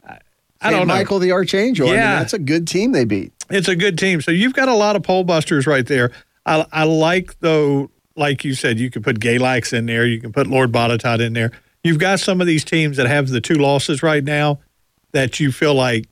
I, 0.07 0.19
I 0.61 0.71
don't 0.71 0.89
know. 0.89 0.95
Michael 0.95 1.21
the 1.21 1.31
Archangel. 1.33 1.87
I 1.87 1.91
mean, 1.91 1.99
Yeah. 2.01 2.19
that's 2.19 2.33
a 2.33 2.39
good 2.39 2.67
team 2.67 2.91
they 2.93 3.05
beat. 3.05 3.33
It's 3.49 3.69
a 3.69 3.77
good 3.77 3.97
team. 3.97 4.21
So 4.21 4.31
you've 4.33 4.55
got 4.55 4.69
a 4.69 4.75
lot 4.75 4.97
of 4.97 5.03
pole 5.05 5.23
busters 5.23 5.67
right 5.69 5.87
there. 5.87 6.11
I, 6.47 6.67
I 6.73 6.83
like 6.85 7.39
though, 7.41 7.91
like 8.17 8.45
you 8.45 8.55
said, 8.55 8.81
you 8.81 8.91
can 8.91 9.03
put 9.03 9.21
Galax 9.21 9.73
in 9.73 9.87
there. 9.87 10.05
You 10.07 10.21
can 10.21 10.33
put 10.33 10.47
Lord 10.49 10.73
Botetourt 10.73 11.21
in 11.21 11.33
there. 11.35 11.53
You've 11.89 11.99
got 11.99 12.21
some 12.21 12.41
of 12.41 12.47
these 12.47 12.65
teams 12.65 12.99
that 12.99 13.07
have 13.07 13.29
the 13.29 13.41
two 13.41 13.55
losses 13.55 14.03
right 14.03 14.23
now 14.23 14.61
that 15.13 15.41
you 15.41 15.51
feel 15.51 15.75
like 15.75 16.07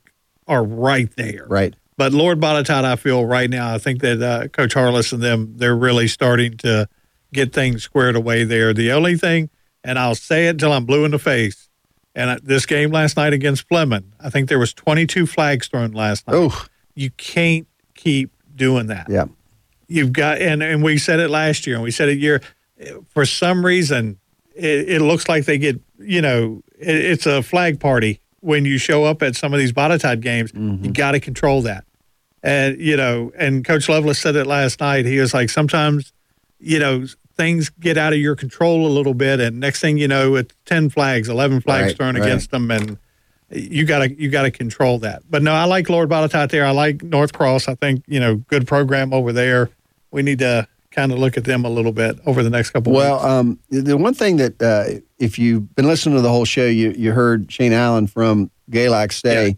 are 0.47 0.63
right 0.63 1.09
there. 1.15 1.45
Right. 1.47 1.75
But 1.97 2.13
Lord 2.13 2.39
Botetourt, 2.39 2.83
I 2.83 2.95
feel 2.95 3.25
right 3.25 3.49
now, 3.49 3.73
I 3.73 3.77
think 3.77 4.01
that 4.01 4.21
uh, 4.21 4.47
Coach 4.49 4.73
Harless 4.73 5.11
and 5.13 5.21
them, 5.21 5.53
they're 5.57 5.75
really 5.75 6.07
starting 6.07 6.57
to 6.57 6.87
get 7.33 7.53
things 7.53 7.83
squared 7.83 8.15
away 8.15 8.43
there. 8.43 8.73
The 8.73 8.91
only 8.91 9.17
thing, 9.17 9.49
and 9.83 9.97
I'll 9.99 10.15
say 10.15 10.47
it 10.47 10.57
till 10.59 10.71
I'm 10.73 10.85
blue 10.85 11.05
in 11.05 11.11
the 11.11 11.19
face, 11.19 11.69
and 12.15 12.29
uh, 12.29 12.39
this 12.41 12.65
game 12.65 12.91
last 12.91 13.17
night 13.17 13.33
against 13.33 13.67
Fleming, 13.67 14.13
I 14.19 14.29
think 14.29 14.49
there 14.49 14.59
was 14.59 14.73
22 14.73 15.25
flags 15.27 15.67
thrown 15.67 15.91
last 15.91 16.27
night. 16.27 16.35
Oh, 16.35 16.65
You 16.95 17.11
can't 17.11 17.67
keep 17.95 18.31
doing 18.55 18.87
that. 18.87 19.07
yeah. 19.09 19.25
You've 19.89 20.11
got, 20.11 20.39
and, 20.39 20.61
and 20.61 20.83
we 20.83 20.97
said 20.97 21.19
it 21.21 21.29
last 21.29 21.65
year, 21.65 21.77
and 21.77 21.83
we 21.83 21.91
said 21.91 22.09
it 22.09 22.17
year. 22.19 22.41
For 23.09 23.25
some 23.25 23.65
reason, 23.65 24.19
it, 24.57 24.89
it 24.89 25.01
looks 25.01 25.27
like 25.29 25.45
they 25.45 25.57
get, 25.57 25.79
you 25.99 26.21
know, 26.21 26.61
it, 26.79 26.95
it's 26.95 27.25
a 27.25 27.41
flag 27.41 27.79
party 27.79 28.21
when 28.41 28.65
you 28.65 28.77
show 28.77 29.03
up 29.03 29.21
at 29.21 29.35
some 29.35 29.53
of 29.53 29.59
these 29.59 29.71
Botetourt 29.71 30.21
games. 30.21 30.51
Mm-hmm. 30.51 30.85
You 30.85 30.91
got 30.91 31.11
to 31.11 31.19
control 31.19 31.61
that. 31.63 31.85
And, 32.43 32.79
you 32.79 32.95
know, 32.95 33.31
and 33.37 33.65
Coach 33.65 33.89
Lovelace 33.89 34.19
said 34.19 34.35
it 34.35 34.45
last 34.45 34.79
night. 34.79 35.05
He 35.05 35.19
was 35.19 35.33
like, 35.33 35.49
sometimes, 35.49 36.13
you 36.59 36.79
know, 36.79 37.05
things 37.35 37.69
get 37.69 37.97
out 37.97 38.13
of 38.13 38.19
your 38.19 38.35
control 38.35 38.87
a 38.87 38.89
little 38.89 39.13
bit. 39.13 39.39
And 39.39 39.59
next 39.59 39.81
thing 39.81 39.97
you 39.97 40.07
know, 40.07 40.35
it's 40.35 40.53
10 40.65 40.89
flags, 40.89 41.29
11 41.29 41.61
flags 41.61 41.87
Right, 41.87 41.97
thrown 41.97 42.15
right. 42.15 42.23
against 42.23 42.51
them. 42.51 42.71
And, 42.71 42.97
you 43.49 43.85
gotta 43.85 44.11
you 44.13 44.29
gotta 44.29 44.51
control 44.51 44.99
that. 44.99 45.23
But 45.29 45.41
no, 45.41 45.53
I 45.53 45.63
like 45.63 45.89
Lord 45.89 46.09
Botetourt 46.09 46.49
there. 46.49 46.65
I 46.65 46.71
like 46.71 47.01
North 47.01 47.33
Cross. 47.33 47.67
I 47.67 47.75
think 47.75 48.03
you 48.05 48.19
know 48.19 48.35
good 48.35 48.67
program 48.67 49.13
over 49.13 49.31
there. 49.31 49.69
We 50.11 50.21
need 50.21 50.39
to 50.39 50.67
kind 50.97 51.11
of 51.11 51.19
look 51.19 51.37
at 51.37 51.43
them 51.43 51.63
a 51.63 51.69
little 51.69 51.91
bit 51.91 52.17
over 52.25 52.41
the 52.41 52.49
next 52.49 52.71
couple. 52.71 52.91
Well, 52.91 53.15
weeks. 53.17 53.25
um, 53.25 53.59
the 53.69 53.95
one 53.97 54.15
thing 54.15 54.37
that 54.37 54.59
uh, 54.61 54.99
if 55.19 55.37
you've 55.37 55.75
been 55.75 55.85
listening 55.85 56.15
to 56.15 56.21
the 56.21 56.29
whole 56.29 56.43
show, 56.45 56.65
you 56.65 56.91
you 56.97 57.11
heard 57.11 57.51
Shane 57.51 57.71
Allen 57.73 58.07
from 58.07 58.49
Galax 58.71 59.21
say 59.21 59.57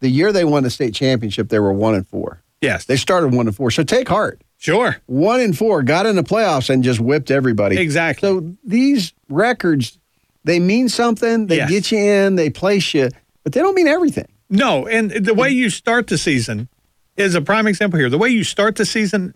the 0.00 0.08
year 0.08 0.32
they 0.32 0.44
won 0.44 0.62
the 0.62 0.70
state 0.70 0.94
championship, 0.94 1.50
they 1.50 1.58
were 1.58 1.72
one 1.72 1.94
and 1.94 2.06
four. 2.08 2.42
yes, 2.62 2.86
They 2.86 2.96
started 2.96 3.34
one 3.34 3.46
and 3.48 3.54
four. 3.54 3.70
So 3.70 3.82
take 3.82 4.08
heart. 4.08 4.40
sure, 4.56 4.96
One 5.06 5.40
and 5.40 5.56
four, 5.56 5.82
got 5.82 6.06
in 6.06 6.16
the 6.16 6.22
playoffs 6.22 6.70
and 6.70 6.82
just 6.82 7.00
whipped 7.00 7.30
everybody. 7.30 7.76
exactly. 7.78 8.26
So 8.28 8.56
these 8.64 9.12
records, 9.28 9.98
they 10.44 10.58
mean 10.60 10.88
something. 10.88 11.48
They 11.48 11.56
Yes. 11.56 11.70
get 11.70 11.92
you 11.92 11.98
in, 11.98 12.36
they 12.36 12.48
place 12.48 12.94
you, 12.94 13.10
but 13.44 13.52
they 13.52 13.60
don't 13.60 13.74
mean 13.74 13.88
everything. 13.88 14.26
no, 14.48 14.86
and 14.86 15.10
the 15.10 15.34
way 15.34 15.50
you 15.50 15.68
start 15.68 16.06
the 16.06 16.16
season 16.16 16.68
is 17.16 17.34
a 17.34 17.40
prime 17.42 17.66
example 17.66 17.98
here. 17.98 18.08
The 18.08 18.18
way 18.18 18.30
you 18.30 18.44
start 18.44 18.76
the 18.76 18.86
season 18.86 19.34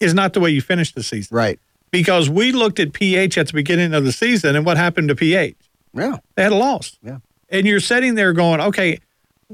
is 0.00 0.14
not 0.14 0.32
the 0.32 0.40
way 0.40 0.50
you 0.50 0.60
finish 0.60 0.92
the 0.92 1.02
season. 1.02 1.36
Right. 1.36 1.58
Because 1.90 2.28
we 2.28 2.52
looked 2.52 2.78
at 2.80 2.92
PH 2.92 3.38
at 3.38 3.46
the 3.48 3.52
beginning 3.54 3.94
of 3.94 4.04
the 4.04 4.12
season, 4.12 4.54
and 4.56 4.64
what 4.66 4.76
happened 4.76 5.08
to 5.08 5.14
PH? 5.16 5.56
Yeah. 5.94 6.18
They 6.34 6.42
had 6.42 6.52
a 6.52 6.56
loss. 6.56 6.98
Yeah. 7.02 7.18
And 7.48 7.66
you're 7.66 7.80
sitting 7.80 8.14
there 8.14 8.32
going, 8.34 8.60
okay, 8.60 8.98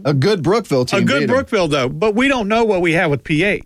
A 0.04 0.12
good 0.12 0.42
Brookville 0.42 0.84
team. 0.84 1.02
a 1.02 1.04
good. 1.04 1.28
Brookville 1.28 1.68
though, 1.68 1.88
but 1.88 2.14
we 2.16 2.26
don't 2.28 2.48
know 2.48 2.64
what 2.64 2.80
we 2.80 2.92
have 2.94 3.10
with 3.10 3.22
PH. 3.22 3.62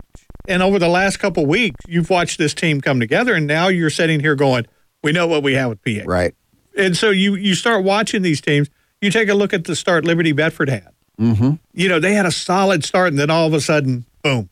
And 0.46 0.62
over 0.62 0.78
the 0.78 0.88
last 0.88 1.18
couple 1.18 1.46
weeks, 1.46 1.76
you've 1.88 2.10
watched 2.10 2.36
this 2.38 2.52
team 2.54 2.80
come 2.82 3.00
together, 3.00 3.34
and 3.34 3.46
now 3.46 3.68
you're 3.68 3.90
sitting 3.90 4.20
here 4.20 4.34
going, 4.34 4.66
"We 5.02 5.12
know 5.12 5.26
what 5.26 5.42
we 5.42 5.54
have 5.54 5.70
with 5.70 5.82
PH." 5.82 6.04
Right. 6.06 6.34
And 6.76 6.96
so 6.96 7.10
you 7.10 7.34
you 7.36 7.54
start 7.54 7.84
watching 7.84 8.20
these 8.22 8.40
teams. 8.42 8.68
You 9.00 9.10
take 9.10 9.28
a 9.30 9.34
look 9.34 9.52
at 9.54 9.64
the 9.64 9.74
start 9.76 10.04
Liberty 10.04 10.32
Bedford 10.32 10.68
had. 10.68 10.88
Mm-hmm. 11.18 11.52
You 11.72 11.88
know 11.88 11.98
they 12.00 12.12
had 12.14 12.26
a 12.26 12.30
solid 12.30 12.84
start, 12.84 13.08
and 13.08 13.18
then 13.18 13.30
all 13.30 13.46
of 13.46 13.54
a 13.54 13.60
sudden, 13.60 14.04
boom. 14.22 14.48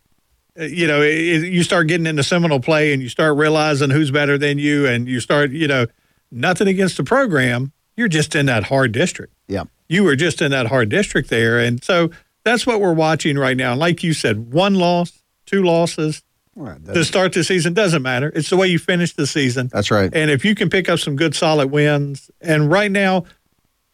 Uh, 0.59 0.65
You 0.65 0.87
know, 0.87 1.03
it, 1.03 1.45
you 1.53 1.63
start 1.63 1.87
getting 1.89 2.07
into 2.07 2.23
Seminole 2.23 2.61
play, 2.61 2.93
and 2.93 3.03
you 3.03 3.09
start 3.09 3.37
realizing 3.37 3.91
who's 3.91 4.11
better 4.11 4.39
than 4.39 4.59
you, 4.59 4.87
and 4.87 5.09
you 5.09 5.21
start, 5.21 5.51
you 5.53 5.69
know, 5.69 5.87
nothing 6.31 6.69
against 6.69 6.97
the 6.97 7.05
program. 7.05 7.73
You're 7.97 8.09
just 8.09 8.35
in 8.35 8.47
that 8.47 8.65
hard 8.65 8.93
district 8.93 9.33
Yeah. 9.49 9.65
you 9.89 10.05
were 10.05 10.17
just 10.17 10.43
in 10.43 10.51
that 10.51 10.67
hard 10.67 10.91
district 10.91 11.31
there. 11.31 11.59
And 11.59 11.83
so 11.83 12.11
that's 12.45 12.67
what 12.67 12.81
we're 12.81 12.93
watching 12.93 13.39
right 13.39 13.57
now. 13.57 13.75
Like 13.75 14.03
you 14.03 14.13
said, 14.13 14.53
one 14.53 14.75
loss, 14.75 15.23
two 15.47 15.63
losses 15.63 16.23
to 16.95 17.05
start 17.05 17.33
the 17.33 17.43
season 17.43 17.73
doesn't 17.73 18.03
matter. 18.03 18.31
It's 18.35 18.51
the 18.51 18.57
way 18.59 18.67
you 18.69 18.79
finish 18.79 19.15
the 19.15 19.27
season. 19.27 19.69
That's 19.73 19.91
right. 19.91 20.11
And 20.15 20.31
if 20.31 20.45
you 20.45 20.55
can 20.55 20.69
pick 20.69 20.89
up 20.91 20.99
some 20.99 21.17
good 21.17 21.35
solid 21.35 21.71
wins, 21.71 22.31
and 22.43 22.71
right 22.71 22.91
now, 22.91 23.25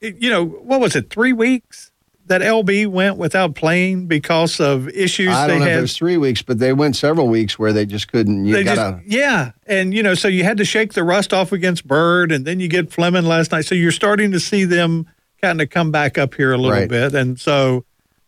it- 0.00 0.16
you 0.20 0.28
know, 0.30 0.44
what 0.44 0.80
was 0.80 0.96
it, 0.96 1.08
three 1.10 1.32
weeks 1.32 1.91
that 2.32 2.40
LB 2.42 2.86
went 2.88 3.16
without 3.18 3.54
playing 3.54 4.06
because 4.06 4.58
of 4.60 4.88
issues 4.88 5.28
I 5.34 5.46
they 5.46 5.52
don't 5.54 5.60
know 5.60 5.66
if 5.66 5.70
had? 5.72 5.78
it 5.78 5.82
was 5.82 5.96
three 5.96 6.16
weeks, 6.16 6.42
but 6.42 6.58
they 6.58 6.72
went 6.72 6.96
several 6.96 7.28
weeks 7.28 7.58
where 7.58 7.72
they 7.72 7.86
just 7.86 8.08
couldn't. 8.08 8.44
You 8.46 8.54
They 8.54 8.64
gotta. 8.64 9.00
yeah, 9.06 9.52
and 9.66 9.92
you 9.94 10.02
know, 10.02 10.14
so 10.14 10.28
you 10.28 10.42
had 10.44 10.56
to 10.58 10.64
shake 10.64 10.94
the 10.94 11.04
rust 11.04 11.32
off 11.32 11.52
against 11.52 11.86
Byrd, 11.86 12.32
and 12.32 12.44
then 12.44 12.58
you 12.60 12.68
get 12.68 12.92
Fleming 12.92 13.24
last 13.24 13.52
night. 13.52 13.66
So 13.66 13.74
you're 13.74 13.92
starting 13.92 14.32
to 14.32 14.40
see 14.40 14.64
them 14.64 15.06
kind 15.40 15.60
of 15.60 15.70
come 15.70 15.90
back 15.90 16.18
up 16.18 16.34
here 16.34 16.52
a 16.52 16.56
little 16.56 16.70
Right. 16.78 16.88
bit, 16.88 17.14
and 17.14 17.38
so 17.38 17.84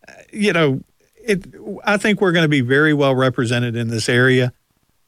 uh, 0.08 0.12
you 0.32 0.52
know, 0.52 0.80
it. 1.16 1.44
I 1.84 1.96
think 1.96 2.20
we're 2.20 2.32
going 2.32 2.44
to 2.44 2.48
be 2.48 2.60
very 2.60 2.92
well 2.94 3.14
represented 3.14 3.74
in 3.76 3.88
this 3.88 4.08
area, 4.08 4.52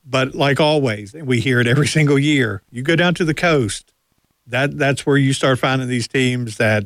but 0.05 0.35
like 0.35 0.59
always, 0.61 1.13
we 1.15 1.41
hear 1.41 1.61
it 1.61 1.67
every 1.67 1.87
single 1.99 2.19
year. 2.19 2.63
You 2.71 2.83
go 2.83 2.97
down 2.97 3.15
to 3.15 3.25
the 3.25 3.35
coast, 3.35 3.93
that 4.47 4.79
that's 4.79 5.05
where 5.05 5.17
you 5.19 5.33
start 5.33 5.59
finding 5.59 5.89
these 5.89 6.09
teams 6.09 6.57
that 6.57 6.85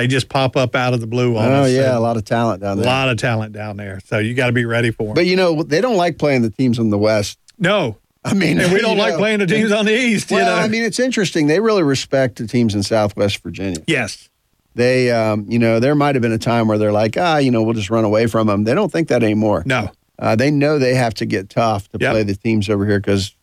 they 0.00 0.06
just 0.06 0.28
pop 0.28 0.56
up 0.56 0.74
out 0.74 0.94
of 0.94 1.00
the 1.00 1.06
blue 1.06 1.36
on 1.36 1.44
Oh 1.50 1.62
us. 1.62 1.70
yeah, 1.72 1.96
a 1.96 2.00
lot 2.00 2.16
of 2.16 2.24
talent 2.24 2.62
down 2.62 2.78
there. 2.78 2.86
a 2.86 2.88
lot 2.90 3.08
of 3.08 3.16
talent 3.18 3.52
down 3.52 3.76
there. 3.76 4.00
So 4.06 4.18
you 4.18 4.34
got 4.34 4.46
to 4.46 4.52
be 4.52 4.64
ready 4.64 4.90
for 4.90 5.04
them. 5.06 5.14
But 5.14 5.26
you 5.26 5.36
know, 5.36 5.62
they 5.62 5.80
don't 5.80 5.96
like 5.96 6.18
playing 6.18 6.42
the 6.42 6.50
teams 6.50 6.78
in 6.78 6.90
the 6.90 6.98
west. 6.98 7.38
No, 7.58 7.98
I 8.24 8.34
mean, 8.34 8.58
and 8.60 8.72
we 8.72 8.80
don't 8.80 8.98
like 8.98 9.12
know. 9.12 9.18
playing 9.18 9.38
the 9.40 9.46
teams 9.46 9.72
on 9.72 9.84
the 9.86 9.94
east. 9.96 10.30
Well, 10.30 10.40
you 10.40 10.46
know? 10.46 10.54
I 10.54 10.68
mean, 10.68 10.82
it's 10.82 10.98
interesting. 10.98 11.46
They 11.46 11.60
really 11.60 11.82
respect 11.82 12.36
the 12.38 12.46
teams 12.46 12.74
in 12.74 12.82
Southwest 12.82 13.42
Virginia. 13.42 13.82
Yes. 13.86 14.28
They, 14.74 15.10
um, 15.10 15.46
you 15.48 15.58
know, 15.58 15.80
there 15.80 15.94
might 15.94 16.14
have 16.14 16.22
been 16.22 16.32
a 16.32 16.38
time 16.38 16.68
where 16.68 16.78
they're 16.78 16.92
like, 16.92 17.16
ah, 17.18 17.38
you 17.38 17.50
know, 17.50 17.62
we'll 17.62 17.74
just 17.74 17.90
run 17.90 18.04
away 18.04 18.26
from 18.26 18.46
them. 18.46 18.64
They 18.64 18.74
don't 18.74 18.90
think 18.90 19.08
that 19.08 19.22
anymore. 19.22 19.62
No. 19.66 19.90
Uh, 20.18 20.36
they 20.36 20.50
know 20.50 20.78
they 20.78 20.94
have 20.94 21.12
to 21.14 21.26
get 21.26 21.48
tough 21.50 21.88
to 21.90 21.98
Yep. 22.00 22.12
play 22.12 22.22
the 22.22 22.36
teams 22.36 22.68
over 22.70 22.86
here 22.86 23.00
because, 23.00 23.34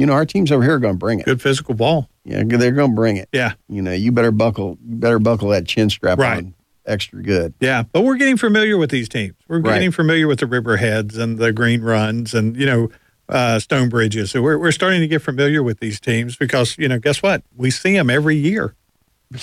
you 0.00 0.06
know, 0.06 0.14
our 0.14 0.24
teams 0.26 0.50
over 0.50 0.62
here 0.62 0.74
are 0.74 0.78
going 0.80 0.94
to 0.94 0.98
bring 0.98 1.20
it. 1.20 1.26
Good 1.26 1.42
physical 1.42 1.74
ball. 1.74 2.08
Yeah, 2.24 2.42
they're 2.44 2.72
going 2.72 2.90
to 2.90 2.94
bring 2.96 3.16
it. 3.18 3.28
Yeah. 3.32 3.52
You 3.68 3.82
know, 3.82 3.92
you 3.92 4.10
better 4.12 4.32
buckle, 4.32 4.78
you 4.86 4.96
better 4.96 5.18
buckle 5.18 5.48
that 5.50 5.66
chin 5.66 5.90
strap 5.90 6.18
Right. 6.18 6.38
on 6.38 6.54
extra 6.86 7.22
good. 7.22 7.54
Yeah, 7.60 7.84
but 7.92 8.02
we're 8.02 8.16
getting 8.16 8.36
familiar 8.36 8.76
with 8.76 8.90
these 8.90 9.08
teams. 9.08 9.34
We're 9.48 9.60
Right. 9.60 9.74
getting 9.74 9.90
familiar 9.92 10.26
with 10.26 10.40
the 10.40 10.46
Riverheads 10.46 11.16
and 11.18 11.38
the 11.38 11.52
Green 11.52 11.82
Runs 11.82 12.34
and 12.34 12.56
you 12.56 12.66
know 12.66 12.90
uh, 13.28 13.58
Stone 13.60 13.88
Bridges. 13.90 14.30
So 14.32 14.42
we're 14.42 14.58
we're 14.58 14.72
starting 14.72 15.00
to 15.00 15.06
get 15.06 15.22
familiar 15.22 15.62
with 15.62 15.78
these 15.80 16.00
teams 16.00 16.36
because 16.36 16.76
you 16.78 16.88
know 16.88 16.98
guess 16.98 17.22
what? 17.22 17.42
We 17.56 17.70
see 17.70 17.92
them 17.94 18.10
every 18.10 18.36
year. 18.36 18.74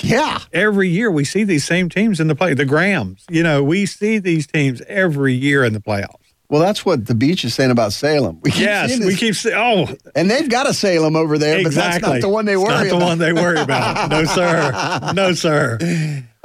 Yeah, 0.04 0.40
every 0.52 0.90
year 0.90 1.10
we 1.10 1.24
see 1.24 1.46
these 1.46 1.64
same 1.64 1.88
teams 1.88 2.20
in 2.20 2.28
the 2.28 2.36
play. 2.36 2.54
The 2.54 2.66
Grahams, 2.66 3.24
you 3.30 3.42
know, 3.44 3.64
we 3.64 3.86
see 3.86 4.18
these 4.20 4.46
teams 4.46 4.82
every 4.90 5.34
year 5.34 5.64
in 5.64 5.72
the 5.72 5.80
playoffs. 5.80 6.27
Well, 6.50 6.62
that's 6.62 6.86
what 6.86 7.06
the 7.08 7.14
beach 7.16 7.44
is 7.44 7.54
saying 7.54 7.72
about 7.72 7.92
Salem. 7.92 8.40
We 8.42 8.52
keep 8.52 8.62
Yes, 8.62 9.00
we 9.00 9.16
keep 9.16 9.36
saying, 9.36 9.56
oh, 9.58 9.94
and 10.16 10.32
they've 10.32 10.50
got 10.50 10.66
a 10.70 10.74
Salem 10.74 11.16
over 11.18 11.38
there, 11.38 11.58
but 11.62 11.74
that's 11.74 11.98
exactly. 11.98 12.14
not 12.14 12.22
the 12.22 12.30
one 12.30 12.46
they 12.46 12.54
It's 12.54 12.62
worry 12.62 12.70
not 12.74 12.84
the 12.86 12.96
about. 12.96 13.06
one 13.06 13.18
they 13.18 13.34
worry 13.34 13.60
about. 13.60 14.10
No, 14.10 14.24
sir. 14.24 15.12
No, 15.14 15.34
sir. 15.34 15.78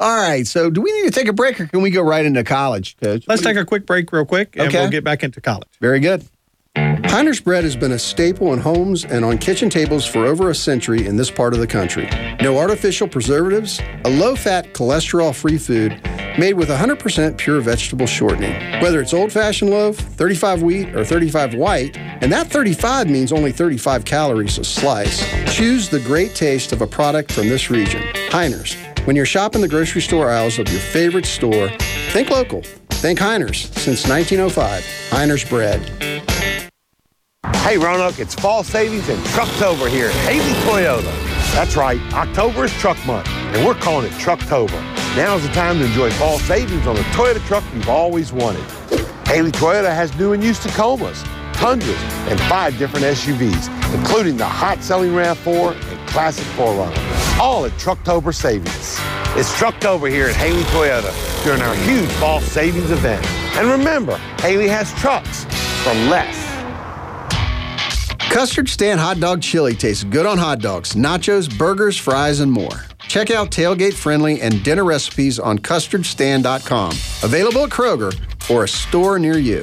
All 0.01 0.17
right. 0.17 0.45
So, 0.45 0.71
do 0.71 0.81
we 0.81 0.91
need 0.93 1.05
to 1.13 1.13
take 1.13 1.29
a 1.29 1.33
break, 1.33 1.61
or 1.61 1.67
can 1.69 1.83
we 1.83 1.91
go 1.91 2.03
right 2.03 2.25
into 2.25 2.43
college, 2.43 2.97
Coach? 2.97 3.25
Let's 3.29 3.43
take 3.43 3.57
a 3.57 3.65
quick 3.65 3.87
break, 3.87 4.11
real 4.13 4.25
quick, 4.25 4.57
and 4.57 4.67
Okay. 4.69 4.81
we'll 4.81 4.91
get 4.91 5.05
back 5.05 5.23
into 5.23 5.41
college. 5.41 5.69
Very 5.81 6.01
good. 6.01 6.25
Heiner's 7.13 7.41
bread 7.41 7.63
has 7.65 7.77
been 7.77 7.93
a 7.93 7.99
staple 7.99 8.55
in 8.55 8.59
homes 8.59 9.05
and 9.05 9.23
on 9.23 9.37
kitchen 9.37 9.69
tables 9.69 10.07
for 10.07 10.25
over 10.25 10.49
a 10.49 10.55
century 10.55 11.07
in 11.07 11.17
this 11.17 11.31
part 11.31 11.53
of 11.53 11.61
the 11.61 11.67
country. 11.67 12.09
No 12.41 12.57
artificial 12.57 13.07
preservatives, 13.07 13.81
a 14.07 14.11
low 14.11 14.35
fat, 14.35 14.73
cholesterol 14.73 15.35
free 15.35 15.59
food 15.59 16.01
made 16.39 16.55
with 16.55 16.71
100% 16.71 17.37
pure 17.37 17.61
vegetable 17.61 18.07
shortening. 18.07 18.55
Whether 18.81 19.03
it's 19.03 19.13
old 19.13 19.31
fashioned 19.31 19.71
loaf, 19.71 19.99
35 19.99 20.63
wheat, 20.63 20.97
or 20.97 21.05
35 21.05 21.55
white, 21.55 21.99
and 21.99 22.33
that 22.33 22.47
35 22.47 23.11
means 23.11 23.31
only 23.31 23.53
35 23.53 24.07
calories 24.07 24.57
a 24.57 24.65
slice, 24.65 25.23
choose 25.55 25.91
the 25.91 26.01
great 26.01 26.35
taste 26.35 26.73
of 26.73 26.81
a 26.81 26.87
product 26.87 27.31
from 27.31 27.51
this 27.51 27.71
region. 27.71 28.01
Heiner's. 28.31 28.75
When 29.07 29.17
you're 29.17 29.27
shopping 29.27 29.61
the 29.61 29.69
grocery 29.69 30.01
store 30.01 30.31
aisles 30.31 30.59
of 30.59 30.69
your 30.71 30.81
favorite 30.81 31.27
store, 31.27 31.69
think 32.13 32.31
local. 32.31 32.63
Think 32.91 33.19
Heiner's. 33.19 33.69
Since 33.83 34.09
1905, 34.09 34.83
Heiner's 35.11 35.45
bread. 35.45 36.22
Hey 37.45 37.79
Roanoke, 37.79 38.21
it's 38.21 38.35
fall 38.35 38.63
savings 38.63 39.09
and 39.09 39.19
Trucktober 39.27 39.89
here 39.89 40.07
at 40.07 40.15
Haley 40.29 40.53
Toyota. 40.63 41.13
That's 41.53 41.75
right, 41.75 42.01
October 42.13 42.67
is 42.67 42.73
truck 42.75 42.97
month, 43.05 43.29
and 43.29 43.67
we're 43.67 43.75
calling 43.75 44.07
it 44.07 44.13
Trucktober. 44.13 44.81
Now's 45.17 45.43
the 45.43 45.53
time 45.53 45.79
to 45.79 45.87
enjoy 45.87 46.11
fall 46.11 46.39
savings 46.39 46.87
on 46.87 46.95
the 46.95 47.03
Toyota 47.03 47.45
truck 47.47 47.65
you've 47.75 47.89
always 47.89 48.33
wanted. 48.33 48.63
Haley 49.27 49.51
Toyota 49.51 49.93
has 49.93 50.17
new 50.19 50.35
and 50.35 50.45
used 50.45 50.63
Tacomas, 50.63 51.25
Tundras, 51.55 52.01
and 52.29 52.39
five 52.43 52.79
different 52.79 53.07
SUVs, 53.07 53.95
including 53.95 54.37
the 54.37 54.45
hot-selling 54.45 55.11
RAV4 55.11 55.75
and 55.75 56.09
classic 56.09 56.45
4Runner, 56.57 57.41
all 57.41 57.65
at 57.65 57.73
Trucktober 57.73 58.33
savings. 58.33 58.99
It's 59.35 59.53
Trucktober 59.59 60.11
here 60.11 60.27
at 60.27 60.37
Haley 60.37 60.63
Toyota 60.65 61.13
during 61.43 61.63
our 61.63 61.75
huge 61.75 62.11
fall 62.21 62.41
savings 62.41 62.91
event. 62.91 63.27
And 63.57 63.69
remember, 63.69 64.17
Haley 64.41 64.69
has 64.69 64.93
trucks 65.01 65.45
for 65.83 65.95
less. 66.11 66.52
Custard 68.33 68.67
Stand 68.67 68.99
Hot 68.99 69.21
Dog 69.21 69.43
Chili 69.43 69.75
tastes 69.75 70.05
good 70.05 70.25
on 70.25 70.39
hot 70.39 70.61
dogs, 70.61 70.95
nachos, 70.95 71.55
burgers, 71.59 71.99
fries, 71.99 72.41
and 72.41 72.51
more. 72.51 72.87
Check 73.07 73.31
out 73.31 73.51
tailgate 73.51 73.93
friendly 73.93 74.41
and 74.41 74.65
dinner 74.65 74.85
recipes 74.85 75.39
on 75.39 75.59
custardstand.com. 75.59 76.93
Available 77.23 77.65
at 77.65 77.69
Kroger 77.69 78.19
or 78.49 78.65
a 78.65 78.69
store 78.69 79.19
near 79.19 79.37
you. 79.37 79.63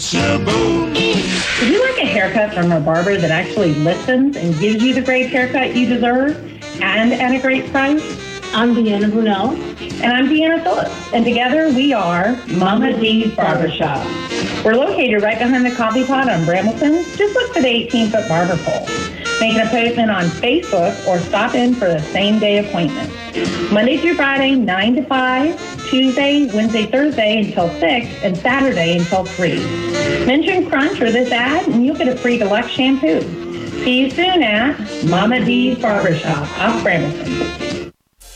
Would 0.00 1.68
you 1.68 1.84
like 1.84 1.98
a 2.02 2.06
haircut 2.06 2.54
from 2.54 2.72
a 2.72 2.80
barber 2.80 3.18
that 3.18 3.30
actually 3.30 3.74
listens 3.74 4.34
and 4.34 4.58
gives 4.58 4.82
you 4.82 4.94
the 4.94 5.02
great 5.02 5.28
haircut 5.28 5.76
you 5.76 5.86
deserve 5.86 6.38
and 6.80 7.12
at 7.12 7.34
a 7.34 7.38
great 7.38 7.70
price? 7.70 8.02
I'm 8.54 8.74
Deanna 8.74 9.12
Brunel. 9.12 9.50
And 10.02 10.10
I'm 10.10 10.26
Deanna 10.26 10.62
Phillips. 10.62 11.12
And 11.12 11.22
together 11.22 11.68
we 11.68 11.92
are 11.92 12.34
Mama 12.48 12.98
D's 12.98 13.34
Barbershop. 13.34 14.06
We're 14.64 14.72
located 14.72 15.22
right 15.22 15.38
behind 15.38 15.66
the 15.66 15.76
coffee 15.76 16.06
pot 16.06 16.30
on 16.30 16.46
Brambleton. 16.46 17.04
Just 17.18 17.34
look 17.34 17.52
for 17.52 17.60
the 17.60 17.68
18 17.68 18.08
foot 18.08 18.26
barber 18.26 18.56
pole. 18.56 18.86
Make 19.40 19.54
an 19.54 19.66
appointment 19.66 20.10
on 20.10 20.24
Facebook 20.24 21.06
or 21.06 21.18
stop 21.18 21.54
in 21.54 21.74
for 21.74 21.86
the 21.86 22.00
same 22.00 22.38
day 22.38 22.58
appointment. 22.58 23.10
Monday 23.72 23.96
through 23.96 24.14
Friday, 24.14 24.54
9 24.54 24.96
to 24.96 25.02
5, 25.02 25.88
Tuesday, 25.88 26.46
Wednesday, 26.54 26.84
Thursday 26.84 27.38
until 27.38 27.70
6, 27.80 28.22
and 28.22 28.36
Saturday 28.36 28.98
until 28.98 29.24
3. 29.24 29.56
Mention 30.26 30.68
Crunch 30.68 31.00
or 31.00 31.10
this 31.10 31.32
ad, 31.32 31.66
and 31.68 31.86
you'll 31.86 31.96
get 31.96 32.08
a 32.08 32.16
free 32.16 32.36
deluxe 32.36 32.70
shampoo. 32.70 33.22
See 33.82 34.00
you 34.00 34.10
soon 34.10 34.42
at 34.42 34.78
Mama 35.06 35.42
D's 35.42 35.78
Barbershop 35.78 36.42
off 36.58 36.82
Brambleton. 36.82 37.92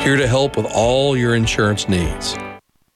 here 0.00 0.16
to 0.16 0.26
help 0.26 0.56
with 0.56 0.66
all 0.74 1.14
your 1.14 1.34
insurance 1.34 1.88
needs. 1.88 2.34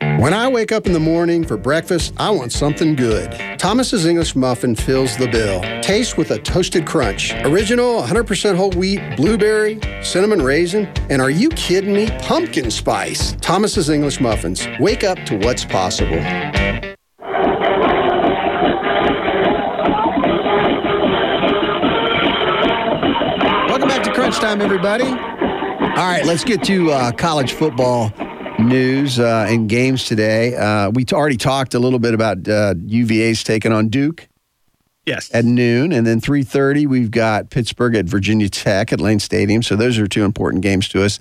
When 0.01 0.33
I 0.33 0.49
wake 0.49 0.73
up 0.73 0.87
in 0.87 0.93
the 0.95 1.01
morning 1.01 1.45
for 1.45 1.59
breakfast, 1.59 2.15
I 2.17 2.31
want 2.31 2.51
something 2.51 2.95
good. 2.97 3.59
Thomas's 3.59 4.07
English 4.07 4.35
Muffin 4.35 4.75
fills 4.75 5.17
the 5.17 5.29
bill. 5.29 5.61
Taste 5.83 6.17
with 6.17 6.31
a 6.31 6.39
toasted 6.39 6.87
crunch. 6.87 7.35
Original, 7.45 8.03
100% 8.03 8.57
whole 8.57 8.71
wheat, 8.73 9.01
blueberry, 9.17 9.79
cinnamon 10.03 10.41
raisin, 10.41 10.87
and 11.11 11.21
are 11.21 11.31
you 11.31 11.51
kidding 11.51 11.93
me? 11.93 12.09
Pumpkin 12.21 12.71
spice. 12.71 13.37
Thomas's 13.43 13.91
English 13.91 14.21
Muffins. 14.21 14.67
Wake 14.81 15.05
up 15.05 15.19
to 15.27 15.37
what's 15.39 15.65
possible. 15.65 16.17
Welcome 23.69 23.89
back 23.89 24.03
to 24.05 24.13
Crunch 24.13 24.37
Time, 24.37 24.63
everybody. 24.63 25.34
All 25.97 26.01
right, 26.11 26.27
let's 26.27 26.43
get 26.43 26.65
to 26.65 26.91
uh, 26.91 27.13
college 27.13 27.53
football 27.53 28.13
news 28.59 29.21
uh, 29.21 29.47
and 29.49 29.69
games 29.69 30.07
today. 30.07 30.57
Uh, 30.57 30.91
we 30.91 31.05
t- 31.05 31.15
already 31.15 31.37
talked 31.37 31.75
a 31.75 31.79
little 31.79 32.01
bit 32.01 32.15
about 32.15 32.49
uh, 32.49 32.75
UVA's 32.85 33.45
taking 33.45 33.71
on 33.73 33.89
Duke. 33.91 34.27
Yes. 35.07 35.33
At 35.33 35.45
noon, 35.45 35.93
and 35.93 36.05
then 36.05 36.21
3:30 36.21 36.89
we've 36.89 37.13
got 37.13 37.51
Pittsburgh 37.51 37.95
at 37.95 38.07
Virginia 38.07 38.49
Tech 38.49 38.93
at 38.93 39.01
Lane 39.01 39.21
Stadium. 39.21 39.63
So 39.63 39.77
those 39.77 39.97
are 39.99 40.09
two 40.09 40.25
important 40.25 40.65
games 40.65 40.89
to 40.89 41.05
us. 41.05 41.21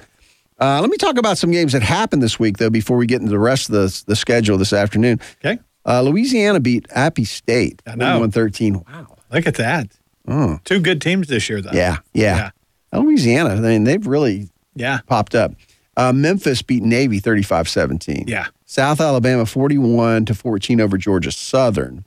Uh, 0.59 0.81
let 0.81 0.89
me 0.89 0.97
talk 0.97 1.19
about 1.19 1.37
some 1.37 1.51
games 1.51 1.73
that 1.73 1.83
happened 1.83 2.23
this 2.23 2.39
week, 2.39 2.57
though, 2.57 2.71
before 2.71 2.97
we 2.97 3.05
get 3.05 3.19
into 3.21 3.29
the 3.31 3.39
rest 3.39 3.69
of 3.69 3.73
the, 3.73 4.03
the 4.07 4.15
schedule 4.15 4.57
this 4.57 4.73
afternoon. 4.73 5.19
Okay. 5.45 5.61
Uh, 5.85 6.01
Louisiana 6.01 6.59
beat 6.59 6.87
Appy 6.89 7.25
State. 7.25 7.83
I 7.85 7.93
know. 7.95 8.05
113. 8.19 8.73
Wow. 8.89 9.17
Look 9.31 9.45
at 9.45 9.55
that. 9.55 9.87
Oh. 10.27 10.57
Two 10.63 10.79
good 10.79 10.99
teams 10.99 11.27
this 11.27 11.47
year, 11.47 11.61
though. 11.61 11.71
Yeah, 11.73 11.97
yeah. 12.13 12.49
Uh, 12.91 12.99
Louisiana, 12.99 13.49
I 13.49 13.59
mean, 13.59 13.83
they've 13.83 14.05
really 14.05 14.49
Yeah. 14.75 14.99
popped 15.07 15.35
up. 15.35 15.53
Uh, 15.95 16.11
Memphis 16.11 16.61
beat 16.61 16.81
Navy 16.83 17.19
35 17.19 17.69
17. 17.69 18.25
Yeah. 18.27 18.47
South 18.65 18.99
Alabama 18.99 19.45
41 19.45 20.25
to 20.25 20.33
14 20.33 20.81
over 20.81 20.97
Georgia 20.97 21.31
Southern. 21.31 22.05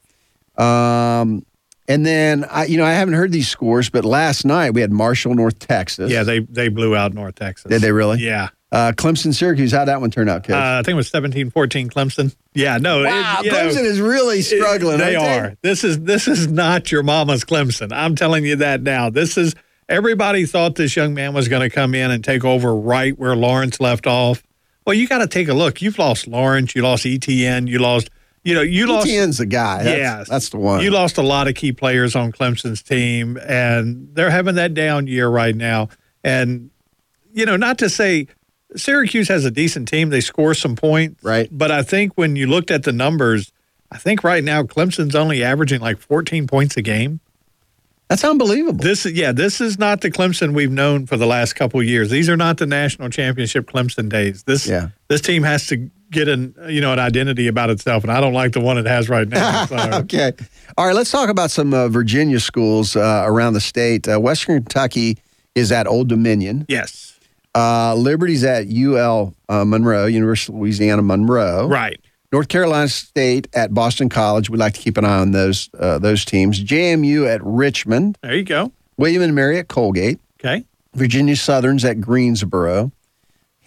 Um, 0.56 1.44
and 1.88 2.04
then, 2.04 2.44
I, 2.50 2.64
you 2.64 2.78
know, 2.78 2.84
I 2.84 2.92
haven't 2.92 3.14
heard 3.14 3.30
these 3.30 3.48
scores, 3.48 3.90
but 3.90 4.04
last 4.04 4.44
night 4.44 4.70
we 4.72 4.80
had 4.80 4.90
Marshall, 4.90 5.34
North 5.34 5.58
Texas. 5.60 6.10
Yeah, 6.10 6.24
they 6.24 6.40
they 6.40 6.68
blew 6.68 6.96
out 6.96 7.14
North 7.14 7.36
Texas. 7.36 7.70
Did 7.70 7.82
they 7.82 7.92
really? 7.92 8.18
Yeah. 8.18 8.48
Uh, 8.72 8.90
Clemson, 8.96 9.32
Syracuse, 9.32 9.70
how'd 9.70 9.86
that 9.86 10.00
one 10.00 10.10
turn 10.10 10.28
out, 10.28 10.42
Coach? 10.42 10.56
Uh, 10.56 10.80
I 10.80 10.82
think 10.82 10.94
it 10.94 10.96
was 10.96 11.08
17 11.08 11.50
14 11.50 11.88
Clemson. 11.88 12.34
Yeah, 12.52 12.78
no. 12.78 13.04
wow, 13.04 13.36
it- 13.38 13.44
you 13.46 13.52
know, 13.52 13.58
Clemson 13.58 13.84
is 13.84 14.00
really 14.00 14.42
struggling. 14.42 14.98
They 14.98 15.14
aren't 15.14 15.52
are. 15.52 15.56
This 15.62 15.84
is 15.84 16.00
this 16.00 16.26
is 16.26 16.48
not 16.48 16.90
your 16.90 17.04
mama's 17.04 17.44
Clemson. 17.44 17.92
I'm 17.92 18.16
telling 18.16 18.44
you 18.44 18.56
that 18.56 18.82
now. 18.82 19.08
This 19.10 19.38
is 19.38 19.54
everybody 19.88 20.46
thought 20.46 20.74
this 20.74 20.96
young 20.96 21.14
man 21.14 21.32
was 21.34 21.48
going 21.48 21.62
to 21.68 21.74
come 21.74 21.94
in 21.94 22.10
and 22.10 22.22
take 22.24 22.44
over 22.44 22.74
right 22.74 23.16
where 23.18 23.36
Lawrence 23.36 23.80
left 23.80 24.06
off. 24.06 24.42
Well, 24.86 24.94
you 24.94 25.08
got 25.08 25.18
to 25.18 25.26
take 25.26 25.48
a 25.48 25.54
look. 25.54 25.82
You've 25.82 25.98
lost 25.98 26.26
Lawrence. 26.26 26.74
You 26.74 26.82
lost 26.82 27.06
Etienne. 27.06 27.66
You 27.66 27.78
lost. 27.78 28.10
You 28.44 28.54
know, 28.54 28.62
you 28.62 28.86
lost. 28.86 29.08
Etienne's 29.08 29.38
the 29.38 29.46
guy. 29.46 29.82
That's, 29.82 29.98
Yes. 29.98 30.28
that's 30.28 30.48
the 30.50 30.58
one. 30.58 30.80
You 30.80 30.90
lost 30.90 31.18
a 31.18 31.22
lot 31.22 31.48
of 31.48 31.56
key 31.56 31.72
players 31.72 32.14
on 32.14 32.30
Clemson's 32.30 32.82
team, 32.82 33.36
and 33.38 34.08
they're 34.14 34.30
having 34.30 34.54
that 34.54 34.72
down 34.74 35.08
year 35.08 35.28
right 35.28 35.56
now. 35.56 35.88
And, 36.22 36.70
you 37.32 37.44
know, 37.44 37.56
not 37.56 37.78
to 37.78 37.90
say 37.90 38.28
Syracuse 38.76 39.26
has 39.28 39.44
a 39.44 39.50
decent 39.50 39.88
team, 39.88 40.10
they 40.10 40.20
score 40.20 40.54
some 40.54 40.76
points. 40.76 41.24
Right. 41.24 41.48
But 41.50 41.72
I 41.72 41.82
think 41.82 42.12
when 42.14 42.36
you 42.36 42.46
looked 42.46 42.70
at 42.70 42.84
the 42.84 42.92
numbers, 42.92 43.52
I 43.90 43.98
think 43.98 44.22
right 44.22 44.44
now 44.44 44.62
Clemson's 44.62 45.16
only 45.16 45.42
averaging 45.42 45.80
like 45.80 45.98
14 45.98 46.46
points 46.46 46.76
a 46.76 46.82
game. 46.82 47.18
That's 48.08 48.22
unbelievable. 48.24 48.78
This 48.84 49.04
is 49.04 49.12
yeah, 49.14 49.32
this 49.32 49.60
is 49.60 49.78
not 49.78 50.00
the 50.00 50.10
Clemson 50.10 50.54
we've 50.54 50.70
known 50.70 51.06
for 51.06 51.16
the 51.16 51.26
last 51.26 51.54
couple 51.54 51.80
of 51.80 51.86
years. 51.86 52.08
These 52.10 52.28
are 52.28 52.36
not 52.36 52.58
the 52.58 52.66
national 52.66 53.08
championship 53.10 53.66
Clemson 53.68 54.08
days. 54.08 54.44
This 54.44 54.66
Yeah. 54.66 54.88
this 55.08 55.20
team 55.20 55.42
has 55.42 55.66
to 55.68 55.90
get 56.12 56.28
an 56.28 56.54
you 56.68 56.80
know 56.80 56.92
an 56.92 57.00
identity 57.00 57.48
about 57.48 57.68
itself, 57.70 58.04
and 58.04 58.12
I 58.12 58.20
don't 58.20 58.32
like 58.32 58.52
the 58.52 58.60
one 58.60 58.78
it 58.78 58.86
has 58.86 59.08
right 59.08 59.26
now. 59.28 59.66
Okay. 60.02 60.32
All 60.78 60.86
right, 60.86 60.94
let's 60.94 61.10
talk 61.10 61.28
about 61.30 61.50
some 61.50 61.74
uh, 61.74 61.88
Virginia 61.88 62.38
schools 62.38 62.94
uh, 62.94 63.24
around 63.26 63.54
the 63.54 63.60
state. 63.60 64.06
Uh, 64.08 64.20
Western 64.20 64.56
Kentucky 64.58 65.18
is 65.56 65.72
at 65.72 65.86
Old 65.88 66.08
Dominion. 66.08 66.64
yes, 66.68 67.18
Uh, 67.56 67.94
Liberty's 67.96 68.44
at 68.44 68.66
UL 68.68 69.34
uh, 69.48 69.64
Monroe, 69.64 70.06
University 70.06 70.52
of 70.52 70.58
Louisiana 70.60 71.02
Monroe. 71.02 71.66
right. 71.66 71.98
North 72.36 72.48
Carolina 72.48 72.86
State 72.86 73.48
at 73.54 73.72
Boston 73.72 74.10
College. 74.10 74.50
We'd 74.50 74.58
like 74.58 74.74
to 74.74 74.80
keep 74.80 74.98
an 74.98 75.06
eye 75.06 75.20
on 75.20 75.30
those 75.30 75.70
uh, 75.78 75.98
those 75.98 76.22
teams. 76.22 76.62
JMU 76.62 77.26
at 77.26 77.40
Richmond. 77.42 78.18
There 78.20 78.34
you 78.34 78.44
go. 78.44 78.72
William 78.98 79.22
and 79.22 79.34
Mary 79.34 79.58
at 79.58 79.68
Colgate. 79.68 80.20
Okay. 80.38 80.66
Virginia 80.92 81.34
Southern's 81.34 81.82
at 81.82 81.98
Greensboro. 81.98 82.92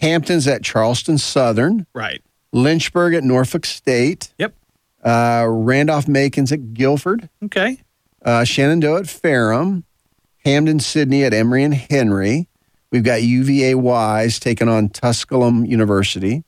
Hampton's 0.00 0.46
at 0.46 0.62
Charleston 0.62 1.18
Southern. 1.18 1.84
Right. 1.94 2.22
Lynchburg 2.52 3.14
at 3.14 3.24
Norfolk 3.24 3.66
State. 3.66 4.32
Yep. 4.38 4.54
Uh, 5.02 5.46
Randolph 5.48 6.06
Macon's 6.06 6.52
at 6.52 6.72
Guilford. 6.72 7.28
Okay. 7.46 7.80
Uh, 8.24 8.44
Shenandoah 8.44 9.00
at 9.00 9.08
Ferrum. 9.08 9.82
Hampden 10.44 10.78
Sydney 10.78 11.24
at 11.24 11.34
Emory 11.34 11.64
and 11.64 11.74
Henry. 11.74 12.46
We've 12.92 13.02
got 13.02 13.20
UVA 13.20 13.74
Wise 13.74 14.38
taking 14.38 14.68
on 14.68 14.90
Tusculum 14.90 15.64
University. 15.64 16.44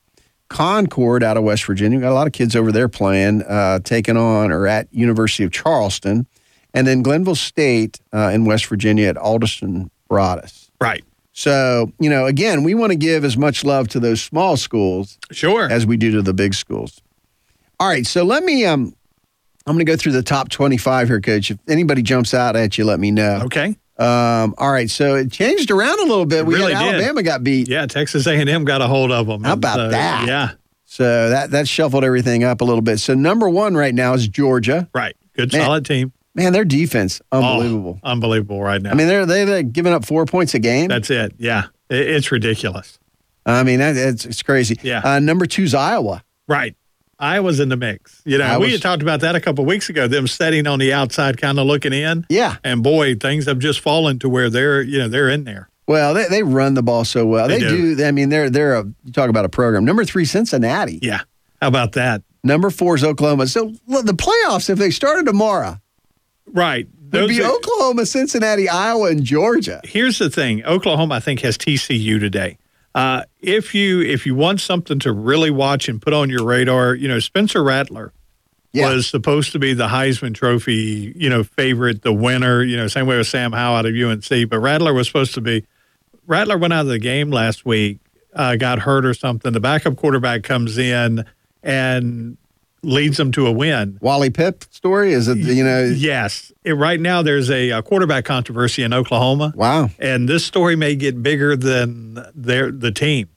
Concord 0.49 1.23
out 1.23 1.37
of 1.37 1.43
West 1.43 1.65
Virginia. 1.65 1.97
We've 1.97 2.03
got 2.03 2.11
a 2.11 2.13
lot 2.15 2.27
of 2.27 2.33
kids 2.33 2.55
over 2.55 2.71
there 2.71 2.87
playing, 2.89 3.41
uh, 3.43 3.79
taking 3.79 4.17
on 4.17 4.51
or 4.51 4.67
at 4.67 4.87
University 4.91 5.43
of 5.43 5.51
Charleston. 5.51 6.27
And 6.73 6.87
then 6.87 7.01
Glenville 7.01 7.35
State 7.35 7.99
uh, 8.13 8.31
in 8.33 8.45
West 8.45 8.65
Virginia 8.67 9.07
at 9.07 9.17
Alderson 9.17 9.89
Broaddus. 10.09 10.69
Right. 10.81 11.03
So, 11.31 11.91
you 11.99 12.09
know, 12.09 12.25
again, 12.27 12.63
we 12.63 12.75
want 12.75 12.91
to 12.91 12.95
give 12.97 13.23
as 13.25 13.35
much 13.37 13.63
love 13.63 13.87
to 13.89 13.99
those 13.99 14.21
small 14.21 14.57
schools 14.57 15.17
Sure. 15.31 15.67
as 15.71 15.85
we 15.85 15.97
do 15.97 16.11
to 16.11 16.21
the 16.21 16.33
big 16.33 16.53
schools. 16.53 17.01
All 17.79 17.87
right, 17.87 18.05
so 18.05 18.23
let 18.23 18.43
me 18.43 18.65
um 18.65 18.93
I'm 19.65 19.75
going 19.75 19.85
to 19.85 19.91
go 19.91 19.95
through 19.95 20.11
the 20.11 20.21
top 20.23 20.49
25 20.49 21.07
here 21.07 21.21
coach. 21.21 21.49
If 21.49 21.57
anybody 21.69 22.01
jumps 22.01 22.33
out 22.33 22.55
at 22.55 22.77
you, 22.77 22.83
let 22.85 22.99
me 22.99 23.11
know. 23.11 23.41
Okay. 23.45 23.77
Um 23.97 24.55
all 24.57 24.71
right, 24.71 24.89
so 24.89 25.15
it 25.15 25.31
changed 25.31 25.69
around 25.71 25.99
a 25.99 26.03
little 26.03 26.25
bit. 26.25 26.39
It 26.39 26.45
we 26.47 26.55
really 26.55 26.73
had 26.73 26.83
did. 26.91 26.95
Alabama 26.95 27.23
got 27.23 27.43
beat. 27.43 27.67
Yeah, 27.67 27.85
Texas 27.85 28.25
A&M 28.25 28.65
got 28.65 28.81
a 28.81 28.87
hold 28.87 29.11
of 29.11 29.27
them. 29.27 29.43
How 29.43 29.53
about 29.53 29.79
uh, 29.79 29.89
that? 29.89 30.27
Yeah. 30.27 30.51
So 30.85 31.29
that 31.29 31.51
that 31.51 31.67
shuffled 31.67 32.03
everything 32.03 32.43
up 32.43 32.61
a 32.61 32.63
little 32.63 32.81
bit. 32.81 32.99
So 32.99 33.13
number 33.13 33.47
1 33.49 33.75
right 33.75 33.93
now 33.93 34.13
is 34.13 34.27
Georgia. 34.27 34.87
Right. 34.93 35.15
Good 35.35 35.51
Man. 35.51 35.61
solid 35.61 35.85
team. 35.85 36.11
Man, 36.35 36.53
their 36.53 36.65
defense 36.65 37.21
unbelievable. 37.31 37.99
Oh, 38.03 38.09
unbelievable 38.09 38.61
right 38.61 38.81
now. 38.81 38.91
I 38.91 38.93
mean, 38.95 39.07
they're 39.07 39.25
they- 39.25 39.45
they're 39.45 39.63
giving 39.63 39.93
up 39.93 40.05
4 40.05 40.25
points 40.25 40.53
a 40.55 40.59
game. 40.59 40.87
that's 40.87 41.09
it. 41.11 41.33
Yeah. 41.37 41.65
It- 41.89 42.07
it's 42.09 42.31
ridiculous. 42.31 42.97
I 43.45 43.63
mean, 43.63 43.79
that, 43.79 43.95
it's, 43.97 44.25
it's 44.25 44.41
crazy. 44.41 44.79
Yeah. 44.83 45.01
Uh, 45.03 45.19
number 45.19 45.45
2 45.45 45.63
is 45.63 45.73
Iowa. 45.75 46.23
Right. 46.47 46.75
Iowa's 47.23 47.59
in 47.59 47.69
the 47.69 47.77
mix. 47.77 48.21
You 48.25 48.37
know, 48.37 48.59
we 48.59 48.71
had 48.71 48.81
talked 48.81 49.01
about 49.01 49.21
that 49.21 49.35
a 49.35 49.39
couple 49.41 49.63
of 49.63 49.67
weeks 49.67 49.89
ago, 49.89 50.07
them 50.07 50.27
sitting 50.27 50.67
on 50.67 50.79
the 50.79 50.91
outside, 50.93 51.37
kind 51.37 51.57
of 51.59 51.65
looking 51.65 51.93
in. 51.93 52.25
Yeah. 52.29 52.57
And 52.63 52.83
boy, 52.83 53.15
things 53.15 53.45
have 53.45 53.59
just 53.59 53.79
fallen 53.79 54.19
to 54.19 54.29
where 54.29 54.49
they're, 54.49 54.81
you 54.81 54.99
know, 54.99 55.07
they're 55.07 55.29
in 55.29 55.43
there. 55.45 55.69
Well, 55.87 56.13
they, 56.13 56.27
they 56.29 56.43
run 56.43 56.73
the 56.75 56.83
ball 56.83 57.05
so 57.05 57.25
well. 57.25 57.47
They 57.47 57.59
They, 57.59 57.67
do. 57.67 57.95
do. 57.95 58.05
I 58.05 58.11
mean, 58.11 58.29
they're 58.29 58.49
they're 58.49 58.75
a 58.75 58.83
you 59.03 59.11
talk 59.11 59.29
about 59.29 59.45
a 59.45 59.49
program. 59.49 59.85
Number 59.85 60.05
three, 60.05 60.25
Cincinnati. 60.25 60.99
Yeah. 61.01 61.21
How 61.61 61.67
about 61.69 61.93
that? 61.93 62.21
Number 62.43 62.69
four 62.69 62.95
is 62.95 63.03
Oklahoma. 63.03 63.47
So 63.47 63.73
look, 63.87 64.05
the 64.05 64.13
playoffs, 64.13 64.69
if 64.69 64.77
they 64.77 64.91
started 64.91 65.25
tomorrow, 65.25 65.79
Right. 66.45 66.87
would 67.11 67.27
be 67.29 67.41
are- 67.41 67.51
Oklahoma, 67.51 68.05
Cincinnati, 68.05 68.67
Iowa, 68.67 69.09
and 69.11 69.23
Georgia. 69.23 69.79
here's 69.83 70.17
the 70.19 70.29
thing 70.29 70.63
oklahoma 70.65 71.15
i 71.15 71.19
think 71.19 71.39
has 71.41 71.57
tcu 71.57 72.19
today 72.19 72.57
uh, 72.95 73.23
if 73.41 73.73
you 73.73 74.01
if 74.01 74.25
you 74.25 74.35
want 74.35 74.61
something 74.61 74.99
to 74.99 75.11
really 75.11 75.51
watch 75.51 75.89
and 75.89 76.01
put 76.01 76.13
on 76.13 76.29
your 76.29 76.45
radar 76.45 76.93
you 76.93 77.07
know 77.07 77.19
spencer 77.19 77.63
rattler 77.63 78.13
was 78.73 79.07
supposed 79.07 79.51
to 79.51 79.59
be 79.59 79.73
the 79.73 79.87
Heisman 79.87 80.33
Trophy, 80.33 81.13
you 81.15 81.29
know, 81.29 81.43
favorite, 81.43 82.01
the 82.01 82.13
winner. 82.13 82.63
You 82.63 82.77
know, 82.77 82.87
same 82.87 83.05
way 83.05 83.17
with 83.17 83.27
Sam 83.27 83.51
Howell 83.51 83.77
out 83.77 83.85
of 83.85 83.93
UNC. 83.95 84.49
But 84.49 84.59
Rattler 84.59 84.93
was 84.93 85.07
supposed 85.07 85.35
to 85.35 85.41
be. 85.41 85.65
Rattler 86.25 86.57
went 86.57 86.73
out 86.73 86.81
of 86.81 86.87
the 86.87 86.99
game 86.99 87.29
last 87.29 87.65
week, 87.65 87.99
uh, 88.33 88.55
got 88.55 88.79
hurt 88.79 89.05
or 89.05 89.13
something. 89.13 89.51
The 89.53 89.59
backup 89.59 89.95
quarterback 89.97 90.43
comes 90.43 90.77
in 90.77 91.25
and 91.61 92.37
leads 92.83 93.17
them 93.17 93.31
to 93.31 93.47
a 93.47 93.51
win. 93.51 93.97
Wally 94.01 94.29
Pipp 94.29 94.71
story 94.73 95.13
is 95.13 95.27
it? 95.27 95.37
You 95.37 95.63
know, 95.63 95.83
Yes. 95.83 96.51
It- 96.63 96.73
right 96.73 96.99
now, 96.99 97.21
there's 97.21 97.49
a, 97.49 97.69
a 97.71 97.81
quarterback 97.81 98.25
controversy 98.25 98.83
in 98.83 98.93
Oklahoma. 98.93 99.53
Wow. 99.55 99.89
And 99.99 100.27
this 100.29 100.45
story 100.45 100.75
may 100.75 100.95
get 100.95 101.21
bigger 101.23 101.55
than 101.55 102.23
their 102.35 102.71
the 102.71 102.91
team 102.91 103.29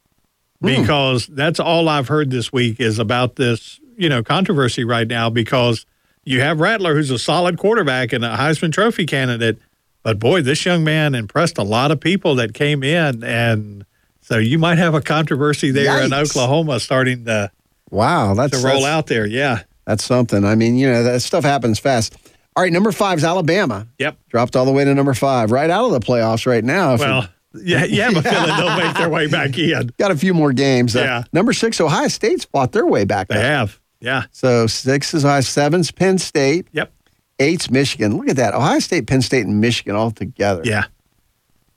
Hmm. 0.60 0.66
because 0.68 1.27
that's 1.27 1.60
all 1.60 1.89
I've 1.89 2.09
heard 2.09 2.31
this 2.31 2.52
week 2.52 2.81
is 2.81 2.98
about 2.98 3.36
this, 3.36 3.78
you 3.97 4.09
know, 4.09 4.23
controversy 4.23 4.85
right 4.85 5.06
now 5.06 5.28
because 5.31 5.85
you 6.24 6.40
have 6.40 6.60
Rattler, 6.60 6.94
who's 6.94 7.10
a 7.10 7.18
solid 7.18 7.59
quarterback 7.59 8.12
and 8.12 8.24
a 8.24 8.36
Heisman 8.36 8.73
Trophy 8.73 9.06
candidate. 9.06 9.59
But 10.02 10.18
boy, 10.18 10.40
this 10.43 10.64
young 10.64 10.82
man 10.82 11.14
impressed 11.14 11.59
a 11.59 11.62
lot 11.62 11.90
of 11.90 12.01
people 12.01 12.35
that 12.36 12.55
came 12.55 12.82
in. 12.82 13.23
And 13.23 13.85
so 14.23 14.39
you 14.39 14.59
might 14.59 14.78
have 14.78 14.94
a 14.94 15.01
controversy 15.01 15.70
there 15.70 16.02
in 16.02 16.12
Oklahoma 16.14 16.81
starting 16.81 17.24
to, 17.27 17.51
wow, 17.90 18.34
that's 18.34 18.52
to 18.60 18.66
roll 18.66 18.80
that's- 18.82 18.84
out 18.92 19.06
there. 19.06 19.26
Yeah. 19.26 19.62
That's 19.86 20.04
something. 20.04 20.44
I 20.44 20.56
mean, 20.56 20.76
you 20.76 20.90
know, 20.90 21.04
that 21.04 21.22
stuff 21.22 21.44
happens 21.44 21.78
fast. 21.78 22.16
All 22.56 22.62
right, 22.64 22.72
number 22.72 22.90
five 22.90 23.18
is 23.18 23.24
Alabama. 23.24 23.86
Yep. 23.98 24.18
Dropped 24.30 24.56
all 24.56 24.64
the 24.64 24.72
way 24.72 24.84
to 24.84 24.92
number 24.94 25.14
five, 25.14 25.52
right 25.52 25.70
out 25.70 25.84
of 25.84 25.92
the 25.92 26.00
playoffs 26.00 26.44
right 26.44 26.64
now. 26.64 26.96
Well, 26.96 27.28
yeah, 27.54 27.86
have 27.86 28.16
a 28.16 28.22
feeling 28.28 28.56
they'll 28.56 28.76
make 28.78 28.96
their 28.96 29.08
way 29.08 29.28
back 29.28 29.56
in. 29.56 29.92
Got 29.98 30.10
a 30.10 30.16
few 30.16 30.34
more 30.34 30.52
games. 30.52 30.96
Uh, 30.96 31.00
Yeah. 31.02 31.22
number 31.32 31.52
six, 31.52 31.80
Ohio 31.80 32.08
State's 32.08 32.44
fought 32.46 32.72
their 32.72 32.84
way 32.86 33.04
back. 33.04 33.28
They 33.28 33.36
up. 33.36 33.42
have. 33.42 33.80
Yeah. 34.00 34.24
So 34.32 34.66
six 34.66 35.14
is 35.14 35.24
Ohio, 35.24 35.40
seven's 35.42 35.92
Penn 35.92 36.18
State. 36.18 36.66
Yep. 36.72 36.92
Eight's 37.38 37.70
Michigan. 37.70 38.16
Look 38.16 38.28
at 38.28 38.36
that. 38.36 38.54
Ohio 38.54 38.80
State, 38.80 39.06
Penn 39.06 39.22
State, 39.22 39.46
and 39.46 39.60
Michigan 39.60 39.94
all 39.94 40.10
together. 40.10 40.62
Yeah. 40.64 40.84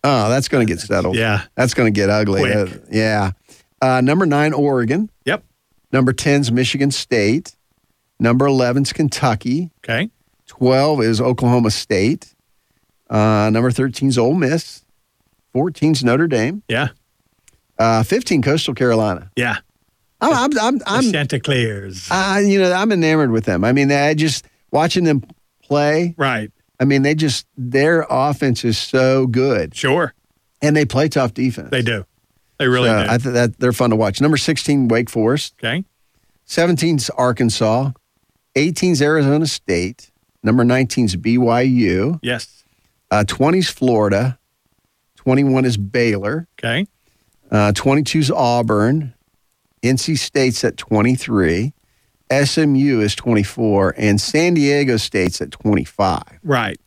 Oh, 0.03 0.29
that's 0.29 0.47
going 0.47 0.65
to 0.65 0.73
get 0.73 0.79
settled. 0.79 1.15
Yeah. 1.15 1.43
That's 1.55 1.73
going 1.73 1.93
to 1.93 1.95
get 1.95 2.09
ugly. 2.09 2.51
Uh, 2.51 2.67
yeah. 2.89 3.31
Uh, 3.81 4.01
number 4.01 4.25
nine, 4.25 4.53
Oregon. 4.53 5.09
Yep. 5.25 5.43
Number 5.91 6.13
10's 6.13 6.51
Michigan 6.51 6.91
State. 6.91 7.55
Number 8.19 8.45
11's 8.45 8.93
Kentucky. 8.93 9.71
Okay. 9.83 10.09
12 10.47 11.01
is 11.01 11.21
Oklahoma 11.21 11.71
State. 11.71 12.33
Uh, 13.09 13.49
number 13.51 13.71
13's 13.71 14.17
Ole 14.17 14.33
Miss. 14.35 14.83
14's 15.55 16.03
Notre 16.03 16.27
Dame. 16.27 16.61
Yeah. 16.67 16.89
Uh, 17.77 18.03
15 18.03 18.41
Coastal 18.41 18.73
Carolina. 18.73 19.31
Yeah. 19.35 19.57
I'm, 20.21 20.33
I'm, 20.33 20.59
I'm, 20.59 20.81
I'm 20.85 21.11
Chanticleers. 21.11 22.07
uh, 22.11 22.41
you 22.43 22.59
know, 22.59 22.71
I'm 22.73 22.91
enamored 22.91 23.31
with 23.31 23.45
them. 23.45 23.63
I 23.63 23.71
mean, 23.71 23.89
I 23.91 24.13
just 24.13 24.45
watching 24.71 25.05
them 25.05 25.23
play. 25.63 26.13
Right. 26.17 26.51
I 26.79 26.85
mean, 26.85 27.03
they 27.03 27.15
just 27.15 27.45
their 27.57 28.05
offense 28.09 28.63
is 28.65 28.77
so 28.77 29.27
good, 29.27 29.73
Sure. 29.75 30.13
and 30.61 30.75
they 30.75 30.83
play 30.85 31.07
tough 31.09 31.33
defense. 31.33 31.69
They 31.71 31.81
do. 31.81 32.05
They 32.59 32.67
really 32.67 32.89
So 32.89 33.03
do. 33.03 33.09
I 33.09 33.17
think 33.17 33.33
that 33.33 33.59
they're 33.59 33.73
fun 33.73 33.89
to 33.89 33.95
watch. 33.95 34.21
Number 34.21 34.37
16, 34.37 34.87
Wake 34.89 35.09
Forest. 35.09 35.55
okay. 35.63 35.83
17's 36.47 37.09
Arkansas. 37.11 37.91
18's 38.55 39.01
Arizona 39.01 39.45
State. 39.47 40.11
Number 40.43 40.63
19's 40.63 41.15
BYU. 41.15 42.19
Yes. 42.21 42.63
Uh, 43.11 43.23
20's 43.27 43.69
Florida. 43.69 44.37
21 45.17 45.65
is 45.65 45.77
Baylor. 45.77 46.47
Okay. 46.59 46.85
Uh, 47.51 47.71
22's 47.73 48.31
Auburn. 48.31 49.13
NC 49.83 50.17
State's 50.17 50.63
at 50.63 50.75
23. 50.77 51.73
SMU 52.31 52.99
is 53.01 53.15
24. 53.15 53.95
And 53.97 54.19
San 54.19 54.53
Diego 54.55 54.97
State's 54.97 55.41
at 55.41 55.51
25. 55.51 56.21
Right. 56.43 56.77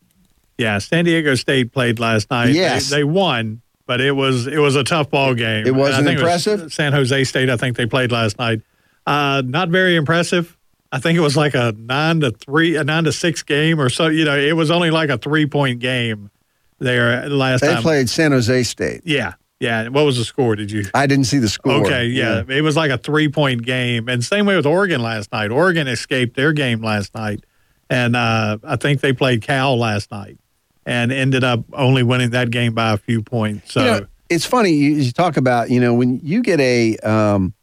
Yeah. 0.58 0.78
San 0.78 1.04
Diego 1.04 1.34
State 1.34 1.72
played 1.72 1.98
last 1.98 2.30
night. 2.30 2.46
They- 2.48 2.52
Yes. 2.54 2.90
They, 2.90 3.04
won, 3.04 3.62
but 3.92 4.00
it 4.00 4.12
was 4.12 4.46
it 4.46 4.56
was 4.56 4.74
a 4.74 4.82
tough 4.82 5.10
ball 5.10 5.34
game. 5.34 5.66
It 5.66 5.74
wasn't 5.74 5.98
And 5.98 6.08
I 6.08 6.10
think 6.12 6.20
impressive? 6.20 6.62
was 6.62 6.72
San 6.74 6.94
Jose 6.94 7.24
State, 7.24 7.50
I 7.50 7.58
think 7.58 7.76
they 7.76 7.84
played 7.84 8.10
last 8.10 8.38
night. 8.38 8.62
Uh, 9.06 9.42
not 9.44 9.68
very 9.68 9.96
impressive. 9.96 10.56
I 10.90 10.98
think 10.98 11.18
it 11.18 11.20
was 11.20 11.36
like 11.36 11.54
a 11.54 11.74
nine 11.76 12.20
to 12.20 12.30
three, 12.30 12.76
a 12.76 12.84
nine 12.84 13.04
to 13.04 13.12
six 13.12 13.42
game 13.42 13.78
or 13.78 13.90
so. 13.90 14.06
You 14.06 14.24
know, 14.24 14.34
it 14.38 14.54
was 14.56 14.70
only 14.70 14.90
like 14.90 15.10
a 15.10 15.18
three 15.18 15.44
point 15.44 15.80
game 15.80 16.30
there 16.78 17.28
last 17.28 17.60
They 17.60 17.74
time. 17.74 17.82
played 17.82 18.08
San 18.08 18.32
Jose 18.32 18.62
State. 18.62 19.02
Yeah. 19.04 19.34
Yeah. 19.60 19.88
What 19.88 20.06
was 20.06 20.16
the 20.16 20.24
score? 20.24 20.56
Did 20.56 20.70
you? 20.70 20.84
I 20.94 21.06
didn't 21.06 21.26
see 21.26 21.38
the 21.38 21.50
score. 21.50 21.84
Okay, 21.84 22.06
yeah. 22.06 22.42
It 22.48 22.62
was 22.62 22.76
like 22.76 22.90
a 22.90 22.96
three 22.98 23.28
point 23.28 23.62
game. 23.62 24.08
And 24.08 24.24
same 24.24 24.46
way 24.46 24.56
with 24.56 24.64
Oregon 24.66 25.02
last 25.02 25.30
night. 25.32 25.50
Oregon 25.50 25.86
escaped 25.86 26.34
their 26.34 26.54
game 26.54 26.80
last 26.80 27.14
night. 27.14 27.44
And 27.90 28.16
uh, 28.16 28.56
I 28.64 28.76
think 28.76 29.02
they 29.02 29.12
played 29.12 29.42
Cal 29.42 29.76
last 29.78 30.10
night 30.10 30.38
and 30.86 31.12
ended 31.12 31.44
up 31.44 31.64
only 31.72 32.02
winning 32.02 32.30
that 32.30 32.50
game 32.50 32.74
by 32.74 32.92
a 32.92 32.96
few 32.96 33.22
points. 33.22 33.72
So, 33.72 33.80
You 33.80 33.86
know, 34.00 34.06
it's 34.28 34.44
funny 34.46 34.70
you, 34.72 34.92
you 34.94 35.12
talk 35.12 35.36
about 35.36 35.70
you 35.70 35.80
know 35.80 35.94
when 35.94 36.20
you 36.22 36.42
get 36.42 36.58
a 36.60 36.96
um, 36.98 37.54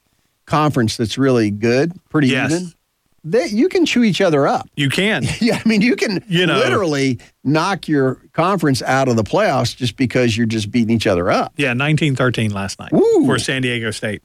conference 0.46 0.98
that's 0.98 1.18
really 1.18 1.52
good, 1.52 1.91
pretty 2.10 2.28
Yes. 2.30 2.52
even. 2.52 2.74
They, 3.22 3.48
you 3.48 3.68
can 3.68 3.86
chew 3.86 4.04
each 4.06 4.22
other 4.22 4.48
up. 4.48 4.70
you 4.78 4.88
can. 4.90 5.24
Yeah, 5.41 5.62
I 5.64 5.68
mean 5.68 5.82
you 5.82 5.98
can 5.98 6.24
You 6.30 6.46
know. 6.46 6.58
literally 6.58 7.20
knock 7.44 7.88
your 7.90 8.16
conference 8.32 8.82
out 8.82 9.10
of 9.10 9.18
the 9.18 9.24
playoffs 9.24 9.76
just 9.76 9.98
because 9.98 10.38
you're 10.38 10.46
just 10.48 10.72
beating 10.72 10.96
each 10.96 11.06
other 11.06 11.30
up. 11.30 11.52
Yeah, 11.58 11.74
19 11.74 12.16
13 12.16 12.52
last 12.52 12.80
night 12.80 12.94
Woo. 12.94 13.26
for 13.26 13.38
San 13.38 13.62
Diego 13.62 13.91
State. 13.91 14.24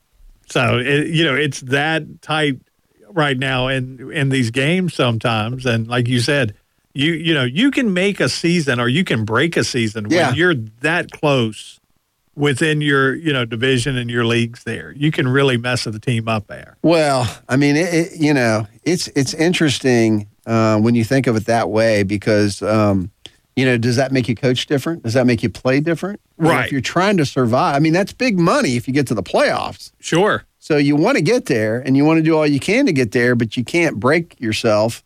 So, 0.49 0.79
it, 0.79 1.09
you 1.09 1.25
know, 1.25 1.35
it's 1.35 1.61
that 1.62 2.23
tight 2.23 2.61
right 3.09 3.37
now 3.37 3.66
in, 3.69 4.12
in 4.12 4.29
these 4.29 4.51
games 4.51 4.95
sometimes. 4.95 5.66
And 5.66 5.89
like 5.89 6.07
you 6.07 6.21
said, 6.21 6.55
you 6.95 7.12
you 7.12 7.35
know, 7.35 7.45
you 7.45 7.71
can 7.71 7.93
make 7.93 8.21
a 8.21 8.29
season 8.29 8.81
or 8.81 8.89
you 8.89 9.05
can 9.05 9.25
break 9.25 9.57
a 9.57 9.65
season 9.65 10.07
Yeah. 10.09 10.29
when 10.29 10.37
you're 10.37 10.55
that 10.81 11.11
close 11.11 11.81
within 12.37 12.81
your, 12.81 13.15
you 13.15 13.33
know, 13.33 13.45
division 13.45 13.97
and 13.97 14.11
your 14.11 14.25
leagues 14.25 14.65
there. 14.65 14.93
You 14.97 15.11
can 15.12 15.29
really 15.29 15.57
mess 15.57 15.85
the 15.85 15.99
team 16.01 16.29
up 16.29 16.47
there. 16.49 16.77
Well, 16.83 17.33
I 17.49 17.57
mean, 17.57 17.77
it, 17.77 17.95
it, 17.95 18.21
you 18.21 18.35
know, 18.35 18.66
it's 18.83 19.09
it's 19.09 19.35
interesting 19.35 20.29
uh, 20.47 20.79
when 20.79 20.95
you 20.95 21.05
think 21.05 21.27
of 21.27 21.37
it 21.37 21.47
that 21.47 21.71
way 21.71 22.03
because, 22.03 22.61
um, 22.62 23.11
you 23.57 23.65
know, 23.65 23.79
does 23.79 23.97
that 23.97 24.11
make 24.11 24.29
you 24.29 24.35
coach 24.35 24.66
different? 24.66 25.05
Does 25.05 25.15
that 25.15 25.27
make 25.27 25.43
you 25.45 25.49
play 25.49 25.79
different? 25.81 26.21
You 26.39 26.45
know, 26.45 26.51
Right. 26.51 26.66
if 26.66 26.73
you're 26.73 26.81
trying 26.81 27.16
to 27.19 27.25
survive, 27.27 27.77
I 27.77 27.79
mean, 27.79 27.93
that's 27.93 28.12
big 28.12 28.37
money 28.39 28.77
if 28.77 28.89
you 28.89 28.95
get 28.95 29.07
to 29.09 29.15
the 29.15 29.23
playoffs. 29.23 29.93
Sure. 30.01 30.45
So 30.59 30.77
you 30.77 30.97
want 30.97 31.16
to 31.19 31.23
get 31.23 31.47
there 31.47 31.79
and 31.81 31.97
you 31.97 32.05
want 32.05 32.19
to 32.19 32.23
do 32.23 32.37
all 32.37 32.47
you 32.47 32.59
can 32.59 32.87
to 32.87 32.93
get 32.93 33.12
there, 33.12 33.35
but 33.37 33.57
you 33.57 33.62
can't 33.65 34.01
break 34.01 34.41
yourself 34.41 35.05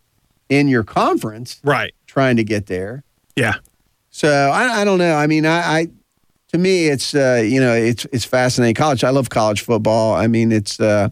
in 0.49 0.69
your 0.69 0.85
conference 0.85 1.61
Right. 1.65 1.95
trying 2.07 2.37
to 2.37 2.45
get 2.45 2.67
there. 2.67 3.05
Yeah. 3.37 3.55
So 4.11 4.29
I, 4.29 4.81
I 4.81 4.85
don't 4.85 4.99
know. 4.99 5.15
I 5.15 5.27
mean, 5.27 5.47
I, 5.47 5.59
I 5.81 5.87
to 6.53 6.59
me, 6.59 6.89
it's 6.89 7.15
uh, 7.15 7.43
you 7.47 7.61
know, 7.61 7.75
it's 7.75 8.07
it's 8.13 8.25
fascinating. 8.25 8.75
College. 8.75 9.05
I 9.05 9.11
love 9.11 9.29
college 9.31 9.61
football. 9.61 10.15
I 10.15 10.27
mean, 10.27 10.51
it's 10.51 10.81
uh, 10.81 11.11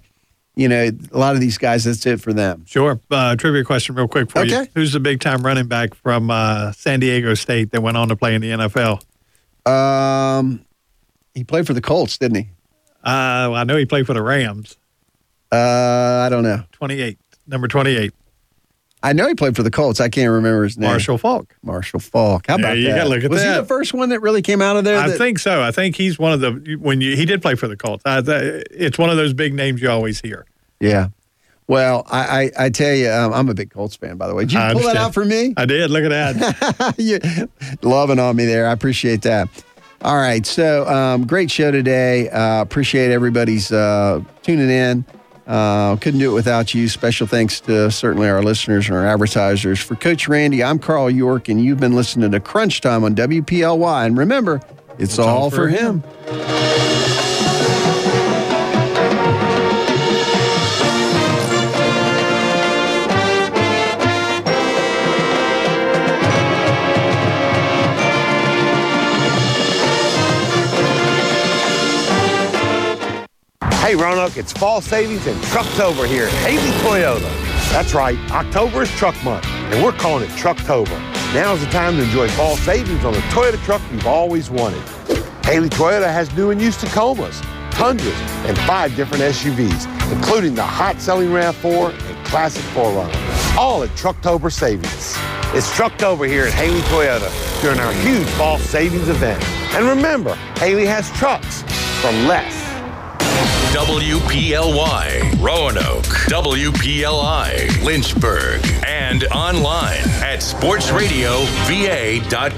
you 0.55 0.67
know, 0.69 0.89
a 1.13 1.19
lot 1.19 1.35
of 1.35 1.41
these 1.41 1.59
guys. 1.59 1.85
That's 1.85 2.05
it 2.07 2.21
for 2.21 2.33
them. 2.33 2.65
Sure. 2.67 2.99
Uh, 3.11 3.37
trivia 3.37 3.63
question, 3.63 3.95
real 3.95 4.09
quick 4.09 4.31
for 4.31 4.45
you. 4.45 4.57
Okay. 4.57 4.71
Who's 4.75 4.93
the 4.93 5.01
big 5.01 5.21
time 5.21 5.45
running 5.45 5.69
back 5.69 5.95
from 5.95 6.31
uh, 6.31 6.73
San 6.73 7.01
Diego 7.01 7.35
State 7.35 7.71
that 7.73 7.83
went 7.83 7.97
on 7.99 8.09
to 8.09 8.17
play 8.17 8.35
in 8.35 8.41
the 8.41 8.51
NFL? 8.51 9.03
Um, 9.71 10.65
he 11.35 11.45
played 11.45 11.67
for 11.67 11.75
the 11.75 11.81
Colts, 11.83 12.17
didn't 12.19 12.37
he? 12.37 12.49
Uh, 13.05 13.53
well, 13.53 13.55
I 13.57 13.65
know 13.65 13.77
he 13.77 13.85
played 13.85 14.07
for 14.07 14.15
the 14.15 14.23
Rams. 14.23 14.77
Uh, 15.53 16.25
I 16.25 16.29
don't 16.31 16.43
know. 16.43 16.65
28, 16.73 17.19
number 17.47 17.69
28, 17.69 18.13
I 19.07 19.13
know 19.13 19.29
he 19.29 19.37
played 19.37 19.55
for 19.55 19.63
the 19.63 19.71
Colts. 19.71 20.01
I 20.01 20.09
can't 20.09 20.33
remember 20.33 20.65
his 20.65 20.77
name. 20.77 20.91
Marshall 20.91 21.17
Faulk. 21.17 21.55
Marshall 21.63 22.01
Faulk. 22.01 22.49
How 22.49 22.57
about 22.57 22.77
you 22.77 22.89
that? 22.89 23.05
go. 23.05 23.09
Look 23.09 23.23
at 23.23 23.31
Was 23.31 23.41
he 23.41 23.49
the 23.49 23.65
first 23.65 23.95
one 23.95 24.09
that 24.09 24.19
really 24.19 24.43
came 24.43 24.61
out 24.61 24.77
of 24.77 24.83
there? 24.83 24.99
I 24.99 25.09
that- 25.11 25.17
think 25.17 25.39
so. 25.39 25.63
I 25.63 25.71
think 25.71 25.95
he's 25.95 26.19
one 26.19 26.33
of 26.33 26.41
the 26.41 26.77
when 26.81 27.01
you 27.01 27.15
he 27.15 27.25
did 27.25 27.41
play 27.41 27.55
for 27.55 27.69
the 27.69 27.77
Colts. 27.77 28.03
I, 28.05 28.21
it's 28.27 28.99
one 28.99 29.09
of 29.09 29.17
those 29.17 29.33
big 29.33 29.55
names 29.55 29.81
you 29.81 29.89
always 29.91 30.21
hear. 30.21 30.45
Yeah. 30.81 31.11
Well, 31.69 32.05
I, 32.11 32.51
I, 32.59 32.67
I 32.67 32.71
tell 32.71 32.95
you, 32.95 33.09
um, 33.09 33.33
I'm 33.33 33.49
a 33.49 33.55
big 33.55 33.71
Colts 33.71 33.95
fan, 33.95 34.17
by 34.17 34.27
the 34.27 34.35
way. 34.35 34.43
Did 34.43 34.55
you 34.55 34.59
I 34.59 34.73
pull 34.73 34.83
that 34.83 34.97
out 34.97 35.15
for 35.15 35.25
me? 35.25 35.55
I 35.57 35.67
did. 35.67 35.89
Look 35.91 36.03
at 36.05 36.11
that. 36.11 36.95
you 36.99 37.49
loving 37.89 38.19
on 38.19 38.35
me 38.35 38.45
there. 38.45 38.67
I 38.69 38.73
appreciate 38.73 39.23
that. 39.23 39.49
All 40.03 40.17
right. 40.17 40.45
So 40.45 40.85
um, 40.89 41.29
great 41.29 41.51
show 41.51 41.71
today. 41.71 42.29
Uh, 42.29 42.61
appreciate 42.61 43.13
everybody's 43.13 43.71
uh, 43.71 44.21
tuning 44.43 44.69
in. 44.69 45.05
Uh, 45.47 45.95
couldn't 45.97 46.19
do 46.19 46.31
it 46.33 46.35
without 46.35 46.75
you. 46.75 46.89
Special 46.89 47.27
thanks 47.27 47.61
to 47.61 47.91
certainly 47.91 48.29
our 48.29 48.43
listeners 48.43 48.89
and 48.89 48.97
our 48.97 49.07
advertisers. 49.07 49.81
For 49.81 49.95
Coach 49.95 50.27
Randy, 50.27 50.65
I'm 50.65 50.79
Carl 50.79 51.11
York, 51.11 51.49
and 51.49 51.65
you've 51.65 51.79
been 51.79 51.95
listening 51.95 52.33
to 52.33 52.41
Crunch 52.41 52.81
Time 52.81 53.05
on 53.05 53.15
WPLY. 53.15 54.07
And 54.07 54.19
remember, 54.19 54.61
it's, 54.99 55.19
all, 55.19 55.51
for 55.51 55.69
him. 55.69 56.03
Hey, 73.87 73.95
Roanoke, 73.95 74.37
it's 74.37 74.53
fall 74.53 74.81
savings 74.81 75.29
and 75.29 75.41
Trucktober 75.45 76.09
here 76.09 76.25
at 76.25 76.33
Haley 76.45 76.73
Toyota. 76.81 77.21
That's 77.71 77.95
right, 77.95 78.19
October 78.33 78.83
is 78.83 78.91
truck 78.91 79.15
month, 79.23 79.47
and 79.47 79.81
we're 79.81 79.93
calling 79.93 80.25
it 80.25 80.31
Trucktober. 80.31 80.99
Now 81.33 81.53
is 81.53 81.65
the 81.65 81.71
time 81.71 81.95
to 81.95 82.03
enjoy 82.03 82.29
fall 82.31 82.57
savings 82.57 83.05
on 83.05 83.13
the 83.13 83.21
Toyota 83.31 83.65
truck 83.65 83.81
you've 83.93 84.09
always 84.09 84.51
wanted. 84.51 84.83
Haley 85.45 85.69
Toyota 85.69 86.13
has 86.13 86.35
new 86.37 86.51
and 86.51 86.61
used 86.61 86.81
Tacomas, 86.81 87.41
Tundras, 87.71 88.13
and 88.49 88.59
five 88.67 88.97
different 88.97 89.23
SUVs, 89.23 89.87
including 90.13 90.57
the 90.57 90.65
hot-selling 90.65 91.29
RAV4 91.29 91.93
and 91.93 92.27
classic 92.27 92.65
4Runner, 92.75 93.57
all 93.57 93.85
at 93.85 93.91
Trucktober 93.91 94.51
savings. 94.51 95.15
It's 95.55 95.71
Trucktober 95.79 96.27
here 96.27 96.47
at 96.47 96.53
Haley 96.55 96.81
Toyota 96.91 97.31
during 97.63 97.79
our 97.79 97.93
huge 97.93 98.27
fall 98.31 98.59
savings 98.59 99.09
event. 99.09 99.41
And 99.77 99.87
remember, 99.87 100.35
Haley 100.57 100.87
has 100.87 101.09
trucks 101.13 101.63
for 102.03 102.11
less. 102.27 102.66
WPLY, 103.75 105.41
Roanoke, 105.41 106.05
WPLI, 106.31 107.83
Lynchburg, 107.85 108.61
and 108.87 109.25
online 109.25 109.99
at 110.23 110.39
sportsradiova.com. 110.41 112.57